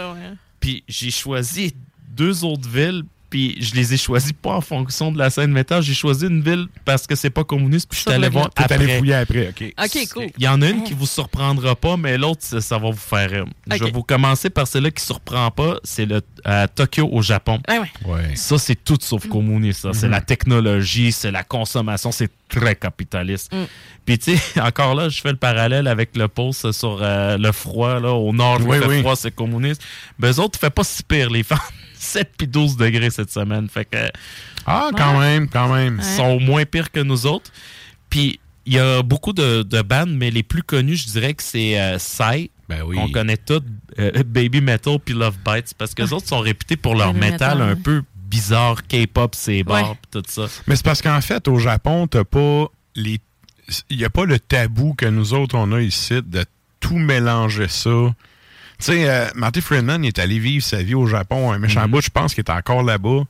Puis 0.60 0.84
j'ai 0.88 1.10
choisi 1.10 1.74
deux 2.08 2.44
autres 2.44 2.68
villes, 2.68 3.02
puis 3.30 3.56
je 3.60 3.74
les 3.74 3.94
ai 3.94 3.96
choisies 3.96 4.32
pas 4.32 4.56
en 4.56 4.60
fonction 4.60 5.12
de 5.12 5.18
la 5.18 5.30
scène 5.30 5.52
métal. 5.52 5.82
J'ai 5.82 5.94
choisi 5.94 6.26
une 6.26 6.42
ville 6.42 6.66
parce 6.84 7.06
que 7.06 7.14
c'est 7.14 7.30
pas 7.30 7.44
communiste, 7.44 7.88
puis 7.88 7.96
je 7.96 8.02
suis 8.02 8.10
allé 8.10 8.26
le 8.26 8.32
voir 8.32 8.50
allé 8.56 8.74
après. 8.74 8.98
fouiller 8.98 9.14
après, 9.14 9.48
OK. 9.48 9.72
OK, 9.82 10.08
cool. 10.12 10.26
Il 10.36 10.44
y 10.44 10.48
en 10.48 10.60
a 10.62 10.68
une 10.68 10.82
qui 10.82 10.92
vous 10.92 11.06
surprendra 11.06 11.76
pas, 11.76 11.96
mais 11.96 12.18
l'autre, 12.18 12.40
ça, 12.42 12.60
ça 12.60 12.76
va 12.78 12.90
vous 12.90 12.96
faire 12.96 13.30
rire. 13.30 13.44
Je 13.70 13.84
vais 13.84 13.90
vous 13.90 14.02
commencer 14.02 14.50
par 14.50 14.66
celle-là 14.66 14.90
qui 14.90 15.04
surprend 15.04 15.50
pas. 15.50 15.78
C'est 15.84 16.06
le 16.06 16.20
à 16.44 16.66
Tokyo, 16.68 17.08
au 17.10 17.22
Japon. 17.22 17.60
Ouais, 17.68 17.78
ouais. 17.78 17.90
Ouais. 18.06 18.36
Ça, 18.36 18.58
c'est 18.58 18.74
tout 18.82 18.98
sauf 19.00 19.28
communiste. 19.28 19.80
ça. 19.82 19.92
C'est 19.92 20.06
Mhm. 20.06 20.12
la 20.12 20.20
technologie, 20.20 21.12
c'est 21.12 21.30
la 21.30 21.42
consommation, 21.44 22.10
c'est 22.12 22.30
très 22.48 22.74
capitaliste. 22.74 23.52
Mm. 23.54 23.64
Puis, 24.06 24.18
tu 24.18 24.36
sais, 24.36 24.60
encore 24.60 24.94
là, 24.94 25.08
je 25.08 25.20
fais 25.20 25.30
le 25.30 25.36
parallèle 25.36 25.86
avec 25.86 26.16
le 26.16 26.26
post 26.28 26.72
sur 26.72 26.98
euh, 27.02 27.36
le 27.38 27.52
froid. 27.52 28.00
Là, 28.00 28.12
au 28.12 28.32
nord, 28.32 28.58
Oui, 28.66 28.78
oui. 28.88 29.00
froid, 29.00 29.14
c'est 29.16 29.34
communiste. 29.34 29.82
Ben, 30.18 30.32
eux 30.32 30.40
autres, 30.40 30.58
fait 30.58 30.70
pas 30.70 30.82
si 30.84 31.02
pire. 31.02 31.30
Les 31.30 31.42
femmes, 31.42 31.58
7 32.00 32.30
puis 32.38 32.46
12 32.46 32.76
degrés 32.76 33.10
cette 33.10 33.30
semaine. 33.30 33.68
Fait 33.68 33.84
que, 33.84 34.10
Ah, 34.66 34.90
quand 34.96 35.18
même, 35.18 35.48
quand 35.48 35.72
même. 35.72 35.98
ils 36.02 36.16
sont 36.16 36.40
moins 36.40 36.64
pires 36.64 36.90
que 36.90 37.00
nous 37.00 37.26
autres. 37.26 37.50
Puis, 38.08 38.40
il 38.66 38.74
y 38.74 38.78
a 38.78 39.02
beaucoup 39.02 39.32
de, 39.32 39.62
de 39.62 39.82
bandes, 39.82 40.12
mais 40.14 40.30
les 40.30 40.42
plus 40.42 40.62
connus, 40.62 40.96
je 40.96 41.06
dirais 41.08 41.34
que 41.34 41.42
c'est 41.42 41.80
euh, 41.80 41.96
Psy. 41.98 42.50
Ben 42.68 42.82
oui. 42.84 42.96
On 42.98 43.10
connaît 43.10 43.36
tous 43.36 43.62
euh, 43.98 44.22
Baby 44.24 44.60
Metal 44.60 44.98
puis 45.04 45.14
Love 45.14 45.36
Bites 45.44 45.74
parce 45.76 45.92
que 45.94 46.02
les 46.02 46.12
autres 46.12 46.28
sont 46.28 46.38
réputés 46.38 46.76
pour 46.76 46.94
leur 46.94 47.12
métal 47.14 47.58
Metal, 47.58 47.62
un 47.62 47.68
ouais. 47.70 47.76
peu 47.76 48.02
bizarre, 48.14 48.86
K-pop, 48.86 49.34
c'est 49.34 49.64
pis 49.64 49.96
tout 50.12 50.22
ça. 50.28 50.46
Mais 50.68 50.76
c'est 50.76 50.84
parce 50.84 51.02
qu'en 51.02 51.20
fait, 51.20 51.48
au 51.48 51.58
Japon, 51.58 52.06
t'as 52.06 52.24
pas 52.24 52.66
les. 52.94 53.18
Il 53.88 53.96
n'y 53.98 54.04
a 54.04 54.10
pas 54.10 54.24
le 54.24 54.38
tabou 54.38 54.94
que 54.94 55.06
nous 55.06 55.34
autres, 55.34 55.56
on 55.56 55.72
a 55.72 55.80
ici 55.80 56.20
de 56.24 56.44
tout 56.78 56.96
mélanger 56.98 57.66
ça. 57.68 58.14
Tu 58.80 58.86
sais, 58.92 59.08
euh, 59.08 59.26
Marty 59.34 59.60
Friedman 59.60 60.02
il 60.04 60.08
est 60.08 60.18
allé 60.18 60.38
vivre 60.38 60.64
sa 60.64 60.82
vie 60.82 60.94
au 60.94 61.06
Japon, 61.06 61.52
un 61.52 61.58
méchant 61.58 61.82
Mhm. 61.82 61.90
bout, 61.90 62.00
je 62.00 62.08
pense 62.10 62.34
qu'il 62.34 62.42
est 62.44 62.50
encore 62.50 62.82
là-bas. 62.82 63.24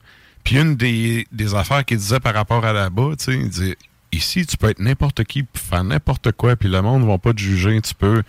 Puis 0.44 0.56
une 0.59 0.77
des, 0.77 1.27
des 1.32 1.55
affaires 1.55 1.85
qu'il 1.85 1.98
disait 1.98 2.20
par 2.20 2.35
rapport 2.35 2.64
à 2.64 2.72
là-bas, 2.72 3.10
tu 3.18 3.24
sais, 3.24 3.35
il 3.35 3.48
disait 3.48 3.77
ici, 4.12 4.47
tu 4.47 4.56
peux 4.56 4.70
être 4.70 4.78
n'importe 4.81 5.24
qui, 5.24 5.43
puis 5.43 5.62
faire 5.62 5.85
n'importe 5.85 6.32
quoi, 6.32 6.56
puis 6.56 6.68
le 6.68 6.81
monde 6.82 7.02
ne 7.02 7.06
va 7.06 7.18
pas 7.18 7.32
te 7.32 7.40
juger. 7.40 7.81
Tu 7.81 7.94
peux, 7.94 8.22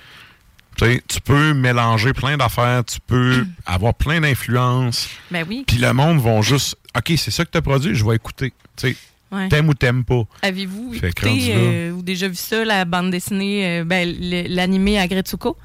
tu 0.78 0.86
sais, 0.86 1.04
tu 1.08 1.22
peux 1.22 1.54
mélanger 1.54 2.12
plein 2.14 2.38
d'affaires, 2.38 2.84
tu 2.84 3.00
peux 3.06 3.46
avoir 3.66 3.94
plein 3.94 4.20
d'influences. 4.20 5.10
Ben 5.30 5.46
oui. 5.48 5.64
Puis 5.68 5.78
le 5.78 5.94
monde 5.94 6.20
vont 6.20 6.42
juste, 6.42 6.76
OK, 6.98 7.14
c'est 7.18 7.32
ça 7.32 7.46
que 7.46 7.52
tu 7.52 7.58
as 7.58 7.62
produit, 7.62 7.96
je 7.96 8.04
vais 8.06 8.16
écouter. 8.16 8.52
Tu 8.76 8.90
sais, 8.90 8.96
Ouais. 9.32 9.48
t'aimes 9.48 9.70
ou 9.70 9.74
t'aimes 9.74 10.04
pas. 10.04 10.24
Avez-vous 10.42 10.94
écouté 10.96 11.54
euh, 11.56 11.92
ou 11.92 12.02
déjà 12.02 12.28
vu 12.28 12.36
ça, 12.36 12.66
la 12.66 12.84
bande 12.84 13.12
dessinée, 13.12 13.80
euh, 13.80 13.84
ben, 13.86 14.06
le- 14.20 14.54
l'animé 14.54 15.00
Agretsuko? 15.00 15.56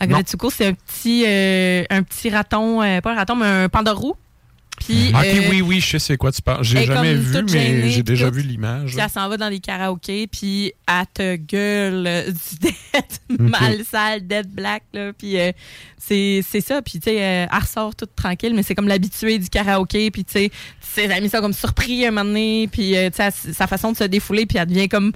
Agretsuko, 0.00 0.50
c'est 0.50 0.66
un 0.66 0.72
petit, 0.72 1.24
euh, 1.26 1.84
un 1.90 2.02
petit 2.02 2.30
raton, 2.30 2.82
euh, 2.82 3.00
pas 3.00 3.12
un 3.12 3.16
raton, 3.16 3.36
mais 3.36 3.46
un 3.46 3.68
panda 3.68 3.92
roux. 3.92 4.16
Puis, 4.80 5.12
Ok, 5.14 5.24
euh, 5.24 5.48
oui, 5.50 5.60
oui, 5.60 5.80
je 5.80 5.90
sais 5.90 5.98
c'est 5.98 6.16
quoi 6.16 6.32
tu 6.32 6.40
parles. 6.40 6.64
J'ai 6.64 6.86
jamais 6.86 7.14
vu, 7.14 7.44
mais 7.52 7.90
j'ai 7.90 8.02
déjà 8.02 8.30
vu 8.30 8.40
l'image. 8.40 8.92
Puis 8.92 9.00
elle 9.00 9.10
s'en 9.10 9.28
va 9.28 9.36
dans 9.36 9.48
les 9.48 9.60
karaokés, 9.60 10.26
puis 10.26 10.72
elle 10.88 11.06
te 11.12 11.36
gueule 11.36 12.08
du 12.28 12.58
dead 12.58 13.50
mal 13.50 13.84
sale, 13.84 14.26
dead 14.26 14.48
black, 14.48 14.84
là. 14.94 15.12
Puis 15.12 15.38
euh, 15.38 15.52
c'est 15.98 16.42
ça. 16.60 16.80
Puis, 16.82 16.98
tu 16.98 17.10
sais, 17.10 17.22
euh, 17.22 17.46
elle 17.50 17.58
ressort 17.58 17.94
toute 17.94 18.16
tranquille, 18.16 18.54
mais 18.54 18.62
c'est 18.62 18.74
comme 18.74 18.88
l'habitué 18.88 19.38
du 19.38 19.50
karaoké. 19.50 20.10
Puis, 20.10 20.24
tu 20.24 20.32
sais, 20.32 20.50
elle 20.96 21.12
a 21.12 21.20
mis 21.20 21.28
ça 21.28 21.40
comme 21.40 21.52
surpris 21.52 22.06
un 22.06 22.10
moment 22.10 22.24
donné. 22.24 22.68
Puis, 22.72 22.94
tu 22.94 23.16
sais, 23.16 23.30
sa 23.30 23.66
façon 23.66 23.92
de 23.92 23.98
se 23.98 24.04
défouler, 24.04 24.46
puis 24.46 24.58
elle 24.58 24.66
devient 24.66 24.88
comme 24.88 25.12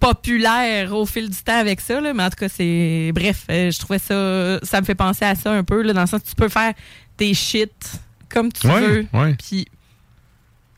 populaire 0.00 0.92
au 0.96 1.06
fil 1.06 1.28
du 1.30 1.36
temps 1.36 1.58
avec 1.58 1.80
ça. 1.80 2.00
Là. 2.00 2.12
Mais 2.14 2.24
en 2.24 2.30
tout 2.30 2.36
cas, 2.36 2.48
c'est... 2.48 3.12
Bref, 3.14 3.44
euh, 3.50 3.70
je 3.70 3.78
trouvais 3.78 3.98
ça... 3.98 4.58
Ça 4.64 4.80
me 4.80 4.86
fait 4.86 4.94
penser 4.94 5.24
à 5.24 5.34
ça 5.34 5.52
un 5.52 5.62
peu, 5.62 5.82
là, 5.82 5.92
dans 5.92 6.00
le 6.00 6.06
sens 6.06 6.22
que 6.22 6.28
tu 6.28 6.34
peux 6.34 6.48
faire 6.48 6.72
tes 7.16 7.34
shit 7.34 7.72
comme 8.28 8.50
tu 8.52 8.66
Ouais, 8.66 8.80
veux. 8.80 9.06
ouais. 9.12 9.34
Puis, 9.34 9.66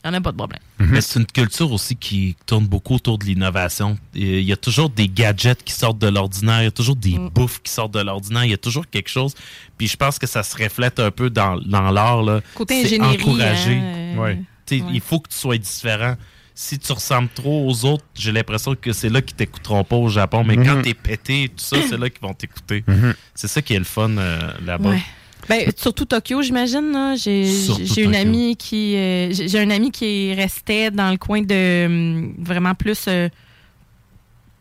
il 0.05 0.09
n'y 0.09 0.15
en 0.15 0.19
a 0.19 0.21
pas 0.21 0.31
de 0.33 0.37
problème. 0.37 0.59
Mais 0.79 0.99
c'est 0.99 1.17
une 1.19 1.25
culture 1.25 1.71
aussi 1.71 1.95
qui 1.95 2.35
tourne 2.45 2.65
beaucoup 2.67 2.95
autour 2.95 3.17
de 3.17 3.23
l'innovation. 3.23 3.97
Il 4.13 4.41
y 4.41 4.51
a 4.51 4.57
toujours 4.57 4.89
des 4.89 5.07
gadgets 5.07 5.63
qui 5.63 5.71
sortent 5.71 5.99
de 5.99 6.07
l'ordinaire, 6.09 6.61
il 6.61 6.65
y 6.65 6.67
a 6.67 6.71
toujours 6.71 6.97
des 6.97 7.17
Mm. 7.17 7.29
bouffes 7.29 7.61
qui 7.63 7.71
sortent 7.71 7.93
de 7.93 8.01
l'ordinaire, 8.01 8.43
il 8.43 8.51
y 8.51 8.53
a 8.53 8.57
toujours 8.57 8.85
quelque 8.89 9.07
chose. 9.09 9.33
Puis 9.77 9.87
je 9.87 9.95
pense 9.95 10.19
que 10.19 10.27
ça 10.27 10.43
se 10.43 10.57
reflète 10.61 10.99
un 10.99 11.09
peu 11.11 11.29
dans, 11.29 11.55
dans 11.57 11.89
l'art. 11.91 12.21
là. 12.21 12.41
Côté 12.53 12.83
ingénierie, 12.83 13.15
encouragé. 13.21 13.75
hein, 13.75 13.81
euh, 13.83 14.15
Ouais. 14.17 14.37
Ouais. 14.71 14.83
Il 14.91 14.99
faut 15.01 15.19
que 15.21 15.29
tu 15.29 15.37
sois 15.37 15.57
différent. 15.57 16.15
Si 16.55 16.77
tu 16.77 16.91
ressembles 16.91 17.29
trop 17.33 17.67
aux 17.67 17.85
autres, 17.85 18.05
j'ai 18.13 18.31
l'impression 18.31 18.75
que 18.75 18.93
c'est 18.93 19.09
là 19.09 19.21
qu'ils 19.21 19.35
t'écouteront 19.35 19.83
pas 19.83 19.95
au 19.95 20.07
Japon. 20.09 20.43
Mais 20.45 20.55
quand 20.55 20.75
Mhm. 20.75 20.81
t'es 20.83 20.93
pété, 20.93 21.49
tout 21.49 21.63
ça, 21.63 21.77
c'est 21.89 21.97
là 21.97 22.09
qu'ils 22.09 22.21
vont 22.21 22.33
t'écouter. 22.33 22.83
Mhm. 22.87 23.13
C'est 23.33 23.47
ça 23.47 23.61
qui 23.61 23.73
est 23.73 23.79
le 23.79 23.83
fun 23.85 24.15
euh, 24.17 24.51
là-bas. 24.65 24.89
Ouais. 24.91 25.01
Ben, 25.49 25.69
surtout 25.75 26.05
Tokyo, 26.05 26.41
j'imagine. 26.41 26.91
là. 26.93 27.15
J'ai 27.15 27.49
une 27.67 28.11
Tokyo. 28.11 28.13
amie 28.15 28.55
qui. 28.55 28.95
euh, 28.95 29.33
j'ai 29.33 29.59
un 29.59 29.69
ami 29.71 29.91
qui 29.91 30.33
restait 30.35 30.89
dans 30.91 31.09
le 31.11 31.17
coin 31.17 31.41
de. 31.41 31.85
hum, 31.85 32.35
vraiment 32.37 32.75
plus. 32.75 33.05
euh, 33.07 33.27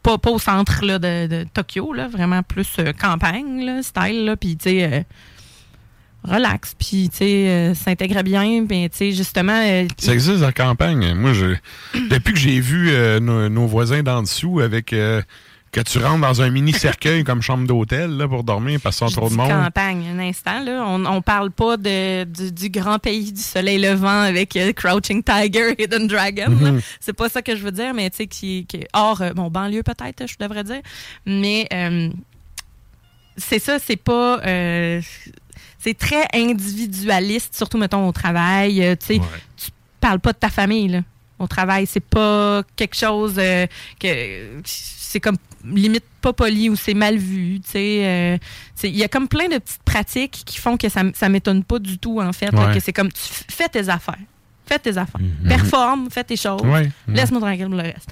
pas, 0.02 0.18
pas 0.18 0.30
au 0.30 0.38
centre 0.40 0.84
là, 0.84 0.98
de, 0.98 1.26
de 1.28 1.46
Tokyo, 1.54 1.92
là, 1.92 2.08
vraiment 2.08 2.42
plus 2.42 2.66
euh, 2.80 2.92
campagne, 2.92 3.64
là, 3.64 3.82
style. 3.82 4.24
Là, 4.24 4.36
puis, 4.36 4.56
tu 4.56 4.70
sais. 4.70 5.06
Relax, 6.24 6.74
puis 6.78 7.08
tu 7.10 7.18
sais, 7.18 7.48
euh, 7.48 7.74
s'intègre 7.74 8.22
bien, 8.22 8.64
puis 8.66 8.88
tu 8.90 8.96
sais, 8.96 9.12
justement, 9.12 9.60
euh, 9.64 9.86
Ça 9.98 10.12
existe 10.12 10.42
en 10.42 10.52
campagne. 10.52 11.14
Moi, 11.14 11.32
je, 11.32 11.54
depuis 12.10 12.32
que 12.34 12.38
j'ai 12.38 12.60
vu 12.60 12.90
euh, 12.90 13.18
nos, 13.20 13.48
nos 13.48 13.66
voisins 13.66 14.02
d'en 14.02 14.22
dessous 14.22 14.60
avec 14.60 14.94
que 15.72 15.80
tu 15.80 15.96
rentres 15.98 16.20
dans 16.20 16.42
un 16.42 16.50
mini 16.50 16.74
cercueil 16.74 17.24
comme 17.24 17.40
chambre 17.40 17.66
d'hôtel 17.66 18.10
là, 18.18 18.28
pour 18.28 18.44
dormir 18.44 18.78
parce 18.82 18.98
qu'ils 18.98 19.06
sont 19.08 19.10
Je 19.14 19.16
trop 19.16 19.30
de 19.30 19.34
monde. 19.34 19.48
campagne, 19.48 20.06
un 20.14 20.18
instant. 20.18 20.62
Là. 20.62 20.84
On, 20.86 21.02
on 21.06 21.22
parle 21.22 21.50
pas 21.50 21.78
de, 21.78 22.24
du, 22.24 22.52
du 22.52 22.68
grand 22.68 22.98
pays 22.98 23.32
du 23.32 23.40
soleil 23.40 23.78
levant 23.78 24.20
avec 24.20 24.50
Crouching 24.76 25.22
Tiger, 25.22 25.74
Hidden 25.78 26.06
Dragon. 26.08 26.50
Mhm. 26.50 26.80
C'est 27.00 27.14
pas 27.14 27.30
ça 27.30 27.40
que 27.40 27.56
je 27.56 27.62
veux 27.62 27.72
dire, 27.72 27.94
mais 27.94 28.10
tu 28.10 28.18
sais, 28.18 28.26
qui, 28.26 28.66
qui 28.66 28.84
hors, 28.92 29.22
bon, 29.34 29.48
banlieue 29.48 29.82
peut-être, 29.82 30.26
je 30.28 30.34
devrais 30.38 30.62
dire. 30.62 30.82
Mais 31.24 31.66
euh, 31.72 32.10
c'est 33.38 33.58
ça, 33.58 33.78
c'est 33.78 33.96
pas. 33.96 34.40
euh, 34.46 35.00
c'est 35.82 35.94
très 35.98 36.24
individualiste, 36.34 37.54
surtout, 37.56 37.78
mettons, 37.78 38.06
au 38.08 38.12
travail. 38.12 38.82
Euh, 38.84 38.94
tu 38.96 39.06
sais, 39.06 39.20
tu 39.56 39.70
parles 40.00 40.20
pas 40.20 40.32
de 40.32 40.38
ta 40.38 40.48
famille, 40.50 40.88
là. 40.88 41.00
Au 41.38 41.46
travail, 41.48 41.86
c'est 41.86 42.00
pas 42.00 42.62
quelque 42.76 42.94
chose 42.96 43.34
euh, 43.38 43.66
que 43.98 44.60
c'est 44.64 45.18
comme 45.18 45.36
limite 45.64 46.04
pas 46.20 46.32
poli 46.32 46.68
ou 46.70 46.76
c'est 46.76 46.94
mal 46.94 47.16
vu. 47.18 47.60
euh, 47.74 48.38
Il 48.84 48.96
y 48.96 49.02
a 49.02 49.08
comme 49.08 49.26
plein 49.28 49.48
de 49.48 49.58
petites 49.58 49.82
pratiques 49.84 50.42
qui 50.46 50.58
font 50.58 50.76
que 50.76 50.88
ça, 50.88 51.02
ça 51.14 51.28
m'étonne 51.28 51.64
pas 51.64 51.80
du 51.80 51.98
tout, 51.98 52.20
en 52.20 52.32
fait. 52.32 52.52
là, 52.52 52.68
Ouais. 52.68 52.74
que 52.74 52.80
c'est 52.80 52.92
comme 52.92 53.10
tu 53.10 53.20
fais 53.48 53.68
tes 53.68 53.88
affaires. 53.88 54.18
Fais 54.66 54.78
tes 54.78 54.96
affaires. 54.96 55.20
Mhm. 55.20 55.48
Performe, 55.48 56.08
fais 56.10 56.22
tes 56.24 56.36
choses. 56.36 56.62
Ouais. 56.62 56.88
Laisse-moi 57.08 57.40
tranquille 57.40 57.66
pour 57.66 57.74
le 57.74 57.82
reste. 57.82 58.08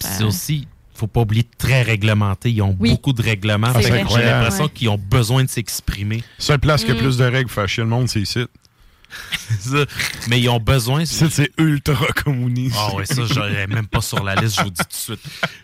C'est 0.00 0.24
aussi, 0.24 0.66
faut 0.98 1.06
pas 1.06 1.20
oublier, 1.20 1.46
très 1.58 1.82
réglementé. 1.82 2.50
Ils 2.50 2.62
ont 2.62 2.76
Oui. 2.78 2.90
beaucoup 2.90 3.12
de 3.12 3.22
règlements. 3.22 3.72
Fait 3.72 3.82
que. 3.82 3.86
J'ai 3.86 4.22
l'impression 4.24 4.64
Ouais. 4.64 4.70
qu'ils 4.74 4.88
ont 4.88 4.98
besoin 4.98 5.44
de 5.44 5.48
s'exprimer. 5.48 6.22
Seule 6.38 6.58
place 6.58 6.84
qui 6.84 6.90
a 6.90 6.94
Mm. 6.94 6.98
plus 6.98 7.16
de 7.16 7.24
règles 7.24 7.50
chier 7.66 7.82
le 7.82 7.88
monde, 7.88 8.08
c'est 8.08 8.20
ici. 8.20 8.44
C'est 9.48 9.70
ça. 9.70 9.84
Mais 10.28 10.38
ils 10.38 10.48
ont 10.50 10.60
besoin. 10.60 11.06
C'est 11.06 11.50
ultra 11.56 12.06
communiste. 12.24 12.76
Ah 12.78 12.94
ouais, 12.94 13.06
ça, 13.06 13.22
j'aurais 13.32 13.66
même 13.66 13.86
pas 13.86 14.02
sur 14.02 14.22
la 14.22 14.34
liste, 14.34 14.56
je 14.58 14.64
vous 14.64 14.70
dis 14.70 14.76
tout 14.82 14.88
de 14.88 14.92
suite. 14.92 15.20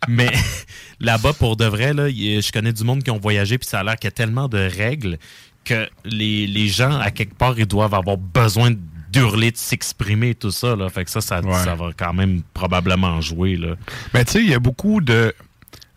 Mais 0.08 0.30
là-bas, 1.00 1.34
pour 1.34 1.56
de 1.56 1.66
vrai, 1.66 1.92
là, 1.92 2.08
je 2.08 2.50
connais 2.52 2.72
du 2.72 2.84
monde 2.84 3.02
qui 3.02 3.10
ont 3.10 3.18
voyagé, 3.18 3.58
puis 3.58 3.68
ça 3.68 3.80
a 3.80 3.84
l'air 3.84 3.96
qu'il 3.96 4.06
y 4.06 4.08
a 4.08 4.12
tellement 4.12 4.48
de 4.48 4.58
règles 4.58 5.18
que 5.64 5.86
les, 6.06 6.46
les 6.46 6.68
gens, 6.68 6.98
à 6.98 7.10
quelque 7.10 7.34
part, 7.34 7.58
ils 7.58 7.66
doivent 7.66 7.94
avoir 7.94 8.16
besoin 8.16 8.70
d'hurler, 9.14 9.50
de 9.50 9.56
s'exprimer 9.56 10.30
et 10.30 10.34
tout 10.34 10.50
ça. 10.50 10.76
Là. 10.76 10.88
Fait 10.88 11.04
que 11.04 11.10
ça, 11.10 11.20
ça, 11.20 11.40
ça 11.42 11.74
va 11.74 11.90
quand 11.96 12.12
même 12.12 12.42
probablement 12.54 13.20
jouer. 13.20 13.56
Là. 13.56 13.74
Ben, 14.12 14.24
tu 14.24 14.32
sais, 14.32 14.40
il 14.42 14.48
y 14.50 14.54
a 14.54 14.58
beaucoup 14.58 15.00
de. 15.00 15.34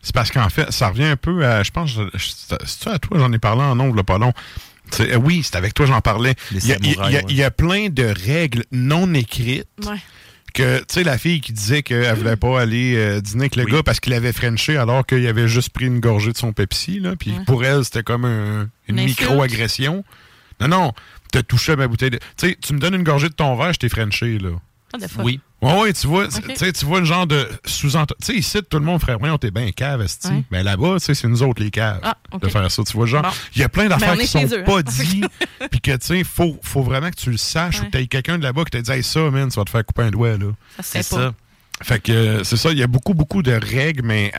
C'est 0.02 0.14
parce 0.14 0.30
qu'en 0.30 0.48
fait, 0.48 0.70
ça 0.72 0.88
revient 0.88 1.04
un 1.04 1.16
peu 1.16 1.44
à. 1.46 1.62
Je 1.62 1.70
pense. 1.70 1.98
C'est-tu 2.16 2.88
à 2.88 2.98
toi, 2.98 3.18
j'en 3.18 3.32
ai 3.32 3.38
parlé 3.38 3.62
en 3.62 3.78
ongle, 3.78 3.96
là, 3.98 4.04
pas 4.04 4.18
long. 4.18 4.32
Euh, 5.00 5.16
oui, 5.16 5.42
c'est 5.44 5.56
avec 5.56 5.74
toi, 5.74 5.84
j'en 5.86 6.00
parlais. 6.00 6.34
Il 6.52 6.64
y, 6.66 6.72
a- 6.72 7.46
y 7.46 7.50
plein 7.50 7.88
de 7.90 8.04
règles 8.26 8.64
non 8.72 9.12
écrites 9.12 9.66
Ouais. 9.86 9.96
que, 10.54 10.78
tu 10.78 10.84
sais, 10.88 11.02
la 11.04 11.18
fille 11.18 11.42
qui 11.42 11.52
disait 11.52 11.82
qu'elle 11.82 12.14
voulait 12.16 12.36
pas 12.36 12.58
aller 12.62 12.94
euh, 12.96 13.20
dîner 13.20 13.42
avec 13.42 13.56
le 13.56 13.64
gars 13.66 13.82
parce 13.82 14.00
qu'il 14.00 14.14
avait 14.14 14.32
frenché 14.32 14.78
alors 14.78 15.04
qu'il 15.04 15.26
avait 15.26 15.46
juste 15.46 15.70
pris 15.70 15.84
une 15.86 16.00
gorgée 16.00 16.32
de 16.32 16.38
son 16.38 16.54
Pepsi, 16.54 17.00
là. 17.00 17.16
Puis 17.16 17.32
Ouais. 17.32 17.44
pour 17.44 17.64
elle, 17.66 17.84
c'était 17.84 18.02
comme 18.02 18.24
un- 18.24 18.70
une 18.88 18.96
micro-agression. 18.96 20.04
Non, 20.60 20.68
non, 20.68 20.92
t'as 21.32 21.42
touché 21.42 21.72
à 21.72 21.76
ma 21.76 21.86
bouteille 21.88 22.10
de. 22.10 22.18
Tu 22.36 22.48
sais, 22.48 22.58
tu 22.60 22.72
me 22.74 22.78
donnes 22.78 22.94
une 22.94 23.04
gorgée 23.04 23.28
de 23.28 23.34
ton 23.34 23.54
verre, 23.56 23.72
je 23.72 23.78
t'ai 23.78 23.88
frenché, 23.88 24.38
là. 24.38 24.50
Ah, 24.94 24.98
des 24.98 25.08
fois. 25.08 25.24
Oui. 25.24 25.40
Ouais, 25.60 25.80
ouais, 25.80 25.92
tu 25.92 26.06
vois, 26.06 26.28
tu 26.28 26.40
sais, 26.54 26.72
tu 26.72 26.86
vois 26.86 27.00
le 27.00 27.04
genre 27.04 27.26
de 27.26 27.46
sous-entendu. 27.64 28.14
Tu 28.20 28.26
sais, 28.26 28.34
ici, 28.38 28.58
tout 28.70 28.78
le 28.78 28.84
monde 28.84 29.00
ferait 29.00 29.16
rien, 29.20 29.36
t'es 29.38 29.50
bien 29.50 29.70
cave, 29.72 30.00
esti. 30.02 30.28
Ouais. 30.28 30.44
Mais 30.52 30.62
là-bas, 30.62 30.94
tu 31.00 31.06
sais, 31.06 31.14
c'est 31.14 31.26
nous 31.26 31.42
autres, 31.42 31.60
les 31.62 31.70
caves, 31.72 31.98
Ah, 32.04 32.16
ok. 32.30 32.42
de 32.42 32.48
faire 32.48 32.70
ça. 32.70 32.82
Tu 32.84 32.92
vois, 32.96 33.06
genre, 33.06 33.22
Bon. 33.22 33.28
il 33.56 33.60
y 33.60 33.64
a 33.64 33.68
plein 33.68 33.88
d'affaires 33.88 34.12
Ben, 34.14 34.18
on 34.18 34.20
qui 34.20 34.26
sont 34.28 34.46
eux, 34.46 34.62
pas 34.64 34.78
hein. 34.78 34.82
dites, 34.86 35.26
puis 35.70 35.80
que, 35.80 35.90
tu 35.96 36.06
sais, 36.06 36.22
faut, 36.24 36.58
faut 36.62 36.82
vraiment 36.82 37.10
que 37.10 37.16
tu 37.16 37.32
le 37.32 37.36
saches 37.36 37.80
ou 37.80 37.86
que 37.86 37.90
t'aies 37.90 38.06
quelqu'un 38.06 38.38
de 38.38 38.44
là-bas 38.44 38.64
qui 38.64 38.70
t'a 38.70 38.82
dit, 38.82 38.90
hey, 38.92 39.02
ça, 39.02 39.20
man, 39.30 39.50
ça 39.50 39.60
va 39.60 39.64
te 39.64 39.70
faire 39.70 39.84
couper 39.84 40.02
un 40.02 40.10
doigt, 40.12 40.36
là. 40.38 40.46
Ça 40.80 41.02
fait 41.02 41.16
pas. 41.16 41.34
Fait 41.82 42.00
que, 42.00 42.12
euh, 42.12 42.44
c'est 42.44 42.56
ça, 42.56 42.70
il 42.70 42.78
y 42.78 42.82
a 42.84 42.86
beaucoup, 42.86 43.14
beaucoup 43.14 43.42
de 43.42 43.52
règles, 43.52 44.02
mais 44.04 44.32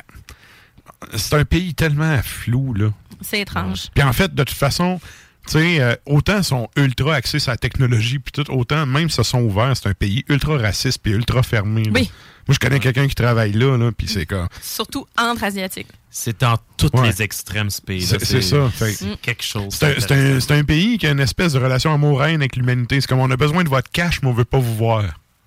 c'est 1.16 1.36
un 1.36 1.46
pays 1.46 1.74
tellement 1.74 2.18
flou, 2.24 2.74
là. 2.74 2.92
C'est 3.22 3.42
étrange. 3.42 3.88
Puis 3.94 4.04
en 4.04 4.14
fait, 4.14 4.34
de 4.34 4.44
toute 4.44 4.56
façon, 4.58 5.02
tu 5.50 5.60
sais, 5.60 5.82
euh, 5.82 5.96
autant 6.06 6.38
ils 6.38 6.44
sont 6.44 6.70
ultra 6.76 7.16
axés 7.16 7.40
sur 7.40 7.52
la 7.52 7.58
technologie, 7.58 8.20
puis 8.20 8.32
tout, 8.32 8.50
autant 8.52 8.86
même 8.86 9.10
s'ils 9.10 9.24
sont 9.24 9.42
ouverts, 9.42 9.76
c'est 9.76 9.90
un 9.90 9.94
pays 9.94 10.24
ultra 10.30 10.58
raciste 10.58 11.00
puis 11.02 11.12
ultra 11.14 11.44
fermé. 11.44 11.84
là. 11.86 11.92
Oui. 11.96 12.12
Moi, 12.48 12.56
je 12.56 12.60
connais 12.60 12.80
quelqu'un 12.80 13.08
qui 13.08 13.14
travaille 13.16 13.52
là, 13.52 13.78
là 13.78 13.92
puis 13.92 14.08
c'est 14.08 14.26
comme. 14.26 14.48
Surtout 14.62 15.06
entre 15.18 15.44
Asiatiques. 15.44 15.88
C'est 16.10 16.40
dans 16.42 16.58
tous 16.78 16.90
Ouais. 16.94 17.08
les 17.08 17.22
extrêmes, 17.22 17.70
ce 17.70 17.80
pays. 17.82 18.02
C'est 18.02 18.24
c'est 18.26 18.42
ça. 18.42 18.72
C'est 18.76 19.20
quelque 19.22 19.44
chose. 19.44 19.68
C'est 19.72 19.86
un, 20.12 20.40
c'est 20.40 20.52
un- 20.54 20.64
pays 20.64 20.98
qui 20.98 21.06
a 21.06 21.12
une 21.12 21.20
espèce 21.20 21.54
de 21.54 21.60
relation 21.60 21.94
amoureuse 21.94 22.34
avec 22.34 22.56
l'humanité. 22.56 23.00
C'est 23.02 23.08
comme 23.08 23.20
on 23.20 23.30
a 23.30 23.38
besoin 23.38 23.64
de 23.64 23.70
votre 23.70 23.92
cash, 23.92 24.22
mais 24.24 24.30
on 24.30 24.34
veut 24.34 24.46
pas 24.46 24.58
vous 24.58 24.76
voir. 24.76 25.04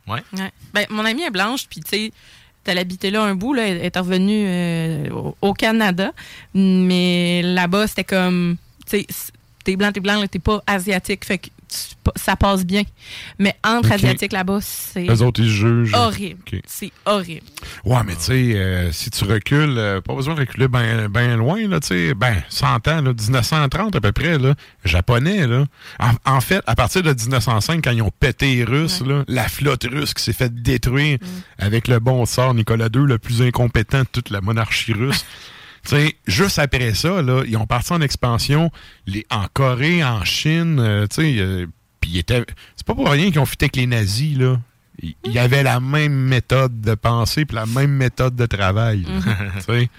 Ouais. 0.07 0.23
Ouais. 0.39 0.53
Ben, 0.73 0.87
mon 0.91 1.05
amie 1.05 1.23
est 1.23 1.31
blanche, 1.31 1.67
puis 1.69 1.81
tu 1.81 1.91
sais, 1.91 2.13
elle 2.65 2.79
habitait 2.79 3.11
là 3.11 3.25
un 3.25 3.35
bout, 3.35 3.55
là, 3.55 3.67
elle 3.67 3.79
est 3.85 3.97
revenue 3.97 4.45
euh, 4.47 5.31
au, 5.41 5.53
Canada, 5.55 6.13
mais 6.55 7.43
là-bas, 7.43 7.89
c'était 7.89 8.05
comme, 8.05 8.57
tu 8.87 8.99
sais, 8.99 9.07
c- 9.09 9.33
t'es 9.65 9.77
blanc, 9.77 9.93
t'es 9.93 10.01
blanc, 10.01 10.21
là, 10.21 10.29
t'es 10.29 10.39
pas 10.39 10.63
asiatique, 10.67 11.25
fait 11.25 11.39
que 11.39 11.49
ça 12.17 12.37
passe 12.37 12.67
bien. 12.67 12.83
Mais 13.39 13.55
entre 13.65 13.93
asiatiques 13.93 14.33
là-bas, 14.33 14.59
c'est 14.61 15.05
Les 15.05 15.23
autres, 15.23 15.41
ils 15.41 15.49
jugent. 15.49 15.95
horrible. 15.95 16.41
C'est 16.67 16.93
horrible. 17.07 17.47
Ouais, 17.85 18.01
mais 18.05 18.15
tu 18.17 18.23
sais, 18.25 18.33
euh, 18.57 18.93
si 18.93 19.11
tu 19.11 19.25
recules, 19.25 19.79
euh, 19.79 20.01
pas 20.03 20.15
besoin 20.15 20.35
de 20.35 20.41
reculer 20.41 20.69
bien 20.69 21.37
loin, 21.37 21.67
là, 21.69 21.81
tu 21.81 21.89
sais, 21.89 22.15
ben, 22.15 22.43
100 22.51 22.89
ans, 22.89 23.01
là, 23.01 23.13
1930 23.15 23.97
à 23.97 24.01
peu 24.01 24.13
près, 24.13 24.39
là, 24.39 24.55
japonais, 24.85 25.47
là. 25.47 25.65
En, 25.99 26.37
en 26.37 26.41
fait, 26.41 26.63
à 26.67 26.75
partir 26.75 27.03
de 27.03 27.13
1905, 27.15 27.83
quand 27.83 27.93
ils 27.93 28.03
ont 28.03 28.13
pété 28.21 28.57
les 28.57 28.65
Russes, 28.65 29.01
là, 29.01 29.25
la 29.29 29.49
flotte 29.49 29.85
russe 29.85 30.13
qui 30.13 30.23
s'est 30.23 30.33
fait 30.35 30.53
détruire 30.63 31.19
avec 31.59 31.89
le 31.89 32.01
bon 32.01 32.27
sort 32.27 32.53
Nicolas 32.53 32.89
II, 32.95 33.07
le 33.07 33.19
plus 33.19 33.41
incompétent 33.43 34.01
de 34.01 34.09
toute 34.13 34.29
la 34.31 34.41
monarchie 34.41 34.93
russe. 34.93 35.25
Tu 35.85 35.97
sais, 35.97 36.17
juste 36.27 36.59
après 36.59 36.95
ça, 36.95 37.23
là, 37.23 37.43
ils 37.47 37.57
ont 37.57 37.67
parti 37.67 37.93
en 37.93 38.01
expansion 38.01 38.71
les, 39.07 39.27
en 39.31 39.47
Corée, 39.53 40.05
en 40.05 40.25
Chine, 40.25 40.79
euh, 40.79 41.07
tu 41.09 41.17
sais, 41.17 41.35
euh, 41.39 41.67
puis 42.01 42.11
ils 42.13 42.19
étaient- 42.19 42.45
c'est 42.77 42.87
pas 42.87 42.95
pour 42.95 43.09
rien 43.11 43.31
qu'ils 43.31 43.41
ont 43.41 43.47
fité 43.47 43.65
avec 43.65 43.77
les 43.77 43.87
nazis, 43.87 44.37
là. 44.39 44.61
Il 45.03 45.33
y 45.33 45.39
avait 45.39 45.63
la 45.65 45.81
même 45.81 46.13
méthode 46.13 46.81
de 46.83 46.95
pensée 46.95 47.45
puis 47.47 47.57
la 47.57 47.67
même 47.67 47.91
méthode 47.91 48.37
de 48.37 48.47
travail. 48.47 49.03
là. 49.03 49.11
Mhm. 49.11 49.53
Tu 49.57 49.63
sais, 49.65 49.91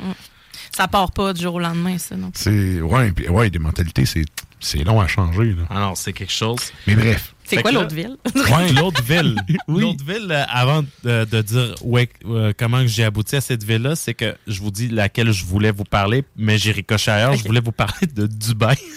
Ça 0.72 0.88
part 0.88 1.12
pas 1.12 1.34
du 1.34 1.42
jour 1.42 1.56
au 1.56 1.60
lendemain, 1.60 1.98
ça, 1.98 2.16
non. 2.16 2.32
c'est 2.34 2.80
ouais, 2.82 3.12
puis- 3.12 3.28
ouais, 3.28 3.50
des 3.50 3.60
mentalités, 3.60 4.06
c'est 4.06 4.24
c'est 4.60 4.84
long 4.86 5.02
à 5.02 5.08
changer. 5.08 5.52
Là. 5.54 5.64
Ah 5.70 5.80
non, 5.82 5.96
c'est 5.96 6.14
quelque 6.14 6.32
chose. 6.32 6.72
Mais 6.88 6.96
bref. 6.96 7.33
C'est 7.56 7.62
quoi 7.62 7.72
l'autre 7.80 7.96
ville? 7.96 8.18
Ouais, 8.36 8.72
l'autre 8.74 9.04
ville. 9.04 9.36
L'autre 9.68 10.04
ville, 10.06 10.28
euh, 10.32 10.44
avant 10.50 10.84
de, 11.04 11.26
de 11.26 11.42
dire 11.42 11.76
ouais, 11.84 12.10
euh, 12.26 12.54
comment 12.58 12.82
que 12.82 12.88
j'ai 12.88 13.04
abouti 13.04 13.36
à 13.36 13.42
cette 13.42 13.64
ville-là, 13.64 13.96
c'est 13.96 14.14
que 14.14 14.36
je 14.48 14.60
vous 14.62 14.72
dis 14.72 14.88
laquelle 14.90 15.32
je 15.32 15.46
voulais 15.46 15.72
vous 15.72 15.84
parler, 15.84 16.24
mais 16.38 16.58
j'ai 16.58 16.72
ricoché 16.72 17.12
ailleurs. 17.12 17.36
Je 17.36 17.44
voulais 17.44 17.62
vous 17.64 17.72
parler 17.72 18.08
de 18.14 18.28
Dubaï. 18.28 18.78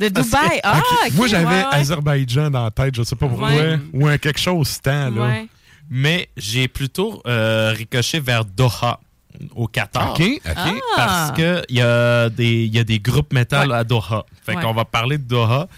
De 0.00 0.08
Dubaï? 0.08 0.58
Ah, 0.64 0.80
Moi, 1.12 1.28
j'avais 1.28 1.44
ouais, 1.44 1.50
ouais. 1.52 1.64
Azerbaïdjan 1.70 2.50
dans 2.50 2.64
la 2.64 2.70
tête, 2.70 2.96
je 2.96 3.02
sais 3.02 3.14
pas 3.14 3.28
pourquoi. 3.28 3.50
Ouais. 3.50 3.78
Ou 3.92 4.06
un 4.08 4.16
quelque 4.18 4.40
chose 4.40 4.66
ce 4.68 4.80
temps, 4.80 5.10
là. 5.10 5.22
Ouais. 5.26 5.48
Mais 5.90 6.28
j'ai 6.36 6.66
plutôt 6.66 7.22
euh, 7.26 7.72
ricoché 7.76 8.18
vers 8.18 8.44
Doha, 8.46 8.98
au 9.54 9.66
Qatar. 9.68 10.12
OK, 10.12 10.20
OK. 10.22 10.40
Ah. 10.56 10.72
Parce 10.96 11.32
qu'il 11.32 11.76
y, 11.76 11.80
a 11.82 12.30
des- 12.30 12.64
il 12.64 12.74
y 12.74 12.78
a 12.78 12.84
des 12.84 13.00
groupes 13.00 13.32
métal 13.34 13.68
Ouais. 13.70 13.76
à 13.76 13.84
Doha. 13.84 14.24
Fait 14.44 14.56
Ouais. 14.56 14.62
qu'on 14.62 14.72
va 14.72 14.86
parler 14.86 15.18
de 15.18 15.24
Doha. 15.24 15.68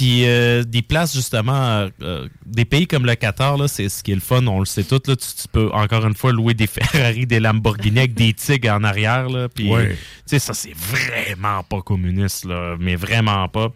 Puis 0.00 0.24
euh, 0.24 0.62
des 0.64 0.80
places, 0.80 1.12
justement, 1.14 1.52
euh, 1.52 1.88
euh, 2.00 2.26
des 2.46 2.64
pays 2.64 2.86
comme 2.86 3.04
le 3.04 3.14
Qatar, 3.16 3.58
là, 3.58 3.68
c'est 3.68 3.90
ce 3.90 4.02
qui 4.02 4.12
est 4.12 4.14
le 4.14 4.22
fun, 4.22 4.46
on 4.46 4.58
le 4.58 4.64
sait 4.64 4.82
tout. 4.82 4.98
Là, 5.06 5.14
tu, 5.14 5.26
tu 5.42 5.46
peux 5.52 5.70
encore 5.72 6.06
une 6.06 6.14
fois 6.14 6.32
louer 6.32 6.54
des 6.54 6.66
Ferrari, 6.66 7.26
des 7.26 7.38
Lamborghini 7.38 7.98
avec 7.98 8.14
des 8.14 8.32
tigres 8.32 8.70
en 8.72 8.82
arrière. 8.82 9.28
Là, 9.28 9.50
puis, 9.50 9.70
Ouais. 9.70 9.90
tu 9.90 9.96
sais, 10.24 10.38
ça, 10.38 10.54
c'est 10.54 10.72
vraiment 10.74 11.62
pas 11.64 11.82
communiste, 11.82 12.46
là, 12.46 12.76
mais 12.80 12.96
vraiment 12.96 13.46
pas. 13.48 13.68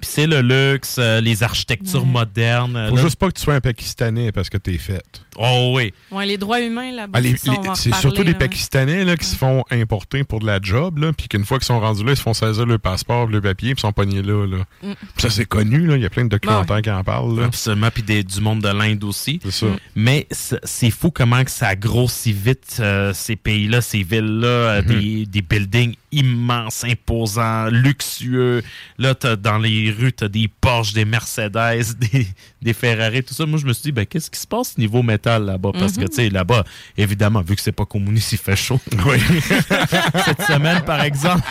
Puis 0.00 0.10
c'est 0.10 0.26
le 0.26 0.40
luxe, 0.40 0.96
euh, 0.98 1.20
les 1.20 1.44
architectures 1.44 2.02
Ouais. 2.02 2.10
modernes. 2.10 2.86
Faut 2.88 2.96
là. 2.96 3.02
juste 3.02 3.16
pas 3.16 3.28
que 3.28 3.34
tu 3.38 3.42
sois 3.44 3.54
un 3.54 3.60
Pakistanais 3.60 4.32
parce 4.32 4.50
que 4.50 4.56
t'es 4.58 4.78
fait. 4.78 5.02
Oh 5.40 5.72
oui. 5.76 5.92
Ouais, 6.10 6.26
les 6.26 6.36
droits 6.36 6.60
humains 6.60 6.90
là-bas. 6.90 7.18
Ah, 7.18 7.20
les- 7.20 7.30
les- 7.32 7.38
c'est 7.74 7.94
surtout 7.94 8.24
des 8.24 8.32
là. 8.32 8.38
Pakistanais 8.38 9.04
là, 9.04 9.16
qui 9.16 9.24
se 9.26 9.36
font 9.36 9.64
importer 9.70 10.24
pour 10.24 10.40
de 10.40 10.46
la 10.46 10.58
job, 10.60 10.98
là, 10.98 11.12
puis 11.12 11.28
qu'une 11.28 11.44
fois 11.44 11.58
qu'ils 11.58 11.66
sont 11.66 11.78
rendus 11.80 12.02
là, 12.04 12.12
ils 12.12 12.16
se 12.16 12.22
font 12.22 12.34
saisir 12.34 12.66
le 12.66 12.78
passeport, 12.78 13.26
le 13.28 13.40
papier, 13.40 13.74
puis 13.74 13.78
ils 13.80 13.82
sont 13.82 13.92
pognés 13.92 14.22
là. 14.22 14.46
là. 14.46 14.64
Mm. 14.82 14.92
Ça, 15.16 15.30
c'est 15.30 15.44
connu, 15.44 15.86
là. 15.86 15.96
il 15.96 16.02
y 16.02 16.06
a 16.06 16.10
plein 16.10 16.24
de 16.24 16.28
documentaires 16.30 16.82
qui 16.82 16.90
en 16.90 17.04
parlent. 17.04 17.38
Là. 17.38 17.44
Absolument, 17.46 17.88
puis 17.92 18.02
des- 18.02 18.24
du 18.24 18.40
monde 18.40 18.62
de 18.62 18.68
l'Inde 18.68 19.04
aussi. 19.04 19.38
C'est 19.44 19.50
ça. 19.52 19.66
Mais 19.94 20.26
c'est 20.30 20.90
fou 20.90 21.10
comment 21.12 21.44
que 21.44 21.50
ça 21.50 21.76
grossit 21.76 22.34
vite, 22.36 22.76
euh, 22.80 23.12
ces 23.14 23.36
pays-là, 23.36 23.80
ces 23.80 24.02
villes-là, 24.02 24.46
euh, 24.48 24.82
Mhm. 24.82 24.88
des, 24.88 25.26
des 25.26 25.42
buildings 25.42 25.94
immenses, 26.10 26.84
imposants, 26.84 27.66
luxueux. 27.70 28.62
Là, 28.98 29.14
t'as- 29.14 29.36
dans 29.36 29.58
les 29.58 29.90
rues, 29.96 30.12
tu 30.12 30.24
as 30.24 30.28
des 30.28 30.48
Porsche, 30.60 30.94
des 30.94 31.04
Mercedes, 31.04 31.84
des, 32.12 32.26
des 32.62 32.72
Ferrari, 32.72 33.22
tout 33.22 33.34
ça. 33.34 33.46
Moi, 33.46 33.58
je 33.58 33.66
me 33.66 33.72
suis 33.72 33.82
dit, 33.84 33.92
ben, 33.92 34.06
qu'est-ce 34.06 34.30
qui 34.30 34.40
se 34.40 34.46
passe 34.46 34.76
niveau 34.78 35.02
métal 35.02 35.27
là-bas? 35.38 35.72
Parce 35.72 35.94
que, 35.96 36.02
Mhm. 36.02 36.08
tu 36.08 36.14
sais, 36.14 36.28
là-bas, 36.30 36.64
évidemment, 36.96 37.42
vu 37.42 37.54
que 37.56 37.60
c'est 37.62 37.72
pas 37.72 37.84
communiste, 37.84 38.32
il 38.32 38.38
fait 38.38 38.56
chaud. 38.56 38.80
Oui. 39.06 39.18
Cette 40.24 40.42
semaine, 40.42 40.82
par 40.84 41.02
exemple, 41.02 41.42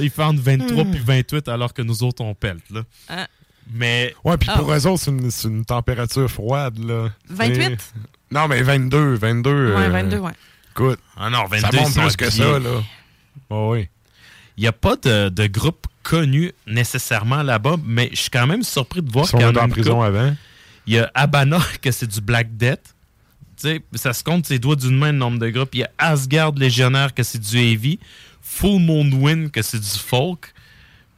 il 0.00 0.10
fait 0.10 0.22
entre 0.22 0.40
23 0.42 0.84
Hmm. 0.84 0.90
puis 0.90 1.00
28 1.04 1.48
alors 1.48 1.72
que 1.74 1.82
nous 1.82 2.02
autres, 2.02 2.22
on 2.22 2.34
pèle. 2.34 2.58
Là. 2.70 2.82
Ah. 3.08 3.26
Mais 3.72 4.14
Ouais, 4.24 4.36
puis 4.36 4.48
Ah. 4.52 4.58
pour 4.58 4.72
eux 4.72 4.86
autres, 4.86 5.02
c'est 5.30 5.48
une, 5.48 5.64
température 5.64 6.30
froide. 6.30 6.78
Là. 6.78 7.10
28? 7.28 7.80
C'est- 7.80 7.92
Non, 8.30 8.46
mais 8.48 8.62
22, 8.62 9.14
22. 9.14 9.74
Ouais, 9.74 9.82
euh, 9.84 9.88
22, 9.90 10.18
ouais. 10.18 10.32
Écoute, 10.72 10.98
Ah 11.16 11.30
non, 11.30 11.46
22 11.46 11.60
ça 11.60 11.68
ils 11.72 11.80
monte 11.80 11.94
plus 11.94 12.16
que 12.16 12.30
ça, 12.30 12.58
là. 12.58 12.82
Oh, 13.50 13.70
oui. 13.72 13.88
Il 14.56 14.62
n'y 14.62 14.66
a 14.68 14.72
pas 14.72 14.96
de, 14.96 15.28
de 15.28 15.46
groupe 15.46 15.86
connu 16.02 16.52
nécessairement 16.66 17.42
là-bas, 17.42 17.76
mais 17.84 18.08
je 18.12 18.20
suis 18.22 18.30
quand 18.30 18.46
même 18.46 18.62
surpris 18.62 19.02
de 19.02 19.10
voir 19.10 19.24
Ils 19.26 19.28
sont 19.28 19.38
qu'il 19.38 19.46
y 19.46 19.50
en 19.50 19.54
a 19.56 19.62
en 19.64 19.68
prison 19.68 19.94
couple. 19.96 20.06
avant. 20.16 20.34
Il 20.86 20.94
y 20.94 20.98
a 20.98 21.10
Abana, 21.14 21.60
que 21.82 21.90
c'est 21.90 22.06
du 22.06 22.20
Black 22.20 22.56
Death. 22.56 22.94
Ça 23.94 24.12
se 24.12 24.22
compte 24.22 24.46
ses 24.46 24.58
doigts 24.58 24.76
d'une 24.76 24.96
main 24.96 25.12
le 25.12 25.18
nombre 25.18 25.38
de 25.38 25.48
groupes. 25.48 25.74
Il 25.74 25.80
y 25.80 25.84
a 25.84 25.90
Asgard 25.98 26.52
Légionnaire, 26.52 27.14
que 27.14 27.22
c'est 27.22 27.38
du 27.38 27.56
heavy. 27.56 27.98
Full 28.42 28.80
Moon 28.80 29.10
Wind, 29.12 29.50
que 29.50 29.62
c'est 29.62 29.80
du 29.80 29.98
folk. 29.98 30.52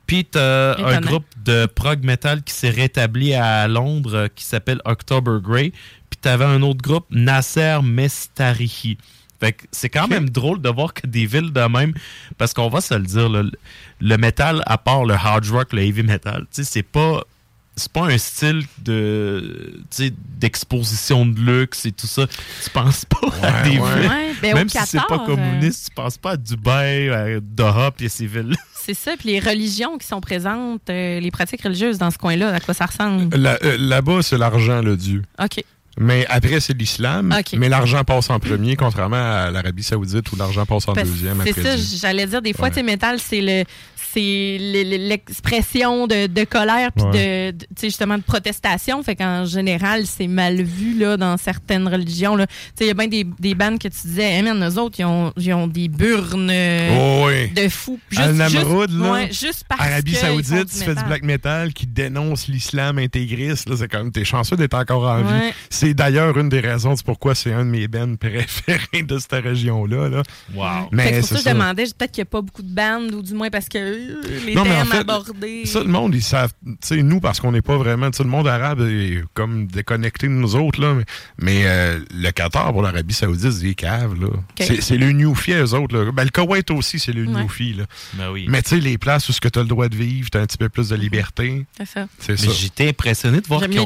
Puis 0.07 0.24
t'as 0.24 0.78
un 0.82 1.01
groupe 1.01 1.27
de 1.45 1.66
prog 1.66 2.03
metal 2.03 2.43
qui 2.43 2.55
s'est 2.55 2.70
rétabli 2.70 3.35
à 3.35 3.69
Londres 3.69 4.28
qui 4.35 4.45
s'appelle 4.45 4.81
October 4.86 5.36
Grey. 5.43 5.73
Puis 6.09 6.19
t'avais 6.19 6.47
un 6.47 6.62
autre 6.62 6.81
groupe, 6.81 7.05
Nasser 7.11 7.78
Mestarihi. 7.82 8.97
Fait 9.39 9.53
que 9.53 9.65
c'est 9.70 9.90
quand 9.90 10.09
même 10.09 10.31
drôle 10.31 10.62
de 10.62 10.69
voir 10.69 10.95
que 10.95 11.07
des 11.07 11.27
villes 11.27 11.53
de 11.53 11.61
même, 11.61 11.93
parce 12.39 12.55
qu'on 12.55 12.69
va 12.69 12.81
se 12.81 12.95
le 12.95 13.05
dire, 13.05 13.28
le, 13.28 13.53
le 14.01 14.16
métal, 14.16 14.62
à 14.66 14.78
part 14.78 15.05
le 15.05 15.15
hard 15.15 15.47
rock, 15.47 15.73
le 15.73 15.82
heavy 15.82 16.03
metal, 16.03 16.47
c'est 16.51 16.82
pas 16.82 17.23
c'est 17.78 17.90
pas 17.92 18.06
un 18.06 18.18
style 18.18 18.64
de 18.84 19.80
tu 19.90 20.05
sais, 20.05 20.12
d'exposition 20.38 21.24
de 21.26 21.38
luxe 21.40 21.86
et 21.86 21.92
tout 21.92 22.06
ça. 22.06 22.26
Tu 22.62 22.70
penses 22.70 23.05
pas 23.05 23.18
à 23.42 23.62
des 23.62 23.78
ouais. 23.78 23.94
villes. 24.00 24.09
Ouais, 24.10 24.32
ben, 24.42 24.55
Même 24.55 24.68
si 24.68 24.78
c'est 24.86 24.98
pas 24.98 25.05
Qatar, 25.09 25.24
communiste, 25.24 25.86
tu 25.88 25.94
penses 25.94 26.18
pas 26.18 26.32
à 26.32 26.36
Dubaï, 26.36 27.09
à 27.10 27.40
Doha 27.40 27.90
et 28.00 28.09
ces 28.09 28.26
villes-là. 28.26 28.56
C'est 28.74 28.94
ça, 28.94 29.12
puis 29.18 29.28
les 29.30 29.40
religions 29.40 29.98
qui 29.98 30.06
sont 30.06 30.20
présentes, 30.20 30.88
euh, 30.90 31.20
les 31.20 31.30
pratiques 31.30 31.62
religieuses 31.62 31.98
dans 31.98 32.10
ce 32.10 32.18
coin-là, 32.18 32.55
à 32.55 32.60
quoi 32.60 32.72
ça 32.74 32.86
ressemble? 32.86 33.28
Euh, 33.36 33.76
Là-bas, 33.78 34.22
c'est 34.22 34.38
l'argent, 34.38 34.80
le 34.80 34.96
dieu. 34.96 35.22
OK. 35.42 35.62
Mais 36.00 36.24
après, 36.28 36.60
c'est 36.60 36.74
l'islam. 36.78 37.34
Ok. 37.36 37.59
Mais 37.59 37.68
l'argent 37.68 38.05
passe 38.05 38.30
en 38.30 38.38
premier, 38.38 38.76
contrairement 38.76 39.16
à 39.16 39.50
l'Arabie 39.50 39.82
Saoudite 39.82 40.30
où 40.32 40.36
l'argent 40.36 40.64
passe 40.64 40.86
en 40.88 40.92
Parce- 40.92 41.09
deuxième 41.09 41.40
C'est 41.44 41.50
après 41.59 41.76
ça, 41.76 41.96
j'allais 42.00 42.26
dire, 42.26 42.40
des 42.40 42.52
fois, 42.52 42.66
Ouais. 42.66 42.70
tu 42.70 42.76
sais, 42.76 42.82
métal, 42.84 43.18
c'est 43.18 43.40
le, 43.40 43.64
c'est 44.19 44.59
l'expression 44.59 46.07
de, 46.07 46.27
de 46.27 46.45
colère 46.45 46.90
puis 46.93 47.05
Ouais. 47.09 47.53
de, 47.53 47.66
justement 47.82 48.19
de 48.19 48.23
protestation. 48.23 49.03
Fait 49.03 49.16
qu'en 49.16 49.45
général, 49.45 50.05
c'est 50.07 50.27
mal 50.27 50.61
vu 50.62 50.99
là, 50.99 51.16
dans 51.16 51.36
certaines 51.36 51.86
religions. 51.89 52.36
là. 52.36 52.47
Tu 52.47 52.55
sais, 52.77 52.85
Il 52.85 52.86
y 52.89 52.90
a 52.90 52.95
bien 52.95 53.07
des, 53.07 53.24
des 53.39 53.55
bandes 53.55 53.78
que 53.78 53.89
tu 53.89 53.99
disais, 54.07 54.24
hey, 54.35 54.43
man, 54.43 54.62
eux 54.69 54.78
autres, 54.78 54.97
ils 54.99 55.05
ont, 55.05 55.32
ils 55.36 55.53
ont 55.55 55.66
des 55.66 55.89
burnes 55.89 56.51
Oh 56.99 57.27
oui. 57.28 57.51
de 57.53 57.69
fous. 57.69 57.99
Al 58.16 58.35
Namroud, 58.35 58.90
là, 58.90 59.12
ouais, 59.12 59.28
juste 59.32 59.65
parce 59.69 59.81
Arabie 59.81 60.12
que 60.12 60.19
Saoudite, 60.19 60.69
tu 60.70 60.85
fais 60.85 60.95
du 60.95 61.05
black 61.05 61.23
metal 61.23 61.73
qui 61.73 61.86
dénonce 61.86 62.49
l'islam 62.49 62.99
intégriste. 62.99 63.69
là, 63.69 63.77
C'est 63.78 63.89
comme, 63.89 64.11
t'es 64.12 64.24
chanceux 64.24 64.57
d'être 64.57 64.74
encore 64.74 65.05
en 65.05 65.23
vie. 65.23 65.32
Ouais. 65.32 65.55
C'est 65.70 65.95
d'ailleurs 65.95 66.36
une 66.39 66.49
des 66.49 66.61
raisons 66.61 66.95
de 66.95 67.01
pourquoi 67.03 67.35
c'est 67.35 67.53
un 67.53 67.65
de 67.65 67.70
mes 67.70 67.86
bands 67.89 68.16
préférés 68.16 69.03
de 69.03 69.19
cette 69.19 69.32
région-là. 69.45 70.09
Là. 70.09 70.23
Wow. 70.55 70.65
Fait 70.65 70.90
que 70.90 70.97
Mais 70.97 71.23
c'est 71.23 71.28
pour 71.35 71.39
ça 71.39 71.51
je 71.51 71.55
demandais, 71.55 71.85
peut-être 71.85 72.11
qu'il 72.12 72.23
n'y 72.23 72.28
a 72.28 72.31
pas 72.31 72.40
beaucoup 72.43 72.62
de 72.62 72.74
bandes, 72.74 73.15
ou 73.15 73.23
du 73.23 73.35
moins 73.35 73.51
parce 73.51 73.69
que 73.69 73.78
les 74.47 74.55
Non, 74.55 74.64
mais 74.64 74.70
en 74.76 74.78
thèmes 74.78 74.86
fait, 74.86 74.98
abordés. 74.98 75.64
Ça, 75.66 75.80
le 75.80 75.86
monde, 75.89 76.14
ils 76.14 76.22
savent. 76.22 76.52
Tu 76.64 76.74
sais, 76.82 77.02
nous, 77.02 77.20
parce 77.20 77.40
qu'on 77.40 77.52
n'est 77.52 77.62
pas 77.62 77.76
vraiment. 77.76 78.10
Tu 78.10 78.18
sais, 78.18 78.22
le 78.24 78.30
monde 78.30 78.48
arabe 78.48 78.80
est 78.82 79.22
comme 79.35 79.66
déconnecté 79.66 80.26
de 80.28 80.32
nous 80.32 80.56
autres, 80.56 80.80
là. 80.80 80.94
Mais, 80.94 81.05
mais, 81.40 81.62
euh, 81.66 82.01
le 82.14 82.30
Qatar 82.30 82.72
pour 82.72 82.82
l'Arabie 82.82 83.14
Saoudite, 83.14 83.52
c'est 83.52 83.62
des 83.62 83.74
caves, 83.74 84.20
là. 84.20 84.28
C'est- 84.59 84.80
C'est 84.80 84.97
le 84.97 85.12
Newfie, 85.12 85.52
eux 85.52 85.74
autres, 85.74 85.97
là. 85.97 86.12
Ben, 86.12 86.24
le 86.24 86.30
Koweït 86.30 86.70
aussi, 86.70 86.98
c'est 86.98 87.12
le 87.12 87.26
Ouais. 87.26 87.43
Newfie, 87.43 87.74
là. 87.74 87.85
Ben 88.14 88.30
oui. 88.30 88.47
Mais 88.48 88.62
tu 88.62 88.70
sais, 88.70 88.80
les 88.80 88.98
places 88.98 89.28
où 89.28 89.32
tu 89.32 89.47
as 89.59 89.62
le 89.62 89.66
droit 89.68 89.89
de 89.89 89.97
vivre, 89.97 90.30
tu 90.30 90.39
as 90.39 90.40
un 90.40 90.47
petit 90.47 90.59
peu 90.59 90.68
plus 90.68 90.89
de 90.90 90.97
liberté. 90.97 91.66
C'est 91.76 91.86
ça. 91.86 92.06
C'est 92.18 92.36
ça. 92.39 92.51
j'étais 92.52 92.89
impressionné 92.89 93.40
de 93.40 93.47
voir 93.47 93.60
J'aime 93.60 93.70
mieux. 93.72 93.76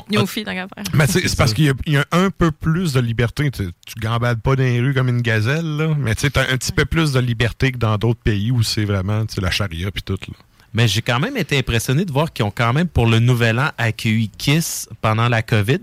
Mais 0.94 1.06
tu 1.06 1.14
sais, 1.14 1.28
c'est 1.28 1.36
parce 1.36 1.52
qu'il 1.54 1.64
y, 1.64 1.70
a- 1.70 1.74
il 1.86 1.92
y 1.94 1.96
a 1.96 2.06
un 2.12 2.30
peu 2.30 2.50
plus 2.50 2.92
de 2.92 3.00
liberté. 3.00 3.50
Tu, 3.50 3.64
tu 3.86 3.94
gambades 4.00 4.40
pas 4.40 4.56
dans 4.56 4.62
les 4.62 4.80
rues 4.80 4.94
comme 4.94 5.08
une 5.08 5.22
gazelle, 5.22 5.76
là. 5.76 5.94
Mais 5.98 6.14
tu 6.14 6.22
sais, 6.22 6.30
t'as 6.30 6.42
un 6.52 6.56
petit 6.56 6.72
peu 6.72 6.84
plus 6.84 7.12
de 7.12 7.20
liberté 7.20 7.72
que 7.72 7.78
dans 7.78 7.96
d'autres 7.98 8.20
pays 8.22 8.50
où 8.50 8.62
c'est 8.62 8.84
vraiment 8.84 9.24
tu 9.26 9.40
la 9.40 9.50
charia 9.50 9.90
puis 9.90 10.01
tout, 10.04 10.18
là. 10.28 10.34
Mais 10.74 10.88
j'ai 10.88 11.02
quand 11.02 11.20
même 11.20 11.36
été 11.36 11.58
impressionné 11.58 12.04
de 12.04 12.12
voir 12.12 12.32
qu'ils 12.32 12.44
ont 12.44 12.50
quand 12.50 12.72
même, 12.72 12.88
pour 12.88 13.06
le 13.06 13.18
Nouvel 13.18 13.58
An, 13.58 13.70
accueilli 13.76 14.30
Kiss 14.38 14.88
pendant 15.00 15.28
la 15.28 15.42
COVID. 15.42 15.80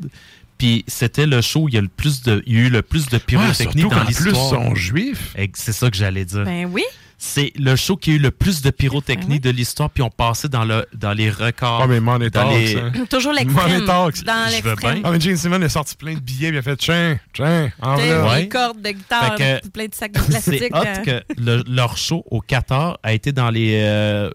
Puis 0.58 0.84
c'était 0.88 1.28
le 1.28 1.42
show 1.42 1.62
où 1.62 1.70
il 1.70 1.76
y 1.76 1.78
a, 1.78 1.82
le 1.82 1.88
plus 1.88 2.22
de, 2.24 2.44
il 2.46 2.54
y 2.54 2.58
a 2.58 2.62
eu 2.62 2.70
le 2.70 2.82
plus 2.82 3.08
de 3.08 3.18
pyrotechnie 3.18 3.82
surtout 3.82 3.96
dans 3.96 4.06
plus, 4.06 4.26
l'histoire. 4.26 4.62
ils 4.62 4.68
sont 4.68 4.76
juifs. 4.76 5.36
C'est 5.54 5.72
ça 5.72 5.90
que 5.90 5.96
j'allais 5.96 6.26
dire. 6.26 6.44
Ben 6.44 6.66
oui. 6.66 6.84
C'est 7.22 7.52
le 7.60 7.76
show 7.76 7.98
qui 7.98 8.12
a 8.12 8.14
eu 8.14 8.18
le 8.18 8.32
plus 8.32 8.62
de 8.62 8.70
pyrotechnie 8.70 9.42
de 9.42 9.50
l'histoire, 9.50 9.90
puis 9.90 10.02
on 10.02 10.10
passé 10.10 10.48
dans, 10.48 10.64
le, 10.64 10.86
dans 10.96 11.12
les 11.12 11.30
records. 11.30 11.82
Ah, 11.84 11.88
mais 11.88 12.00
Money 12.00 12.30
dans 12.30 12.44
Talks, 12.50 12.54
les- 12.58 12.78
hein. 12.78 12.94
Toujours 13.10 13.34
l'extrême. 13.34 13.74
Money 13.74 13.86
Talks. 13.86 14.24
Dans 14.24 14.46
Je 14.48 14.62
veux 14.64 14.70
l'extrême. 14.70 14.94
bien. 14.94 15.02
Ah, 15.04 15.12
mais 15.12 15.20
Gene 15.20 15.36
Simmons 15.36 15.62
a 15.62 15.68
sorti 15.68 15.96
plein 15.98 16.14
de 16.14 16.20
billets, 16.20 16.48
puis 16.48 16.56
il 16.56 16.60
a 16.60 16.62
fait 16.62 16.78
tiens, 16.78 17.20
tiens, 17.34 17.72
en 17.82 17.96
vrai. 17.98 18.44
Des 18.44 18.48
cordes 18.48 18.82
de 18.82 18.90
guitare, 18.92 19.36
que 19.36 19.68
plein 19.68 19.88
de 19.88 19.94
sacs 19.96 20.14
de 20.14 20.20
plastique. 20.22 20.60
C'est 20.60 20.74
hot 20.74 20.78
euh. 20.86 20.96
que 21.04 21.24
le- 21.42 21.64
leur 21.68 21.98
show 21.98 22.24
au 22.32 22.40
Qatar 22.40 22.98
a 23.04 23.12
été 23.12 23.34
dans 23.34 23.50
les 23.50 23.82
euh, 23.84 24.30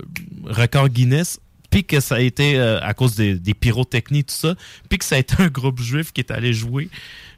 records 0.44 0.90
Guinness, 0.90 1.40
puis 1.70 1.84
que 1.84 2.00
ça 2.00 2.16
a 2.16 2.20
été 2.20 2.58
euh, 2.58 2.78
à 2.82 2.92
cause 2.92 3.14
des, 3.16 3.34
des 3.38 3.54
pyrotechnies, 3.54 4.24
tout 4.24 4.34
ça, 4.34 4.54
puis 4.90 4.98
que 4.98 5.06
ça 5.06 5.16
a 5.16 5.18
été 5.20 5.36
un 5.38 5.48
groupe 5.48 5.80
juif 5.80 6.12
qui 6.12 6.20
est 6.20 6.30
allé 6.30 6.52
jouer, 6.52 6.90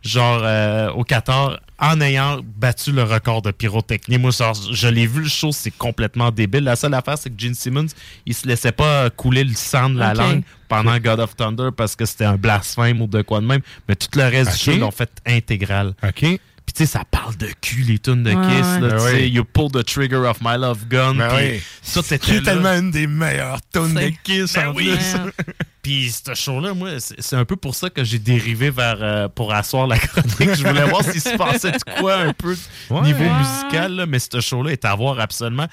genre 0.03 0.41
euh, 0.43 0.91
au 0.91 1.05
Qatar, 1.05 1.61
en 1.79 2.01
ayant 2.01 2.41
battu 2.43 2.93
le 2.93 3.03
record 3.03 3.43
de 3.43 3.51
pyrotechnie. 3.51 4.19
Moi, 4.19 4.31
je 4.73 4.89
l'ai 4.89 5.07
vu 5.07 5.23
le 5.23 5.29
show, 5.29 5.53
c'est 5.53 5.71
complètement 5.71 6.31
débile. 6.31 6.65
La 6.65 6.77
seule 6.77 6.95
affaire, 6.95 7.19
c'est 7.19 7.31
que 7.31 7.39
Gene 7.39 7.55
Simmons, 7.55 7.89
il 8.25 8.35
se 8.35 8.47
laissait 8.47 8.73
pas 8.73 9.11
couler 9.11 9.45
le 9.45 9.55
sang 9.55 9.91
de 9.91 9.99
la 9.99 10.15
langue 10.15 10.43
pendant 10.69 10.99
God 10.99 11.21
of 11.21 11.37
Thunder 11.37 11.69
parce 11.77 11.95
que 11.95 12.07
c'était 12.07 12.25
un 12.25 12.37
blasphème 12.37 13.03
ou 13.03 13.07
de 13.07 13.23
quoi 13.23 13.41
de 13.41 13.47
même, 13.47 13.61
mais 13.89 13.95
tout 13.95 14.09
le 14.17 14.25
reste 14.25 14.53
du 14.53 14.59
show, 14.59 14.73
ils 14.73 14.81
l'ont 14.81 14.91
fait 14.91 15.11
intégral. 15.27 15.95
OK. 16.03 16.41
Tu 16.77 16.85
sais, 16.85 16.93
ça 16.93 17.05
parle 17.11 17.35
de 17.37 17.49
cul, 17.63 17.81
les 17.89 17.99
tunes 17.99 18.23
de 18.23 18.35
Ouais, 18.35 18.47
Kiss. 18.49 18.67
ouais. 18.67 18.81
Là, 18.81 18.89
Ben 18.89 18.97
tu 18.99 19.03
sais, 19.05 19.15
oui. 19.23 19.31
You 19.31 19.45
pull 19.45 19.71
the 19.71 19.83
trigger 19.83 20.27
of 20.29 20.43
my 20.43 20.59
love 20.59 20.87
gun. 20.89 21.15
Ben 21.15 21.31
oui. 21.35 21.63
Ça, 21.81 22.03
c'était 22.03 22.43
tellement 22.43 22.73
une 22.75 22.91
des 22.91 23.07
meilleures 23.07 23.61
tunes 23.73 23.95
de 23.95 24.13
Kiss, 24.23 24.53
Ben 24.53 24.69
en 24.69 24.75
oui. 24.75 24.91
plus. 24.95 25.45
Puis 25.83 26.11
ce 26.27 26.35
show-là, 26.35 26.75
moi, 26.75 26.91
c'est 26.99 27.37
un 27.37 27.45
peu 27.47 27.57
pour 27.57 27.75
ça 27.75 27.89
que 27.89 28.05
j'ai 28.05 28.19
dérivé 28.19 28.69
vers 28.71 28.99
euh, 29.01 29.29
pour 29.29 29.55
asseoir 29.55 29.87
la 29.87 29.99
chronique. 30.01 30.55
Je 30.55 30.67
voulais 30.67 30.85
voir 30.85 31.03
s'il 31.03 31.21
se 31.21 31.35
passait 31.39 31.71
de 31.73 31.79
quoi 31.99 32.17
un 32.17 32.33
peu 32.35 32.55
Ouais. 32.91 33.01
niveau 33.03 33.25
Ouais. 33.25 33.39
musical, 33.39 33.93
là, 33.93 34.05
mais 34.05 34.19
ce 34.19 34.41
show-là 34.41 34.73
est 34.73 34.85
à 34.85 34.95
voir 34.97 35.19
absolument. 35.21 35.69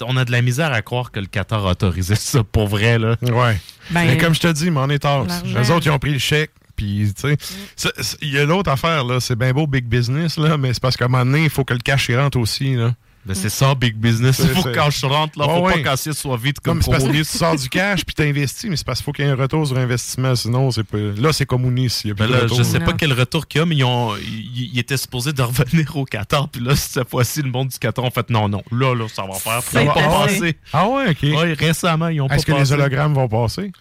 On 0.00 0.16
a 0.16 0.24
de 0.24 0.30
la 0.32 0.40
misère 0.40 0.72
à 0.72 0.80
croire 0.80 1.10
que 1.10 1.20
le 1.20 1.26
Qatar 1.26 1.66
a 1.66 1.72
autorisé 1.72 2.14
ça 2.14 2.42
pour 2.42 2.68
vrai. 2.68 2.98
Là. 2.98 3.16
Ouais. 3.20 3.58
Ben, 3.90 4.06
mais 4.06 4.16
comme 4.16 4.34
je 4.34 4.40
te 4.40 4.50
dis, 4.52 4.70
Talks. 4.98 5.28
l'argent. 5.28 5.42
Les 5.60 5.70
autres, 5.72 5.86
ils 5.86 5.90
ont 5.90 5.98
pris 5.98 6.12
le 6.12 6.18
chèque. 6.18 6.52
Puis, 6.78 7.12
tu 7.14 7.22
sais, 7.22 7.36
c'est- 7.76 8.16
il 8.22 8.30
y 8.32 8.38
a 8.38 8.44
l'autre 8.46 8.70
affaire, 8.70 9.04
là. 9.04 9.18
C'est 9.20 9.36
bien 9.36 9.52
beau 9.52 9.66
big 9.66 9.84
business, 9.84 10.38
là, 10.38 10.56
mais 10.56 10.72
c'est 10.72 10.80
parce 10.80 10.96
qu'à 10.96 11.04
un 11.06 11.08
moment 11.08 11.24
donné, 11.26 11.42
il 11.44 11.50
faut 11.50 11.64
que 11.64 11.74
le 11.74 11.80
cash 11.80 12.08
y 12.08 12.16
rentre 12.16 12.38
aussi, 12.38 12.74
là. 12.76 12.94
Ben, 13.26 13.34
c'est 13.34 13.50
ça, 13.50 13.74
big 13.74 13.94
business. 13.96 14.38
Il 14.42 14.48
faut 14.50 14.62
que 14.62 14.74
quand 14.74 14.88
je 14.88 15.04
rentre, 15.04 15.38
là, 15.38 15.44
faut 15.44 15.56
Ouais, 15.60 15.72
pas 15.72 15.76
ouais. 15.78 15.82
qu'assiette 15.82 16.14
soit 16.14 16.36
vite 16.38 16.60
Comme 16.60 16.74
comme 16.78 16.82
c'est 16.82 16.90
parce 16.92 17.04
que 17.04 17.10
tu 17.10 17.24
sors 17.24 17.56
du 17.56 17.68
cash 17.68 18.02
puis 18.04 18.14
t'investis, 18.14 18.70
mais 18.70 18.76
c'est 18.76 18.86
parce 18.86 19.00
qu'il 19.00 19.04
faut 19.04 19.12
qu'il 19.12 19.26
y 19.26 19.28
ait 19.28 19.32
un 19.32 19.34
retour 19.36 19.66
sur 19.66 19.76
investissement. 19.76 20.34
Sinon, 20.34 20.70
c'est 20.70 20.84
pas... 20.84 20.96
là, 20.96 21.32
c'est 21.34 21.44
communiste. 21.44 22.04
Il 22.04 22.08
y 22.08 22.10
a 22.12 22.14
plus 22.14 22.26
Ben 22.26 22.46
je 22.48 22.62
sais 22.62 22.80
pas 22.80 22.94
quel 22.94 23.12
retour 23.12 23.46
qu'il 23.46 23.58
y 23.58 23.62
a, 23.62 23.66
mais 23.66 23.74
ils, 23.76 23.84
ont, 23.84 24.16
ils, 24.16 24.78
étaient 24.78 24.96
supposés 24.96 25.34
de 25.34 25.42
revenir 25.42 25.94
au 25.96 26.04
Qatar. 26.06 26.48
Puis 26.48 26.62
là, 26.62 26.74
cette 26.76 27.10
fois-ci, 27.10 27.42
le 27.42 27.50
monde 27.50 27.68
du 27.68 27.78
Qatar 27.78 28.02
ont 28.04 28.10
fait 28.10 28.30
non, 28.30 28.48
non. 28.48 28.62
Là, 28.70 28.94
là, 28.94 29.06
ça 29.12 29.24
va 29.26 29.34
faire. 29.34 29.62
Ça 29.62 29.84
va 29.84 29.92
pas 29.92 30.08
passer. 30.26 30.56
Ah 30.72 30.86
ouais, 30.88 31.10
OK. 31.10 31.22
Ouais, 31.24 31.52
récemment, 31.52 32.08
ils 32.08 32.22
ont 32.22 32.28
pas 32.28 32.36
Est-ce 32.36 32.46
que 32.46 32.52
passé. 32.52 32.64
les 32.64 32.72
hologrammes 32.72 33.12
vont 33.14 33.28
passer? 33.28 33.72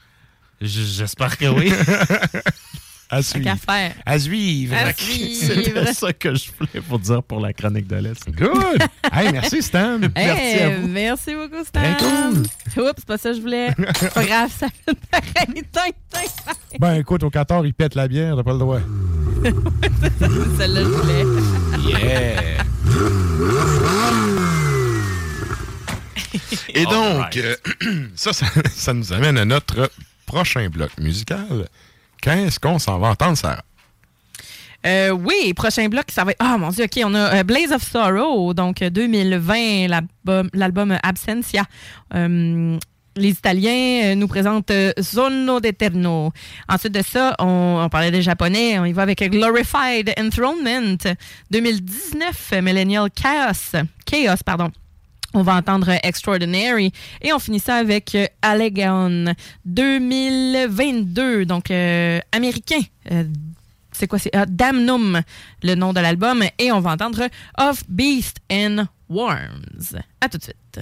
J'espère 0.60 1.38
que 1.38 1.46
oui. 1.46 1.72
à 3.10 3.24
Tant 3.24 3.40
qu'à 3.42 3.56
faire. 3.56 3.94
À 4.06 4.20
suivre. 4.20 4.76
À 4.76 4.94
C'était 4.94 5.64
suivre. 5.64 5.94
ça 5.94 6.14
que 6.14 6.36
je 6.36 6.50
voulais 6.58 6.84
vous 6.88 6.98
dire 6.98 7.24
pour 7.24 7.40
la 7.40 7.54
chronique 7.54 7.88
de 7.88 7.96
l'Est. 7.96 8.30
Good! 8.30 8.84
hey, 9.14 9.32
merci, 9.32 9.62
Stan. 9.62 10.00
Merci 10.16 10.60
à 10.60 10.70
vous. 10.78 10.88
Merci 10.88 11.36
beaucoup, 11.36 11.64
Stan. 11.64 11.82
Très 11.82 11.98
cool. 11.98 12.84
Oups, 12.84 12.94
c'est 12.98 13.06
pas 13.06 13.18
ça 13.18 13.30
que 13.30 13.36
je 13.38 13.42
voulais. 13.42 13.74
C'est 14.00 14.14
pas 14.14 14.26
grave, 14.26 14.52
ça 14.58 14.68
fait 14.86 14.98
pareil. 15.10 15.64
Ben, 16.80 16.96
écoute, 16.96 17.24
au 17.24 17.30
14, 17.30 17.66
ils 17.66 17.74
pètent 17.74 17.96
la 17.96 18.08
bière, 18.08 18.36
t'as 18.36 18.44
pas 18.44 18.54
le 18.54 18.60
droit. 18.60 18.80
Celle-là, 20.58 20.84
je 20.84 20.90
voulais. 20.90 21.26
Yeah! 21.90 22.58
Et 26.70 26.84
donc, 26.84 27.34
right. 27.34 27.38
euh, 27.38 27.56
ça, 28.16 28.34
ça, 28.34 28.46
ça 28.74 28.94
nous 28.94 29.14
amène 29.14 29.38
à 29.38 29.46
notre 29.46 29.90
prochain 30.26 30.70
bloc 30.70 30.92
musical. 31.00 31.68
Qu'est-ce 32.22 32.60
qu'on 32.60 32.80
s'en 32.80 33.00
va 33.00 33.10
entendre, 33.10 33.38
Sarah? 33.38 33.64
Euh, 34.86 35.10
oui, 35.10 35.54
prochain 35.54 35.88
bloc, 35.90 36.06
ça 36.10 36.24
va 36.24 36.32
être. 36.32 36.38
Ah, 36.40 36.58
mon 36.58 36.70
Dieu, 36.70 36.86
OK, 36.86 37.00
on 37.04 37.14
a 37.16 37.40
euh, 37.40 37.44
Blaze 37.44 37.72
of 37.72 37.82
Sorrow, 37.82 38.54
donc 38.54 38.82
euh, 38.82 38.90
2020, 38.90 39.88
l'album- 39.88 40.50
l'album 40.54 40.98
Absentia. 41.04 41.64
Euh, 42.14 42.78
les 43.16 43.30
Italiens 43.30 44.02
euh, 44.12 44.16
nous 44.16 44.28
présentent 44.28 44.70
euh, 44.72 44.94
Zono 45.02 45.60
d'Eterno. 45.60 46.32
Ensuite 46.70 46.94
de 46.94 47.02
ça, 47.02 47.36
on, 47.40 47.82
on 47.84 47.90
parlait 47.90 48.12
des 48.12 48.22
Japonais, 48.22 48.78
on 48.78 48.86
y 48.86 48.94
va 48.94 49.02
avec 49.02 49.20
Glorified 49.32 50.14
Enthronement 50.20 50.96
2019, 51.50 52.54
Millennial 52.62 53.10
Chaos. 53.10 53.82
Chaos, 54.06 54.38
pardon. 54.46 54.70
On 55.34 55.44
va 55.44 55.56
entendre 55.56 55.90
Extraordinary 56.04 56.92
et 57.22 57.34
on 57.34 57.40
finit 57.40 57.60
ça 57.60 57.76
avec 57.76 58.16
euh, 58.16 58.28
Allegaon 58.42 59.34
2022, 59.66 61.46
donc 61.46 61.70
euh, 61.70 62.20
américain. 62.32 62.80
Euh, 63.12 63.24
c'est 63.92 64.08
quoi? 64.08 64.20
C'est 64.20 64.32
Damnum, 64.48 65.22
le 65.64 65.76
nom 65.76 65.92
de 65.92 66.00
l'album. 66.00 66.44
Et 66.60 66.72
on 66.72 66.80
va 66.80 66.92
entendre 66.92 67.28
Of 67.58 67.84
Beast 67.90 68.38
and 68.52 68.86
Worms. 69.10 69.98
À 70.22 70.30
tout 70.30 70.38
de 70.38 70.44
suite. 70.44 70.80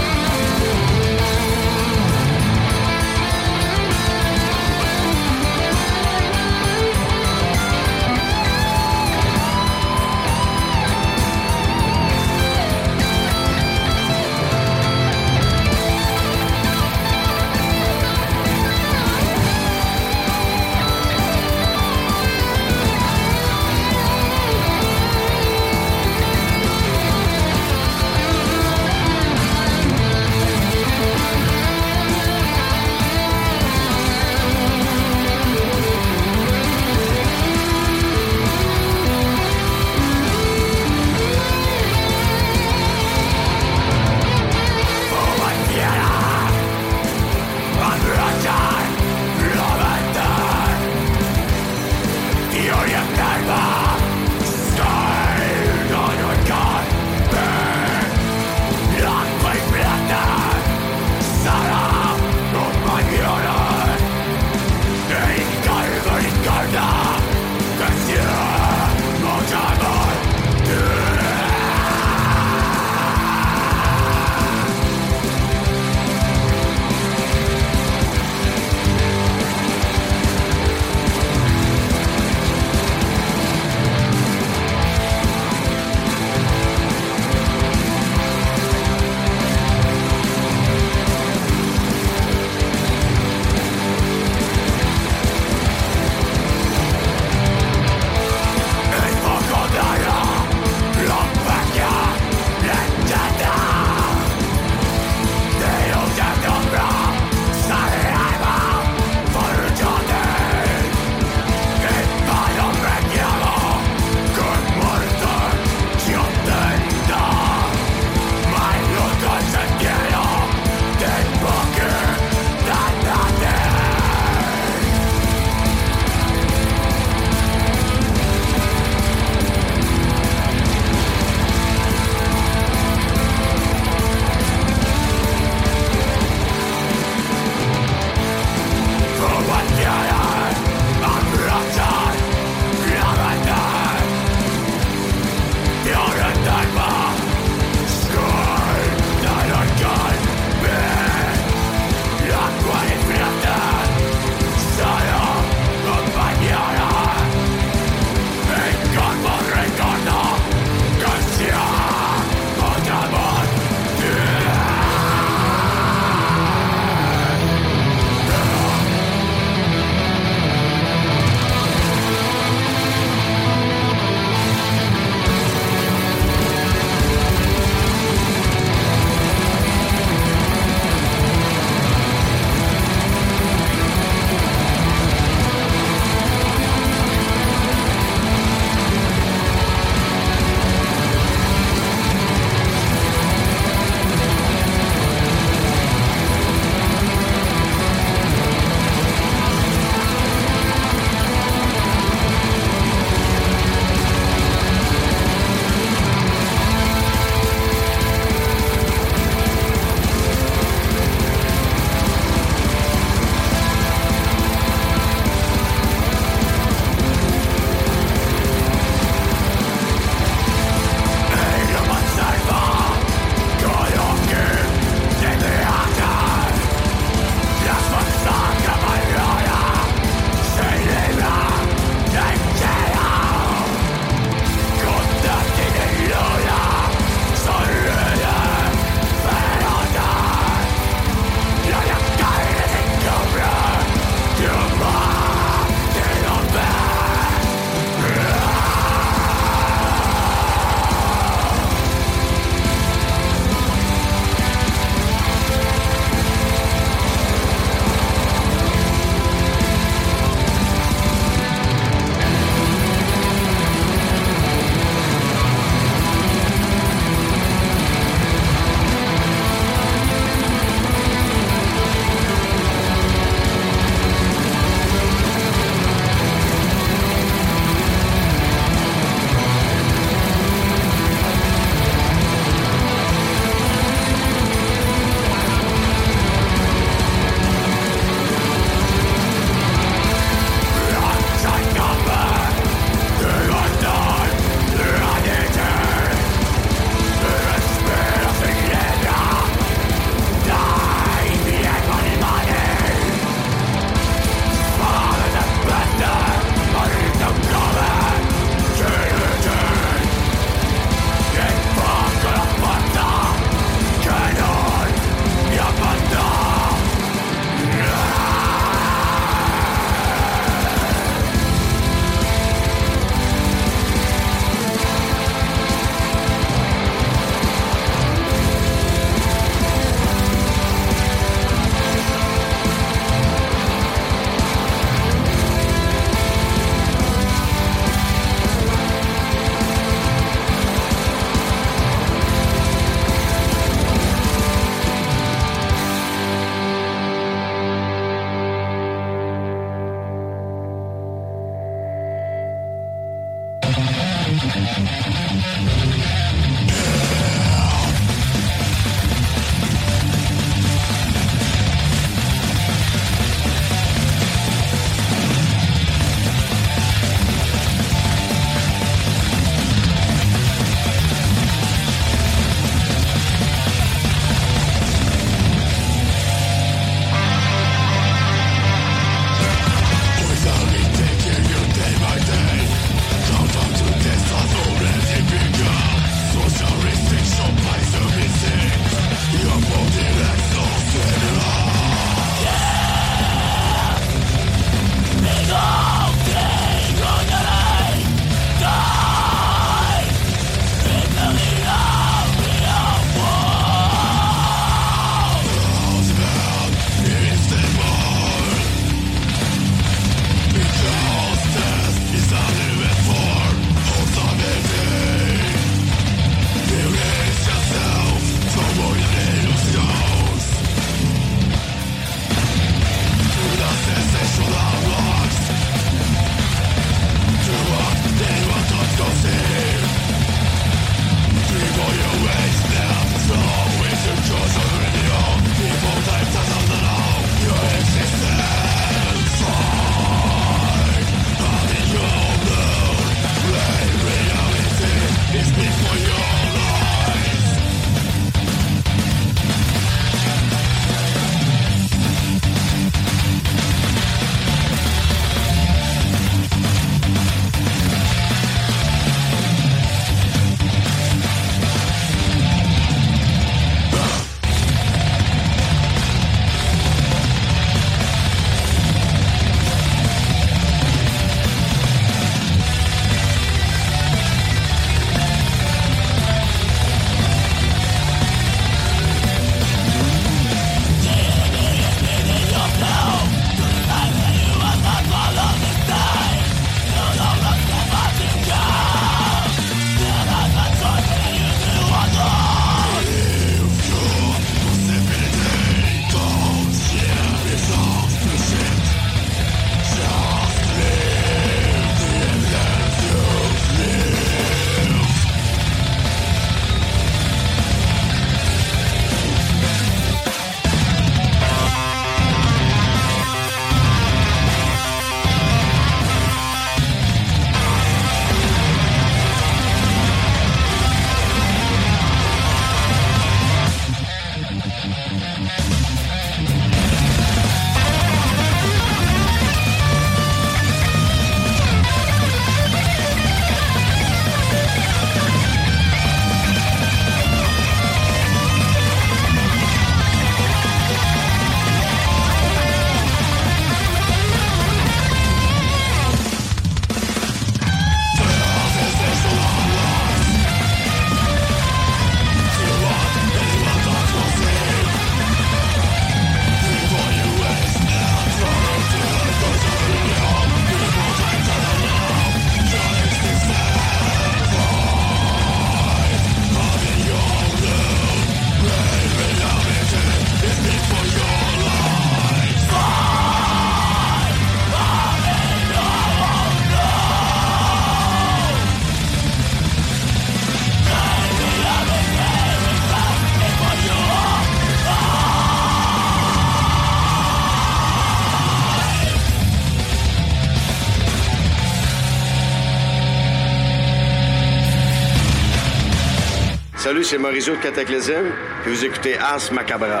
Salut, 596.84 597.02
c'est 597.02 597.16
Mauricio 597.16 597.56
de 597.56 597.62
Cataclysm, 597.62 598.26
puis 598.62 598.74
vous 598.74 598.84
écoutez 598.84 599.16
Ars 599.16 599.50
Macabra. 599.52 600.00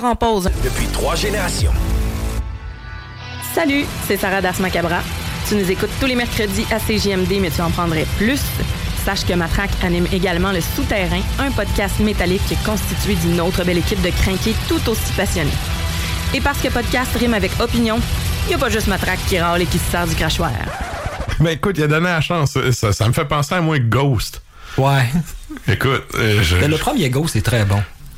Part 0.00 0.10
en 0.10 0.16
pause. 0.16 0.48
Depuis 0.62 0.86
trois 0.86 1.16
générations. 1.16 1.72
Salut, 3.54 3.84
c'est 4.06 4.16
Sarah 4.16 4.40
Das 4.40 4.58
Macabra. 4.60 5.00
Tu 5.48 5.54
nous 5.56 5.68
écoutes 5.70 5.90
tous 6.00 6.06
les 6.06 6.14
mercredis 6.14 6.66
à 6.70 6.78
CJMD, 6.78 7.40
mais 7.40 7.50
tu 7.50 7.60
en 7.62 7.70
prendrais 7.70 8.06
plus. 8.16 8.40
Sache 9.04 9.24
que 9.24 9.32
Matraque 9.32 9.70
anime 9.82 10.06
également 10.12 10.52
Le 10.52 10.60
Souterrain, 10.60 11.20
un 11.38 11.50
podcast 11.50 11.98
métallique 12.00 12.42
constitué 12.64 13.14
d'une 13.16 13.40
autre 13.40 13.64
belle 13.64 13.78
équipe 13.78 14.00
de 14.02 14.10
crinqués 14.10 14.54
tout 14.68 14.88
aussi 14.88 15.12
passionnés. 15.16 15.50
Et 16.34 16.40
parce 16.40 16.58
que 16.58 16.68
podcast 16.68 17.10
rime 17.18 17.34
avec 17.34 17.50
opinion, 17.60 17.98
il 18.46 18.48
n'y 18.48 18.54
a 18.54 18.58
pas 18.58 18.68
juste 18.68 18.86
Matraque 18.86 19.20
qui 19.28 19.38
râle 19.38 19.62
et 19.62 19.66
qui 19.66 19.78
se 19.78 19.90
sert 19.90 20.06
du 20.06 20.14
crachoir. 20.14 20.52
Mais 21.40 21.54
écoute, 21.54 21.76
il 21.78 21.84
a 21.84 21.86
donné 21.88 22.06
la 22.08 22.20
chance. 22.20 22.56
Ça, 22.72 22.92
ça 22.92 23.08
me 23.08 23.12
fait 23.12 23.24
penser 23.24 23.54
à 23.54 23.60
moi 23.60 23.78
Ghost. 23.78 24.42
Ouais. 24.76 25.08
Écoute, 25.66 26.02
euh, 26.14 26.42
je- 26.42 26.56
Le 26.56 26.76
premier 26.76 27.08
Ghost 27.10 27.34
est 27.36 27.42
très 27.42 27.64
bon. 27.64 27.82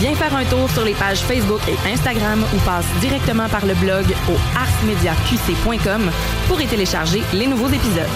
Viens 0.00 0.14
faire 0.14 0.34
un 0.34 0.46
tour 0.46 0.70
sur 0.70 0.82
les 0.82 0.94
pages 0.94 1.20
Facebook 1.20 1.60
et 1.68 1.92
Instagram 1.92 2.42
ou 2.54 2.58
passe 2.60 2.86
directement 3.00 3.50
par 3.50 3.66
le 3.66 3.74
blog 3.74 4.06
au 4.30 4.36
arsmediaqc.com 4.56 6.10
pour 6.48 6.58
y 6.58 6.66
télécharger 6.66 7.20
les 7.34 7.46
nouveaux 7.46 7.68
épisodes. 7.68 8.06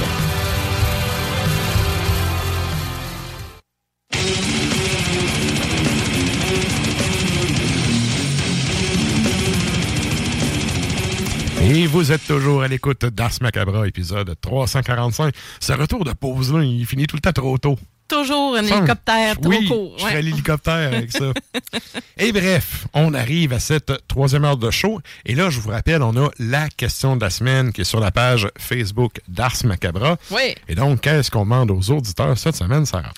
Et 11.66 11.86
vous 11.86 12.12
êtes 12.12 12.26
toujours 12.26 12.62
à 12.62 12.68
l'écoute 12.68 13.04
d'Ars 13.04 13.32
Macabra, 13.42 13.86
épisode 13.86 14.34
345. 14.40 15.34
Ce 15.60 15.72
retour 15.74 16.04
de 16.04 16.12
pause-là, 16.12 16.62
il 16.62 16.86
finit 16.86 17.06
tout 17.06 17.16
le 17.16 17.20
temps 17.20 17.32
trop 17.32 17.58
tôt. 17.58 17.76
Toujours 18.08 18.56
un 18.56 18.64
hélicoptère 18.64 19.40
trop 19.40 19.50
oui, 19.50 19.66
court. 19.66 19.94
je 19.98 20.04
ouais. 20.04 20.10
ferais 20.10 20.22
l'hélicoptère 20.22 20.92
avec 20.92 21.10
ça. 21.10 21.32
Et 22.18 22.32
bref, 22.32 22.86
on 22.92 23.14
arrive 23.14 23.52
à 23.52 23.58
cette 23.58 23.92
troisième 24.08 24.44
heure 24.44 24.58
de 24.58 24.70
show. 24.70 25.00
Et 25.24 25.34
là, 25.34 25.48
je 25.48 25.58
vous 25.58 25.70
rappelle, 25.70 26.02
on 26.02 26.16
a 26.22 26.30
la 26.38 26.68
question 26.68 27.16
de 27.16 27.22
la 27.22 27.30
semaine 27.30 27.72
qui 27.72 27.80
est 27.80 27.84
sur 27.84 28.00
la 28.00 28.10
page 28.10 28.48
Facebook 28.58 29.20
d'Ars 29.28 29.56
Macabra. 29.64 30.16
Oui. 30.30 30.54
Et 30.68 30.74
donc, 30.74 31.00
qu'est-ce 31.00 31.30
qu'on 31.30 31.44
demande 31.44 31.70
aux 31.70 31.90
auditeurs 31.90 32.36
cette 32.36 32.56
semaine, 32.56 32.84
Sarah? 32.84 33.12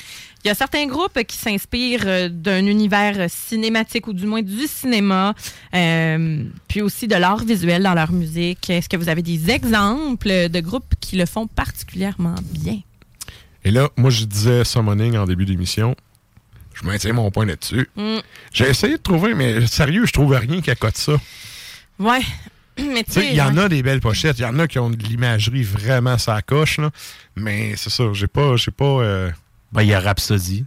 Il 0.44 0.48
y 0.48 0.50
a 0.50 0.54
certains 0.54 0.86
groupes 0.86 1.24
qui 1.24 1.36
s'inspirent 1.36 2.06
euh, 2.06 2.28
d'un 2.28 2.64
univers 2.66 3.28
cinématique 3.28 4.06
ou 4.06 4.12
du 4.12 4.26
moins 4.26 4.42
du 4.42 4.68
cinéma, 4.68 5.34
euh, 5.74 6.44
puis 6.68 6.82
aussi 6.82 7.08
de 7.08 7.16
l'art 7.16 7.44
visuel 7.44 7.82
dans 7.82 7.94
leur 7.94 8.12
musique. 8.12 8.70
Est-ce 8.70 8.88
que 8.88 8.96
vous 8.96 9.08
avez 9.08 9.22
des 9.22 9.50
exemples 9.50 10.48
de 10.48 10.60
groupes 10.60 10.94
qui 11.00 11.16
le 11.16 11.26
font 11.26 11.48
particulièrement 11.48 12.36
bien? 12.52 12.78
Et 13.66 13.72
là, 13.72 13.90
moi, 13.96 14.10
je 14.10 14.24
disais 14.26 14.62
Summoning 14.62 15.16
en 15.16 15.24
début 15.24 15.44
d'émission. 15.44 15.96
Je 16.72 16.86
maintiens 16.86 17.12
mon 17.12 17.32
point 17.32 17.46
là-dessus. 17.46 17.90
Mm. 17.96 18.18
J'ai 18.52 18.68
essayé 18.68 18.96
de 18.96 19.02
trouver, 19.02 19.34
mais 19.34 19.66
sérieux, 19.66 20.06
je 20.06 20.12
trouve 20.12 20.34
rien 20.34 20.60
qui 20.60 20.70
accote 20.70 20.96
ça. 20.96 21.14
Ouais. 21.98 22.20
Mais 22.78 23.02
tu 23.02 23.10
sais, 23.10 23.26
il 23.26 23.34
y 23.34 23.42
en 23.42 23.56
ouais. 23.56 23.64
a 23.64 23.68
des 23.68 23.82
belles 23.82 24.00
pochettes, 24.00 24.38
il 24.38 24.42
y 24.42 24.44
en 24.44 24.60
a 24.60 24.68
qui 24.68 24.78
ont 24.78 24.90
de 24.90 25.02
l'imagerie 25.02 25.64
vraiment 25.64 26.16
sa 26.16 26.42
coche, 26.42 26.78
là. 26.78 26.90
Mais 27.34 27.74
c'est 27.74 27.90
ça, 27.90 28.04
j'ai 28.12 28.28
pas. 28.28 28.56
J'ai 28.56 28.70
pas 28.70 28.84
euh, 28.84 29.30
Ben, 29.72 29.82
il 29.82 29.88
y 29.88 29.94
a 29.94 29.98
Rhapsody. 29.98 30.64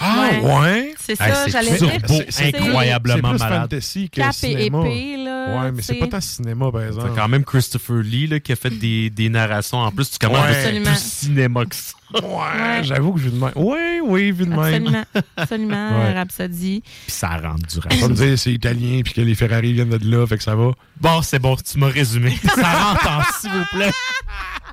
Ah, 0.00 0.28
Ouais. 0.32 0.40
ouais? 0.42 0.94
C'est 0.98 1.16
ça, 1.16 1.46
j'allais 1.48 1.76
dire. 1.76 1.90
C'est- 2.06 2.26
c'est- 2.30 2.56
incroyablement 2.56 3.30
plus 3.30 3.38
malade. 3.38 3.60
fantasy 3.70 4.10
que 4.10 4.20
Cap 4.20 4.30
et 4.30 4.32
cinéma. 4.32 4.80
épée, 4.80 5.16
là, 5.24 5.30
Ouais, 5.64 5.72
mais 5.72 5.82
c'est 5.82 5.94
pas 5.94 6.06
tant 6.08 6.20
cinéma, 6.20 6.70
par 6.72 6.82
exemple. 6.82 7.10
C'est 7.14 7.20
quand 7.20 7.28
même 7.28 7.44
Christopher 7.44 7.96
Lee 8.02 8.26
là, 8.26 8.40
qui 8.40 8.52
a 8.52 8.56
fait 8.56 8.70
des, 8.70 9.10
des 9.10 9.28
narrations. 9.28 9.78
En 9.78 9.90
plus, 9.90 10.10
tu 10.10 10.18
commences 10.18 10.48
Ouais. 10.48 10.80
plus 10.80 10.98
cinéma 10.98 11.64
que 11.66 11.74
ça. 11.76 11.92
Ouais, 12.22 12.82
j'avoue 12.84 13.12
que 13.12 13.18
vu 13.20 13.30
de 13.30 13.36
même. 13.38 13.52
Oui, 13.56 14.00
oui, 14.04 14.30
vu 14.30 14.44
de 14.46 14.50
même. 14.50 14.58
Absolument. 14.60 15.04
Absolument, 15.36 15.98
Ouais. 16.00 16.12
Rhapsody. 16.14 16.82
Puis 17.06 17.12
ça 17.12 17.36
rentre 17.36 17.66
du 17.66 17.78
On 17.90 17.96
va 18.02 18.08
me 18.08 18.14
dire 18.14 18.38
c'est 18.38 18.52
italien 18.52 19.00
puis 19.04 19.12
que 19.14 19.20
les 19.20 19.34
Ferrari 19.34 19.72
viennent 19.72 19.88
de 19.90 20.10
là, 20.10 20.26
fait 20.26 20.36
que 20.38 20.42
ça 20.44 20.54
va. 20.54 20.70
Bon, 21.00 21.22
c'est 21.22 21.38
bon, 21.40 21.56
tu 21.56 21.78
m'as 21.78 21.88
résumé. 21.88 22.36
Ça 22.54 22.72
rentre 22.72 23.08
en 23.08 23.22
s'il 23.40 23.50
vous 23.50 23.64
plaît. 23.76 23.90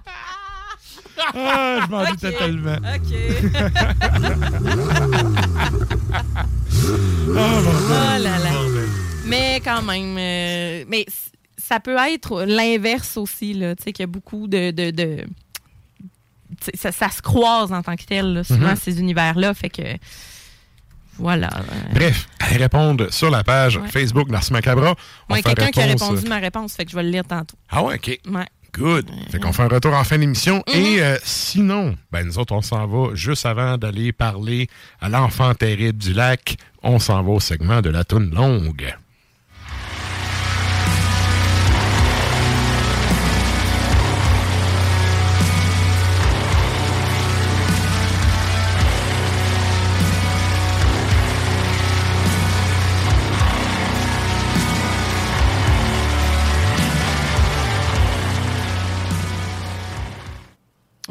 Ah, 1.35 1.79
je 1.85 1.91
m'en 1.91 2.05
doutais 2.05 2.31
tellement. 2.33 2.77
Oh 7.33 7.33
là 7.33 8.19
là. 8.19 8.37
Mais 9.25 9.61
quand 9.63 9.81
même, 9.83 10.15
euh, 10.17 10.83
mais 10.87 11.05
ça 11.57 11.79
peut 11.79 11.95
être 12.09 12.43
l'inverse 12.43 13.17
aussi, 13.17 13.53
là. 13.53 13.75
Tu 13.75 13.83
sais, 13.83 13.93
qu'il 13.93 14.03
y 14.03 14.03
a 14.03 14.07
beaucoup 14.07 14.47
de. 14.47 14.71
de, 14.71 14.91
de- 14.91 15.25
ça, 16.73 16.91
ça 16.91 17.09
se 17.09 17.21
croise 17.21 17.71
en 17.71 17.81
tant 17.81 17.95
que 17.95 18.03
tel, 18.03 18.33
là, 18.33 18.43
souvent, 18.43 18.69
Mhm. 18.71 18.75
ces 18.75 18.99
univers-là. 18.99 19.53
Fait 19.53 19.69
que. 19.69 19.81
Voilà. 21.17 21.49
euh. 21.55 21.93
Bref, 21.93 22.27
allez 22.39 22.57
répondre 22.57 23.11
sur 23.13 23.29
la 23.29 23.43
page 23.43 23.77
Ouais. 23.77 23.87
Facebook 23.89 24.29
d'Ars 24.29 24.43
Macabra. 24.51 24.95
Fait 25.31 25.43
quelqu'un 25.43 25.71
qui 25.71 25.81
a 25.81 25.85
répondu 25.85 26.27
ma 26.27 26.39
réponse, 26.39 26.73
fait 26.73 26.85
que 26.85 26.91
je 26.91 26.95
vais 26.95 27.03
le 27.03 27.09
lire 27.09 27.25
tantôt. 27.25 27.55
Ah 27.69 27.83
ouais, 27.83 27.95
OK. 27.95 28.19
Ouais. 28.33 28.45
Good. 28.73 29.09
Fait 29.29 29.39
qu'on 29.39 29.51
fait 29.51 29.63
un 29.63 29.67
retour 29.67 29.93
en 29.93 30.03
fin 30.03 30.17
d'émission. 30.17 30.63
Et 30.73 31.01
euh, 31.01 31.17
sinon, 31.23 31.95
ben 32.11 32.25
nous 32.25 32.39
autres, 32.39 32.53
on 32.53 32.61
s'en 32.61 32.87
va 32.87 33.13
juste 33.15 33.45
avant 33.45 33.77
d'aller 33.77 34.11
parler 34.13 34.67
à 34.99 35.09
l'enfant 35.09 35.53
terrible 35.53 35.97
du 35.97 36.13
lac. 36.13 36.57
On 36.83 36.99
s'en 36.99 37.21
va 37.23 37.31
au 37.31 37.39
segment 37.39 37.81
de 37.81 37.89
la 37.89 38.03
toune 38.03 38.33
longue. 38.33 38.93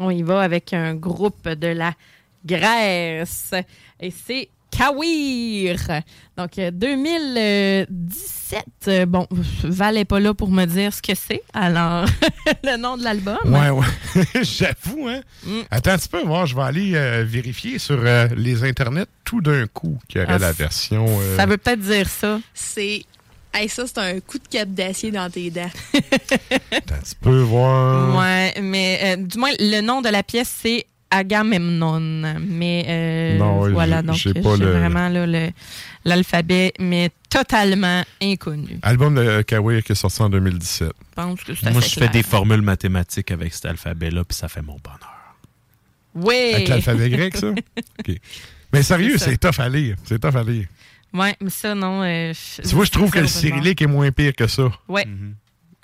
On 0.01 0.09
y 0.09 0.23
va 0.23 0.41
avec 0.41 0.73
un 0.73 0.95
groupe 0.95 1.47
de 1.47 1.67
la 1.67 1.93
Grèce. 2.45 3.53
Et 3.99 4.11
c'est 4.11 4.49
Kawir. 4.71 5.77
Donc, 6.37 6.57
euh, 6.57 6.71
2017. 6.71 8.63
Euh, 8.87 9.05
Bon, 9.05 9.27
Val 9.63 9.95
n'est 9.95 10.05
pas 10.05 10.19
là 10.19 10.33
pour 10.33 10.49
me 10.49 10.65
dire 10.65 10.93
ce 10.93 11.01
que 11.01 11.13
c'est. 11.15 11.41
Alors, 11.53 12.05
le 12.63 12.77
nom 12.77 12.97
de 12.97 13.03
l'album. 13.03 13.37
Ouais, 13.45 13.69
ouais. 13.69 13.85
J'avoue, 14.43 15.07
hein. 15.07 15.21
Mm. 15.45 15.59
Attends 15.69 15.91
un 15.91 15.97
petit 15.97 16.09
peu, 16.09 16.23
moi, 16.23 16.45
je 16.45 16.55
vais 16.55 16.61
aller 16.63 16.91
euh, 16.95 17.23
vérifier 17.27 17.79
sur 17.79 17.99
euh, 17.99 18.27
les 18.35 18.63
internets 18.63 19.05
tout 19.23 19.41
d'un 19.41 19.67
coup 19.67 19.97
qu'il 20.07 20.21
y 20.21 20.23
aurait 20.23 20.33
Ah, 20.35 20.39
la 20.39 20.51
version. 20.51 21.05
euh, 21.19 21.35
Ça 21.37 21.45
veut 21.45 21.57
peut-être 21.57 21.79
dire 21.79 22.07
ça. 22.09 22.39
C'est. 22.53 23.03
Hey, 23.53 23.67
ça, 23.67 23.83
c'est 23.85 23.97
un 23.97 24.19
coup 24.21 24.37
de 24.37 24.47
cap 24.49 24.69
d'acier 24.69 25.11
dans 25.11 25.29
tes 25.29 25.49
dents. 25.49 25.69
Tu 25.93 27.15
peux 27.19 27.41
voir. 27.41 28.17
Ouais, 28.19 28.53
mais 28.61 28.99
euh, 29.03 29.15
du 29.17 29.37
moins, 29.37 29.51
le 29.59 29.81
nom 29.81 30.01
de 30.01 30.09
la 30.09 30.23
pièce, 30.23 30.53
c'est 30.61 30.85
Agamemnon. 31.09 31.99
Mais 32.39 32.85
euh, 32.87 33.37
Non, 33.37 33.69
voilà, 33.71 34.01
donc 34.01 34.15
j'ai 34.15 34.33
le- 34.33 34.39
vraiment 34.41 35.09
là, 35.09 35.25
le- 35.25 35.51
l'alphabet, 36.05 36.73
mais 36.79 37.09
totalement 37.29 38.03
inconnu. 38.21 38.79
Album 38.81 39.15
de 39.15 39.41
Kawir 39.41 39.83
qui 39.83 39.91
est 39.91 39.95
sorti 39.95 40.21
en 40.21 40.29
2017. 40.29 40.87
Je 40.89 40.93
pense 41.15 41.41
que 41.43 41.53
c'est 41.55 41.69
Moi, 41.71 41.79
assez 41.81 41.89
je 41.89 41.99
fais 41.99 42.09
des 42.09 42.23
formules 42.23 42.61
mathématiques 42.61 43.31
avec 43.31 43.53
cet 43.53 43.65
alphabet-là, 43.65 44.23
puis 44.23 44.37
ça 44.37 44.47
fait 44.47 44.61
mon 44.61 44.77
bonheur. 44.83 45.35
Oui! 46.15 46.53
Avec 46.53 46.67
l'alphabet 46.67 47.09
grec, 47.09 47.37
ça? 47.37 47.47
OK. 47.99 48.15
Mais 48.73 48.83
sérieux, 48.83 49.17
c'est 49.17 49.37
tough 49.37 49.59
à 49.59 49.67
lire. 49.69 49.95
C'est 50.05 50.19
tough 50.19 50.35
à 50.35 50.43
lire. 50.43 50.67
Ouais, 51.13 51.35
mais 51.41 51.49
ça, 51.49 51.75
non. 51.75 52.03
euh, 52.03 52.33
Tu 52.63 52.73
vois, 52.75 52.85
je 52.85 52.91
trouve 52.91 53.11
que 53.11 53.19
le 53.19 53.27
c'est 53.27 53.47
cyrillique 53.47 53.81
est 53.81 53.87
moins 53.87 54.11
pire 54.11 54.33
que 54.35 54.47
ça. 54.47 54.71
Ouais. 54.87 55.05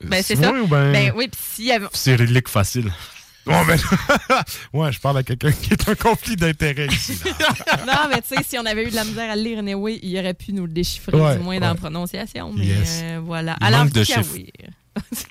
Ben, 0.03 0.21
c'est 0.23 0.35
Tu 0.35 0.41
ça. 0.43 0.51
ou 0.53 0.67
ben- 0.67 0.91
Ben 0.93 1.11
oui, 1.15 1.27
puis 1.27 1.39
s'il 1.55 1.65
y 1.65 1.71
avait. 1.71 1.87
Cyrillique 1.93 2.47
facile. 2.49 2.91
Ouais, 3.47 3.63
ben- 3.65 3.79
ouais, 4.73 4.91
je 4.91 4.99
parle 4.99 5.19
à 5.19 5.23
quelqu'un 5.23 5.53
qui 5.53 5.71
est 5.71 5.87
un 5.87 5.95
conflit 5.95 6.35
d'intérêt 6.35 6.87
ici. 6.87 7.17
non, 7.87 7.93
mais 8.09 8.17
tu 8.21 8.35
sais, 8.35 8.43
si 8.45 8.57
on 8.59 8.65
avait 8.65 8.83
eu 8.85 8.89
de 8.89 8.95
la 8.95 9.05
misère 9.05 9.31
à 9.31 9.37
le 9.37 9.41
lire, 9.41 9.59
anyway, 9.59 9.99
il 10.03 10.19
aurait 10.19 10.33
pu 10.33 10.51
nous 10.51 10.65
le 10.65 10.71
déchiffrer, 10.73 11.15
Ouais, 11.15 11.37
du 11.37 11.43
moins 11.43 11.57
dans 11.57 11.67
la 11.69 11.75
prononciation. 11.75 12.51
Mais 12.53 12.65
Yes. 12.65 12.99
euh, 13.03 13.21
voilà. 13.23 13.55
Il 13.61 13.65
Alors, 13.67 13.85
de 13.85 14.03
Kawir. 14.03 14.51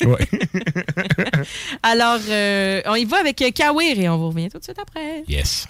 Ouais. 0.06 0.28
Alors, 1.82 2.20
euh, 2.28 2.80
on 2.86 2.94
y 2.94 3.04
va 3.04 3.18
avec 3.20 3.42
euh, 3.42 3.50
Kawir 3.50 3.98
et 4.00 4.08
on 4.08 4.16
vous 4.16 4.28
revient 4.30 4.48
tout 4.48 4.58
de 4.58 4.64
suite 4.64 4.78
après. 4.78 5.22
Yes. 5.28 5.68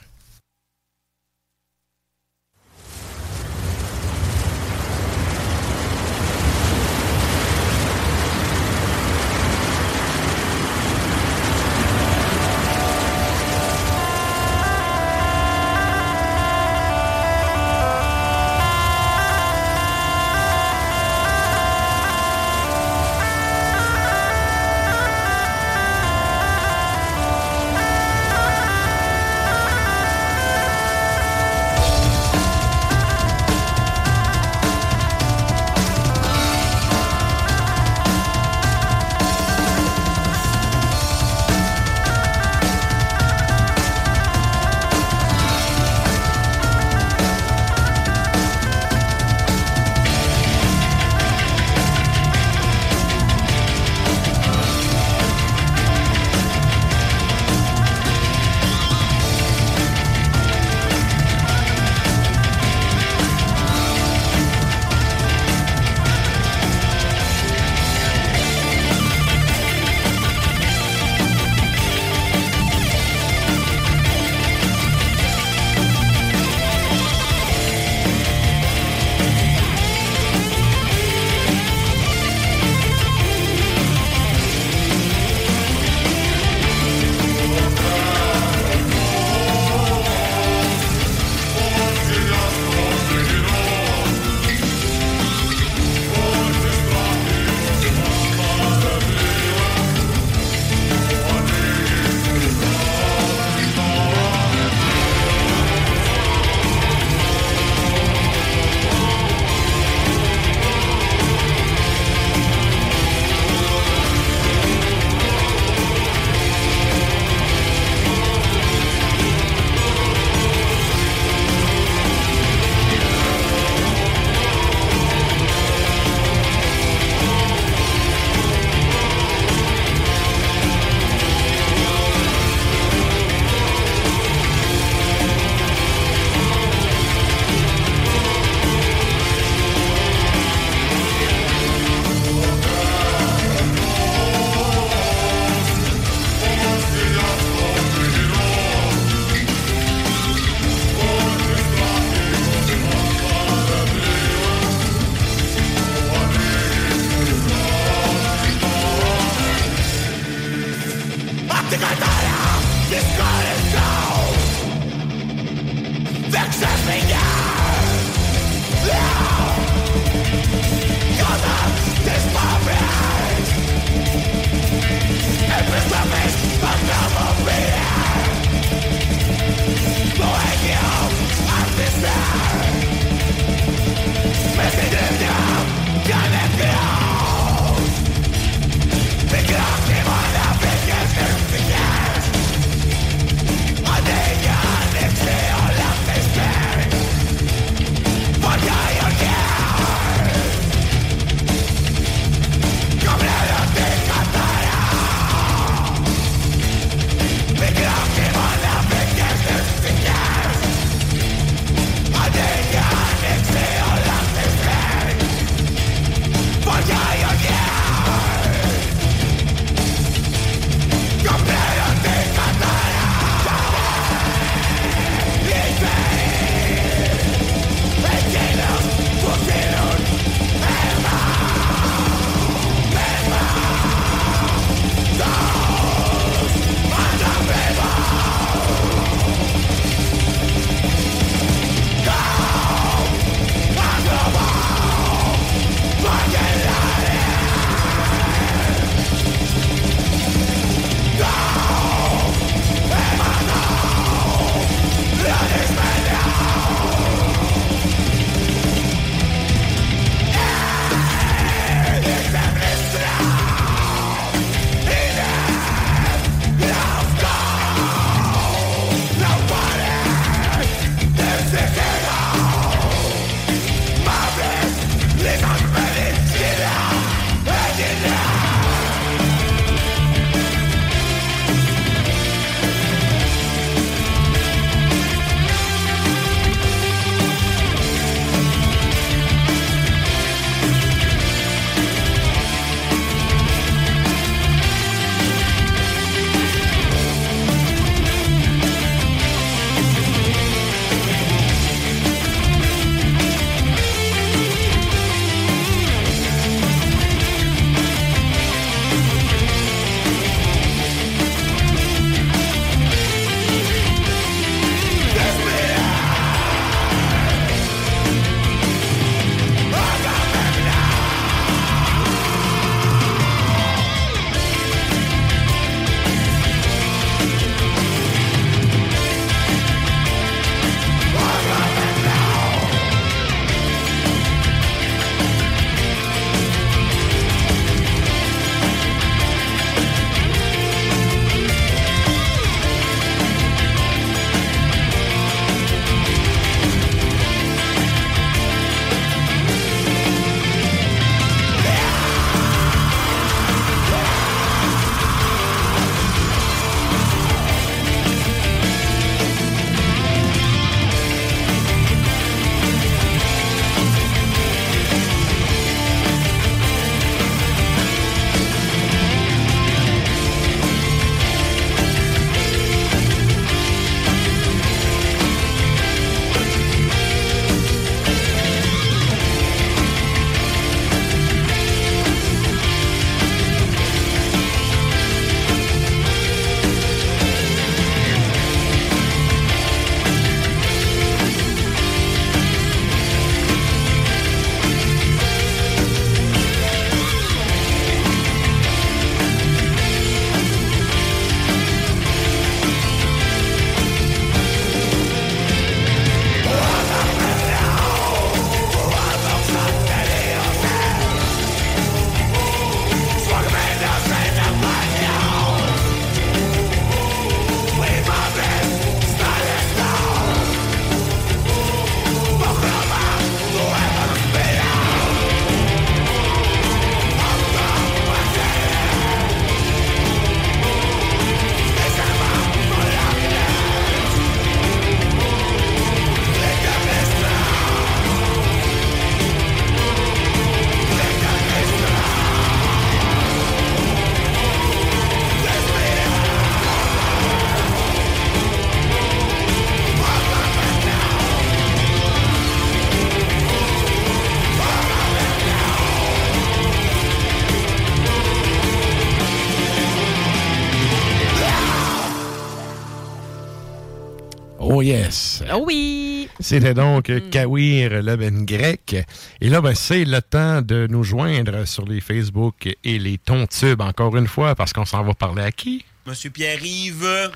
Yes! 464.87 465.43
Oh 465.53 465.65
oui! 465.67 466.29
C'était 466.39 466.75
donc 466.75 467.11
Kawir, 467.31 468.03
le 468.03 468.17
ben 468.17 468.45
grec. 468.45 468.97
Et 469.41 469.49
là, 469.49 469.61
ben, 469.61 469.75
c'est 469.75 470.05
le 470.05 470.23
temps 470.23 470.63
de 470.63 470.87
nous 470.89 471.03
joindre 471.03 471.67
sur 471.67 471.85
les 471.87 472.01
Facebook 472.01 472.69
et 472.85 472.99
les 472.99 473.19
Tontubes, 473.19 473.81
encore 473.81 474.17
une 474.17 474.29
fois, 474.29 474.55
parce 474.55 474.73
qu'on 474.73 474.85
s'en 474.85 475.03
va 475.03 475.15
parler 475.15 475.43
à 475.43 475.51
qui? 475.51 475.85
Monsieur 476.07 476.31
Pierre-Yves. 476.31 477.33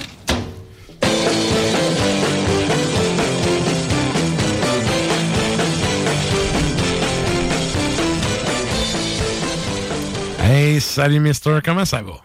Hey, 10.59 10.81
salut 10.81 11.21
Mister, 11.21 11.59
comment 11.63 11.85
ça 11.85 12.01
va? 12.01 12.15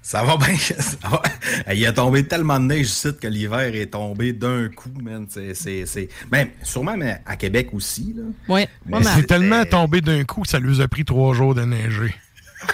Ça 0.00 0.24
va 0.24 0.38
bien. 0.38 0.56
ça 0.58 0.96
va. 1.06 1.20
Hey, 1.66 1.80
Il 1.80 1.86
a 1.86 1.92
tombé 1.92 2.26
tellement 2.26 2.58
de 2.58 2.64
neige 2.64 2.86
ici 2.86 3.10
que 3.20 3.26
l'hiver 3.26 3.74
est 3.74 3.92
tombé 3.92 4.32
d'un 4.32 4.70
coup, 4.70 4.88
man. 5.02 5.26
C'est, 5.28 5.52
c'est, 5.52 5.84
c'est... 5.84 6.08
Ben, 6.30 6.48
sûrement 6.62 6.96
mais 6.96 7.20
à 7.26 7.36
Québec 7.36 7.68
aussi. 7.74 8.14
Là. 8.16 8.22
Ouais. 8.48 8.68
Mais 8.86 9.02
c'est 9.02 9.26
tellement 9.26 9.66
tombé 9.66 10.00
d'un 10.00 10.24
coup 10.24 10.40
que 10.40 10.48
ça 10.48 10.60
lui 10.60 10.80
a 10.80 10.88
pris 10.88 11.04
trois 11.04 11.34
jours 11.34 11.54
de 11.54 11.60
neiger. 11.60 12.14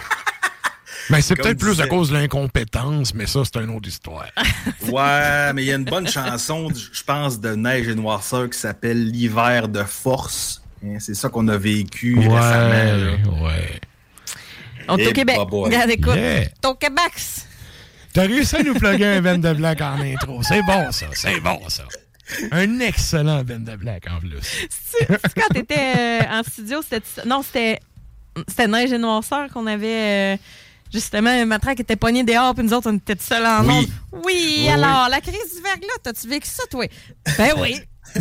Ben, 1.10 1.20
c'est 1.20 1.34
Comme 1.34 1.46
peut-être 1.46 1.58
plus 1.58 1.80
à 1.80 1.88
cause 1.88 2.10
de 2.10 2.14
l'incompétence, 2.14 3.14
mais 3.14 3.26
ça, 3.26 3.40
c'est 3.44 3.60
une 3.60 3.70
autre 3.70 3.88
histoire. 3.88 4.28
Ouais, 4.92 5.52
mais 5.54 5.64
il 5.64 5.66
y 5.66 5.72
a 5.72 5.74
une 5.74 5.84
bonne 5.84 6.06
chanson, 6.06 6.68
je 6.72 7.02
pense, 7.02 7.40
de 7.40 7.56
Neige 7.56 7.88
et 7.88 7.96
Noirceur 7.96 8.48
qui 8.48 8.56
s'appelle 8.56 9.10
L'hiver 9.10 9.66
de 9.66 9.82
force. 9.82 10.62
Hein, 10.84 10.98
C'est 11.00 11.14
ça 11.14 11.28
qu'on 11.28 11.48
a 11.48 11.56
vécu 11.56 12.16
récemment. 12.16 12.38
là. 12.38 13.42
ouais. 13.42 13.80
On 14.88 14.96
est 14.96 15.02
Eh, 15.04 15.08
au 15.08 15.12
Québec. 15.12 15.36
baboy. 15.36 15.64
Regarde, 15.64 15.90
écoute. 15.90 16.14
Yeah. 16.16 16.46
T'es 16.60 16.68
au 16.68 16.74
Québec. 16.74 17.12
T'as 18.12 18.22
réussi 18.22 18.56
à 18.56 18.62
nous 18.62 18.74
plugger 18.74 19.06
un 19.06 19.20
Ben 19.22 19.40
de 19.40 19.52
Black 19.52 19.80
en 19.80 20.00
intro. 20.00 20.42
C'est 20.42 20.62
bon, 20.62 20.90
ça. 20.90 21.06
C'est 21.14 21.40
bon, 21.40 21.60
ça. 21.68 21.84
Un 22.52 22.80
excellent 22.80 23.42
Ben 23.44 23.62
de 23.64 23.76
Black, 23.76 24.04
en 24.10 24.18
plus. 24.18 24.38
C'est 24.70 25.06
quand 25.34 25.48
t'étais 25.52 25.94
euh, 25.96 26.20
en 26.30 26.42
studio, 26.42 26.80
c'était. 26.82 27.02
Non, 27.26 27.42
c'était. 27.42 27.80
C'était 28.48 28.68
Neige 28.68 28.92
et 28.92 28.98
Noirceur 28.98 29.48
qu'on 29.52 29.66
avait. 29.66 30.34
euh, 30.34 30.36
Justement, 30.92 31.30
qui 31.76 31.82
était 31.82 31.94
pogné 31.94 32.24
dehors, 32.24 32.52
puis 32.52 32.64
nous 32.64 32.72
autres, 32.74 32.90
on 32.90 32.96
était 32.96 33.14
seuls 33.20 33.46
en 33.46 33.64
Oui. 33.64 33.88
Oui, 34.10 34.20
Oui, 34.24 34.68
alors, 34.68 35.08
la 35.08 35.20
crise 35.20 35.54
du 35.54 35.62
verglas, 35.62 35.86
t'as-tu 36.02 36.26
vécu 36.26 36.48
ça, 36.48 36.64
toi? 36.68 36.84
Ben 37.38 37.52
oui. 37.58 37.80
Je 38.14 38.20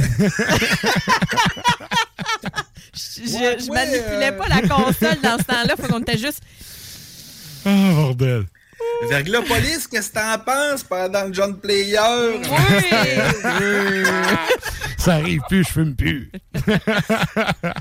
je- 2.94 3.34
Ouais, 3.34 3.58
je 3.60 3.70
ouais, 3.70 3.76
manipulais 3.76 4.32
euh. 4.32 4.38
pas 4.38 4.48
la 4.48 4.62
console 4.62 5.22
dans 5.22 5.38
ce 5.38 5.44
temps-là, 5.44 5.76
faut 5.80 5.88
qu'on 5.88 6.00
était 6.02 6.18
juste. 6.18 6.42
Ah, 7.66 7.92
bordel. 7.94 8.46
Verglas 9.10 9.42
Police, 9.42 9.88
qu'est-ce 9.88 10.10
que 10.10 10.14
t'en 10.16 10.40
penses 10.40 10.84
pendant 10.84 11.26
le 11.26 11.34
John 11.34 11.58
Player? 11.58 11.98
Ça 14.98 15.16
arrive 15.16 15.42
plus, 15.48 15.64
je 15.64 15.70
fume 15.70 15.96
plus. 15.96 16.30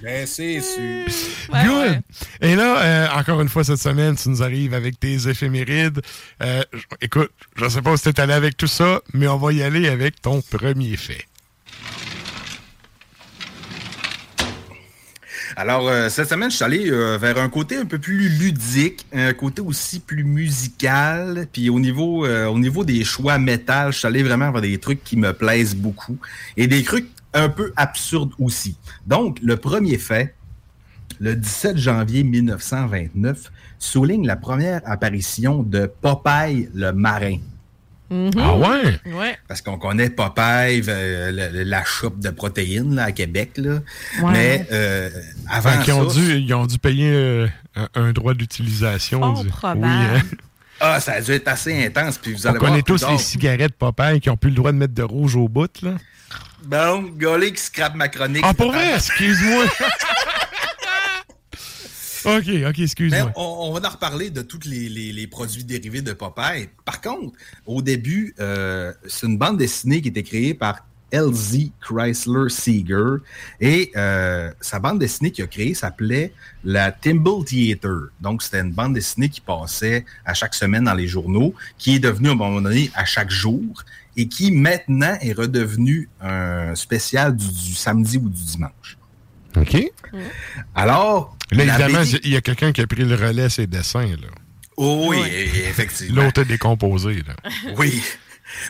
ben, 0.03 0.27
c'est 0.27 0.61
sûr. 0.61 1.07
Good. 1.51 2.01
Et 2.41 2.55
là, 2.55 2.81
euh, 2.81 3.09
encore 3.19 3.41
une 3.41 3.49
fois 3.49 3.65
cette 3.65 3.81
semaine, 3.81 4.17
tu 4.17 4.29
nous 4.29 4.43
arrives 4.43 4.75
avec 4.75 4.99
tes 5.01 5.29
éphémérides. 5.29 6.01
Euh, 6.43 6.63
écoute, 7.01 7.31
je 7.57 7.69
sais 7.69 7.83
pas 7.83 7.97
si 7.97 8.05
t'es 8.05 8.21
allé 8.21 8.33
avec 8.35 8.57
tout 8.57 8.67
ça, 8.69 9.01
mais 9.13 9.27
on 9.29 9.37
va 9.39 9.53
y 9.53 9.63
aller 9.63 9.89
avec 9.89 10.21
ton 10.21 10.41
premier 10.41 10.97
fait. 10.97 11.25
Alors, 15.61 15.89
euh, 15.89 16.09
cette 16.09 16.29
semaine, 16.29 16.53
je 16.53 16.55
suis 16.55 16.65
allé 16.65 16.89
euh, 16.89 17.19
vers 17.19 17.37
un 17.37 17.49
côté 17.49 17.75
un 17.75 17.85
peu 17.85 17.99
plus 17.99 18.29
ludique, 18.29 19.05
un 19.13 19.33
côté 19.33 19.61
aussi 19.61 19.99
plus 19.99 20.23
musical. 20.23 21.49
Puis 21.53 21.69
au 21.69 21.81
niveau, 21.81 22.25
euh, 22.25 22.47
au 22.47 22.61
niveau 22.61 22.85
des 22.85 23.03
choix 23.03 23.39
métal, 23.39 23.93
je 23.93 23.99
suis 23.99 24.07
allé 24.07 24.23
vraiment 24.23 24.53
vers 24.53 24.63
des 24.63 24.79
trucs 24.79 25.03
qui 25.03 25.17
me 25.17 25.33
plaisent 25.33 25.75
beaucoup 25.75 26.17
et 26.57 26.69
des 26.69 26.85
trucs 26.85 27.09
un 27.35 27.49
peu 27.49 27.73
absurdes 27.75 28.31
aussi. 28.39 28.77
Donc, 29.09 29.41
le 29.43 29.57
premier 29.57 29.99
fait, 29.99 30.37
le 31.19 31.35
17 31.35 31.77
janvier 31.77 32.23
1929, 32.23 33.51
souligne 33.81 34.29
la 34.29 34.37
première 34.37 34.81
apparition 34.85 35.65
de 35.65 35.91
Popeye 36.01 36.69
le 36.73 36.93
marin. 36.93 37.39
Ah 38.11 38.55
ouais? 38.57 39.01
Ouais. 39.07 39.39
Parce 39.47 39.61
qu'on 39.61 39.79
connaît 39.79 40.09
Popeye, 40.11 40.83
euh, 40.89 41.31
le- 41.31 41.59
le- 41.59 41.63
la 41.65 41.85
shop 41.85 42.15
de 42.17 42.31
protéines 42.31 42.95
là, 42.95 43.05
à 43.05 43.13
Québec. 43.13 43.53
Là. 43.57 43.81
Ouais. 44.23 44.33
Mais 44.33 44.67
euh, 44.73 45.11
avant 45.49 45.79
qu'ils 45.83 45.93
ont, 45.93 46.09
ça, 46.09 46.19
dû, 46.19 46.37
ils 46.39 46.55
ont 46.55 46.67
dû 46.67 46.79
payer 46.79 47.11
euh, 47.13 47.47
un, 47.95 48.13
droit 48.13 48.35
d'utilisation. 48.35 49.21
Fort 49.21 49.45
du-. 49.45 49.51
Oui, 49.79 49.89
hein? 49.89 50.23
Ah, 50.81 51.01
ça 51.01 51.15
a 51.15 51.21
dû 51.21 51.33
être 51.33 51.49
assez 51.49 51.85
intense. 51.85 52.19
Puis 52.19 52.33
vous 52.35 52.47
On 52.47 52.51
allez 52.51 52.59
connaît 52.61 52.71
voir 52.75 52.85
plus 52.85 53.01
tous 53.01 53.11
les 53.11 53.19
cigarettes 53.19 53.75
Popeye 53.75 54.21
qui 54.21 54.31
ont 54.31 54.37
plus 54.37 54.51
le 54.51 54.55
droit 54.55 54.71
de 54.71 54.77
mettre 54.77 54.95
de 54.95 55.03
rouge 55.03 55.35
au 55.35 55.49
bout, 55.49 55.83
là. 55.83 55.95
Bon, 56.65 57.03
Golé 57.17 57.53
qui 57.53 57.61
scrape 57.63 57.97
ma 57.97 58.07
chronique. 58.09 58.45
Ah, 58.47 58.55
pour 58.55 58.71
vrai? 58.71 58.95
Excuse-moi. 58.95 59.65
OK, 62.25 62.49
OK, 62.69 62.79
excuse-moi. 62.79 63.33
on, 63.37 63.71
on 63.71 63.73
va 63.79 63.89
en 63.89 63.93
reparler 63.93 64.31
de 64.31 64.43
tous 64.43 64.61
les, 64.67 64.89
les- 64.89 65.13
les 65.13 65.27
produits 65.27 65.65
dérivés 65.65 66.03
de 66.03 66.13
Popeye. 66.13 66.69
Par 66.85 67.01
contre, 67.01 67.33
au 67.67 67.83
début, 67.83 68.35
euh, 68.41 68.93
c'est 69.07 69.27
une 69.27 69.39
bande 69.39 69.59
dessinée 69.59 70.01
qui 70.03 70.09
était 70.09 70.23
créée 70.23 70.55
par 70.55 70.85
LZ 71.13 71.71
Chrysler 71.81 72.51
Seeger. 72.51 73.17
Et 73.61 73.91
euh, 73.97 74.51
sa 74.61 74.79
bande 74.79 74.99
dessinée 74.99 75.31
qu'il 75.31 75.45
a 75.45 75.47
créée 75.47 75.73
s'appelait 75.75 76.35
la 76.65 76.93
Timble 76.93 77.45
Theater. 77.47 78.09
Donc, 78.21 78.43
c'était 78.43 78.61
une 78.61 78.73
bande 78.73 78.93
dessinée 78.95 79.29
qui 79.31 79.41
passait 79.41 80.05
à 80.27 80.35
chaque 80.35 80.55
semaine 80.55 80.85
dans 80.85 80.95
les 80.95 81.09
journaux, 81.09 81.55
qui 81.79 81.95
est 81.95 81.99
devenue 81.99 82.29
à 82.29 82.33
un 82.33 82.35
moment 82.35 82.61
donné 82.61 82.91
à 82.95 83.05
chaque 83.07 83.31
jour 83.31 83.63
et 84.17 84.29
qui 84.29 84.51
maintenant 84.53 85.17
est 85.23 85.33
redevenu 85.33 86.09
un 86.21 86.75
spécial 86.75 87.35
du, 87.37 87.47
du 87.47 87.75
samedi 87.75 88.19
ou 88.19 88.29
du 88.29 88.43
dimanche. 88.43 88.99
OK. 89.57 89.91
Alors, 90.75 91.37
Là, 91.51 91.65
évidemment, 91.65 92.03
BD 92.05 92.21
il 92.25 92.31
y 92.31 92.37
a 92.37 92.41
quelqu'un 92.41 92.73
qui 92.73 92.81
a 92.81 92.87
pris 92.87 93.05
le 93.05 93.15
relais 93.15 93.49
ses 93.49 93.67
dessins, 93.67 94.07
là. 94.07 94.29
Oh 94.77 95.07
oui, 95.09 95.19
effectivement. 95.69 96.23
L'autre 96.23 96.43
est 96.43 96.45
décomposé, 96.45 97.23
là. 97.27 97.35
Oui. 97.79 98.03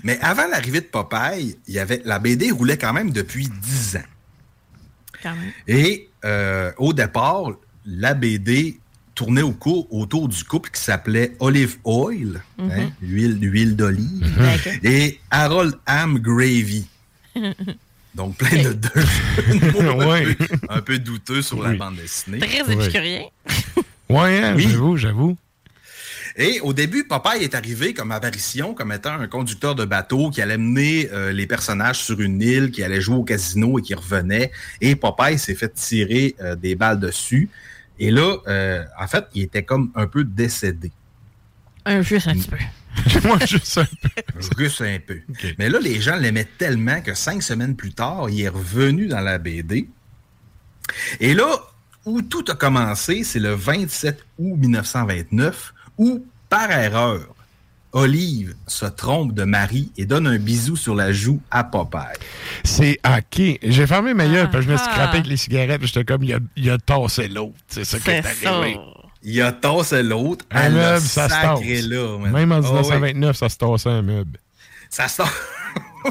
Mais 0.03 0.19
avant 0.21 0.47
l'arrivée 0.49 0.81
de 0.81 0.87
Popeye, 0.87 1.57
il 1.69 1.75
y 1.75 1.79
avait, 1.79 2.03
la 2.05 2.19
BD 2.19 2.51
roulait 2.51 2.79
quand 2.79 2.93
même 2.93 3.11
depuis 3.11 3.49
10 3.49 3.97
ans. 3.97 4.09
Quand 5.23 5.35
même. 5.35 5.53
Et 5.67 6.09
euh, 6.25 6.73
au 6.79 6.93
départ, 6.93 7.51
la 7.85 8.15
BD 8.15 8.81
tournait 9.15 9.43
au 9.43 9.53
cours, 9.53 9.93
autour 9.93 10.29
du 10.29 10.43
couple 10.45 10.71
qui 10.71 10.81
s'appelait 10.81 11.33
Olive 11.41 11.77
Oil, 11.85 12.41
hein, 12.59 12.91
l'huile, 13.03 13.39
l'huile 13.41 13.77
d'olive, 13.77 14.33
D'accord. 14.39 14.73
et 14.85 15.21
Harold 15.31 15.75
Ham 15.87 16.19
Gravy. 16.21 16.87
Donc 18.19 18.36
plein 18.36 18.65
de 18.65 18.73
deux 18.73 18.89
un, 19.78 20.35
peu, 20.35 20.47
un 20.69 20.81
peu 20.81 20.99
douteux 20.99 21.40
sur 21.40 21.62
la 21.62 21.74
bande 21.74 21.95
dessinée. 21.95 22.40
Très 22.40 22.73
épicurien. 22.73 23.27
Ouais, 24.09 24.43
hein, 24.43 24.55
Oui. 24.57 24.66
j'avoue, 24.69 24.97
j'avoue. 24.97 25.36
Et 26.36 26.59
au 26.61 26.73
début, 26.73 27.05
Popeye 27.05 27.45
est 27.45 27.55
arrivé 27.55 27.95
comme 27.95 28.11
apparition, 28.11 28.74
comme 28.74 28.90
étant 28.90 29.12
un 29.20 29.28
conducteur 29.28 29.77
de 29.77 29.85
bateau 29.85 30.31
qui 30.31 30.43
allait 30.43 30.59
mener 30.59 31.09
euh, 31.12 31.31
les 31.31 31.47
personnages 31.47 32.01
sur 32.01 32.20
une 32.20 32.43
île, 32.43 32.73
qui 32.73 32.82
allait 32.82 33.01
jouer 33.01 33.16
au 33.16 33.24
casino 33.24 33.78
et 33.78 33.82
qui 33.82 33.95
revenait. 33.95 34.51
Et 34.81 34.97
Popeye 34.97 35.39
s'est 35.39 35.55
fait 35.55 35.73
tirer 35.73 36.35
euh, 36.40 36.57
des 36.57 36.74
balles 36.74 36.99
dessus. 36.99 37.49
Et 38.01 38.11
là, 38.11 38.36
euh, 38.49 38.85
en 39.01 39.07
fait, 39.07 39.27
il 39.35 39.45
était 39.45 39.62
comme 39.62 39.93
un 39.95 40.09
peu 40.09 40.24
décédé. 40.24 40.90
Un 41.85 42.03
juste 42.03 42.27
un 42.27 42.35
petit 42.35 42.49
peu. 42.49 42.57
Moi, 43.25 43.39
juste 43.47 43.79
un 43.79 43.85
peu. 43.85 44.09
Juste 44.59 44.81
un 44.83 44.99
peu. 45.07 45.20
Mais 45.59 45.69
là, 45.69 45.79
les 45.81 46.01
gens 46.01 46.16
l'aimaient 46.16 46.49
tellement 46.59 47.01
que 47.01 47.15
cinq 47.15 47.43
semaines 47.43 47.77
plus 47.77 47.93
tard, 47.93 48.29
il 48.31 48.41
est 48.43 48.49
revenu 48.49 49.07
dans 49.09 49.20
la 49.20 49.39
BD. 49.39 49.89
Et 51.20 51.35
là, 51.35 51.47
où 52.05 52.23
tout 52.23 52.45
a 52.49 52.55
commencé, 52.55 53.25
c'est 53.25 53.39
le 53.41 53.53
27 53.55 54.25
août 54.39 54.57
1929, 54.57 55.75
où, 55.99 56.25
par 56.49 56.70
erreur, 56.70 57.35
Olive 57.93 58.55
se 58.66 58.85
trompe 58.87 59.33
de 59.35 59.45
mari 59.45 59.93
et 59.97 60.05
donne 60.07 60.27
un 60.27 60.39
bisou 60.39 60.77
sur 60.77 60.95
la 60.95 61.12
joue 61.12 61.41
à 61.51 61.65
Popeye. 61.65 62.16
C'est 62.65 62.99
OK. 63.07 63.59
J'ai 63.62 63.87
fermé 63.87 64.12
ma 64.15 64.27
gueule, 64.27 64.51
parce 64.51 64.65
que 64.65 64.70
je 64.70 64.73
me 64.73 64.77
suis 64.77 64.87
Ah. 64.91 65.09
avec 65.11 65.27
les 65.27 65.37
cigarettes, 65.39 65.85
j'étais 65.85 66.05
comme, 66.05 66.23
il 66.23 66.35
a, 66.35 66.39
il 66.57 66.70
a 66.70 66.79
tassé 66.79 67.29
l'autre. 67.29 67.55
C'est 67.66 67.85
ça 67.85 67.99
qui 67.99 68.11
est 68.11 68.23
ça. 68.23 68.61
Il 69.23 69.40
a 69.43 69.53
tassé 69.53 70.03
l'autre. 70.03 70.45
Un 70.51 70.70
meuble, 70.70 71.01
ça 71.01 71.24
se 71.28 71.35
tasse. 71.35 71.61
là. 71.89 72.19
Même 72.31 72.53
en 72.53 72.57
Ah 72.57 72.61
ouais. 72.61 72.82
1929, 72.82 73.36
ça 73.36 73.49
se 73.49 73.57
tassait 73.57 73.89
un 73.90 74.03
meuble. 74.03 74.39
Ça 74.90 75.09
sort. 75.09 75.31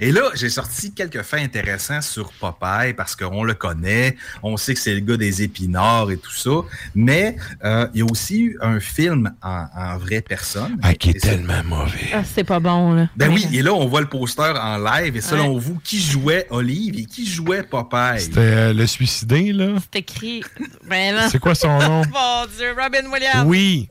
Et 0.00 0.12
là, 0.12 0.22
j'ai 0.34 0.48
sorti 0.48 0.92
quelques 0.92 1.22
faits 1.22 1.40
intéressants 1.42 2.00
sur 2.02 2.32
Popeye 2.32 2.94
parce 2.96 3.16
qu'on 3.16 3.42
le 3.42 3.54
connaît, 3.54 4.16
on 4.42 4.56
sait 4.56 4.74
que 4.74 4.80
c'est 4.80 4.94
le 4.94 5.00
gars 5.00 5.16
des 5.16 5.42
épinards 5.42 6.10
et 6.10 6.16
tout 6.18 6.32
ça, 6.34 6.50
mais 6.94 7.36
euh, 7.64 7.86
il 7.94 8.00
y 8.00 8.02
a 8.02 8.06
aussi 8.10 8.40
eu 8.42 8.58
un 8.60 8.78
film 8.80 9.32
en, 9.42 9.64
en 9.76 9.98
vraie 9.98 10.20
personne. 10.20 10.78
Ah, 10.82 10.94
qui 10.94 11.10
est 11.10 11.20
tellement 11.20 11.62
mauvais. 11.64 12.10
Ah, 12.14 12.22
c'est 12.24 12.44
pas 12.44 12.60
bon, 12.60 12.92
là. 12.92 13.08
Ben 13.16 13.30
oui, 13.32 13.46
et 13.52 13.62
là, 13.62 13.72
on 13.74 13.86
voit 13.86 14.00
le 14.00 14.08
poster 14.08 14.52
en 14.60 14.78
live. 14.78 15.16
Et 15.16 15.20
selon 15.20 15.54
Ouais. 15.54 15.60
vous, 15.60 15.78
qui 15.82 16.00
jouait 16.00 16.46
Olive 16.50 16.98
et 16.98 17.04
qui 17.04 17.26
jouait 17.26 17.62
Popeye? 17.62 18.20
C'était 18.20 18.38
euh, 18.40 18.72
le 18.72 18.86
suicidé, 18.86 19.52
là. 19.52 19.74
C'est 19.92 20.00
écrit. 20.00 20.42
Ben 20.88 21.14
là. 21.14 21.28
C'est 21.28 21.38
quoi 21.38 21.54
son 21.54 21.78
nom? 21.78 22.02
Mon 22.12 22.46
Dieu, 22.56 22.74
Robin 22.80 23.10
Williams. 23.10 23.44
Oui. 23.46 23.88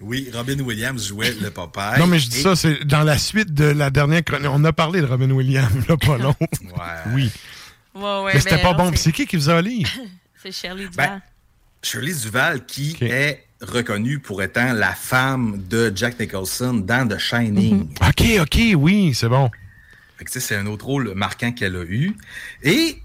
Oui, 0.00 0.28
Robin 0.32 0.58
Williams 0.60 1.06
jouait 1.06 1.34
le 1.40 1.50
Popeye. 1.50 1.98
Non, 1.98 2.06
mais 2.06 2.18
je 2.18 2.28
dis 2.28 2.38
Et- 2.38 2.42
ça, 2.42 2.54
c'est 2.56 2.84
dans 2.84 3.02
la 3.02 3.16
suite 3.18 3.52
de 3.54 3.64
la 3.64 3.90
dernière 3.90 4.22
chronique. 4.24 4.48
On 4.50 4.62
a 4.64 4.72
parlé 4.72 5.00
de 5.00 5.06
Robin 5.06 5.30
Williams, 5.30 5.72
là, 5.88 5.96
pas 5.96 6.18
long. 6.18 6.34
Oui. 7.14 7.30
Ouais, 7.94 8.02
ouais, 8.24 8.30
mais 8.34 8.40
c'était 8.40 8.56
ben 8.56 8.62
pas 8.62 8.74
bon. 8.74 8.92
c'est- 8.94 9.10
qui 9.12 9.26
qui 9.26 9.36
faisait 9.36 9.52
Olive? 9.54 9.88
C'est 10.42 10.52
Shirley 10.52 10.84
Ben, 10.84 10.90
Duval. 10.90 11.22
Shirley 11.82 12.12
Duval, 12.14 12.66
qui 12.66 12.96
est 13.00 13.44
reconnue 13.62 14.18
pour 14.18 14.42
étant 14.42 14.74
la 14.74 14.92
femme 14.92 15.62
de 15.68 15.90
Jack 15.94 16.20
Nicholson 16.20 16.74
dans 16.74 17.08
The 17.08 17.18
Shining. 17.18 17.88
OK, 18.06 18.24
OK, 18.42 18.58
oui, 18.76 19.14
c'est 19.14 19.28
bon. 19.28 19.50
C'est 20.26 20.56
un 20.56 20.66
autre 20.66 20.84
rôle 20.86 21.14
marquant 21.14 21.52
qu'elle 21.52 21.74
a 21.76 21.84
eu. 21.84 22.14
Et, 22.62 22.98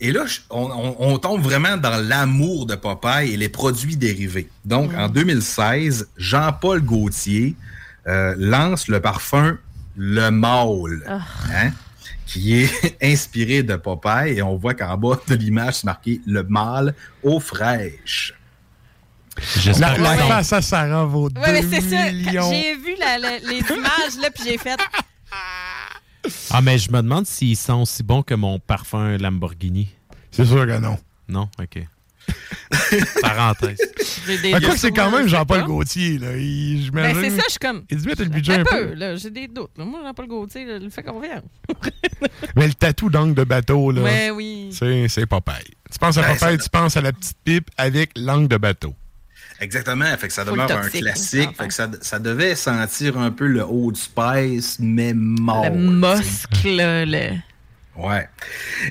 et 0.00 0.12
là, 0.12 0.24
on, 0.50 0.62
on- 0.70 0.96
on 1.12 1.18
tombe 1.18 1.42
vraiment 1.42 1.76
dans 1.76 1.96
l'amour 1.96 2.66
de 2.66 2.74
Popeye 2.76 3.32
et 3.32 3.36
les 3.36 3.48
produits 3.48 3.96
dérivés. 3.96 4.48
Donc, 4.64 4.92
en 4.94 5.08
2016, 5.08 6.08
Jean-Paul 6.16 6.80
Gaultier 6.82 7.56
euh, 8.06 8.34
lance 8.38 8.88
le 8.88 9.00
parfum 9.00 9.58
Le 9.96 10.30
Mâle, 10.30 11.02
Ah. 11.08 11.20
hein, 11.52 11.70
qui 12.26 12.54
est 12.62 12.96
inspiré 13.02 13.62
de 13.64 13.74
Popeye. 13.76 14.38
Et 14.38 14.42
on 14.42 14.56
voit 14.56 14.74
qu'en 14.74 14.96
bas 14.96 15.18
de 15.26 15.34
l'image, 15.34 15.74
c'est 15.74 15.84
marqué 15.84 16.20
Le 16.26 16.42
Mâle 16.44 16.94
eau 17.22 17.40
fraîche. 17.40 18.34
La, 19.78 19.96
la 19.98 20.10
Ouais. 20.16 20.28
face 20.28 20.52
à 20.52 20.62
Sarah 20.62 21.04
vaut 21.04 21.28
Ouais, 21.28 21.52
mais 21.52 21.62
2 21.62 21.68
c'est 21.70 21.80
ça. 21.80 22.10
millions. 22.12 22.50
J'ai 22.50 22.74
vu 22.76 22.94
la- 22.98 23.18
la- 23.18 23.38
les 23.38 23.58
images, 23.60 24.16
là, 24.20 24.30
puis 24.34 24.44
j'ai 24.44 24.58
fait. 24.58 24.76
Ah, 26.50 26.60
mais 26.60 26.78
je 26.78 26.90
me 26.90 27.00
demande 27.02 27.26
s'il 27.26 27.56
sent 27.56 27.72
aussi 27.72 28.02
bon 28.02 28.22
que 28.22 28.34
mon 28.34 28.58
parfum 28.58 29.16
Lamborghini. 29.18 29.88
C'est 30.30 30.44
sûr 30.44 30.66
que 30.66 30.78
non. 30.78 30.98
Non? 31.28 31.48
OK. 31.60 31.86
Parenthèse. 33.22 33.78
Quoi 34.26 34.60
doutes. 34.60 34.70
que 34.70 34.76
c'est 34.78 34.92
quand 34.92 35.10
même 35.10 35.22
Je 35.22 35.28
Jean-Paul 35.28 35.60
pas. 35.60 35.66
Gaultier, 35.66 36.18
là. 36.18 36.36
Il, 36.36 36.90
Ben, 36.90 37.14
c'est 37.14 37.30
ça, 37.30 37.42
je 37.46 37.50
suis 37.52 37.58
comme. 37.58 37.84
Il 37.90 37.96
dit 37.96 38.06
mettre 38.06 38.22
le 38.22 38.28
budget 38.28 38.54
Un 38.60 38.64
peu. 38.64 38.94
J'ai 39.16 39.30
des 39.30 39.48
doutes. 39.48 39.70
là. 39.78 39.84
Moi, 39.84 40.00
Jean-Paul 40.04 40.26
Gaultier, 40.26 40.64
là, 40.66 40.78
le 40.78 40.90
fait 40.90 41.02
confiance. 41.02 41.42
Mais 42.56 42.66
le 42.66 42.74
tatou 42.74 43.08
d'angle 43.08 43.34
de 43.34 43.44
bateau, 43.44 43.90
là. 43.90 44.02
Ouais, 44.02 44.30
oui. 44.30 44.68
C'est, 44.72 45.08
c'est 45.08 45.26
Popeye. 45.26 45.54
Tu 45.90 45.98
penses 45.98 46.18
à 46.18 46.22
Ben, 46.22 46.34
Popeye, 46.36 46.58
tu 46.58 46.68
penses 46.68 46.96
à 46.96 47.00
la 47.00 47.12
petite 47.12 47.36
pipe 47.44 47.70
avec 47.78 48.10
l'angle 48.16 48.48
de 48.48 48.56
bateau. 48.58 48.94
Exactement, 49.60 50.04
fait 50.16 50.28
que 50.28 50.32
ça 50.32 50.44
demeure 50.44 50.70
un 50.70 50.88
classique. 50.88 51.50
Fait 51.56 51.68
que 51.68 51.74
ça, 51.74 51.90
ça 52.00 52.18
devait 52.18 52.54
sentir 52.54 53.18
un 53.18 53.30
peu 53.30 53.46
le 53.46 53.62
Old 53.62 53.96
Spice, 53.96 54.78
mais 54.78 55.12
mort. 55.14 55.64
Le 55.64 55.76
mosque, 55.76 56.64
là. 56.64 57.04
Le... 57.04 57.38
Ouais. 57.98 58.28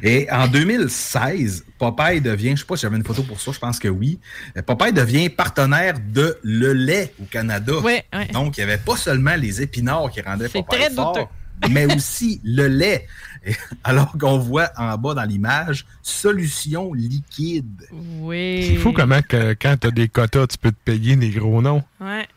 Et 0.03 0.27
en 0.30 0.48
2016, 0.48 1.64
Popeye 1.80 2.19
devient, 2.19 2.52
je 2.52 2.61
sais 2.61 2.65
pas 2.65 2.76
si 2.76 2.81
j'avais 2.81 2.98
une 2.98 3.06
photo 3.06 3.23
pour 3.23 3.39
ça, 3.39 3.52
je 3.53 3.60
pense 3.60 3.80
que 3.80 3.88
oui. 3.88 4.19
Euh, 4.57 4.61
Popeye 4.61 4.91
devient 4.91 5.30
partenaire 5.30 5.95
de 5.99 6.38
Le 6.44 6.73
Lait 6.73 7.14
au 7.22 7.26
Canada. 7.26 7.80
Ouais, 7.80 8.03
ouais. 8.14 8.27
Donc, 8.27 8.57
il 8.57 8.65
n'y 8.65 8.72
avait 8.72 8.81
pas 8.81 8.98
seulement 8.98 9.35
les 9.35 9.61
épinards 9.61 10.11
qui 10.11 10.22
rendaient 10.22 10.49
Popeye 10.49 10.80
très 10.80 10.89
fort, 10.89 11.14
douteux. 11.14 11.27
Mais 11.69 11.93
aussi 11.95 12.39
le 12.43 12.67
lait. 12.67 13.07
Alors 13.84 14.11
qu'on 14.19 14.38
voit 14.38 14.71
en 14.77 14.97
bas 14.97 15.13
dans 15.13 15.23
l'image, 15.23 15.85
solution 16.01 16.93
liquide. 16.93 17.88
Oui. 17.91 18.65
C'est 18.69 18.75
fou 18.77 18.91
comment 18.93 19.21
que, 19.21 19.53
quand 19.53 19.77
t'as 19.79 19.91
des 19.91 20.09
quotas, 20.09 20.47
tu 20.47 20.57
peux 20.57 20.71
te 20.71 20.77
payer 20.84 21.15
des 21.15 21.29
gros 21.29 21.61
noms. 21.61 21.84
Ouais. 21.99 22.27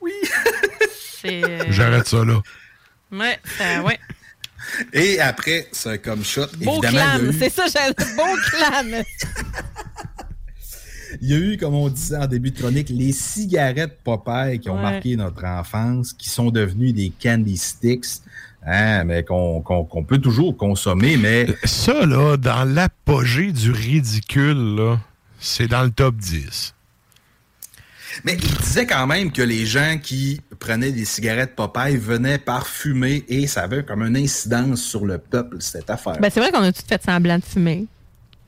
Oui. 0.00 0.12
c'est. 1.20 1.44
euh, 1.44 1.64
J'arrête 1.70 2.06
ça 2.08 2.24
là. 2.24 2.40
Ouais, 3.12 3.38
ça, 3.56 3.82
ouais. 3.82 3.98
Et 4.92 5.18
après 5.20 5.68
ce 5.72 5.96
comme 5.96 6.22
shot, 6.24 6.46
Beau 6.58 6.82
évidemment, 6.82 6.90
il 6.90 6.94
y 6.94 6.98
a 7.00 7.18
clan. 7.18 7.30
eu- 7.30 7.38
C'est 7.38 7.50
ça, 7.50 7.64
j'ai 7.66 7.94
beau 8.16 8.36
clan. 8.50 9.02
Il 11.22 11.30
y 11.30 11.34
a 11.34 11.38
eu, 11.38 11.56
comme 11.56 11.74
on 11.74 11.88
disait 11.88 12.16
en 12.18 12.26
début 12.26 12.50
de 12.50 12.58
chronique, 12.58 12.90
les 12.90 13.12
cigarettes 13.12 13.98
Popeye 14.04 14.60
qui 14.60 14.68
ont 14.68 14.76
Ouais. 14.76 14.82
marqué 14.82 15.16
notre 15.16 15.42
enfance, 15.44 16.12
qui 16.12 16.28
sont 16.28 16.50
devenues 16.50 16.92
des 16.92 17.10
candy 17.20 17.56
sticks, 17.56 18.20
hein, 18.68 19.04
mais 19.04 19.24
qu'on 19.24 20.04
peut 20.06 20.18
toujours 20.18 20.56
consommer, 20.56 21.16
mais... 21.16 21.46
Ça, 21.64 22.06
là, 22.06 22.36
dans 22.36 22.64
l'apogée 22.64 23.52
du 23.52 23.70
ridicule, 23.72 24.76
là, 24.76 24.98
c'est 25.40 25.68
dans 25.68 25.82
le 25.82 25.90
top 25.90 26.16
10. 26.16 26.74
Mais 28.24 28.34
il 28.34 28.56
disait 28.58 28.86
quand 28.86 29.06
même 29.06 29.30
que 29.30 29.42
les 29.42 29.64
gens 29.64 29.96
qui 30.02 30.40
prenaient 30.58 30.90
des 30.90 31.04
cigarettes 31.04 31.54
Popeye 31.54 31.96
venaient 31.96 32.38
parfumer 32.38 33.24
et 33.28 33.46
ça 33.46 33.62
avait 33.62 33.84
comme 33.84 34.02
une 34.02 34.16
incidence 34.16 34.82
sur 34.82 35.04
le 35.04 35.18
peuple, 35.18 35.58
cette 35.60 35.88
affaire. 35.88 36.18
Ben, 36.18 36.28
c'est 36.30 36.40
vrai 36.40 36.50
qu'on 36.50 36.62
a 36.62 36.72
tout 36.72 36.82
fait 36.86 37.02
semblant 37.02 37.38
de 37.38 37.44
fumer 37.44 37.86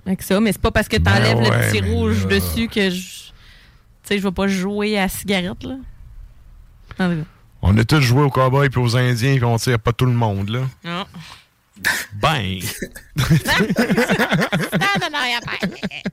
avec 0.07 0.23
ça, 0.23 0.41
mais 0.41 0.51
c'est 0.53 0.61
pas 0.61 0.71
parce 0.73 0.89
que 0.89 0.97
Ben 0.97 1.13
t'enlèves 1.13 1.37
ouais, 1.39 1.51
le 1.51 1.71
petit 1.71 1.81
rouge 1.93 2.25
là- 2.25 2.31
dessus 2.31 2.69
que 2.69 2.91
je. 2.91 2.97
Tu 2.97 4.15
sais, 4.15 4.19
je 4.19 4.23
vais 4.25 4.33
pas 4.33 4.49
jouer 4.49 4.99
à 4.99 5.03
la 5.03 5.09
cigarette, 5.09 5.63
là. 5.63 5.77
En 6.99 7.11
tout 7.11 7.17
cas. 7.21 7.27
On 7.63 7.77
a 7.77 7.85
tous 7.85 8.01
joué 8.01 8.23
aux 8.23 8.31
cowboys 8.31 8.69
et 8.73 8.79
aux 8.79 8.97
indiens, 8.97 9.37
puis 9.37 9.45
on 9.45 9.57
tire 9.57 9.79
pas 9.79 9.93
tout 9.93 10.07
le 10.07 10.13
monde, 10.13 10.49
là. 10.49 10.61
Non. 10.85 11.05
Ben! 12.15 12.59
a 15.35 15.41
pas. 15.41 15.59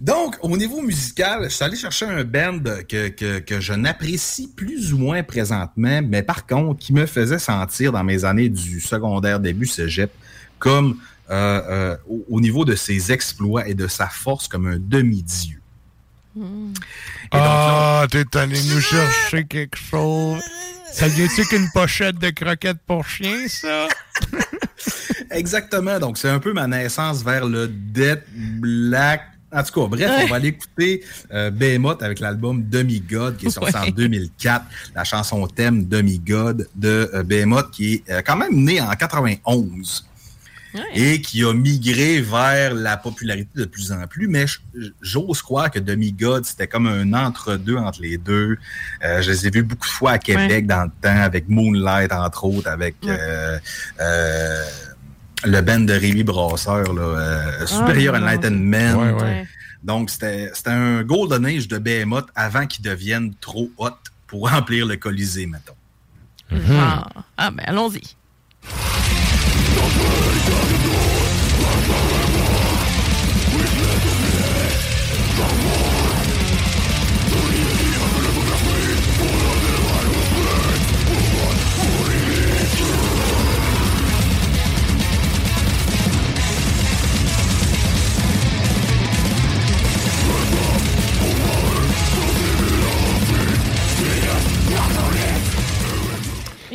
Donc, 0.00 0.36
au 0.42 0.56
niveau 0.56 0.82
musical, 0.82 1.44
je 1.44 1.48
suis 1.48 1.64
allé 1.64 1.76
chercher 1.76 2.04
un 2.06 2.22
band 2.22 2.60
que, 2.88 3.08
que, 3.08 3.38
que 3.38 3.60
je 3.60 3.72
n'apprécie 3.72 4.48
plus 4.54 4.92
ou 4.92 4.98
moins 4.98 5.22
présentement, 5.22 6.00
mais 6.06 6.22
par 6.22 6.46
contre, 6.46 6.78
qui 6.78 6.92
me 6.92 7.06
faisait 7.06 7.38
sentir 7.38 7.92
dans 7.92 8.04
mes 8.04 8.24
années 8.24 8.50
du 8.50 8.80
secondaire 8.80 9.40
début 9.40 9.66
cégep 9.66 10.10
comme 10.58 10.98
euh, 11.30 11.62
euh, 11.68 11.96
au, 12.08 12.24
au 12.28 12.40
niveau 12.40 12.64
de 12.64 12.74
ses 12.74 13.12
exploits 13.12 13.66
et 13.68 13.74
de 13.74 13.86
sa 13.86 14.08
force 14.08 14.48
comme 14.48 14.66
un 14.66 14.78
demi-dieu. 14.78 15.57
Ah, 17.32 18.06
t'es 18.10 18.24
allé 18.36 18.58
nous 18.72 18.80
chercher 18.80 19.44
quelque 19.46 19.76
chose. 19.76 20.40
Ça 20.92 21.06
vient-tu 21.08 21.44
qu'une 21.46 21.68
pochette 21.72 22.18
de 22.18 22.30
croquettes 22.30 22.80
pour 22.86 23.06
chien, 23.06 23.46
ça? 23.48 23.88
Exactement. 25.30 25.98
Donc, 25.98 26.18
c'est 26.18 26.28
un 26.30 26.38
peu 26.38 26.52
ma 26.52 26.66
naissance 26.66 27.22
vers 27.22 27.46
le 27.46 27.68
Death 27.68 28.24
Black. 28.34 29.22
En 29.50 29.62
tout 29.62 29.80
cas, 29.80 29.86
bref, 29.88 30.10
on 30.24 30.26
va 30.28 30.36
aller 30.36 30.48
écouter 30.48 31.02
euh, 31.32 31.50
Behemoth 31.50 32.02
avec 32.02 32.20
l'album 32.20 32.62
Demi-God 32.68 33.38
qui 33.38 33.46
est 33.46 33.50
sorti 33.50 33.74
en 33.76 33.84
Ouais. 33.84 33.92
2004. 33.92 34.64
La 34.94 35.04
chanson 35.04 35.46
thème 35.46 35.86
Demi-God 35.86 36.68
de 36.74 37.10
euh, 37.14 37.22
Behemoth 37.22 37.70
qui 37.70 37.94
est 37.94 38.10
euh, 38.10 38.22
quand 38.24 38.36
même 38.36 38.54
né 38.54 38.78
en 38.80 38.90
91. 38.90 40.06
Et 40.94 41.20
qui 41.22 41.44
a 41.44 41.52
migré 41.54 42.20
vers 42.20 42.74
la 42.74 42.96
popularité 42.96 43.48
de 43.54 43.64
plus 43.64 43.90
en 43.90 44.06
plus, 44.06 44.28
mais 44.28 44.44
j'ose 45.00 45.40
croire 45.42 45.70
que 45.70 45.78
Demi-God, 45.78 46.44
c'était 46.44 46.66
comme 46.66 46.86
un 46.86 47.12
entre-deux 47.14 47.76
entre 47.76 48.02
les 48.02 48.18
deux. 48.18 48.58
Euh, 49.02 49.22
je 49.22 49.30
les 49.30 49.46
ai 49.46 49.50
vus 49.50 49.62
beaucoup 49.62 49.86
de 49.86 49.92
fois 49.92 50.12
à 50.12 50.18
Québec 50.18 50.48
Ouais. 50.50 50.62
dans 50.62 50.84
le 50.84 50.90
temps, 51.02 51.20
avec 51.22 51.48
Moonlight, 51.48 52.12
entre 52.12 52.44
autres, 52.44 52.68
avec 52.68 52.96
euh, 53.06 53.58
euh, 54.00 54.64
le 55.44 55.60
band 55.62 55.80
de 55.80 55.94
Rémi 55.94 56.22
Brasseur, 56.22 56.92
là, 56.92 57.02
euh, 57.02 57.66
Superior 57.66 58.14
Ah, 58.14 58.18
Enlightenment. 58.18 58.94
Ouais, 59.00 59.12
ouais. 59.22 59.48
Donc, 59.82 60.10
c'était 60.10 60.50
c'était 60.54 60.70
un 60.70 61.02
golden 61.02 61.46
age 61.46 61.66
de 61.68 61.78
Behemoth 61.78 62.26
avant 62.34 62.66
qu'il 62.66 62.84
devienne 62.84 63.32
trop 63.40 63.70
hot 63.78 63.90
pour 64.26 64.50
remplir 64.50 64.84
le 64.86 64.96
Colisée, 64.96 65.46
mettons. 65.46 65.74
Ah, 66.72 67.06
ah, 67.36 67.50
ben, 67.50 67.62
allons-y. 67.66 68.02
I'll 69.90 70.77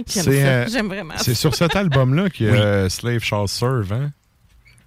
J'aime 0.08 0.24
C'est, 0.24 0.42
ça. 0.42 0.48
euh, 0.48 0.68
J'aime 0.72 0.88
vraiment 0.88 1.14
C'est 1.18 1.34
ça. 1.34 1.40
sur 1.42 1.56
cet 1.56 1.76
album-là 1.76 2.30
que 2.30 2.44
euh, 2.44 2.90
Slave 2.90 3.24
Shall 3.24 3.48
Serve, 3.48 3.92
hein? 3.94 4.12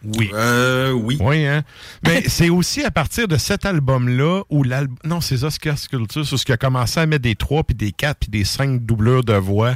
Oui. 0.05 0.31
Euh, 0.35 0.93
oui. 0.93 1.17
Oui, 1.21 1.47
hein? 1.47 1.65
Mais 2.07 2.23
c'est 2.29 2.49
aussi 2.51 2.85
à 2.85 2.91
partir 2.91 3.27
de 3.27 3.37
cet 3.37 3.65
album-là 3.67 4.43
où 4.51 4.63
l'album. 4.63 4.97
Non, 5.05 5.21
c'est 5.21 5.43
Oscar 5.43 5.77
Sculpture, 5.79 6.25
sur 6.25 6.39
ce 6.39 6.45
qui 6.45 6.53
a 6.53 6.57
commencé 6.57 7.01
à 7.01 7.07
mettre 7.07 7.23
des 7.23 7.35
3 7.35 7.65
puis 7.65 7.75
des 7.75 7.93
4 7.93 8.19
puis 8.21 8.29
des 8.31 8.45
5 8.45 8.83
doubleurs 8.85 9.25
de 9.25 9.33
voix. 9.35 9.75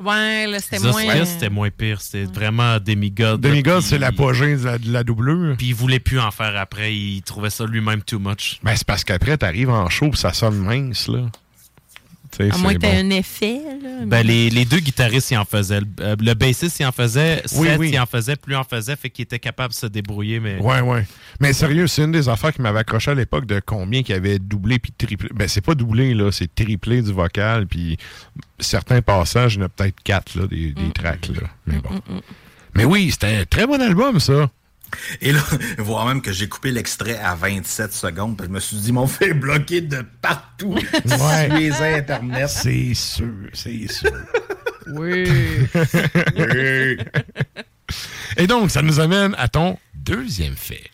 Ouais, 0.00 0.46
là, 0.48 0.58
c'était 0.58 0.80
moins. 0.80 1.24
c'était 1.24 1.48
moins 1.48 1.70
pire. 1.70 2.00
C'était 2.00 2.24
vraiment 2.24 2.78
Demigod. 2.80 3.40
Demigod, 3.40 3.80
c'est 3.80 3.96
l'apogée 3.96 4.56
de 4.56 4.64
la, 4.64 4.76
de 4.76 4.92
la 4.92 5.04
doublure. 5.04 5.56
Puis 5.56 5.68
il 5.68 5.74
voulait 5.74 6.00
plus 6.00 6.18
en 6.18 6.32
faire 6.32 6.56
après. 6.56 6.94
Il 6.94 7.22
trouvait 7.22 7.48
ça 7.48 7.64
lui-même 7.64 8.02
too 8.02 8.18
much. 8.18 8.58
Ben, 8.64 8.74
c'est 8.74 8.86
parce 8.86 9.04
qu'après, 9.04 9.38
t'arrives 9.38 9.70
en 9.70 9.88
show 9.88 10.10
pis 10.10 10.18
ça 10.18 10.32
sonne 10.32 10.56
mince, 10.58 11.06
là. 11.08 11.20
Tu 12.36 12.42
À 12.50 12.56
moins 12.58 12.70
c'est 12.70 12.74
que 12.76 12.80
t'aies 12.80 13.02
bon. 13.02 13.06
un 13.06 13.16
effet, 13.16 13.60
là. 13.82 13.90
Ben, 14.06 14.26
les, 14.26 14.50
les 14.50 14.64
deux 14.64 14.78
guitaristes, 14.78 15.30
ils 15.30 15.36
en 15.36 15.44
faisaient. 15.44 15.80
Le, 15.80 15.86
euh, 16.00 16.16
le 16.18 16.34
bassiste, 16.34 16.80
il 16.80 16.86
en 16.86 16.92
faisait. 16.92 17.42
Oui, 17.54 17.68
Seth, 17.68 17.78
oui. 17.78 17.90
il 17.92 18.00
en 18.00 18.06
faisait. 18.06 18.36
Plus 18.36 18.54
il 18.54 18.56
en 18.56 18.64
faisait, 18.64 18.96
fait 18.96 19.10
qu'il 19.10 19.22
était 19.22 19.38
capable 19.38 19.72
de 19.72 19.78
se 19.78 19.86
débrouiller. 19.86 20.40
Mais... 20.40 20.58
Ouais, 20.58 20.80
ouais. 20.80 21.06
Mais 21.40 21.52
sérieux, 21.52 21.86
c'est 21.86 22.02
une 22.02 22.12
des 22.12 22.28
affaires 22.28 22.52
qui 22.52 22.62
m'avait 22.62 22.80
accroché 22.80 23.10
à 23.10 23.14
l'époque 23.14 23.46
de 23.46 23.60
combien 23.64 24.02
qu'il 24.02 24.14
avait 24.14 24.38
doublé 24.38 24.78
puis 24.78 24.92
triplé. 24.92 25.28
Ben, 25.34 25.46
c'est 25.48 25.60
pas 25.60 25.74
doublé, 25.74 26.14
là, 26.14 26.30
c'est 26.32 26.52
triplé 26.52 27.02
du 27.02 27.12
vocal, 27.12 27.66
puis 27.66 27.96
certains 28.58 29.02
passages, 29.02 29.54
il 29.54 29.60
y 29.60 29.62
en 29.62 29.66
a 29.66 29.68
peut-être 29.68 30.02
quatre, 30.02 30.34
là, 30.38 30.46
des, 30.46 30.72
des 30.72 30.90
tracks, 30.94 31.28
là. 31.28 31.48
Mais 31.66 31.78
bon. 31.78 32.00
Mais 32.74 32.84
oui, 32.84 33.10
c'était 33.10 33.36
un 33.36 33.44
très 33.44 33.66
bon 33.66 33.80
album, 33.80 34.18
ça. 34.18 34.50
Et 35.20 35.32
là, 35.32 35.40
voir 35.78 36.06
même 36.06 36.22
que 36.22 36.32
j'ai 36.32 36.48
coupé 36.48 36.70
l'extrait 36.70 37.18
à 37.18 37.34
27 37.34 37.92
secondes, 37.92 38.36
puis 38.36 38.46
je 38.46 38.52
me 38.52 38.60
suis 38.60 38.76
dit, 38.76 38.92
mon 38.92 39.06
fait 39.06 39.34
bloqué 39.34 39.80
de 39.80 40.02
partout 40.22 40.74
Ouais. 41.04 41.46
sur 41.48 41.56
les 41.56 41.72
internets. 41.72 42.48
C'est 42.48 42.94
sûr, 42.94 43.32
c'est 43.52 43.90
sûr. 43.90 44.10
Oui. 44.86 45.24
Oui. 46.36 46.98
Et 48.36 48.46
donc, 48.46 48.70
ça 48.70 48.82
nous 48.82 49.00
amène 49.00 49.34
à 49.38 49.48
ton 49.48 49.78
deuxième 49.94 50.56
fait. 50.56 50.90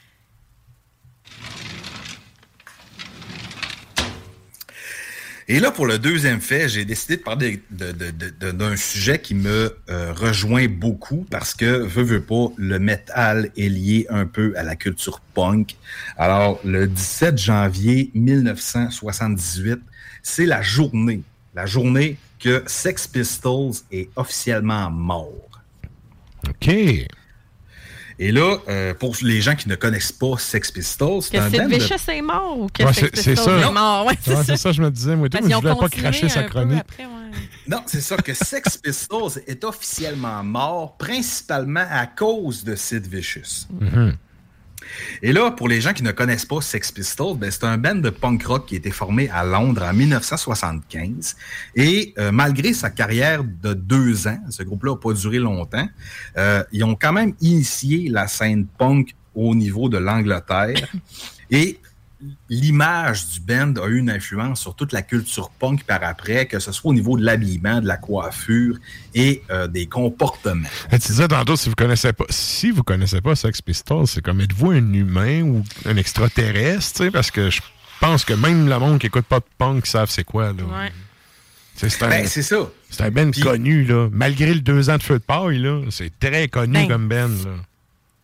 Et 5.52 5.58
là, 5.58 5.72
pour 5.72 5.84
le 5.84 5.98
deuxième 5.98 6.40
fait, 6.40 6.68
j'ai 6.68 6.84
décidé 6.84 7.16
de 7.16 7.22
parler 7.22 7.60
d'un 7.70 8.76
sujet 8.76 9.20
qui 9.20 9.34
me 9.34 9.76
euh, 9.88 10.12
rejoint 10.12 10.68
beaucoup 10.68 11.26
parce 11.28 11.54
que, 11.54 11.64
veux, 11.64 12.04
veux 12.04 12.22
pas, 12.22 12.52
le 12.56 12.78
métal 12.78 13.50
est 13.56 13.68
lié 13.68 14.06
un 14.10 14.26
peu 14.26 14.54
à 14.56 14.62
la 14.62 14.76
culture 14.76 15.18
punk. 15.34 15.74
Alors, 16.16 16.60
le 16.64 16.86
17 16.86 17.36
janvier 17.36 18.12
1978, 18.14 19.80
c'est 20.22 20.46
la 20.46 20.62
journée, 20.62 21.22
la 21.56 21.66
journée 21.66 22.16
que 22.38 22.62
Sex 22.68 23.08
Pistols 23.08 23.72
est 23.90 24.08
officiellement 24.14 24.88
mort. 24.92 25.50
OK. 26.48 26.70
Et 28.22 28.32
là, 28.32 28.58
euh, 28.68 28.92
pour 28.92 29.16
les 29.22 29.40
gens 29.40 29.54
qui 29.56 29.66
ne 29.68 29.76
connaissent 29.76 30.12
pas 30.12 30.36
Sex 30.38 30.70
Pistols, 30.70 31.22
c'est 31.22 31.38
Que 31.38 31.38
un 31.38 31.68
de- 31.68 31.74
Vicious 31.74 31.96
est 32.12 32.20
mort 32.20 32.58
ou 32.58 32.66
que 32.68 32.82
Ouais, 32.82 32.92
Sex 32.92 33.10
c'est 33.14 33.22
c'est 33.22 33.30
Pistols 33.34 33.60
ça. 33.62 33.68
est 33.68 33.72
mort? 33.72 34.06
Ouais, 34.06 34.18
c'est 34.20 34.30
Ouais, 34.30 34.36
ça. 34.36 34.44
c'est 34.44 34.56
ça, 34.58 34.72
je 34.72 34.82
me 34.82 34.90
disais, 34.90 35.16
moi, 35.16 35.28
tout, 35.30 35.38
mais 35.42 35.50
je 35.50 35.54
voulais 35.56 35.74
pas 35.74 35.88
cracher 35.88 36.28
sa 36.28 36.42
chronique. 36.42 36.80
après, 36.80 37.04
ouais. 37.06 37.10
Non, 37.66 37.78
c'est 37.86 38.02
ça 38.02 38.16
que 38.18 38.34
Sex 38.34 38.76
Pistols 38.76 39.42
est 39.46 39.64
officiellement 39.64 40.44
mort, 40.44 40.96
principalement 40.98 41.86
à 41.90 42.06
cause 42.06 42.62
de 42.62 42.76
Sid 42.76 43.06
Vicious. 43.06 43.66
Mhm. 43.80 44.16
Et 45.22 45.32
là, 45.32 45.50
pour 45.50 45.68
les 45.68 45.80
gens 45.80 45.92
qui 45.92 46.02
ne 46.02 46.12
connaissent 46.12 46.46
pas 46.46 46.60
Sex 46.60 46.92
Pistols, 46.92 47.36
ben, 47.36 47.50
c'est 47.50 47.64
un 47.64 47.78
band 47.78 47.96
de 47.96 48.10
punk 48.10 48.44
rock 48.44 48.66
qui 48.66 48.74
a 48.74 48.78
été 48.78 48.90
formé 48.90 49.28
à 49.30 49.44
Londres 49.44 49.82
en 49.82 49.92
1975. 49.92 51.36
Et 51.76 52.14
euh, 52.18 52.32
malgré 52.32 52.72
sa 52.72 52.90
carrière 52.90 53.44
de 53.44 53.74
deux 53.74 54.26
ans, 54.26 54.38
ce 54.50 54.62
groupe-là 54.62 54.92
n'a 54.92 54.98
pas 54.98 55.12
duré 55.12 55.38
longtemps, 55.38 55.88
euh, 56.36 56.62
ils 56.72 56.84
ont 56.84 56.94
quand 56.94 57.12
même 57.12 57.34
initié 57.40 58.08
la 58.08 58.26
scène 58.26 58.66
punk 58.78 59.14
au 59.34 59.54
niveau 59.54 59.88
de 59.88 59.98
l'Angleterre. 59.98 60.88
Et 61.50 61.78
l'image 62.48 63.28
du 63.28 63.40
band 63.40 63.74
a 63.82 63.86
eu 63.88 63.98
une 63.98 64.10
influence 64.10 64.60
sur 64.60 64.74
toute 64.74 64.92
la 64.92 65.02
culture 65.02 65.50
punk 65.50 65.84
par 65.84 66.02
après, 66.04 66.46
que 66.46 66.58
ce 66.58 66.72
soit 66.72 66.90
au 66.90 66.94
niveau 66.94 67.16
de 67.16 67.24
l'habillement, 67.24 67.80
de 67.80 67.86
la 67.86 67.96
coiffure 67.96 68.76
et 69.14 69.42
euh, 69.50 69.66
des 69.66 69.86
comportements. 69.86 70.68
Eh, 70.92 70.98
Tu 70.98 71.08
disais 71.08 71.28
tantôt, 71.28 71.56
si 71.56 71.68
vous 71.68 71.74
connaissez 71.74 72.12
pas, 72.12 72.24
si 72.28 72.70
vous 72.70 72.82
connaissez 72.82 73.20
pas 73.20 73.34
Sex 73.36 73.62
Pistols, 73.62 74.06
c'est 74.06 74.20
comme 74.22 74.40
êtes-vous 74.40 74.70
un 74.72 74.92
humain 74.92 75.42
ou 75.42 75.64
un 75.86 75.96
extraterrestre, 75.96 77.08
parce 77.10 77.30
que 77.30 77.48
je 77.50 77.60
pense 78.00 78.24
que 78.24 78.34
même 78.34 78.68
le 78.68 78.78
monde 78.78 78.98
qui 78.98 79.06
écoute 79.06 79.26
pas 79.26 79.40
de 79.40 79.44
punk 79.58 79.86
savent 79.86 80.10
c'est 80.10 80.24
quoi, 80.24 80.52
là. 80.52 80.62
Ouais. 80.64 80.92
C'est 81.76 82.02
un, 82.02 82.08
Ben, 82.08 82.26
c'est 82.26 82.42
ça. 82.42 82.68
c'est 82.90 83.02
un 83.02 83.10
band 83.10 83.30
connu, 83.30 83.84
là. 83.84 84.08
Malgré 84.12 84.52
le 84.52 84.60
deux 84.60 84.90
ans 84.90 84.98
de 84.98 85.02
feu 85.02 85.18
de 85.18 85.24
paille, 85.24 85.58
là, 85.58 85.80
c'est 85.90 86.12
très 86.20 86.48
connu 86.48 86.74
Ben. 86.74 86.88
comme 86.88 87.08
band, 87.08 87.28
là. 87.28 87.56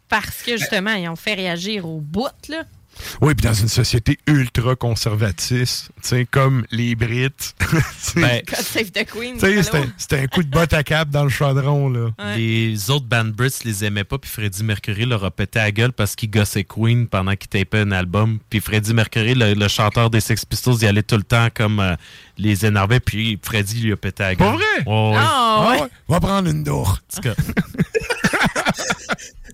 Parce 0.08 0.42
que 0.42 0.56
justement, 0.58 0.92
ils 0.92 1.08
ont 1.08 1.16
fait 1.16 1.34
réagir 1.34 1.86
au 1.88 2.00
bout, 2.00 2.28
là. 2.50 2.64
Oui, 3.20 3.34
puis 3.34 3.46
dans 3.46 3.54
une 3.54 3.68
société 3.68 4.18
ultra 4.26 4.74
conservatrice, 4.76 5.88
tu 6.02 6.08
sais, 6.08 6.26
comme 6.30 6.64
les 6.70 6.94
Brits. 6.94 7.30
Ben, 8.16 8.40
God 8.46 8.56
save 8.60 8.90
the 8.92 9.04
Queen. 9.04 9.34
Tu 9.34 9.40
sais, 9.40 9.68
allô? 9.76 9.86
c'était- 9.98 10.18
un 10.20 10.26
coup 10.26 10.42
de 10.42 10.48
botte 10.48 10.72
à 10.72 10.82
cap 10.82 11.10
dans 11.10 11.24
le 11.24 11.28
chaudron, 11.28 11.88
là. 11.90 12.08
Ouais. 12.18 12.36
Les 12.38 12.90
autres 12.90 13.04
band 13.06 13.24
Brits 13.26 13.58
les 13.64 13.84
aimaient 13.84 14.04
pas, 14.04 14.16
puis 14.18 14.30
Freddie 14.30 14.64
Mercury 14.64 15.04
leur 15.04 15.24
a 15.24 15.30
pété 15.30 15.58
à 15.58 15.64
la 15.64 15.72
gueule 15.72 15.92
parce 15.92 16.14
qu'il 16.16 16.30
gossait 16.30 16.64
Queen 16.64 17.06
pendant 17.08 17.34
qu'il 17.36 17.48
tapait 17.48 17.80
un 17.80 17.90
album. 17.92 18.38
Puis 18.48 18.60
Freddie 18.60 18.94
Mercury, 18.94 19.34
le, 19.34 19.52
le 19.54 19.68
chanteur 19.68 20.08
des 20.10 20.20
Sex 20.20 20.44
Pistols, 20.44 20.76
il 20.80 20.86
allait 20.86 21.02
tout 21.02 21.16
le 21.16 21.24
temps 21.24 21.48
comme 21.54 21.80
euh, 21.80 21.94
les 22.38 22.64
énerver, 22.64 23.00
puis 23.00 23.38
Freddie 23.42 23.80
lui 23.82 23.92
a 23.92 23.96
pété 23.96 24.22
à 24.22 24.28
la 24.28 24.34
gueule. 24.36 24.48
Pas 24.48 24.56
vrai? 24.56 24.64
Ouais, 24.86 25.10
ouais. 25.10 25.16
Ah, 25.18 25.66
ouais. 25.70 25.80
ouais. 25.82 25.88
Va 26.08 26.20
prendre 26.20 26.48
une 26.48 26.62
douche. 26.64 26.88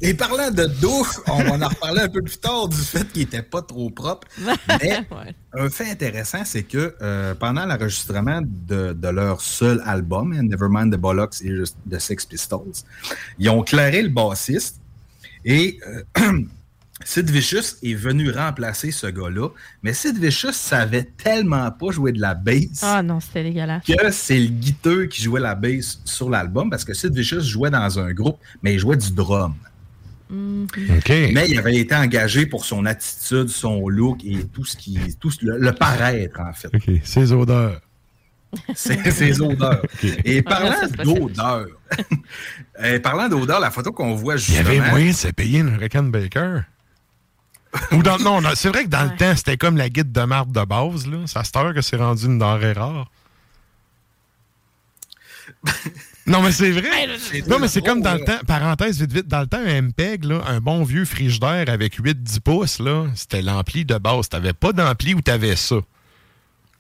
Et 0.05 0.15
parlant 0.15 0.51
de 0.51 0.65
douche, 0.81 1.21
on 1.29 1.43
va 1.45 1.65
en 1.65 1.69
reparler 1.69 2.01
un 2.03 2.09
peu 2.09 2.23
plus 2.23 2.37
tard 2.39 2.69
du 2.69 2.77
fait 2.77 3.07
qu'il 3.13 3.23
était 3.23 3.43
pas 3.43 3.63
trop 3.63 3.89
propre. 3.91 4.27
Mais 4.69 4.99
Ouais. 5.11 5.35
un 5.53 5.71
fait 5.71 5.91
intéressant, 5.91 6.45
c'est 6.45 6.65
que 6.65 6.95
euh, 7.01 7.35
pendant 7.37 7.65
l'enregistrement 7.67 8.41
de, 8.43 8.93
de 8.95 9.09
leur 9.09 9.41
seul 9.41 9.81
album, 9.87 10.35
Nevermind 10.35 10.93
the 10.93 10.99
Bollocks 10.99 11.41
et 11.43 11.53
The 11.91 11.99
Sex 12.01 12.27
Pistols, 12.27 12.73
ils 13.39 13.49
ont 13.49 13.63
clairé 13.63 14.03
le 14.03 14.09
bassiste 14.09 14.81
et 15.45 15.79
euh, 15.87 16.03
Sid 17.05 17.31
Vicious 17.31 17.77
est 17.83 17.95
venu 17.95 18.31
remplacer 18.31 18.91
ce 18.93 19.07
gars-là. 19.09 19.49
Mais 19.83 19.93
Sid 19.93 20.19
Vicious 20.19 20.53
savait 20.53 21.05
tellement 21.17 21.71
pas 21.73 21.91
jouer 21.91 22.13
de 22.13 22.21
la 22.21 22.35
bass 22.35 22.81
Ah 22.83 23.03
non, 23.03 23.19
c'était 23.21 23.43
dégueulasse. 23.45 23.85
que 23.85 24.11
c'est 24.13 24.39
le 24.39 24.49
guiteux 24.49 25.07
qui 25.07 25.23
jouait 25.23 25.41
la 25.41 25.55
bass 25.55 26.01
sur 26.05 26.29
l'album 26.31 26.71
parce 26.71 26.85
que 26.85 26.95
Sid 26.95 27.15
Vicious 27.15 27.41
jouait 27.43 27.71
dans 27.71 27.99
un 27.99 28.13
groupe, 28.13 28.39
mais 28.63 28.75
il 28.75 28.79
jouait 28.81 28.97
du 28.97 29.11
drum. 29.13 29.55
Mhm. 30.33 30.67
Mais 31.35 31.49
il 31.51 31.59
avait 31.59 31.77
été 31.77 31.95
engagé 31.95 32.47
pour 32.47 32.65
son 32.65 32.87
attitude, 32.87 33.49
son 33.49 33.89
look 33.89 34.25
et 34.25 34.45
tout 34.47 34.65
ce 34.65 34.77
qui. 34.77 34.99
tout 35.21 35.31
ce- 35.31 35.45
le, 35.45 35.59
le 35.59 35.73
paraître, 35.73 36.41
en 36.41 36.53
fait. 36.55 36.69
OK, 36.75 37.01
ses 37.05 37.33
odeurs. 37.33 37.81
Ses 38.75 39.41
odeurs. 39.41 39.83
Et 40.27 40.43
parlant 40.43 40.73
ça, 40.73 40.87
d'odeur, 40.89 41.67
parlant 43.03 43.27
d'odeur, 43.29 43.61
la 43.61 43.71
photo 43.71 43.93
qu'on 43.93 44.15
voit 44.15 44.35
Il 44.35 44.41
y 44.41 44.43
justement. 44.43 44.69
avait 44.69 44.91
moyen 44.91 45.07
de 45.11 45.17
se 45.17 45.29
payer 45.29 45.61
une 45.61 45.69
Hurricane 45.75 46.11
Baker? 46.11 46.61
Ou 47.93 48.03
dans- 48.03 48.19
non, 48.19 48.43
non, 48.43 48.51
c'est 48.55 48.69
vrai 48.69 48.85
que 48.85 48.91
dans 48.91 49.05
le 49.11 49.17
temps, 49.17 49.35
c'était 49.37 49.57
comme 49.57 49.79
la 49.79 49.89
guide 49.89 50.13
de 50.13 50.21
marbre 50.25 50.53
de 50.53 50.65
base. 50.67 51.07
Là. 51.07 51.19
À 51.35 51.45
cette 51.45 51.57
heure 51.57 51.73
que 51.73 51.81
c'est 51.81 51.97
rendu 51.97 52.27
une 52.27 52.39
denrée 52.39 52.73
rare. 52.75 53.11
non, 56.27 56.41
mais 56.43 56.53
c'est 56.53 56.71
vrai. 56.71 57.09
Non, 57.49 57.59
mais 57.59 57.69
c'est 57.69 57.83
comme 57.83 58.01
dans 58.01 58.15
le 58.15 58.25
temps, 58.25 58.39
parenthèse 58.47 59.01
vite 59.01 59.13
vite, 59.13 59.29
dans 59.29 59.41
le 59.41 59.47
temps, 59.47 59.59
un 59.65 59.83
MPEG, 59.83 60.25
là, 60.25 60.43
un 60.47 60.61
bon 60.61 60.85
vieux 60.85 61.05
frigidaire 61.05 61.65
avec 61.69 61.99
8-10 62.01 62.41
pouces, 62.41 62.79
là, 62.79 63.07
c'était 63.15 63.43
l'ampli 63.43 63.85
de 63.85 63.97
base. 63.99 64.29
T'avais 64.29 64.53
pas 64.53 64.73
d'ampli 64.73 65.15
où 65.15 65.21
t'avais 65.21 65.57
ça. 65.57 65.77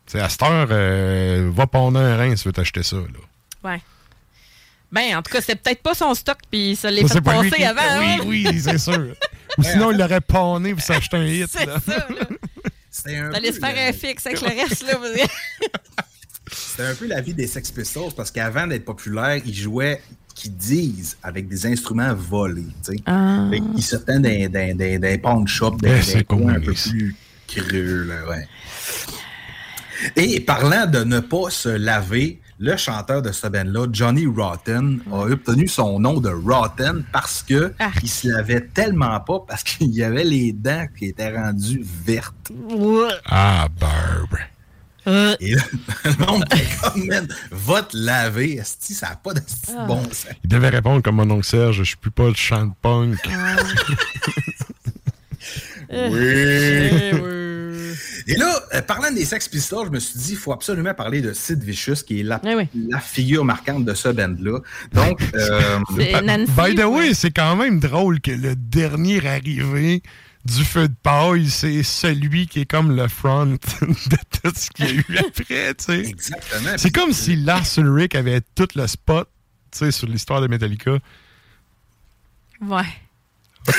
C'est 0.06 0.20
à 0.20 0.28
cette 0.28 0.42
heure, 0.42 0.68
euh, 0.70 1.50
va 1.52 1.66
pondre 1.66 1.98
un 1.98 2.16
rein 2.16 2.36
si 2.36 2.42
tu 2.42 2.48
veux 2.48 2.52
t'acheter 2.52 2.82
ça. 2.82 2.96
Là. 2.96 3.70
Ouais. 3.70 3.80
Ben, 4.90 5.16
en 5.16 5.22
tout 5.22 5.32
cas, 5.32 5.40
c'est 5.40 5.56
peut-être 5.56 5.82
pas 5.82 5.94
son 5.94 6.14
stock, 6.14 6.36
puis 6.50 6.76
ça 6.76 6.90
l'est 6.90 7.06
fait 7.08 7.20
pas 7.20 7.42
passer 7.42 7.64
avant. 7.64 7.80
hein? 7.82 8.18
Oui, 8.26 8.46
oui, 8.46 8.60
c'est 8.60 8.78
sûr. 8.78 9.14
Ou 9.58 9.62
sinon, 9.62 9.90
il 9.90 9.98
l'aurait 9.98 10.20
pawné 10.20 10.74
pour 10.74 10.82
s'acheter 10.82 11.16
un 11.16 11.24
hit. 11.24 11.48
C'est 11.50 11.64
ça, 11.64 11.80
là. 12.08 12.26
C'était 12.90 13.16
un, 13.16 13.30
T'allais 13.30 13.52
se 13.52 13.58
faire 13.58 13.88
un 13.88 13.92
fixe 13.92 14.26
avec 14.26 14.40
le 14.42 14.48
reste, 14.48 14.82
là. 14.86 14.98
c'était 16.54 16.88
un 16.88 16.94
peu 16.94 17.06
la 17.06 17.20
vie 17.20 17.34
des 17.34 17.46
Sex 17.46 17.70
Pistols 17.70 18.12
parce 18.16 18.30
qu'avant 18.30 18.66
d'être 18.66 18.84
populaires, 18.84 19.40
ils 19.44 19.54
jouaient, 19.54 20.00
qu'ils 20.34 20.56
disent, 20.56 21.16
avec 21.22 21.48
des 21.48 21.66
instruments 21.66 22.14
volés. 22.14 22.66
Ah. 23.06 23.48
Qu'ils 23.74 23.82
sortaient 23.82 24.18
d'un, 24.18 24.48
d'un, 24.48 24.74
d'un, 24.74 24.98
d'un 24.98 25.18
pawn 25.18 25.46
shop, 25.46 25.76
d'un, 25.76 25.88
Eh, 25.88 25.96
d'un 25.96 26.02
c'est 26.02 26.24
coin 26.24 26.54
un 26.54 26.60
peu 26.60 26.72
plus 26.72 27.14
creux. 27.46 28.04
Là, 28.04 28.28
ouais. 28.28 28.48
Et 30.16 30.40
parlant 30.40 30.86
de 30.86 31.04
ne 31.04 31.20
pas 31.20 31.50
se 31.50 31.68
laver, 31.68 32.40
le 32.58 32.76
chanteur 32.76 33.22
de 33.22 33.32
ce 33.32 33.46
band-là, 33.46 33.86
Johnny 33.92 34.26
Rotten, 34.26 35.00
a 35.10 35.20
obtenu 35.22 35.68
son 35.68 35.98
nom 35.98 36.20
de 36.20 36.30
Rotten 36.30 37.04
parce 37.12 37.42
que 37.42 37.72
il 38.02 38.08
se 38.08 38.28
lavait 38.28 38.62
tellement 38.72 39.20
pas 39.20 39.44
parce 39.46 39.62
qu'il 39.64 39.90
y 39.90 40.02
avait 40.02 40.24
les 40.24 40.52
dents 40.52 40.86
qui 40.96 41.06
étaient 41.06 41.36
rendues 41.36 41.84
vertes. 41.84 42.52
Ah, 43.26 43.66
Barb. 45.04 45.36
Et 45.40 45.54
là, 45.54 45.62
le 46.04 46.26
monde 46.26 46.44
était 46.52 46.66
comme, 46.82 47.06
man, 47.06 47.28
va 47.50 47.82
te 47.82 47.96
laver, 47.96 48.54
esti, 48.56 48.94
ça 48.94 49.10
n'a 49.10 49.16
pas 49.16 49.34
de 49.34 49.40
Ah. 49.76 49.84
bon 49.86 50.02
sens. 50.04 50.26
Il 50.44 50.48
devait 50.50 50.68
répondre 50.68 51.02
comme 51.02 51.16
mon 51.16 51.30
oncle 51.30 51.46
Serge, 51.46 51.78
je 51.78 51.82
suis 51.84 51.96
plus 51.96 52.10
pas 52.10 52.28
le 52.28 52.34
chant 52.34 52.66
de 52.66 52.72
punk. 52.80 53.18
Oui. 55.94 55.98
Et 58.26 58.36
là, 58.36 58.60
euh, 58.74 58.82
parlant 58.82 59.10
des 59.10 59.24
Sex 59.24 59.48
Pistols, 59.48 59.86
je 59.86 59.90
me 59.90 59.98
suis 60.00 60.18
dit, 60.18 60.30
il 60.32 60.36
faut 60.36 60.52
absolument 60.52 60.94
parler 60.94 61.20
de 61.20 61.32
Sid 61.32 61.62
Vicious, 61.62 61.96
qui 62.06 62.20
est 62.20 62.22
la, 62.22 62.40
Eh 62.44 62.68
la 62.88 63.00
figure 63.00 63.44
marquante 63.44 63.84
de 63.84 63.94
ce 63.94 64.08
band-là. 64.08 64.60
Donc, 64.92 65.20
euh, 65.34 65.78
By 66.56 66.74
the 66.74 66.84
way, 66.84 67.14
c'est 67.14 67.30
quand 67.32 67.56
même 67.56 67.80
drôle 67.80 68.20
que 68.20 68.30
le 68.30 68.54
dernier 68.56 69.26
arrivé 69.26 70.02
du 70.44 70.64
feu 70.64 70.88
de 70.88 70.94
paille, 71.02 71.48
c'est 71.48 71.82
celui 71.82 72.46
qui 72.48 72.60
est 72.62 72.66
comme 72.70 72.94
le 72.96 73.06
front 73.08 73.46
de 73.46 73.56
tout 73.56 74.52
ce 74.54 74.70
qu'il 74.70 74.86
y 74.86 74.88
a 74.88 74.92
eu 74.92 75.18
après, 75.26 75.74
tu 75.74 75.84
sais. 75.84 75.98
Exactement. 76.00 76.70
C'est 76.76 76.90
comme 76.90 77.12
si 77.12 77.36
Lars 77.36 77.66
Ulrich 77.78 78.14
avait 78.14 78.40
tout 78.54 78.68
le 78.74 78.86
spot, 78.86 79.28
tu 79.70 79.78
sais, 79.78 79.90
sur 79.92 80.08
l'histoire 80.08 80.40
de 80.40 80.48
Metallica. 80.48 80.98
Ouais. 82.60 82.82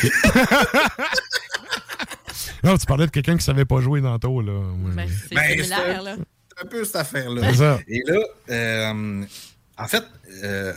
Non, 2.63 2.77
tu 2.77 2.85
parlais 2.85 3.05
de 3.05 3.11
quelqu'un 3.11 3.35
qui 3.37 3.43
savait 3.43 3.65
pas 3.65 3.81
jouer 3.81 4.01
tantôt, 4.01 4.41
là. 4.41 4.53
Ouais. 4.53 4.91
Ben, 4.95 5.09
c'est 5.09 5.35
Ben, 5.35 5.49
similaire, 5.63 5.99
un- 5.99 6.03
là. 6.03 6.15
C'est 6.57 6.65
un 6.65 6.67
peu 6.69 6.83
cette 6.85 6.95
affaire-là. 6.95 7.79
Et 7.87 8.01
là, 8.07 8.19
euh, 8.49 9.25
en 9.83 9.87
fait, 9.87 10.03
euh, 10.43 10.71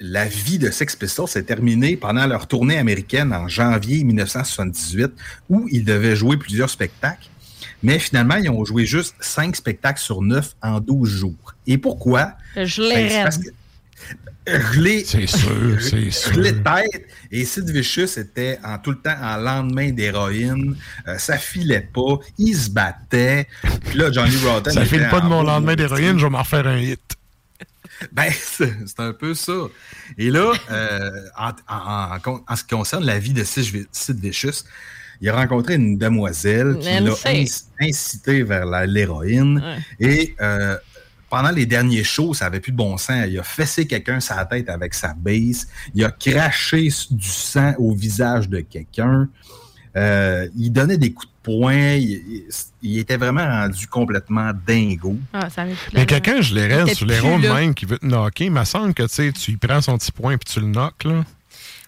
la 0.00 0.24
vie 0.24 0.58
de 0.58 0.70
Sex 0.70 0.96
Pistols 0.96 1.28
s'est 1.28 1.42
terminée 1.42 1.96
pendant 1.96 2.26
leur 2.26 2.46
tournée 2.46 2.78
américaine 2.78 3.34
en 3.34 3.48
janvier 3.48 4.02
1978, 4.02 5.12
où 5.50 5.68
ils 5.70 5.84
devaient 5.84 6.16
jouer 6.16 6.38
plusieurs 6.38 6.70
spectacles. 6.70 7.28
Mais 7.82 7.98
finalement, 7.98 8.36
ils 8.36 8.48
ont 8.48 8.64
joué 8.64 8.86
juste 8.86 9.14
cinq 9.20 9.56
spectacles 9.56 10.00
sur 10.00 10.22
neuf 10.22 10.56
en 10.62 10.80
12 10.80 11.06
jours. 11.06 11.54
Et 11.66 11.76
pourquoi? 11.76 12.32
Je 12.56 12.80
l'ai 12.80 13.08
Ben, 13.08 13.30
c'est 13.30 13.52
Gelé. 14.46 15.04
Sûr, 15.04 15.26
c'est 15.80 16.10
sûr. 16.10 16.32
De 16.36 16.50
tête. 16.50 17.06
Et 17.30 17.44
Sid 17.44 17.68
Vicious 17.70 18.18
était 18.18 18.58
en 18.62 18.78
tout 18.78 18.90
le 18.90 18.98
temps 18.98 19.16
en 19.22 19.36
lendemain 19.36 19.90
d'héroïne. 19.90 20.76
Euh, 21.08 21.18
ça 21.18 21.38
filait 21.38 21.88
pas. 21.92 22.18
Il 22.38 22.54
se 22.54 22.70
battait. 22.70 23.48
Puis 23.86 23.98
là, 23.98 24.10
Johnny 24.12 24.36
Rotten. 24.44 24.72
Ça 24.72 24.84
file 24.84 25.08
pas 25.10 25.20
de 25.20 25.26
mon 25.26 25.42
lendemain 25.42 25.74
d'héroïne, 25.74 26.18
je 26.18 26.24
vais 26.24 26.30
m'en 26.30 26.40
refaire 26.40 26.66
un 26.66 26.78
hit. 26.78 27.00
Ben, 28.12 28.30
c'est 28.32 28.98
un 29.00 29.12
peu 29.12 29.34
ça. 29.34 29.52
Et 30.18 30.30
là, 30.30 30.52
euh, 30.70 31.10
en, 31.38 31.50
en- 31.68 32.18
en- 32.24 32.40
en 32.48 32.56
ce 32.56 32.62
qui 32.64 32.74
concerne 32.74 33.04
la 33.04 33.18
vie 33.18 33.32
de 33.32 33.44
Sid 33.44 33.86
Vicious, 34.20 34.64
il 35.20 35.28
a 35.28 35.36
rencontré 35.36 35.74
une 35.74 35.96
demoiselle 35.96 36.76
qui 36.80 36.88
l'a 37.04 37.14
incité 37.80 38.42
vers 38.42 38.66
l'héroïne. 38.86 39.62
Ouais. 40.00 40.06
Et 40.08 40.34
euh, 40.40 40.76
pendant 41.30 41.50
les 41.50 41.66
derniers 41.66 42.04
shows, 42.04 42.34
ça 42.34 42.46
avait 42.46 42.60
plus 42.60 42.72
de 42.72 42.76
bon 42.76 42.96
sens. 42.98 43.24
Il 43.28 43.38
a 43.38 43.42
fessé 43.42 43.86
quelqu'un 43.86 44.18
la 44.36 44.44
tête 44.44 44.68
avec 44.68 44.92
sa 44.94 45.14
base. 45.14 45.66
Il 45.94 46.04
a 46.04 46.10
craché 46.10 46.88
du 47.10 47.28
sang 47.28 47.74
au 47.78 47.94
visage 47.94 48.48
de 48.48 48.60
quelqu'un. 48.60 49.28
Euh, 49.96 50.48
il 50.56 50.70
donnait 50.70 50.98
des 50.98 51.12
coups 51.12 51.28
de 51.28 51.32
poing. 51.44 51.94
Il, 51.94 52.10
il- 52.10 52.44
il 52.82 52.98
était 52.98 53.16
vraiment 53.16 53.44
rendu 53.46 53.86
complètement 53.86 54.50
dingo. 54.66 55.16
Ah, 55.32 55.48
ça 55.50 55.64
Mais 55.92 56.04
quelqu'un, 56.06 56.40
je 56.40 56.54
les 56.54 56.66
reste 56.66 56.96
sur 56.96 57.06
les 57.06 57.18
ronds 57.20 57.38
de 57.38 57.48
même 57.48 57.74
qui 57.74 57.86
veut 57.86 57.98
te 57.98 58.06
knocker. 58.06 58.46
Il 58.46 58.50
me 58.52 58.64
semble 58.64 58.92
que 58.94 59.04
tu 59.04 59.08
sais, 59.08 59.32
tu 59.32 59.52
y 59.52 59.56
prends 59.56 59.80
son 59.80 59.96
petit 59.96 60.10
point 60.12 60.36
puis 60.36 60.52
tu 60.52 60.60
le 60.60 60.66
knocks, 60.66 61.04
là. 61.04 61.24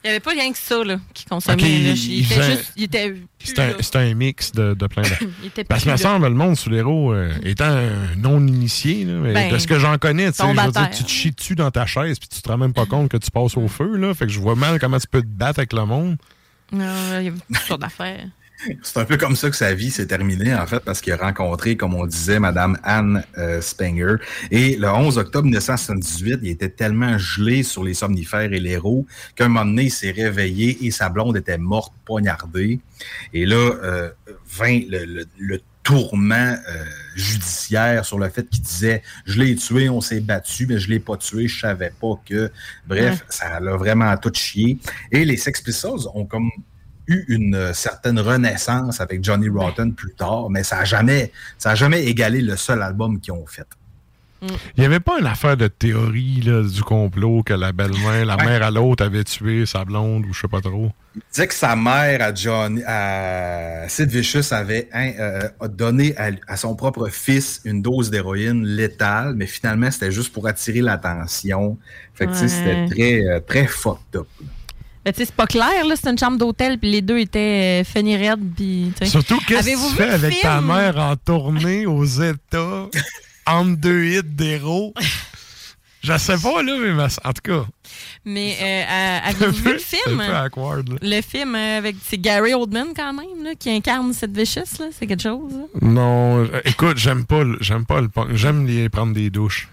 Il 0.05 0.09
n'y 0.09 0.11
avait 0.11 0.21
pas 0.21 0.31
rien 0.31 0.53
que 0.53 0.59
ça, 0.59 0.85
là, 0.85 1.01
qui 1.13 1.25
consommait. 1.25 1.57
Ok, 1.61 1.63
là. 1.63 1.69
il 1.69 1.97
il, 1.97 2.25
était 2.25 2.35
faisait- 2.37 2.57
juste. 2.59 2.73
Il 2.77 2.83
était. 2.85 3.11
plus 3.11 3.55
C'est 3.81 3.97
un, 3.97 4.15
mix 4.15 4.53
de, 4.53 4.73
de 4.75 4.87
plein 4.87 5.03
de. 5.03 5.63
Parce 5.69 5.83
que 5.85 5.91
me 5.91 5.97
semble, 5.97 6.27
le 6.29 6.35
monde 6.35 6.57
sous 6.57 6.71
l'héros, 6.71 7.13
euh, 7.13 7.33
étant 7.43 7.65
un 7.65 8.15
non-initié, 8.17 9.05
Ben, 9.05 9.51
de 9.53 9.59
ce 9.59 9.67
que 9.67 9.81
j'en 9.81 9.99
connais, 9.99 10.27
je 10.27 10.43
veux 10.47 10.71
dire, 10.73 10.91
tu 10.91 11.03
te 11.03 11.11
chies 11.11 11.33
dessus 11.33 11.57
dans 11.57 11.73
ta 11.73 11.87
chaise 11.87 12.21
puis 12.21 12.29
tu 12.29 12.41
te 12.41 12.49
rends 12.49 12.59
même 12.59 12.73
pas 12.73 12.87
compte 12.87 13.09
que 13.11 13.17
tu 13.17 13.31
passes 13.33 13.57
au 13.57 13.67
feu, 13.67 13.97
là? 13.97 14.15
Fait 14.15 14.27
que 14.27 14.33
je 14.33 14.39
vois 14.39 14.55
mal 14.55 14.79
comment 14.79 14.99
tu 15.01 15.09
peux 15.09 15.23
te 15.23 15.27
battre 15.27 15.59
avec 15.59 15.73
le 15.73 15.85
monde. 15.85 16.17
Non, 16.71 16.85
il 17.19 17.25
y 17.25 17.29
avait 17.29 17.39
toutes 17.53 17.59
sortes 17.67 17.81
d'affaires. 17.81 18.27
C'est 18.83 18.99
un 18.99 19.05
peu 19.05 19.17
comme 19.19 19.37
ça 19.37 19.51
que 19.51 19.57
sa 19.57 19.75
vie 19.75 19.91
s'est 19.91 20.07
terminée, 20.07 20.55
en 20.55 20.67
fait, 20.67 20.81
parce 20.81 21.01
qu'il 21.01 21.13
a 21.13 21.17
rencontré, 21.19 21.77
comme 21.77 21.95
on 21.95 22.07
disait, 22.07 22.41
Madame 22.41 22.79
Anne 22.83 23.23
euh, 23.37 23.61
Spenger. 23.61 24.15
Et 24.51 24.77
le 24.77 24.89
11 24.89 25.19
octobre 25.19 25.45
1978, 25.45 26.41
il 26.43 26.49
était 26.51 26.71
tellement 26.71 27.19
gelé 27.19 27.63
sur 27.63 27.85
les 27.85 27.95
somnifères 27.95 28.53
et 28.53 28.59
l'héros 28.61 29.07
qu'à 29.35 29.45
un 29.45 29.49
moment 29.49 29.67
donné, 29.67 29.85
il 29.85 29.91
s'est 29.91 30.11
réveillé 30.11 30.79
et 30.87 30.91
sa 30.91 31.09
blonde 31.11 31.37
était 31.37 31.59
morte, 31.59 31.93
poignardée. 32.05 32.81
Et 33.35 33.45
là, 33.47 33.57
euh, 33.83 34.11
vint 34.49 34.81
le, 34.89 35.05
le- 35.05 35.27
le 35.39 35.61
tourment 35.83 36.33
euh, 36.69 36.85
judiciaire 37.15 38.05
sur 38.05 38.19
le 38.19 38.29
fait 38.29 38.49
qu'il 38.51 38.63
disait 38.63 39.03
je 39.25 39.41
l'ai 39.41 39.55
tué, 39.55 39.89
on 39.89 40.01
s'est 40.01 40.19
battu, 40.21 40.67
mais 40.67 40.79
je 40.79 40.89
l'ai 40.91 40.99
pas 40.99 41.17
tué, 41.17 41.47
je 41.47 41.61
savais 41.61 41.93
pas 42.01 42.15
que. 42.29 42.51
Bref, 42.89 43.13
Ouais. 43.21 43.27
ça 43.29 43.61
l'a 43.61 43.77
vraiment 43.77 44.17
tout 44.17 44.33
chié. 44.35 44.79
Et 45.13 45.25
les 45.25 45.37
Sex 45.37 45.61
Pistols 45.61 46.09
ont 46.15 46.25
comme 46.27 46.51
eu 47.09 47.25
une 47.29 47.55
euh, 47.55 47.73
certaine 47.73 48.19
renaissance 48.19 49.01
avec 49.01 49.23
Johnny 49.25 49.49
Rotten 49.49 49.95
plus 49.95 50.13
tard, 50.15 50.51
mais 50.51 50.63
ça 50.63 50.77
n'a 50.77 50.85
jamais, 50.85 51.33
ça 51.59 51.71
a 51.71 51.75
jamais 51.75 52.05
égalé 52.05 52.41
le 52.43 52.57
seul 52.57 52.83
album 52.83 53.21
qu'ils 53.21 53.33
ont 53.33 53.47
fait. 53.47 53.67
Il 54.43 54.81
n'y 54.81 54.85
avait 54.85 55.01
pas 55.01 55.19
une 55.19 55.27
affaire 55.27 55.57
de 55.57 55.67
théorie 55.67 56.43
là, 56.43 56.63
du 56.63 56.83
complot 56.83 57.43
que 57.43 57.55
la 57.55 57.73
belle-mère, 57.73 58.27
la 58.27 58.37
mère 58.37 58.63
à 58.63 58.71
l'autre 58.71 59.03
avait 59.03 59.25
tué 59.25 59.65
sa 59.65 59.85
blonde 59.87 60.27
ou 60.27 60.35
je 60.35 60.43
sais 60.43 60.47
pas 60.49 60.61
trop? 60.61 60.91
Il 61.17 61.23
disait 61.33 61.47
que 61.47 61.55
sa 61.55 61.75
mère 61.75 62.21
à 62.21 62.35
Johnny, 62.35 62.83
à 62.87 63.89
Sid 63.89 64.11
Vicious 64.11 64.53
avait 64.53 64.89
hein, 64.93 65.13
euh, 65.19 65.49
a 65.59 65.69
donné 65.69 66.15
à, 66.19 66.31
à 66.49 66.57
son 66.59 66.77
propre 66.77 67.09
fils 67.09 67.63
une 67.65 67.81
dose 67.81 68.11
d'héroïne 68.11 68.63
létale, 68.67 69.33
mais 69.35 69.47
finalement 69.47 69.91
c'était 69.91 70.13
juste 70.13 70.33
pour 70.35 70.47
attirer 70.47 70.83
l'attention. 70.83 71.79
Fait 72.15 72.27
que 72.27 72.33
Ouais. 72.33 72.49
c'était 72.49 72.87
très, 72.89 73.25
euh, 73.25 73.41
très 73.41 73.67
fucked 73.67 74.17
up. 74.17 74.27
Tu 75.13 75.19
sais, 75.19 75.25
c'est 75.27 75.35
pas 75.35 75.47
clair, 75.47 75.85
là. 75.87 75.95
C'était 75.97 76.11
une 76.11 76.19
chambre 76.19 76.39
d'hôtel, 76.39 76.79
puis 76.79 76.91
les 76.91 77.03
deux 77.03 77.19
étaient 77.19 77.85
euh, 77.85 78.39
puis. 78.57 78.93
tu 78.99 79.05
sais. 79.05 79.07
Surtout, 79.07 79.39
qu'est-ce 79.47 79.67
que 79.67 79.71
tu 79.71 79.77
vu 79.77 79.97
fais 79.97 80.07
le 80.09 80.15
avec 80.15 80.41
ta 80.41 80.57
film? 80.59 80.67
mère 80.67 80.97
en 80.99 81.17
tournée 81.17 81.87
aux 81.87 82.05
États 82.05 82.89
entre 83.47 83.77
deux 83.77 84.05
hits 84.05 84.23
d'héros? 84.25 84.93
Je 86.03 86.17
sais 86.19 86.37
pas, 86.39 86.63
là, 86.63 86.77
mais 86.81 86.93
ma- 86.93 87.07
en 87.25 87.33
tout 87.33 87.43
cas. 87.43 87.65
Mais 88.25 88.57
euh, 88.61 88.65
euh, 88.93 89.19
avez-vous 89.29 89.63
vu 89.65 89.73
le 89.73 89.79
C'est 89.81 89.97
film? 90.05 90.21
un 90.21 90.27
peu 90.29 90.37
awkward, 90.37 90.89
là. 90.91 90.97
Le 91.03 91.21
film 91.21 91.55
euh, 91.57 91.79
avec. 91.79 91.97
C'est 92.05 92.19
Gary 92.19 92.55
Oldman, 92.55 92.89
quand 92.95 93.13
même, 93.13 93.43
là, 93.43 93.55
qui 93.59 93.71
incarne 93.71 94.13
cette 94.13 94.37
Vicious, 94.37 94.61
là. 94.79 94.87
C'est 94.97 95.07
quelque 95.09 95.23
chose, 95.23 95.53
là. 95.53 95.65
Non, 95.83 96.45
euh, 96.45 96.61
écoute, 96.65 96.97
j'aime 96.99 97.25
pas, 97.25 97.43
le- 97.43 97.59
j'aime 97.61 97.85
pas 97.87 98.01
le 98.01 98.09
punk. 98.09 98.35
J'aime 98.35 98.67
les 98.67 98.89
prendre 98.89 99.15
des 99.15 99.31
douches. 99.31 99.69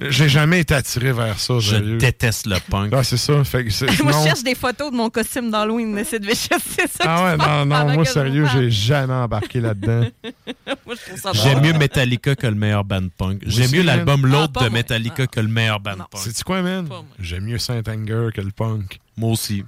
J'ai 0.00 0.28
jamais 0.28 0.60
été 0.60 0.74
attiré 0.74 1.12
vers 1.12 1.38
ça. 1.38 1.58
Je 1.58 1.76
déteste 1.96 2.46
le 2.46 2.56
punk. 2.70 2.92
Ah, 2.94 3.02
c'est 3.02 3.16
ça. 3.16 3.42
Fait 3.44 3.64
que 3.64 3.70
c'est- 3.70 3.86
Moi, 4.02 4.12
non. 4.12 4.18
je 4.20 4.24
cherche 4.28 4.42
des 4.42 4.54
photos 4.54 4.90
de 4.90 4.96
mon 4.96 5.10
costume 5.10 5.50
d'Halloween 5.50 5.94
de 5.94 6.26
Vicious, 6.26 6.58
c'est 6.78 6.90
ça. 6.90 7.04
Ah 7.04 7.24
ouais, 7.24 7.36
non, 7.36 7.64
non, 7.66 7.92
moi, 7.94 8.04
sérieux, 8.04 8.46
j'ai 8.52 8.70
jamais 8.70 9.14
embarqué 9.14 9.60
là-dedans. 9.60 10.06
Moi, 10.86 10.94
je 10.96 11.06
trouve 11.08 11.20
ça 11.20 11.32
J'aime 11.32 11.60
mieux 11.62 11.72
Metallica 11.74 12.34
que 12.34 12.46
le 12.46 12.54
meilleur 12.54 12.84
band 12.84 13.08
punk. 13.16 13.42
J'aime 13.46 13.70
mieux 13.72 13.82
l'album 13.82 14.22
Ah, 14.24 14.28
L'autre 14.28 14.52
de 14.54 14.68
moi. 14.68 14.70
Metallica 14.70 15.26
que 15.26 15.40
le 15.40 15.48
meilleur 15.48 15.80
band 15.80 15.96
punk. 15.96 16.08
C'est-tu 16.22 16.44
quoi, 16.44 16.62
man? 16.62 16.88
J'aime 17.18 17.44
mieux 17.44 17.58
Saint-Anger 17.58 18.28
que 18.34 18.40
le 18.40 18.50
punk. 18.50 18.98
Moi 19.16 19.32
aussi. 19.32 19.64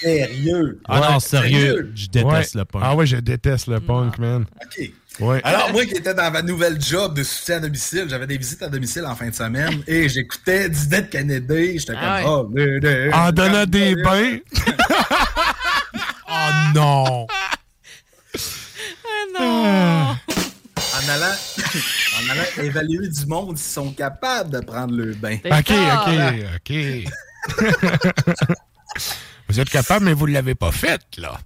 Sérieux? 0.00 0.80
Ah 0.88 1.10
non, 1.12 1.20
sérieux, 1.20 1.92
je 1.94 2.06
déteste 2.08 2.54
le 2.54 2.64
punk. 2.64 2.82
Ah 2.84 2.94
ouais, 2.94 3.06
je 3.06 3.16
déteste 3.16 3.66
le 3.68 3.80
punk, 3.80 4.18
man. 4.18 4.44
OK. 4.64 4.90
Ouais. 5.18 5.40
Alors, 5.44 5.70
moi 5.72 5.84
qui 5.84 5.94
étais 5.96 6.14
dans 6.14 6.30
ma 6.30 6.40
nouvelle 6.40 6.80
job 6.80 7.14
de 7.14 7.22
soutien 7.22 7.56
à 7.56 7.60
domicile, 7.60 8.06
j'avais 8.08 8.26
des 8.26 8.38
visites 8.38 8.62
à 8.62 8.68
domicile 8.68 9.04
en 9.04 9.14
fin 9.14 9.28
de 9.28 9.34
semaine 9.34 9.82
et 9.86 10.08
j'écoutais 10.08 10.68
Disney 10.70 11.02
de 11.02 11.06
Kennedy. 11.08 11.78
J'étais 11.78 11.92
comme, 11.92 12.02
Ah 12.02 12.16
ouais. 12.16 12.24
oh, 12.26 12.50
les- 12.54 12.80
les- 12.80 13.12
En 13.12 13.30
donnant 13.32 13.66
des 13.66 13.96
bains? 13.96 14.38
Oh 16.32 16.52
non! 16.74 17.26
Ah 19.04 19.24
non! 19.38 20.16
En 20.76 21.08
allant, 21.08 21.34
en 22.18 22.30
allant 22.30 22.42
évaluer 22.62 23.08
du 23.08 23.26
monde 23.26 23.58
s'ils 23.58 23.72
sont 23.72 23.92
capables 23.92 24.50
de 24.50 24.60
prendre 24.60 24.94
le 24.94 25.12
bain. 25.14 25.38
OK, 25.44 25.72
OK, 25.72 26.12
OK. 26.56 26.72
vous 29.48 29.60
êtes 29.60 29.70
capable, 29.70 30.04
mais 30.04 30.12
vous 30.14 30.28
ne 30.28 30.32
l'avez 30.34 30.54
pas 30.54 30.70
fait, 30.70 31.00
là. 31.18 31.38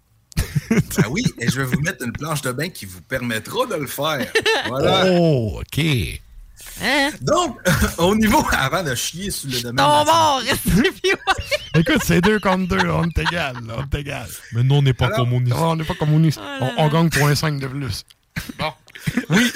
Ben 0.97 1.05
oui, 1.11 1.25
et 1.39 1.49
je 1.51 1.61
vais 1.61 1.65
vous 1.65 1.81
mettre 1.81 2.05
une 2.05 2.13
planche 2.13 2.43
de 2.43 2.53
bain 2.53 2.69
qui 2.69 2.87
vous 2.87 3.01
permettra 3.03 3.67
de 3.67 3.75
le 3.77 3.87
faire. 3.87 4.27
Voilà. 4.69 5.05
Oh, 5.13 5.61
OK. 5.61 5.85
Hein? 6.83 7.11
Donc, 7.21 7.59
au 7.99 8.15
niveau, 8.17 8.45
avant 8.51 8.83
de 8.83 8.95
chier 8.95 9.31
sur 9.31 9.49
le 9.51 9.61
domaine. 9.61 9.77
La 9.77 10.05
mort, 10.05 10.43
Écoute, 11.77 12.03
c'est 12.05 12.21
deux 12.21 12.41
contre 12.41 12.69
deux, 12.77 12.89
on 12.89 13.05
est 13.05 13.19
égal, 13.19 13.57
là, 13.67 13.75
on 13.79 13.97
est 13.97 14.01
égal. 14.01 14.27
Mais 14.53 14.63
nous, 14.63 14.77
on 14.77 14.83
n'est 14.83 14.93
pas 14.93 15.07
Alors- 15.07 15.19
communistes. 15.19 15.57
On 15.57 15.77
n'est 15.77 15.85
pas 15.85 15.95
communiste. 15.95 16.41
Oh 16.43 16.65
on, 16.79 16.85
on 16.85 16.89
gagne 16.89 17.09
0.5 17.09 17.61
de 17.61 17.67
plus. 17.69 18.05
Bon. 18.59 18.73
Oui. 19.29 19.51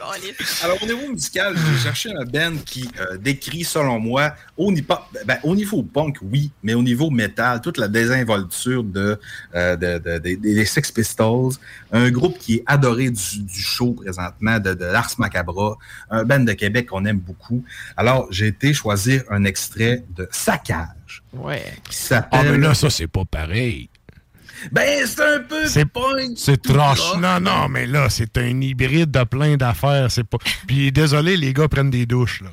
Alors, 0.64 0.82
au 0.82 0.86
niveau 0.86 1.12
musical, 1.12 1.54
j'ai 1.56 1.78
cherché 1.82 2.10
un 2.14 2.24
band 2.24 2.56
qui 2.64 2.88
euh, 3.00 3.16
décrit, 3.18 3.64
selon 3.64 3.98
moi, 4.00 4.34
au, 4.56 4.72
niveau, 4.72 4.94
ben, 5.26 5.38
au 5.42 5.54
niveau 5.54 5.82
punk, 5.82 6.16
oui, 6.22 6.50
mais 6.62 6.74
au 6.74 6.82
niveau 6.82 7.10
métal, 7.10 7.60
toute 7.60 7.76
la 7.76 7.88
désinvolture 7.88 8.82
de, 8.82 9.18
euh, 9.54 9.76
de- 9.76 9.98
de- 9.98 10.18
de- 10.18 10.34
des 10.36 10.64
Sex 10.64 10.90
Pistols, 10.90 11.52
un 11.92 12.10
groupe 12.10 12.38
qui 12.38 12.56
est 12.56 12.62
adoré 12.66 13.10
du, 13.10 13.42
du 13.42 13.60
show 13.60 13.92
présentement, 13.92 14.58
de, 14.58 14.72
de 14.74 14.84
l'Ars 14.86 15.14
Macabra, 15.18 15.76
un 16.10 16.24
band 16.24 16.40
de 16.40 16.52
Québec 16.52 16.86
qu'on 16.88 17.04
aime 17.04 17.18
beaucoup. 17.20 17.62
Alors, 17.96 18.26
j'ai 18.30 18.46
été 18.46 18.72
choisir 18.72 19.22
un 19.30 19.44
extrait 19.44 20.04
de 20.16 20.26
Saccage 20.30 21.22
Ouais. 21.34 21.62
qui 21.88 21.90
Ah, 21.90 21.92
s'appelle... 21.92 22.52
mais 22.52 22.58
là, 22.58 22.74
ça, 22.74 22.88
c'est 22.90 23.06
pas 23.06 23.24
pareil. 23.24 23.89
Ben, 24.72 25.06
c'est 25.06 25.22
un 25.22 25.40
peu 25.40 25.66
C'est. 25.66 25.86
C'est 26.36 26.62
croche. 26.62 27.16
Non, 27.18 27.40
non, 27.40 27.68
mais 27.68 27.86
là, 27.86 28.08
c'est 28.08 28.36
un 28.38 28.60
hybride 28.60 29.10
de 29.10 29.24
plein 29.24 29.56
d'affaires. 29.56 30.10
C'est 30.10 30.24
pas. 30.24 30.38
Puis 30.66 30.92
désolé, 30.92 31.36
les 31.36 31.52
gars 31.52 31.68
prennent 31.68 31.90
des 31.90 32.06
douches, 32.06 32.42
là. 32.42 32.50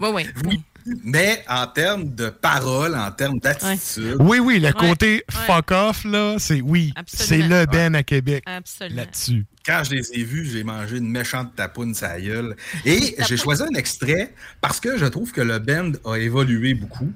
Oui, 0.00 0.26
oui. 0.44 0.62
Mais 1.04 1.44
en 1.48 1.66
termes 1.66 2.14
de 2.14 2.28
parole, 2.28 2.94
en 2.94 3.10
termes 3.10 3.40
d'attitude. 3.40 4.16
Oui, 4.20 4.38
oui, 4.38 4.60
le 4.60 4.72
côté 4.72 5.14
ouais. 5.16 5.24
fuck 5.28 5.72
off, 5.72 6.04
là, 6.04 6.36
c'est 6.38 6.60
oui. 6.60 6.94
C'est 7.06 7.38
le 7.38 7.66
Ben 7.66 7.94
à 7.94 8.02
Québec. 8.02 8.44
Absolument. 8.46 8.96
Là-dessus. 8.96 9.46
Quand 9.64 9.82
je 9.84 9.96
les 9.96 10.12
ai 10.12 10.22
vus, 10.22 10.46
j'ai 10.46 10.62
mangé 10.62 10.98
une 10.98 11.10
méchante 11.10 11.56
tapoune 11.56 11.92
sa 11.94 12.20
gueule. 12.20 12.54
Et 12.84 13.16
j'ai 13.26 13.36
choisi 13.36 13.62
un 13.62 13.74
extrait 13.74 14.32
parce 14.60 14.78
que 14.78 14.96
je 14.96 15.06
trouve 15.06 15.32
que 15.32 15.40
le 15.40 15.58
band 15.58 15.92
a 16.04 16.16
évolué 16.16 16.74
beaucoup, 16.74 17.12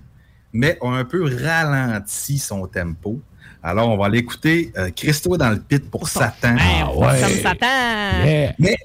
mais 0.52 0.76
a 0.82 0.88
un 0.88 1.04
peu 1.04 1.24
ralenti 1.24 2.38
son 2.38 2.66
tempo. 2.66 3.20
Alors, 3.62 3.88
on 3.90 3.96
va 3.98 4.06
aller 4.06 4.18
écouter 4.18 4.72
euh, 4.78 4.90
Christo 4.94 5.36
dans 5.36 5.50
le 5.50 5.58
pit 5.60 5.88
pour 5.90 6.08
Satan. 6.08 6.56
Ah 6.58 6.90
ouais. 6.94 7.20
Comme 7.20 7.30
Satan. 7.42 8.54
Mais 8.58 8.76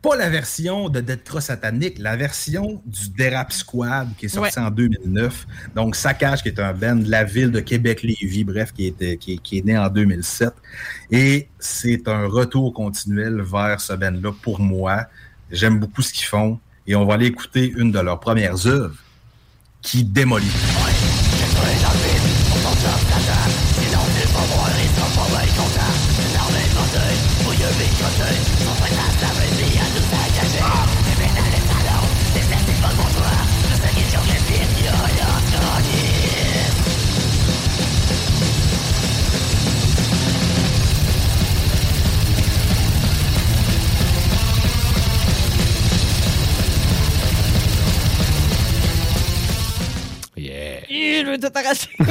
pas 0.00 0.16
la 0.16 0.28
version 0.28 0.88
de 0.90 1.00
Dead 1.00 1.24
Cross 1.24 1.44
Satanique, 1.46 1.98
la 1.98 2.14
version 2.14 2.82
du 2.84 3.08
Derap 3.16 3.50
Squad 3.52 4.08
qui 4.18 4.26
est 4.26 4.28
sorti 4.28 4.58
Ouais. 4.58 4.64
en 4.66 4.70
2009. 4.70 5.46
Donc, 5.74 5.96
Saccage, 5.96 6.42
qui 6.42 6.50
est 6.50 6.60
un 6.60 6.74
band 6.74 6.96
de 6.96 7.10
la 7.10 7.24
ville 7.24 7.50
de 7.50 7.60
Québec-Lévis, 7.60 8.44
bref, 8.44 8.72
qui, 8.74 8.86
était, 8.86 9.16
qui, 9.16 9.32
est- 9.32 9.38
qui 9.42 9.58
est 9.58 9.64
né 9.64 9.78
en 9.78 9.88
2007. 9.88 10.50
Et 11.10 11.48
c'est 11.58 12.06
un 12.06 12.26
retour 12.26 12.74
continuel 12.74 13.40
vers 13.40 13.80
ce 13.80 13.94
band-là 13.94 14.32
pour 14.42 14.60
moi. 14.60 15.06
J'aime 15.50 15.78
beaucoup 15.80 16.02
ce 16.02 16.12
qu'ils 16.12 16.26
font. 16.26 16.60
Et 16.86 16.94
on 16.94 17.06
va 17.06 17.14
aller 17.14 17.26
écouter 17.26 17.72
une 17.74 17.90
de 17.90 17.98
leurs 18.00 18.20
premières 18.20 18.66
œuvres 18.66 18.94
qui 19.80 20.04
démolit. 20.04 20.52
Tout. 51.50 51.88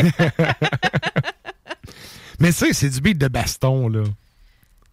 Mais 2.39 2.51
ça, 2.51 2.65
c'est 2.73 2.89
du 2.89 2.99
beat 3.01 3.17
de 3.17 3.27
baston, 3.27 3.87
là. 3.87 4.03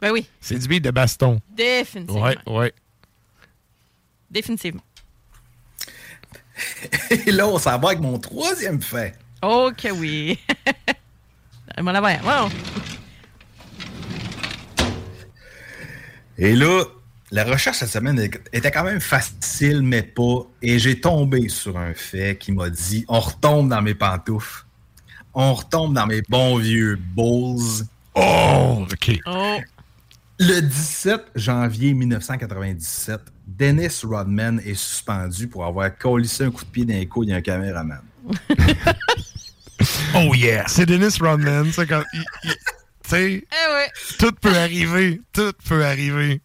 ben 0.00 0.10
oui, 0.12 0.28
C'est 0.40 0.58
du 0.58 0.68
beat 0.68 0.84
de 0.84 0.90
baston. 0.90 1.40
définitivement. 1.50 2.22
Ouais, 2.22 2.36
ouais. 2.46 2.72
Définitivement. 4.30 4.82
Et 7.26 7.32
là, 7.32 7.48
on 7.48 7.58
s'en 7.58 7.78
va 7.78 7.88
avec 7.88 8.00
mon 8.00 8.18
troisième 8.18 8.80
fait. 8.80 9.16
Ok, 9.42 9.88
oui. 9.94 10.38
Moi, 11.80 11.92
là, 11.92 12.00
wow. 12.22 12.50
Et 16.36 16.54
là, 16.54 16.84
la 17.30 17.44
recherche 17.44 17.78
cette 17.78 17.90
semaine 17.90 18.18
était 18.52 18.70
quand 18.70 18.84
même 18.84 19.00
facile, 19.00 19.82
mais 19.82 20.02
pas. 20.02 20.46
Et 20.62 20.78
j'ai 20.78 21.00
tombé 21.00 21.48
sur 21.48 21.78
un 21.78 21.94
fait 21.94 22.36
qui 22.38 22.52
m'a 22.52 22.70
dit 22.70 23.04
on 23.08 23.20
retombe 23.20 23.68
dans 23.68 23.82
mes 23.82 23.94
pantoufles. 23.94 24.64
On 25.32 25.54
retombe 25.54 25.94
dans 25.94 26.06
mes 26.06 26.22
bons 26.28 26.56
vieux 26.58 26.96
Bulls. 26.96 27.86
Oh, 28.14 28.84
OK. 28.90 29.20
Oh. 29.26 29.58
Le 30.40 30.60
17 30.60 31.20
janvier 31.36 31.92
1997, 31.94 33.20
Dennis 33.46 34.00
Rodman 34.02 34.60
est 34.64 34.74
suspendu 34.74 35.46
pour 35.46 35.64
avoir 35.66 35.96
collissé 35.96 36.44
un 36.44 36.50
coup 36.50 36.64
de 36.64 36.70
pied 36.70 36.84
dans 36.84 36.94
les 36.94 37.06
couilles 37.06 37.28
d'un 37.28 37.40
caméraman. 37.42 38.00
Oh 40.14 40.34
yeah. 40.34 40.64
C'est 40.68 40.84
Dennis 40.86 41.16
Rodman. 41.20 41.70
c'est 41.72 41.86
quand 41.86 42.02
il- 42.12 42.24
il- 42.44 42.50
Tu 43.02 43.10
sais, 43.10 43.32
Eh 43.32 43.74
ouais. 43.74 43.90
tout 44.18 44.32
peut 44.32 44.54
arriver. 44.56 45.20
Tout 45.32 45.52
peut 45.66 45.84
arriver. 45.84 46.40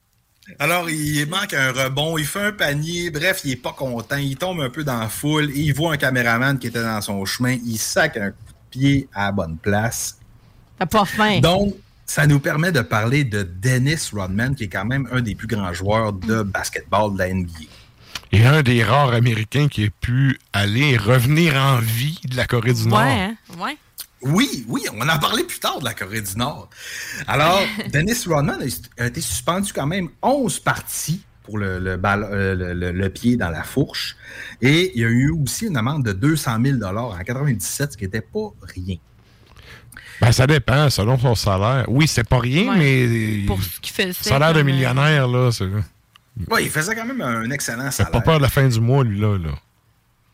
Alors, 0.60 0.90
il 0.90 1.26
manque 1.28 1.54
un 1.54 1.72
rebond, 1.72 2.18
il 2.18 2.26
fait 2.26 2.46
un 2.46 2.52
panier, 2.52 3.10
bref, 3.10 3.42
il 3.44 3.52
est 3.52 3.56
pas 3.58 3.74
content, 3.74 4.16
il 4.16 4.38
tombe 4.38 4.62
un 4.62 4.70
peu 4.70 4.84
dans 4.84 5.00
la 5.00 5.10
foule 5.10 5.52
et 5.52 5.60
il 5.60 5.74
voit 5.74 5.94
un 5.94 5.98
caméraman 5.98 6.58
qui 6.58 6.68
était 6.68 6.82
dans 6.82 7.02
son 7.02 7.26
chemin, 7.26 7.58
il 7.66 7.78
sac 7.78 8.18
un 8.18 8.32
coup 8.32 8.38
de 8.48 8.70
pied 8.70 9.10
à 9.14 9.26
la 9.26 9.32
bonne 9.32 9.58
place. 9.58 10.18
T'as 10.80 10.86
pas 10.86 11.06
faim. 11.06 11.40
Donc, 11.42 11.76
ça 12.06 12.28
nous 12.28 12.40
permet 12.40 12.72
de 12.72 12.82
parler 12.82 13.24
de 13.24 13.44
Dennis 13.44 14.12
Rodman, 14.14 14.56
qui 14.56 14.66
est 14.66 14.70
quand 14.70 14.86
même 14.86 15.08
un 15.12 15.22
des 15.22 15.36
plus 15.36 15.48
grands 15.48 15.74
joueurs 15.74 16.14
de 16.14 16.44
basketball 16.44 17.14
de 17.14 17.20
la 17.20 17.34
NBA. 17.34 17.66
Et 18.32 18.46
un 18.46 18.62
des 18.62 18.84
rares 18.84 19.14
Américains 19.14 19.68
qui 19.68 19.86
a 19.86 19.90
pu 20.02 20.38
aller 20.54 20.98
revenir 20.98 21.56
en 21.56 21.80
vie 21.80 22.20
de 22.26 22.36
la 22.36 22.46
Corée 22.46 22.74
du 22.74 22.88
Nord. 22.88 23.00
Ouais, 23.00 23.12
hein? 23.12 23.36
ouais. 23.60 23.78
Oui, 24.26 24.66
oui, 24.68 24.82
on 24.94 25.08
en 25.08 25.20
parlait 25.20 25.44
plus 25.44 25.60
tard 25.60 25.80
de 25.80 25.86
la 25.86 25.94
Corée 25.94 26.22
du 26.22 26.36
Nord. 26.36 26.70
Alors, 27.28 27.62
Dennis 27.92 28.24
Rodman 28.28 28.60
a- 28.62 29.04
a 29.04 29.08
été 29.08 29.22
suspendu 29.22 29.72
quand 29.72 29.86
même 29.88 30.10
11 30.22 30.60
parties 30.60 31.22
pour 31.44 31.58
le, 31.60 31.78
le, 31.80 31.96
ball- 31.96 32.28
euh, 32.32 32.56
le- 32.56 32.74
le- 32.74 32.92
le 32.92 33.10
pied 33.10 33.38
dans 33.38 33.50
la 33.52 33.64
fourche. 33.64 34.16
Et 34.62 34.92
il 34.96 35.02
y 35.02 35.06
a 35.06 35.10
eu 35.10 35.30
aussi 35.30 35.68
une 35.68 35.78
amende 35.78 36.04
de 36.04 36.12
200 36.12 36.58
000 36.64 36.84
en 36.84 37.18
97, 37.24 37.92
ce 37.94 37.98
qui 37.98 38.04
n'était 38.06 38.22
pas 38.22 38.50
rien. 38.76 38.96
Ben, 40.22 40.32
ça 40.32 40.48
dépend, 40.48 40.90
selon 40.90 41.20
son 41.20 41.36
salaire. 41.36 41.86
Oui, 41.88 42.08
c'est 42.08 42.28
pas 42.28 42.40
rien, 42.40 42.70
Ouais. 42.70 42.78
mais. 42.78 43.46
Pour 43.46 43.62
ce 43.62 43.80
qu'il 43.80 43.94
faisait 43.94 44.14
Salaire 44.14 44.54
de 44.54 44.62
euh, 44.62 44.64
millionnaire, 44.64 45.28
là, 45.28 45.52
c'est. 45.52 45.66
Oui, 46.50 46.62
il 46.64 46.70
faisait 46.70 46.96
quand 46.96 47.06
même 47.06 47.22
un 47.22 47.50
excellent 47.52 47.92
salaire. 47.92 48.12
pas 48.12 48.22
peur 48.22 48.38
de 48.38 48.44
la 48.44 48.50
fin 48.50 48.68
du 48.68 48.80
mois, 48.80 49.04
lui, 49.04 49.20
là. 49.20 49.38
là. 49.38 49.52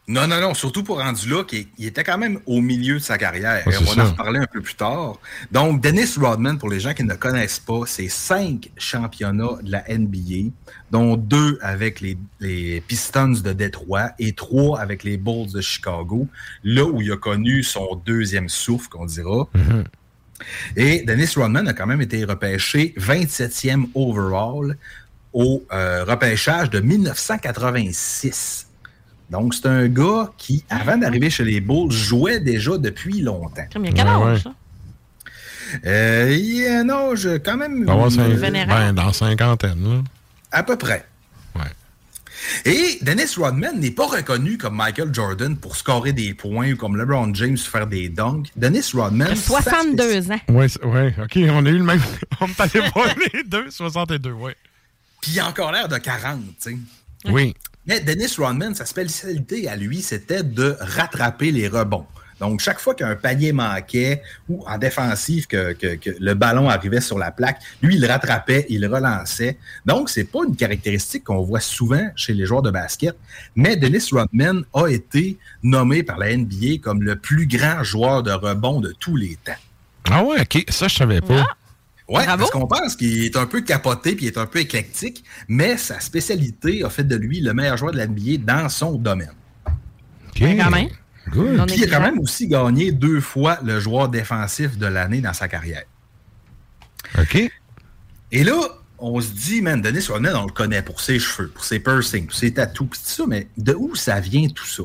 Non, 0.08 0.28
non, 0.28 0.42
non, 0.42 0.54
surtout 0.54 0.84
pour 0.84 1.00
rendu 1.00 1.30
là, 1.30 1.44
qu'il 1.44 1.68
il 1.78 1.86
était 1.86 2.04
quand 2.04 2.18
même 2.18 2.40
au 2.46 2.60
milieu 2.60 2.96
de 2.96 3.00
sa 3.00 3.18
carrière. 3.18 3.66
Ouais, 3.68 3.76
on 3.80 3.86
ça. 3.86 4.04
en 4.04 4.10
reparler 4.10 4.40
un 4.40 4.48
peu 4.48 4.60
plus 4.60 4.74
tard. 4.76 5.20
Donc, 5.52 5.80
Dennis 5.80 6.16
Rodman, 6.18 6.58
pour 6.58 6.70
les 6.70 6.80
gens 6.80 6.94
qui 6.94 7.04
ne 7.04 7.14
connaissent 7.14 7.60
pas, 7.60 7.82
c'est 7.86 8.10
cinq 8.10 8.72
championnats 8.78 9.60
de 9.62 9.72
la 9.72 9.84
NBA, 9.88 10.52
dont 10.90 11.16
deux 11.16 11.60
avec 11.62 12.02
les, 12.02 12.18
les 12.40 12.82
Pistons 12.82 13.28
de 13.44 13.54
Détroit 13.54 14.12
et 14.18 14.34
trois 14.34 14.80
avec 14.80 15.04
les 15.04 15.18
Bulls 15.18 15.52
de 15.54 15.62
Chicago, 15.62 16.28
là 16.64 16.84
où 16.84 17.02
il 17.02 17.12
a 17.12 17.18
connu 17.18 17.64
son 17.64 18.02
deuxième 18.04 18.50
souffle, 18.50 18.90
qu'on 18.90 19.06
dira. 19.06 19.48
Et 20.76 21.04
Dennis 21.04 21.34
Rodman 21.36 21.68
a 21.68 21.74
quand 21.74 21.86
même 21.86 22.02
été 22.02 22.26
repêché 22.26 22.96
27e 22.98 23.90
overall 23.94 24.76
au 25.34 25.64
euh, 25.72 26.04
repêchage 26.04 26.70
de 26.70 26.80
1986. 26.80 28.68
Donc, 29.32 29.54
c'est 29.56 29.66
un 29.66 29.88
gars 29.88 30.30
qui, 30.38 30.64
avant 30.70 30.98
d'arriver 30.98 31.30
chez 31.30 31.46
les 31.46 31.62
Bulls, 31.62 31.92
jouait 31.92 32.40
déjà 32.40 32.78
depuis 32.78 33.22
longtemps. 33.22 33.66
Il 33.76 33.86
y 33.86 33.88
a 33.88 33.92
quel 33.94 34.08
âge, 34.08 34.44
ça? 34.44 34.54
Euh, 35.86 36.36
il 36.38 36.58
y 36.58 36.68
a 36.68 36.80
un 36.82 36.90
âge 36.90 37.28
quand 37.46 37.56
même... 37.56 37.86
Euh, 37.88 38.66
ben, 38.68 38.94
dans 38.94 39.14
cinquantaine, 39.14 39.82
là. 39.84 40.02
à 40.52 40.64
peu 40.64 40.78
près. 40.78 41.06
Et 42.66 42.98
Dennis 43.04 43.36
Rodman 43.38 43.80
n'est 43.80 43.92
pas 43.92 44.08
reconnu 44.08 44.58
comme 44.58 44.76
Michael 44.76 45.14
Jordan 45.14 45.56
pour 45.56 45.76
scorer 45.76 46.12
des 46.12 46.34
points 46.34 46.72
ou 46.74 46.76
comme 46.76 46.98
LeBron 46.98 47.34
James 47.36 47.56
pour 47.56 47.68
faire 47.68 47.86
des 47.88 48.10
dunks. 48.10 48.48
Dennis 48.56 48.92
Rodman... 48.94 49.28
Il 49.30 49.34
a 49.34 49.36
62 49.42 50.32
ans. 50.32 50.40
Ouais, 50.50 50.68
c'est- 50.68 50.84
ouais, 50.84 51.14
OK, 51.22 51.38
on 51.38 51.66
a 51.66 51.70
eu 51.70 51.78
le 51.78 51.84
même. 51.84 52.02
on 52.42 52.48
est 52.48 52.60
allé 52.60 52.90
voir 52.94 53.08
les 53.34 53.44
deux, 53.44 53.70
62, 53.70 54.32
ouais. 54.32 54.56
Puis 55.22 55.34
il 55.34 55.40
a 55.40 55.48
encore 55.48 55.72
l'air 55.72 55.88
de 55.88 55.98
40, 55.98 56.40
tu 56.40 56.72
sais. 56.72 56.78
Oui. 57.26 57.54
Mais 57.88 58.00
Dennis 58.00 58.36
Rodman, 58.38 58.76
sa 58.76 58.86
spécialité 58.86 59.68
à 59.68 59.76
lui, 59.76 60.02
c'était 60.02 60.44
de 60.44 60.76
rattraper 60.80 61.52
les 61.52 61.68
rebonds. 61.68 62.06
Donc, 62.40 62.60
chaque 62.60 62.80
fois 62.80 62.96
qu'un 62.96 63.16
panier 63.16 63.52
manquait 63.52 64.24
ou 64.50 64.64
en 64.68 64.78
défensive, 64.80 65.46
que, 65.46 65.74
que- 65.74 65.96
que 65.96 66.10
le 66.20 66.34
ballon 66.34 66.70
arrivait 66.70 67.00
sur 67.02 67.20
la 67.20 67.30
plaque, 67.32 67.60
lui, 67.84 67.96
il 67.96 68.02
le 68.02 68.08
rattrapait, 68.08 68.66
il 68.70 68.82
le 68.82 68.88
relançait. 68.88 69.60
Donc, 69.86 70.10
c'est 70.10 70.24
pas 70.24 70.40
une 70.48 70.56
caractéristique 70.56 71.24
qu'on 71.26 71.42
voit 71.44 71.60
souvent 71.60 72.08
chez 72.16 72.34
les 72.34 72.48
joueurs 72.48 72.64
de 72.64 72.72
basket. 72.72 73.16
Mais 73.56 73.76
Dennis 73.76 74.10
Rodman 74.12 74.64
a 74.74 74.88
été 74.88 75.38
nommé 75.62 76.02
par 76.02 76.18
la 76.18 76.36
NBA 76.36 76.78
comme 76.82 77.04
le 77.04 77.16
plus 77.16 77.46
grand 77.46 77.84
joueur 77.84 78.24
de 78.24 78.32
rebond 78.32 78.80
de 78.80 78.92
tous 79.00 79.16
les 79.16 79.38
temps. 79.44 79.52
Ah 80.10 80.24
ouais, 80.24 80.42
OK, 80.42 80.66
ça, 80.70 80.88
je 80.88 80.96
savais 80.96 81.22
pas. 81.22 81.46
Ouais, 82.12 82.26
parce 82.26 82.52
qu'on 82.52 82.68
pense 82.68 82.98
qu'il 82.98 83.24
est 83.24 83.38
un 83.38 83.46
peu 83.46 83.62
capoté 83.62 84.16
puis 84.16 84.26
il 84.26 84.28
est 84.28 84.38
un 84.38 84.46
peu 84.46 84.60
éclectique, 84.60 85.24
mais 85.48 85.78
sa 85.78 86.02
spécialité 86.02 86.84
a 86.84 86.90
fait 86.90 87.06
de 87.06 87.16
lui 87.16 87.40
le 87.40 87.54
meilleur 87.54 87.78
joueur 87.78 87.94
de 87.94 87.98
la 87.98 88.08
NBA 88.08 88.38
dans 88.40 88.68
son 88.68 88.98
domaine. 88.98 89.32
OK. 89.66 90.42
quand 90.42 90.70
même. 90.70 90.90
Good. 91.30 91.68
Puis 91.68 91.78
il 91.78 91.84
a 91.86 91.98
quand 91.98 92.04
même 92.04 92.20
aussi 92.20 92.48
gagné 92.48 92.92
deux 92.92 93.22
fois 93.22 93.60
le 93.64 93.80
joueur 93.80 94.10
défensif 94.10 94.78
de 94.78 94.88
l'année 94.88 95.22
dans 95.22 95.34
sa 95.34 95.48
carrière. 95.48 95.84
OK. 97.18 97.50
Et 98.34 98.44
là, 98.44 98.60
on 99.00 99.22
se 99.22 99.32
dit, 99.32 99.62
man, 99.62 99.82
Dennis 99.82 100.08
Rodman, 100.10 100.36
on 100.36 100.48
le 100.48 100.52
connaît 100.52 100.82
pour 100.82 101.00
ses 101.00 101.18
cheveux, 101.18 101.48
pour 101.48 101.64
ses 101.64 101.80
piercings, 101.80 102.28
pour 102.28 102.36
ses 102.36 102.54
tattoos, 102.54 102.86
pis 102.86 103.00
tout 103.00 103.06
ça, 103.06 103.24
mais 103.26 103.48
de 103.58 103.74
où 103.74 103.96
ça 103.96 104.20
vient 104.20 104.50
tout 104.50 104.66
ça? 104.66 104.84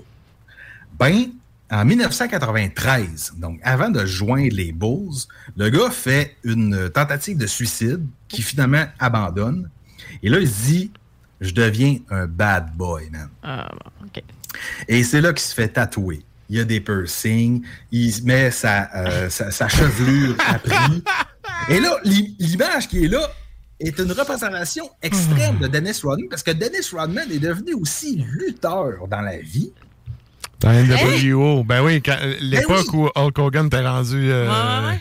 Ben, 0.98 1.30
en 1.70 1.84
1993, 1.84 3.34
donc 3.38 3.58
avant 3.62 3.88
de 3.90 4.04
joindre 4.06 4.54
les 4.54 4.72
Bulls, 4.72 5.26
le 5.56 5.68
gars 5.70 5.90
fait 5.90 6.36
une 6.44 6.88
tentative 6.90 7.36
de 7.38 7.46
suicide 7.46 8.04
qui 8.28 8.42
finalement 8.42 8.84
abandonne. 8.98 9.68
Et 10.22 10.28
là, 10.28 10.38
il 10.38 10.48
se 10.48 10.62
dit 10.66 10.90
Je 11.40 11.52
deviens 11.52 11.98
un 12.10 12.26
bad 12.26 12.72
boy, 12.76 13.10
man. 13.10 13.28
Ah. 13.42 13.70
Et 14.88 15.02
c'est 15.04 15.20
là 15.20 15.32
qu'il 15.32 15.42
se 15.46 15.54
fait 15.54 15.68
tatouer. 15.68 16.22
Il 16.48 16.56
y 16.56 16.60
a 16.60 16.64
des 16.64 16.80
piercings, 16.80 17.62
il 17.90 18.24
met 18.24 18.50
sa, 18.52 18.88
euh, 18.94 19.28
sa, 19.28 19.50
sa 19.50 19.68
chevelure 19.68 20.36
à 20.46 20.58
prix. 20.60 21.02
Et 21.68 21.80
là, 21.80 21.98
l'i- 22.04 22.36
l'image 22.38 22.86
qui 22.88 23.04
est 23.04 23.08
là 23.08 23.28
est 23.80 23.98
une 23.98 24.12
représentation 24.12 24.88
extrême 25.02 25.58
de 25.58 25.66
Dennis 25.66 26.00
Rodman, 26.02 26.28
parce 26.30 26.42
que 26.44 26.52
Dennis 26.52 26.88
Rodman 26.92 27.30
est 27.30 27.40
devenu 27.40 27.74
aussi 27.74 28.24
lutteur 28.32 29.06
dans 29.08 29.20
la 29.22 29.38
vie. 29.38 29.72
Dans 30.60 30.72
NWO. 30.72 31.64
Ben 31.64 31.82
oui, 31.84 32.00
quand- 32.02 32.18
l'époque 32.40 32.86
oui. 32.92 33.00
où 33.00 33.10
Hulk 33.14 33.38
Hogan 33.38 33.66
était 33.66 33.86
rendu. 33.86 34.30
euh, 34.30 34.46
Ouais, 34.48 34.86
ouais, 34.86 34.92
ouais. 34.92 35.00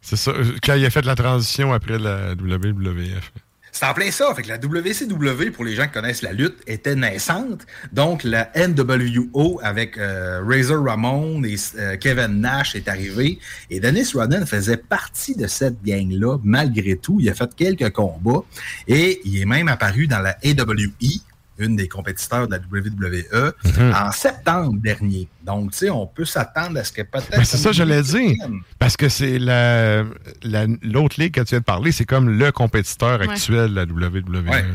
C'est 0.00 0.16
ça, 0.16 0.32
quand 0.62 0.74
il 0.74 0.84
a 0.84 0.90
fait 0.90 1.04
la 1.04 1.14
transition 1.14 1.72
après 1.72 1.98
la 1.98 2.34
WWF. 2.34 3.32
C'est 3.72 3.86
en 3.86 3.92
plein 3.94 4.10
ça. 4.12 4.32
Fait 4.36 4.42
que 4.42 4.48
la 4.48 4.56
WCW, 4.58 5.50
pour 5.50 5.64
les 5.64 5.74
gens 5.74 5.86
qui 5.86 5.92
connaissent 5.94 6.22
la 6.22 6.32
lutte, 6.32 6.58
était 6.68 6.94
naissante. 6.94 7.66
Donc, 7.92 8.22
la 8.22 8.48
NWO 8.54 9.58
avec 9.64 9.98
euh, 9.98 10.40
Razor 10.46 10.84
Ramon 10.84 11.42
et 11.42 11.56
euh, 11.78 11.96
Kevin 11.96 12.40
Nash 12.40 12.76
est 12.76 12.86
arrivé. 12.86 13.40
Et 13.70 13.80
Dennis 13.80 14.12
Rodman 14.14 14.46
faisait 14.46 14.76
partie 14.76 15.34
de 15.34 15.48
cette 15.48 15.82
gang-là, 15.82 16.38
malgré 16.44 16.96
tout. 16.96 17.16
Il 17.20 17.28
a 17.28 17.34
fait 17.34 17.52
quelques 17.56 17.90
combats. 17.90 18.44
Et 18.86 19.20
il 19.24 19.40
est 19.40 19.44
même 19.44 19.66
apparu 19.66 20.06
dans 20.06 20.20
la 20.20 20.36
AWE, 20.44 21.20
une 21.58 21.76
des 21.76 21.86
compétiteurs 21.88 22.48
de 22.48 22.52
la 22.52 22.58
WWE, 22.58 23.52
Mhm. 23.64 23.92
en 23.94 24.10
septembre 24.12 24.74
dernier. 24.82 25.28
Donc, 25.44 25.70
tu 25.72 25.78
sais, 25.78 25.90
on 25.90 26.06
peut 26.06 26.24
s'attendre 26.24 26.78
à 26.78 26.84
ce 26.84 26.92
que 26.92 27.02
peut-être... 27.02 27.30
Ben, 27.30 27.44
c'est 27.44 27.56
ça, 27.58 27.70
je 27.72 27.82
l'ai 27.84 28.02
dit. 28.02 28.36
Parce 28.78 28.96
que 28.96 29.08
c'est 29.08 29.38
la, 29.38 30.02
la- 30.42 30.66
l'autre 30.82 31.20
ligue 31.20 31.34
que 31.34 31.40
tu 31.42 31.50
viens 31.50 31.60
de 31.60 31.64
parler, 31.64 31.92
c'est 31.92 32.04
comme 32.06 32.28
le 32.30 32.50
compétiteur 32.52 33.20
Ouais. 33.20 33.28
actuel 33.28 33.70
de 33.70 33.74
la 33.76 33.84
WWE. 33.86 34.48
Ouais. 34.48 34.62
là. 34.62 34.68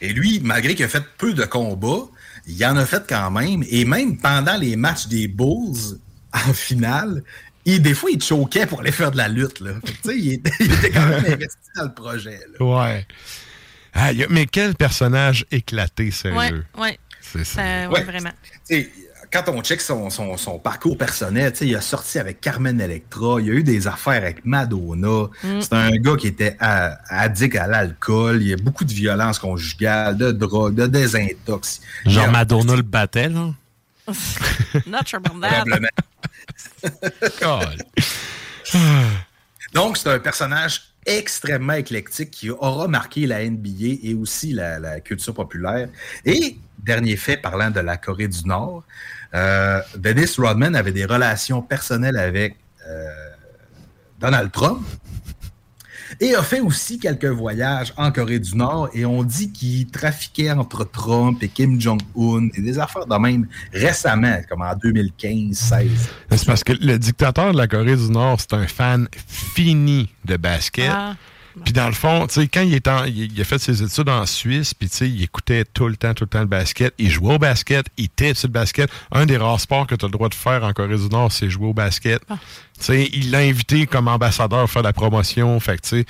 Et 0.00 0.12
lui, 0.12 0.40
malgré 0.42 0.74
qu'il 0.74 0.84
a 0.84 0.88
fait 0.88 1.04
peu 1.18 1.32
de 1.34 1.44
combats, 1.44 2.06
il 2.46 2.64
en 2.66 2.76
a 2.76 2.86
fait 2.86 3.02
quand 3.08 3.30
même. 3.30 3.64
Et 3.70 3.84
même 3.84 4.16
pendant 4.18 4.56
les 4.56 4.76
matchs 4.76 5.06
des 5.08 5.28
Bulls, 5.28 5.98
en 6.32 6.52
finale, 6.52 7.22
il, 7.64 7.82
des 7.82 7.94
fois, 7.94 8.10
il 8.10 8.22
choquait 8.22 8.66
pour 8.66 8.80
aller 8.80 8.92
faire 8.92 9.10
de 9.10 9.16
la 9.16 9.28
lutte. 9.28 9.60
Là. 9.60 9.72
Fait 9.84 9.92
que, 9.92 9.96
tu 10.02 10.08
sais, 10.10 10.18
il, 10.18 10.32
était, 10.34 10.52
il 10.60 10.72
était 10.72 10.90
quand 10.90 11.06
même 11.06 11.24
investi 11.26 11.56
dans 11.74 11.84
le 11.84 11.92
projet. 11.94 12.38
là. 12.60 12.64
Ouais. 12.66 13.06
Ah, 13.96 14.12
y 14.12 14.22
a- 14.24 14.26
mais 14.28 14.46
quel 14.46 14.74
personnage 14.74 15.46
éclaté, 15.50 16.10
sérieux? 16.10 16.64
ouais. 16.78 16.98
C'est 17.20 17.44
ça. 17.44 17.54
Ça, 17.56 17.88
ouais, 17.88 17.94
Ouais. 17.94 18.04
vraiment. 18.04 18.30
Tu 18.68 18.76
sais, 18.82 18.90
quand 19.32 19.42
on 19.48 19.60
check 19.62 19.80
son, 19.80 20.08
son- 20.10 20.36
son 20.36 20.58
parcours 20.60 20.96
personnel, 20.96 21.50
tu 21.52 21.58
sais, 21.58 21.66
il 21.66 21.74
a 21.74 21.80
sorti 21.80 22.20
avec 22.20 22.40
Carmen 22.40 22.80
Electra, 22.80 23.40
il 23.40 23.50
a 23.50 23.54
eu 23.54 23.62
des 23.64 23.88
affaires 23.88 24.22
avec 24.22 24.44
Madonna. 24.44 25.28
Mm. 25.42 25.60
C'est 25.60 25.72
un 25.72 25.90
gars 25.96 26.14
qui 26.16 26.28
était 26.28 26.56
a- 26.60 26.98
addict 27.08 27.56
à 27.56 27.66
l'alcool. 27.66 28.40
Il 28.42 28.48
y 28.48 28.52
a 28.52 28.56
beaucoup 28.56 28.84
de 28.84 28.92
violence 28.92 29.40
conjugale, 29.40 30.16
de 30.16 30.30
drogue, 30.30 30.76
de 30.76 30.86
désintox. 30.86 31.80
Genre 32.06 32.26
a- 32.28 32.30
Madonna 32.30 32.76
le 32.76 32.82
battait, 32.82 33.28
là. 33.28 33.52
Not 34.86 34.98
sure 35.06 35.18
about 35.24 35.40
that. 35.40 35.64
Probablement. 35.64 35.88
Donc, 39.74 39.96
c'est 39.98 40.08
un 40.10 40.18
personnage 40.20 40.82
extrêmement 41.06 41.74
éclectique 41.74 42.30
qui 42.30 42.50
aura 42.50 42.88
marqué 42.88 43.26
la 43.26 43.48
NBA 43.48 43.98
et 44.02 44.14
aussi 44.14 44.52
la, 44.52 45.00
culture 45.00 45.34
populaire. 45.34 45.88
Et, 46.24 46.58
dernier 46.78 47.16
fait, 47.16 47.36
parlant 47.36 47.70
de 47.70 47.80
la 47.80 47.96
Corée 47.96 48.28
du 48.28 48.44
Nord, 48.46 48.84
euh, 49.34 49.80
Dennis 49.96 50.34
Rodman 50.38 50.74
avait 50.74 50.92
des 50.92 51.04
relations 51.04 51.62
personnelles 51.62 52.18
avec 52.18 52.56
euh, 52.86 53.30
Donald 54.18 54.50
Trump 54.52 54.86
et 56.20 56.34
a 56.34 56.42
fait 56.42 56.60
aussi 56.60 56.98
quelques 56.98 57.26
voyages 57.26 57.92
en 57.96 58.10
Corée 58.10 58.38
du 58.38 58.56
Nord 58.56 58.88
et 58.92 59.04
on 59.04 59.22
dit 59.22 59.52
qu'il 59.52 59.86
trafiquait 59.86 60.50
entre 60.50 60.84
Trump 60.84 61.42
et 61.42 61.48
Kim 61.48 61.80
Jong-un 61.80 62.48
et 62.54 62.60
des 62.60 62.78
affaires 62.78 63.06
de 63.06 63.16
même 63.16 63.46
récemment, 63.72 64.40
comme 64.48 64.62
en 64.62 64.72
2015-16. 64.74 65.88
C'est 66.30 66.46
parce 66.46 66.64
que 66.64 66.72
le 66.72 66.98
dictateur 66.98 67.52
de 67.52 67.58
la 67.58 67.66
Corée 67.66 67.96
du 67.96 68.10
Nord, 68.10 68.40
c'est 68.40 68.54
un 68.54 68.66
fan 68.66 69.08
fini 69.26 70.08
de 70.24 70.36
basket. 70.36 70.90
Ah. 70.90 71.14
Puis 71.64 71.72
dans 71.72 71.86
le 71.86 71.92
fond, 71.94 72.26
tu 72.26 72.34
sais, 72.34 72.48
quand 72.48 72.60
il, 72.60 72.74
est 72.74 72.86
en- 72.86 73.04
il, 73.04 73.32
il 73.32 73.40
a 73.40 73.44
fait 73.44 73.58
ses 73.58 73.82
études 73.82 74.08
en 74.10 74.26
Suisse, 74.26 74.74
puis 74.74 74.88
tu 74.90 74.96
sais, 74.96 75.08
il 75.08 75.22
écoutait 75.22 75.64
tout 75.64 75.88
le 75.88 75.96
temps, 75.96 76.12
tout 76.12 76.24
le 76.24 76.28
temps 76.28 76.40
le 76.40 76.46
basket. 76.46 76.92
Il 76.98 77.10
jouait 77.10 77.34
au 77.34 77.38
basket, 77.38 77.86
il 77.96 78.04
était 78.06 78.34
sur 78.34 78.48
le 78.48 78.52
basket. 78.52 78.90
Un 79.10 79.24
des 79.26 79.36
rares 79.38 79.60
sports 79.60 79.86
que 79.86 79.94
tu 79.94 80.04
as 80.04 80.08
le 80.08 80.12
droit 80.12 80.28
de 80.28 80.34
faire 80.34 80.62
en 80.64 80.72
Corée 80.72 80.96
du 80.98 81.08
Nord, 81.08 81.32
c'est 81.32 81.48
jouer 81.48 81.68
au 81.68 81.72
basket. 81.74 82.20
Ah. 82.28 82.36
Tu 82.78 82.84
sais, 82.84 83.08
il 83.14 83.30
l'a 83.30 83.38
invité 83.38 83.86
comme 83.86 84.06
ambassadeur 84.08 84.58
à 84.60 84.66
faire 84.66 84.82
de 84.82 84.88
la 84.88 84.92
promotion. 84.92 85.58
Fait 85.60 85.78
que, 85.80 85.82
tu 85.88 86.04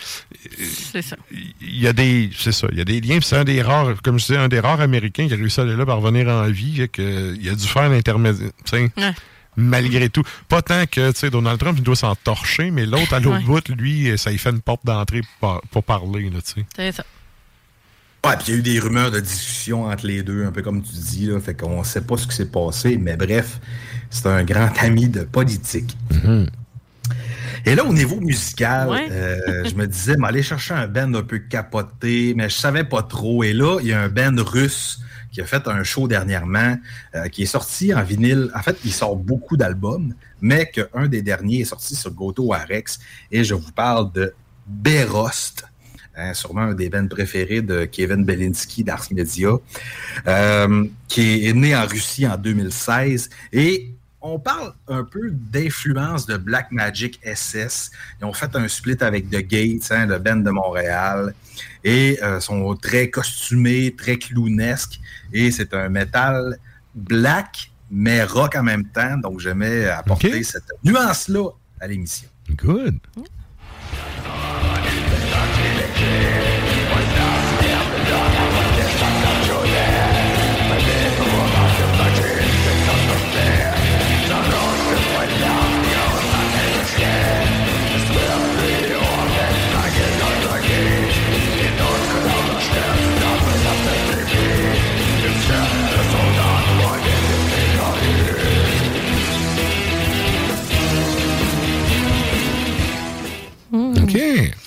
sais, 0.59 0.67
C'est 0.93 1.03
ça. 1.03 1.17
il 1.31 1.81
y 1.81 1.87
a 1.87 1.93
des 1.93 2.31
c'est 2.37 2.53
ça 2.53 2.67
il 2.73 2.79
y 2.79 2.81
a 2.81 2.85
des 2.85 3.01
liens 3.01 3.19
c'est 3.23 3.37
un 3.37 3.45
des 3.45 3.63
rares 3.63 4.01
comme 4.03 4.19
je 4.19 4.27
disais 4.27 4.39
un 4.39 4.49
des 4.49 4.61
rares 4.61 4.81
américains 4.81 5.27
qui 5.29 5.35
a 5.35 5.37
réussi 5.37 5.61
à 5.61 5.63
aller 5.65 5.77
là 5.77 5.85
par 5.87 5.99
revenir 6.01 6.29
en 6.29 6.49
vie 6.49 6.77
fait 6.77 6.89
que 6.89 7.37
il 7.41 7.49
a 7.49 7.55
dû 7.55 7.67
faire 7.67 7.89
l'intermédiaire 7.89 8.51
tu 8.65 8.71
sais, 8.71 8.91
Ouais. 8.97 9.13
Malgré 9.57 10.09
tout 10.11 10.23
pas 10.49 10.63
tant 10.63 10.85
que 10.87 11.11
tu 11.13 11.19
sais 11.19 11.31
Donald 11.31 11.59
Trump 11.59 11.77
il 11.79 11.85
doit 11.85 11.97
s'en 11.97 12.15
torcher 12.15 12.71
mais 12.71 12.85
l'autre 12.87 13.15
à 13.15 13.21
l'autre 13.21 13.39
Ouais. 13.39 13.45
bout 13.45 13.69
lui 13.71 14.17
ça 14.19 14.31
lui 14.31 14.39
fait 14.39 14.51
une 14.51 14.61
porte 14.61 14.85
d'entrée 14.85 15.23
pour, 15.23 15.31
par- 15.41 15.61
pour 15.71 15.83
parler 15.85 16.31
là 16.31 16.39
tu 16.45 16.61
sais 16.61 16.67
C'est 16.77 16.93
ça. 16.93 17.05
Ouais, 18.25 18.35
puis 18.39 18.47
il 18.49 18.51
y 18.53 18.57
a 18.57 18.59
eu 18.59 18.63
des 18.63 18.79
rumeurs 18.81 19.13
de 19.13 19.21
discussion 19.21 19.85
entre 19.85 20.05
les 20.07 20.25
deux, 20.25 20.45
un 20.45 20.51
peu 20.51 20.61
comme 20.61 20.83
tu 20.83 20.91
dis, 20.93 21.27
là, 21.27 21.39
fait 21.39 21.55
qu'on 21.55 21.85
sait 21.85 22.01
pas 22.01 22.17
ce 22.17 22.27
qui 22.27 22.35
s'est 22.35 22.51
passé, 22.51 22.97
mais 22.97 23.17
bref, 23.17 23.61
c'est 24.11 24.27
un 24.27 24.43
grand 24.43 24.73
ami 24.81 25.09
de 25.09 25.21
politique. 25.23 25.97
Et 27.65 27.75
là, 27.77 27.85
au 27.85 27.93
niveau 27.93 28.21
musical, 28.21 28.89
Ouais. 28.89 29.07
euh, 29.13 29.65
je 29.69 29.75
me 29.77 29.87
disais, 29.87 30.17
m'aller 30.17 30.43
chercher 30.43 30.75
un 30.75 30.89
band 30.89 31.15
un 31.15 31.23
peu 31.23 31.39
capoté, 31.39 32.35
mais 32.37 32.49
je 32.49 32.55
savais 32.57 32.83
pas 32.85 33.03
trop. 33.05 33.45
Et 33.45 33.53
là, 33.53 33.79
il 33.81 33.87
y 33.89 33.93
a 33.93 34.01
un 34.03 34.09
band 34.09 34.35
russe 34.43 35.01
qui 35.37 35.43
a 35.43 35.45
fait 35.45 35.69
un 35.69 35.83
show 35.83 36.09
dernièrement, 36.09 36.79
euh, 37.15 37.29
qui 37.29 37.43
est 37.43 37.53
sorti 37.59 37.93
en 37.93 38.03
vinyle. 38.03 38.51
En 38.55 38.63
fait, 38.63 38.79
il 38.87 38.91
sort 38.91 39.17
beaucoup 39.17 39.59
d'albums, 39.59 40.15
mais 40.41 40.71
qu'un 40.71 41.09
des 41.09 41.21
derniers 41.21 41.61
est 41.61 41.67
sorti 41.67 41.95
sur 41.95 42.11
Goto 42.11 42.55
Arex. 42.55 42.99
Et 43.31 43.45
je 43.45 43.53
vous 43.53 43.71
parle 43.73 44.11
de 44.13 44.33
Berost. 44.67 45.67
hein, 46.17 46.33
sûrement 46.33 46.63
un 46.63 46.75
des 46.75 46.89
bands 46.89 47.07
préférés 47.07 47.61
de 47.61 47.85
Kevin 47.85 48.25
Belinsky 48.25 48.83
d'Ars 48.83 49.09
Media, 49.11 49.51
euh, 50.27 50.87
qui 51.07 51.47
est 51.47 51.53
né 51.53 51.77
en 51.77 51.85
Russie 51.85 52.27
en 52.27 52.39
2016. 52.39 53.29
Et 53.53 53.91
on 54.35 54.39
parle 54.39 54.73
un 54.89 55.05
peu 55.05 55.31
d'influence 55.31 56.27
de 56.27 56.37
Black 56.37 56.73
Magic 56.73 57.21
SS. 57.25 57.91
Ils 58.21 58.25
ont 58.25 58.33
fait 58.33 58.55
un 58.57 58.69
split 58.69 58.97
avec 59.01 59.31
The 59.31 59.43
Gates, 59.47 59.91
hein, 59.91 60.07
le 60.07 60.19
band 60.19 60.37
de 60.37 60.51
Montréal, 60.51 61.35
et 61.85 62.19
euh, 62.23 62.41
sont 62.41 62.75
très 62.77 63.11
costumés, 63.11 63.95
très 63.97 64.19
clownesques. 64.19 65.01
Et 65.33 65.51
c'est 65.51 65.73
un 65.75 65.89
métal 65.89 66.59
black, 66.95 67.71
mais 67.91 68.25
rock 68.25 68.57
en 68.57 68.63
même 68.63 68.87
temps. 68.87 69.17
Donc, 69.19 69.41
j'aimais 69.41 69.87
apporter 69.87 70.43
cette 70.43 70.65
nuance-là 70.85 71.51
à 71.81 71.87
l'émission. 71.87 72.29
Good. 72.57 72.99
OK. 73.17 73.27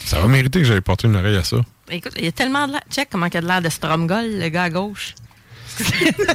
Ça 0.09 0.19
va 0.19 0.27
mériter 0.27 0.57
que 0.57 0.65
j'aille 0.65 0.81
porter 0.81 1.07
une 1.07 1.15
oreille 1.17 1.35
à 1.37 1.43
ça. 1.43 1.57
Écoute, 1.91 2.13
il 2.17 2.25
y 2.25 2.27
a 2.27 2.31
tellement 2.31 2.65
de 2.65 2.71
l'air. 2.71 2.81
Check 2.89 3.09
comment 3.11 3.27
il 3.27 3.37
a 3.37 3.41
de 3.41 3.45
l'air 3.45 3.61
de 3.61 3.69
Stromgol, 3.69 4.25
le 4.39 4.49
gars 4.49 4.63
à 4.63 4.69
gauche. 4.71 5.13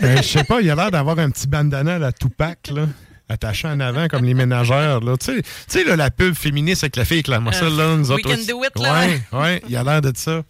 Euh, 0.02 0.16
je 0.18 0.22
sais 0.22 0.44
pas, 0.44 0.60
il 0.60 0.70
a 0.70 0.76
l'air 0.76 0.90
d'avoir 0.92 1.18
un 1.18 1.28
petit 1.28 1.48
bandana 1.48 1.96
à 1.96 1.98
la 1.98 2.12
Tupac, 2.12 2.70
là, 2.72 2.86
attaché 3.28 3.66
en 3.66 3.80
avant 3.80 4.06
comme 4.06 4.24
les 4.24 4.32
ménagères. 4.32 5.00
Tu 5.20 5.42
sais, 5.66 5.84
la 5.96 6.10
pub 6.12 6.34
féministe 6.34 6.84
avec 6.84 6.94
la 6.96 7.04
fille 7.04 7.16
avec 7.16 7.28
la 7.28 7.40
muscle, 7.40 7.64
là, 7.64 7.96
nous 7.96 8.04
We 8.04 8.10
autres 8.12 8.22
can 8.28 8.34
aussi. 8.34 8.46
do 8.46 8.62
it, 8.64 8.70
là, 8.80 9.06
Ouais, 9.06 9.20
ouais, 9.32 9.62
il 9.68 9.76
a 9.76 9.82
l'air 9.82 10.00
de 10.02 10.12
ça. 10.16 10.42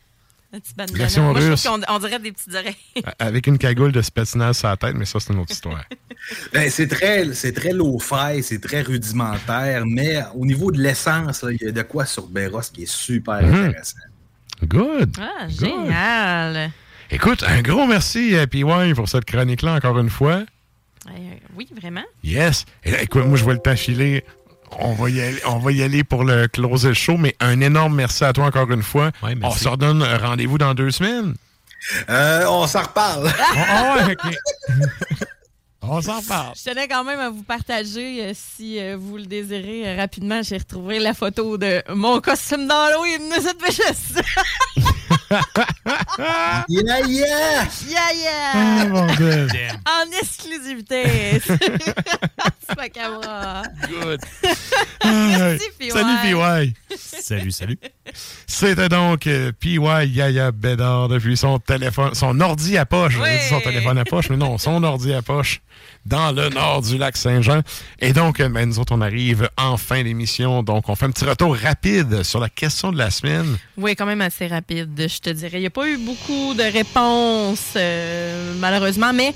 Petit. 0.60 0.94
Version 0.94 1.22
Moi, 1.32 1.40
russe. 1.40 1.66
on 1.88 1.98
dirait 1.98 2.18
des 2.20 2.32
petites 2.32 2.54
oreilles. 2.54 2.76
Avec 3.18 3.46
une 3.46 3.58
cagoule 3.58 3.92
de 3.92 4.02
spécinage 4.02 4.56
sur 4.56 4.68
la 4.68 4.76
tête, 4.76 4.94
mais 4.94 5.04
ça, 5.04 5.18
c'est 5.20 5.32
une 5.32 5.40
autre 5.40 5.52
histoire. 5.52 5.84
Ben, 6.54 6.70
c'est 6.70 6.86
très, 6.88 7.34
c'est 7.34 7.52
très 7.52 7.72
low-fi, 7.72 8.42
c'est 8.42 8.58
très 8.58 8.80
rudimentaire, 8.80 9.84
mais 9.84 10.20
au 10.34 10.46
niveau 10.46 10.70
de 10.72 10.80
l'essence, 10.80 11.44
il 11.50 11.58
y 11.66 11.68
a 11.68 11.72
de 11.72 11.82
quoi 11.82 12.06
sur 12.06 12.26
Beros 12.28 12.62
qui 12.72 12.84
est 12.84 12.90
super 12.90 13.42
Mhm. 13.42 13.54
intéressant. 13.66 13.98
Good. 14.64 15.16
Ah, 15.20 15.46
Good. 15.46 15.58
génial. 15.60 16.70
Écoute, 17.10 17.42
un 17.46 17.60
gros 17.60 17.86
merci 17.86 18.36
à 18.38 18.46
PY 18.46 18.64
pour 18.94 19.06
cette 19.08 19.26
chronique-là, 19.26 19.74
encore 19.74 19.98
une 19.98 20.08
fois. 20.08 20.44
Euh, 21.10 21.12
oui, 21.56 21.68
vraiment. 21.78 22.04
Yes. 22.22 22.64
Et 22.84 22.92
là, 22.92 23.02
écoute, 23.02 23.26
moi, 23.26 23.36
je 23.36 23.44
vois 23.44 23.52
le 23.52 23.58
temps 23.60 23.76
filer. 23.76 24.24
On 24.80 24.92
va, 24.92 25.10
y 25.10 25.20
aller, 25.20 25.40
on 25.46 25.58
va 25.58 25.72
y 25.72 25.82
aller 25.82 26.04
pour 26.04 26.24
le 26.24 26.48
closer 26.48 26.88
le 26.88 26.94
show, 26.94 27.16
mais 27.16 27.36
un 27.40 27.60
énorme 27.60 27.94
merci 27.94 28.24
à 28.24 28.32
toi 28.32 28.46
encore 28.46 28.70
une 28.70 28.82
fois. 28.82 29.10
on 29.42 29.50
se 29.50 29.68
redonne 29.68 30.02
un 30.02 30.18
rendez-vous 30.18 30.58
dans 30.58 30.74
deux 30.74 30.90
semaines. 30.90 31.34
Euh, 32.08 32.46
on 32.48 32.66
s'en 32.66 32.82
reparle. 32.82 33.30
Ah 33.56 34.08
OK. 34.10 34.34
on 35.82 36.00
s'en 36.00 36.20
reparle. 36.20 36.52
Je 36.56 36.64
tenais 36.70 36.88
quand 36.88 37.04
même 37.04 37.20
à 37.20 37.30
vous 37.30 37.42
partager, 37.42 38.24
euh, 38.24 38.32
si 38.34 38.80
euh, 38.80 38.96
vous 38.98 39.16
le 39.16 39.26
désirez, 39.26 39.86
euh, 39.86 39.96
rapidement, 39.96 40.42
j'ai 40.42 40.58
retrouvé 40.58 40.98
la 40.98 41.14
photo 41.14 41.58
de 41.58 41.82
mon 41.94 42.20
costume 42.20 42.66
d'Halloween 42.66 43.28
de 43.36 43.42
cette 43.42 43.58
yeah, 46.68 47.00
yeah! 47.06 47.64
Yeah, 47.88 48.12
yeah! 48.12 48.52
Ah, 48.54 48.86
bordel. 48.86 49.48
en 49.86 50.10
exclusivité. 50.20 51.40
C'est 51.40 52.76
macabre. 52.76 53.22
Good. 53.88 54.20
Merci, 55.04 55.64
PY. 55.78 55.90
Salut, 55.90 56.16
PY. 56.22 56.74
Salut, 56.96 57.50
salut. 57.50 57.78
C'était 58.46 58.88
donc 58.88 59.26
euh, 59.26 59.52
PY 59.52 59.78
Yaya 59.78 60.52
Bédard 60.52 61.08
depuis 61.08 61.36
son 61.36 61.58
téléphone, 61.58 62.14
son 62.14 62.40
ordi 62.40 62.76
à 62.78 62.86
poche. 62.86 63.14
J'allais 63.16 63.38
dire 63.38 63.48
son 63.48 63.60
téléphone 63.60 63.98
à 63.98 64.04
poche, 64.04 64.30
mais 64.30 64.36
non, 64.36 64.58
son 64.58 64.82
ordi 64.82 65.12
à 65.12 65.22
poche 65.22 65.60
dans 66.06 66.32
le 66.32 66.48
nord 66.50 66.82
du 66.82 66.98
lac 66.98 67.16
Saint-Jean. 67.16 67.60
Et 68.00 68.12
donc, 68.12 68.40
euh, 68.40 68.48
ben, 68.48 68.68
nous 68.68 68.78
autres, 68.78 68.94
on 68.94 69.00
arrive 69.00 69.48
en 69.56 69.76
fin 69.76 70.02
d'émission. 70.02 70.62
Donc, 70.62 70.88
on 70.88 70.94
fait 70.94 71.06
un 71.06 71.10
petit 71.10 71.24
retour 71.24 71.56
rapide 71.56 72.22
sur 72.22 72.40
la 72.40 72.48
question 72.48 72.92
de 72.92 72.98
la 72.98 73.10
semaine. 73.10 73.56
Oui, 73.76 73.96
quand 73.96 74.06
même 74.06 74.20
assez 74.20 74.46
rapide, 74.46 74.90
je 74.96 75.18
te 75.18 75.30
dirais. 75.30 75.58
Il 75.58 75.60
n'y 75.60 75.66
a 75.66 75.70
pas 75.70 75.88
eu 75.88 75.96
beaucoup 75.96 76.54
de 76.54 76.72
réponses, 76.72 77.72
euh, 77.76 78.54
malheureusement, 78.58 79.12
mais 79.12 79.34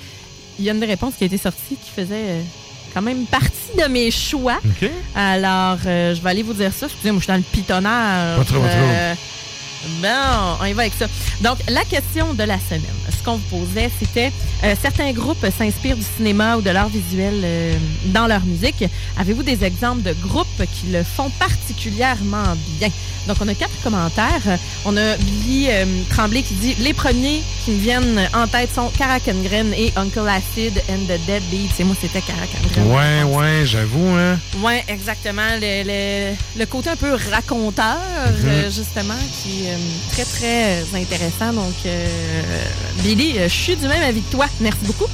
il 0.59 0.65
y 0.65 0.71
a 0.71 0.75
une 0.75 0.85
réponse 0.85 1.15
qui 1.15 1.25
a 1.25 1.27
été 1.27 1.39
sortie 1.39 1.77
qui 1.77 1.91
faisait 1.91 2.15
euh, 2.15 2.43
quand 2.93 3.03
même 3.03 3.25
partie 3.27 3.77
de 3.77 3.89
mes 3.89 4.11
choix. 4.11 4.59
OK. 4.65 4.91
Alors, 5.15 5.79
euh, 5.87 6.15
je 6.15 6.21
vais 6.21 6.31
aller 6.31 6.43
vous 6.43 6.55
dire 6.55 6.73
ça. 6.73 6.87
Excusez, 6.87 7.11
moi, 7.11 7.21
je 7.21 7.25
suis 7.25 7.33
dans 7.33 7.37
le 7.37 7.43
pitonnage. 7.43 8.39
Pas 8.39 8.45
trop, 8.45 8.61
pas 8.61 8.69
trop. 8.69 9.23
Bon, 10.03 10.57
on 10.61 10.65
y 10.65 10.73
va 10.73 10.83
avec 10.83 10.95
ça. 10.99 11.07
Donc, 11.41 11.59
la 11.69 11.85
question 11.85 12.35
de 12.35 12.43
la 12.43 12.59
semaine, 12.59 12.83
ce 13.17 13.23
qu'on 13.25 13.37
vous 13.37 13.59
posait, 13.65 13.91
c'était 13.99 14.33
euh, 14.65 14.75
certains 14.81 15.13
groupes 15.13 15.45
s'inspirent 15.57 15.97
du 15.97 16.05
cinéma 16.17 16.57
ou 16.57 16.63
de 16.63 16.71
l'art 16.71 16.89
visuel 16.89 17.35
euh, 17.45 17.77
dans 18.07 18.27
leur 18.27 18.45
musique. 18.45 18.85
Avez-vous 19.19 19.43
des 19.43 19.65
exemples 19.65 20.03
de 20.03 20.13
groupes 20.15 20.47
qui 20.75 20.89
le 20.93 21.03
font 21.05 21.31
particulièrement 21.39 22.57
bien? 22.79 22.91
Donc, 23.27 23.37
on 23.41 23.49
a 23.49 23.55
quatre 23.55 23.81
commentaires. 23.83 24.59
On 24.87 24.97
a 24.97 25.17
Billy 25.17 25.67
euh, 25.71 25.85
Tremblay 26.11 26.43
qui 26.43 26.55
dit 26.55 26.75
Les 26.81 26.95
premiers 26.95 27.43
qui 27.65 27.73
me 27.73 27.79
viennent 27.81 28.29
en 28.35 28.47
tête 28.47 28.71
sont 28.75 28.91
Karakengren 28.97 29.73
et 29.75 29.93
Uncle 29.97 30.27
Acid 30.29 30.83
and 30.91 31.05
the 31.07 31.21
Dead 31.27 31.43
Beats. 31.51 31.75
Et 31.79 31.85
moi, 31.85 31.95
c'était 32.01 32.23
Karakengren. 32.23 32.87
Ouais, 32.91 33.37
ouais, 33.37 33.67
j'avoue, 33.67 34.09
hein. 34.17 34.39
Oui, 34.63 34.75
exactement. 34.89 35.43
Le, 35.61 35.83
le- 35.85 36.35
le 36.59 36.67
côté 36.67 36.91
un 36.91 36.97
peu 36.97 37.13
raconteur, 37.31 37.99
Mhm. 38.43 38.49
euh, 38.49 38.71
justement, 38.71 39.15
qui 39.43 39.68
très, 40.13 40.25
très 40.25 40.83
euh, 40.83 40.85
intéressant. 40.95 41.53
Donc, 41.53 41.75
euh, 41.87 42.07
Billy, 43.03 43.39
euh, 43.39 43.49
je 43.49 43.55
suis 43.55 43.77
du 43.77 43.87
même 43.89 44.03
avis 44.03 44.23
que 44.23 44.33
toi. 44.33 44.47
Merci 44.61 44.81
beaucoup. 44.85 45.07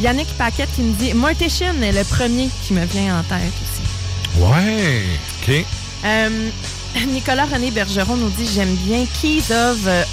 Yannick 0.00 0.28
Paquette 0.38 0.70
qui 0.74 0.82
me 0.82 0.92
dit 0.94 1.12
Mortician 1.14 1.74
est 1.82 1.92
le 1.92 2.04
premier 2.04 2.48
qui 2.66 2.72
me 2.72 2.84
vient 2.86 3.18
en 3.18 3.22
tête 3.22 3.52
aussi. 3.62 4.42
Ouais, 4.42 5.02
OK. 5.42 5.64
Euh, 6.04 6.48
Nicolas 7.08 7.44
René 7.46 7.70
Bergeron 7.70 8.16
nous 8.16 8.30
dit 8.30 8.48
J'aime 8.52 8.74
bien 8.76 9.04
Keys 9.20 9.52
of 9.52 9.78
euh, 9.86 10.04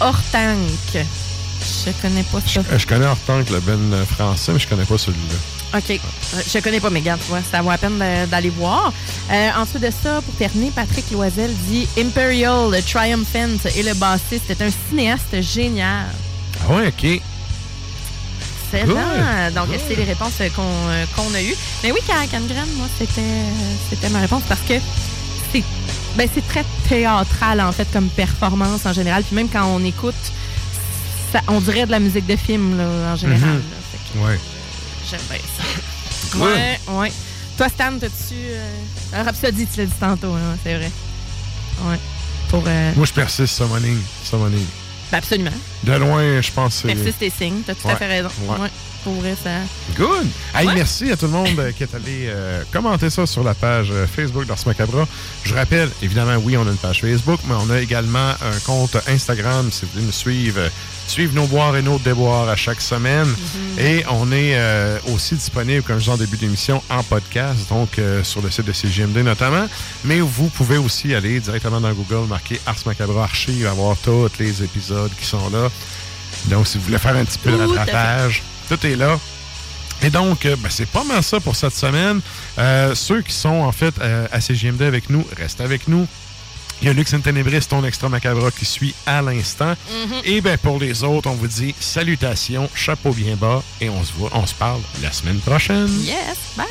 Hortank. 0.00 0.58
Je 0.94 1.90
connais 2.00 2.22
pas 2.24 2.40
ça. 2.46 2.60
Euh, 2.60 2.78
Je 2.78 2.86
connais 2.86 3.06
Hortank, 3.06 3.50
le 3.50 3.60
ben 3.60 3.92
euh, 3.92 4.04
français, 4.06 4.52
mais 4.52 4.58
je 4.58 4.68
connais 4.68 4.84
pas 4.84 4.98
celui-là. 4.98 5.34
OK. 5.74 5.90
Euh, 5.90 6.40
Je 6.54 6.58
connais 6.60 6.80
pas, 6.80 6.88
regarde, 6.88 7.20
tu 7.20 7.28
vois, 7.28 7.40
ça 7.50 7.60
vaut 7.62 7.70
la 7.70 7.78
peine 7.78 7.98
d'aller 8.30 8.50
voir. 8.50 8.92
Euh, 9.30 9.50
ensuite 9.56 9.82
de 9.82 9.90
ça, 9.90 10.20
pour 10.22 10.34
terminer, 10.34 10.70
Patrick 10.74 11.10
Loisel 11.10 11.52
dit 11.68 11.88
Imperial, 11.98 12.70
le 12.70 12.82
Triumphant 12.82 13.68
et 13.74 13.82
le 13.82 13.94
bassiste 13.94 14.50
est 14.50 14.62
un 14.62 14.70
cinéaste 14.88 15.40
génial. 15.42 16.06
Ah 16.68 16.72
ouais, 16.74 16.88
OK. 16.88 17.20
Excellent. 18.72 18.94
Good. 18.94 19.54
Donc, 19.54 19.68
c'est 19.86 19.94
les 19.94 20.04
réponses 20.04 20.32
euh, 20.40 20.48
qu'on 21.14 21.34
a 21.34 21.42
eues. 21.42 21.54
Mais 21.82 21.92
oui, 21.92 22.00
Caracan-Gren, 22.06 22.66
moi, 22.76 22.86
c'était 22.98 24.08
ma 24.10 24.20
réponse 24.20 24.42
parce 24.48 24.60
que 24.60 24.74
c'est 25.52 25.62
ben, 26.16 26.28
c'est 26.34 26.46
très 26.48 26.64
théâtral, 26.88 27.60
en 27.60 27.72
fait, 27.72 27.86
comme 27.92 28.08
performance 28.08 28.86
en 28.86 28.92
général. 28.94 29.22
Puis 29.22 29.36
même 29.36 29.48
quand 29.50 29.66
on 29.66 29.84
écoute, 29.84 30.14
ça, 31.30 31.40
on 31.48 31.60
dirait 31.60 31.84
de 31.86 31.90
la 31.90 31.98
musique 32.00 32.26
de 32.26 32.36
film, 32.36 32.78
là, 32.78 33.12
en 33.12 33.16
général. 33.16 33.56
Là. 33.56 33.60
Que, 34.14 34.18
Ouais. 34.26 34.38
J'aime 35.08 35.20
bien 35.30 35.38
ça. 35.56 36.38
Ouais, 36.38 36.80
ouais. 36.88 37.12
Toi, 37.56 37.68
Stan, 37.68 37.98
t'as-tu. 37.98 38.34
Euh... 38.34 39.22
Rhapsody, 39.24 39.66
tu 39.66 39.80
l'as 39.80 39.86
dit 39.86 39.92
tantôt, 39.98 40.32
hein, 40.32 40.56
c'est 40.62 40.74
vrai. 40.76 40.90
Ouais. 41.82 41.98
Pour. 42.48 42.64
Euh... 42.66 42.92
Moi, 42.96 43.06
je 43.06 43.12
persiste, 43.12 43.54
Summoning. 43.54 43.98
Summoning. 44.24 44.66
ben, 45.10 45.18
absolument. 45.18 45.50
De 45.84 45.92
loin, 45.92 46.40
je 46.40 46.52
pense 46.52 46.82
que 46.82 46.88
c'est... 46.88 46.94
Persiste 46.94 47.22
et 47.22 47.30
signe, 47.30 47.62
t'as 47.64 47.74
tout 47.74 47.88
à 47.88 47.96
fait 47.96 48.06
raison. 48.06 48.30
Ouais. 48.42 48.58
Ouais. 48.60 48.70
Pour 49.04 49.14
vrai, 49.14 49.36
ça. 49.40 49.50
Good! 49.96 50.26
Hey, 50.52 50.66
merci 50.74 51.12
à 51.12 51.16
tout 51.16 51.26
le 51.26 51.32
monde 51.32 51.56
euh, 51.60 51.70
qui 51.70 51.84
est 51.84 51.94
allé 51.94 52.26
euh, 52.26 52.64
commenter 52.72 53.08
ça 53.08 53.24
sur 53.24 53.44
la 53.44 53.54
page 53.54 53.90
euh, 53.92 54.04
Facebook 54.04 54.46
d'Ars 54.46 54.58
Macabra. 54.66 55.06
Je 55.44 55.54
rappelle, 55.54 55.88
évidemment, 56.02 56.34
oui, 56.42 56.56
on 56.56 56.66
a 56.66 56.70
une 56.70 56.76
page 56.76 57.02
Facebook, 57.02 57.38
mais 57.46 57.54
on 57.54 57.70
a 57.70 57.80
également 57.80 58.30
un 58.30 58.58
compte 58.64 58.96
Instagram 59.06 59.70
si 59.70 59.84
vous 59.84 59.92
voulez 59.92 60.06
nous 60.06 60.12
suivre. 60.12 60.60
Suivre 61.06 61.34
nos 61.34 61.46
boires 61.46 61.76
et 61.76 61.82
nos 61.82 61.98
déboires 61.98 62.48
à 62.48 62.56
chaque 62.56 62.80
semaine. 62.80 63.28
Et 63.78 64.04
on 64.10 64.30
est 64.32 64.54
euh, 64.54 64.98
aussi 65.14 65.34
disponible, 65.34 65.82
comme 65.82 65.96
je 65.96 66.00
disais 66.00 66.12
en 66.12 66.16
début 66.16 66.36
d'émission, 66.36 66.82
en 66.90 67.02
podcast, 67.02 67.68
donc 67.68 67.98
euh, 67.98 68.22
sur 68.22 68.42
le 68.42 68.50
site 68.50 68.66
de 68.66 68.72
CGMD 68.72 69.18
notamment. 69.18 69.66
Mais 70.04 70.20
vous 70.20 70.48
pouvez 70.48 70.78
aussi 70.78 71.14
aller 71.14 71.40
directement 71.40 71.80
dans 71.80 71.92
Google, 71.92 72.28
marquer 72.28 72.60
Ars 72.66 72.76
Macabra 72.86 73.24
Archive, 73.24 73.66
avoir 73.66 73.96
tous 73.96 74.30
les 74.38 74.62
épisodes 74.62 75.10
qui 75.18 75.26
sont 75.26 75.50
là. 75.50 75.68
Donc, 76.46 76.66
si 76.66 76.78
vous 76.78 76.84
voulez 76.84 76.98
faire 76.98 77.16
un 77.16 77.24
petit 77.24 77.38
peu 77.38 77.50
de 77.50 77.56
rattrapage, 77.56 78.42
tout 78.68 78.86
est 78.86 78.96
là. 78.96 79.18
Et 80.02 80.10
donc, 80.10 80.44
euh, 80.44 80.56
ben, 80.58 80.68
c'est 80.70 80.88
pas 80.88 81.04
mal 81.04 81.22
ça 81.22 81.40
pour 81.40 81.56
cette 81.56 81.74
semaine. 81.74 82.20
Euh, 82.58 82.94
ceux 82.94 83.22
qui 83.22 83.32
sont 83.32 83.48
en 83.48 83.72
fait 83.72 83.94
à 84.30 84.40
CGMD 84.40 84.82
avec 84.82 85.10
nous, 85.10 85.26
restent 85.36 85.60
avec 85.60 85.88
nous. 85.88 86.06
Il 86.82 86.86
y 86.86 86.90
a 86.90 86.92
Lux 86.92 87.14
Tenebris, 87.22 87.66
ton 87.68 87.84
extra 87.84 88.08
macabre 88.08 88.50
qui 88.52 88.64
suit 88.64 88.94
à 89.06 89.22
l'instant. 89.22 89.74
Et 90.24 90.40
ben 90.40 90.58
pour 90.58 90.78
les 90.78 91.02
autres, 91.04 91.28
on 91.30 91.34
vous 91.34 91.46
dit 91.46 91.74
salutations, 91.80 92.68
chapeau 92.74 93.12
bien 93.12 93.36
bas, 93.36 93.62
et 93.80 93.88
on 93.88 94.04
se 94.04 94.12
voit, 94.12 94.30
on 94.34 94.46
se 94.46 94.54
parle 94.54 94.80
la 95.02 95.12
semaine 95.12 95.38
prochaine. 95.38 95.88
Yes, 96.04 96.36
bye! 96.56 96.66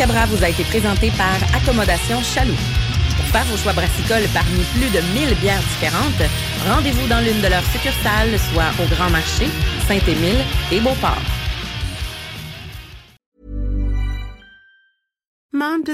Macabra 0.00 0.24
vous 0.24 0.42
a 0.42 0.48
été 0.48 0.64
présenté 0.64 1.10
par 1.10 1.36
Accommodation 1.54 2.22
Chaloux. 2.22 2.56
Pour 3.18 3.26
faire 3.26 3.44
vos 3.44 3.58
choix 3.58 3.74
brassicoles 3.74 4.26
parmi 4.32 4.64
plus 4.72 4.88
de 4.88 5.00
1000 5.12 5.34
bières 5.42 5.60
différentes, 5.60 6.22
rendez-vous 6.66 7.06
dans 7.06 7.20
l'une 7.20 7.42
de 7.42 7.48
leurs 7.48 7.66
succursales, 7.66 8.38
soit 8.50 8.70
au 8.82 8.88
Grand 8.94 9.10
Marché, 9.10 9.50
Saint-Émile 9.86 10.42
et 10.72 10.80
Beauport. 10.80 11.29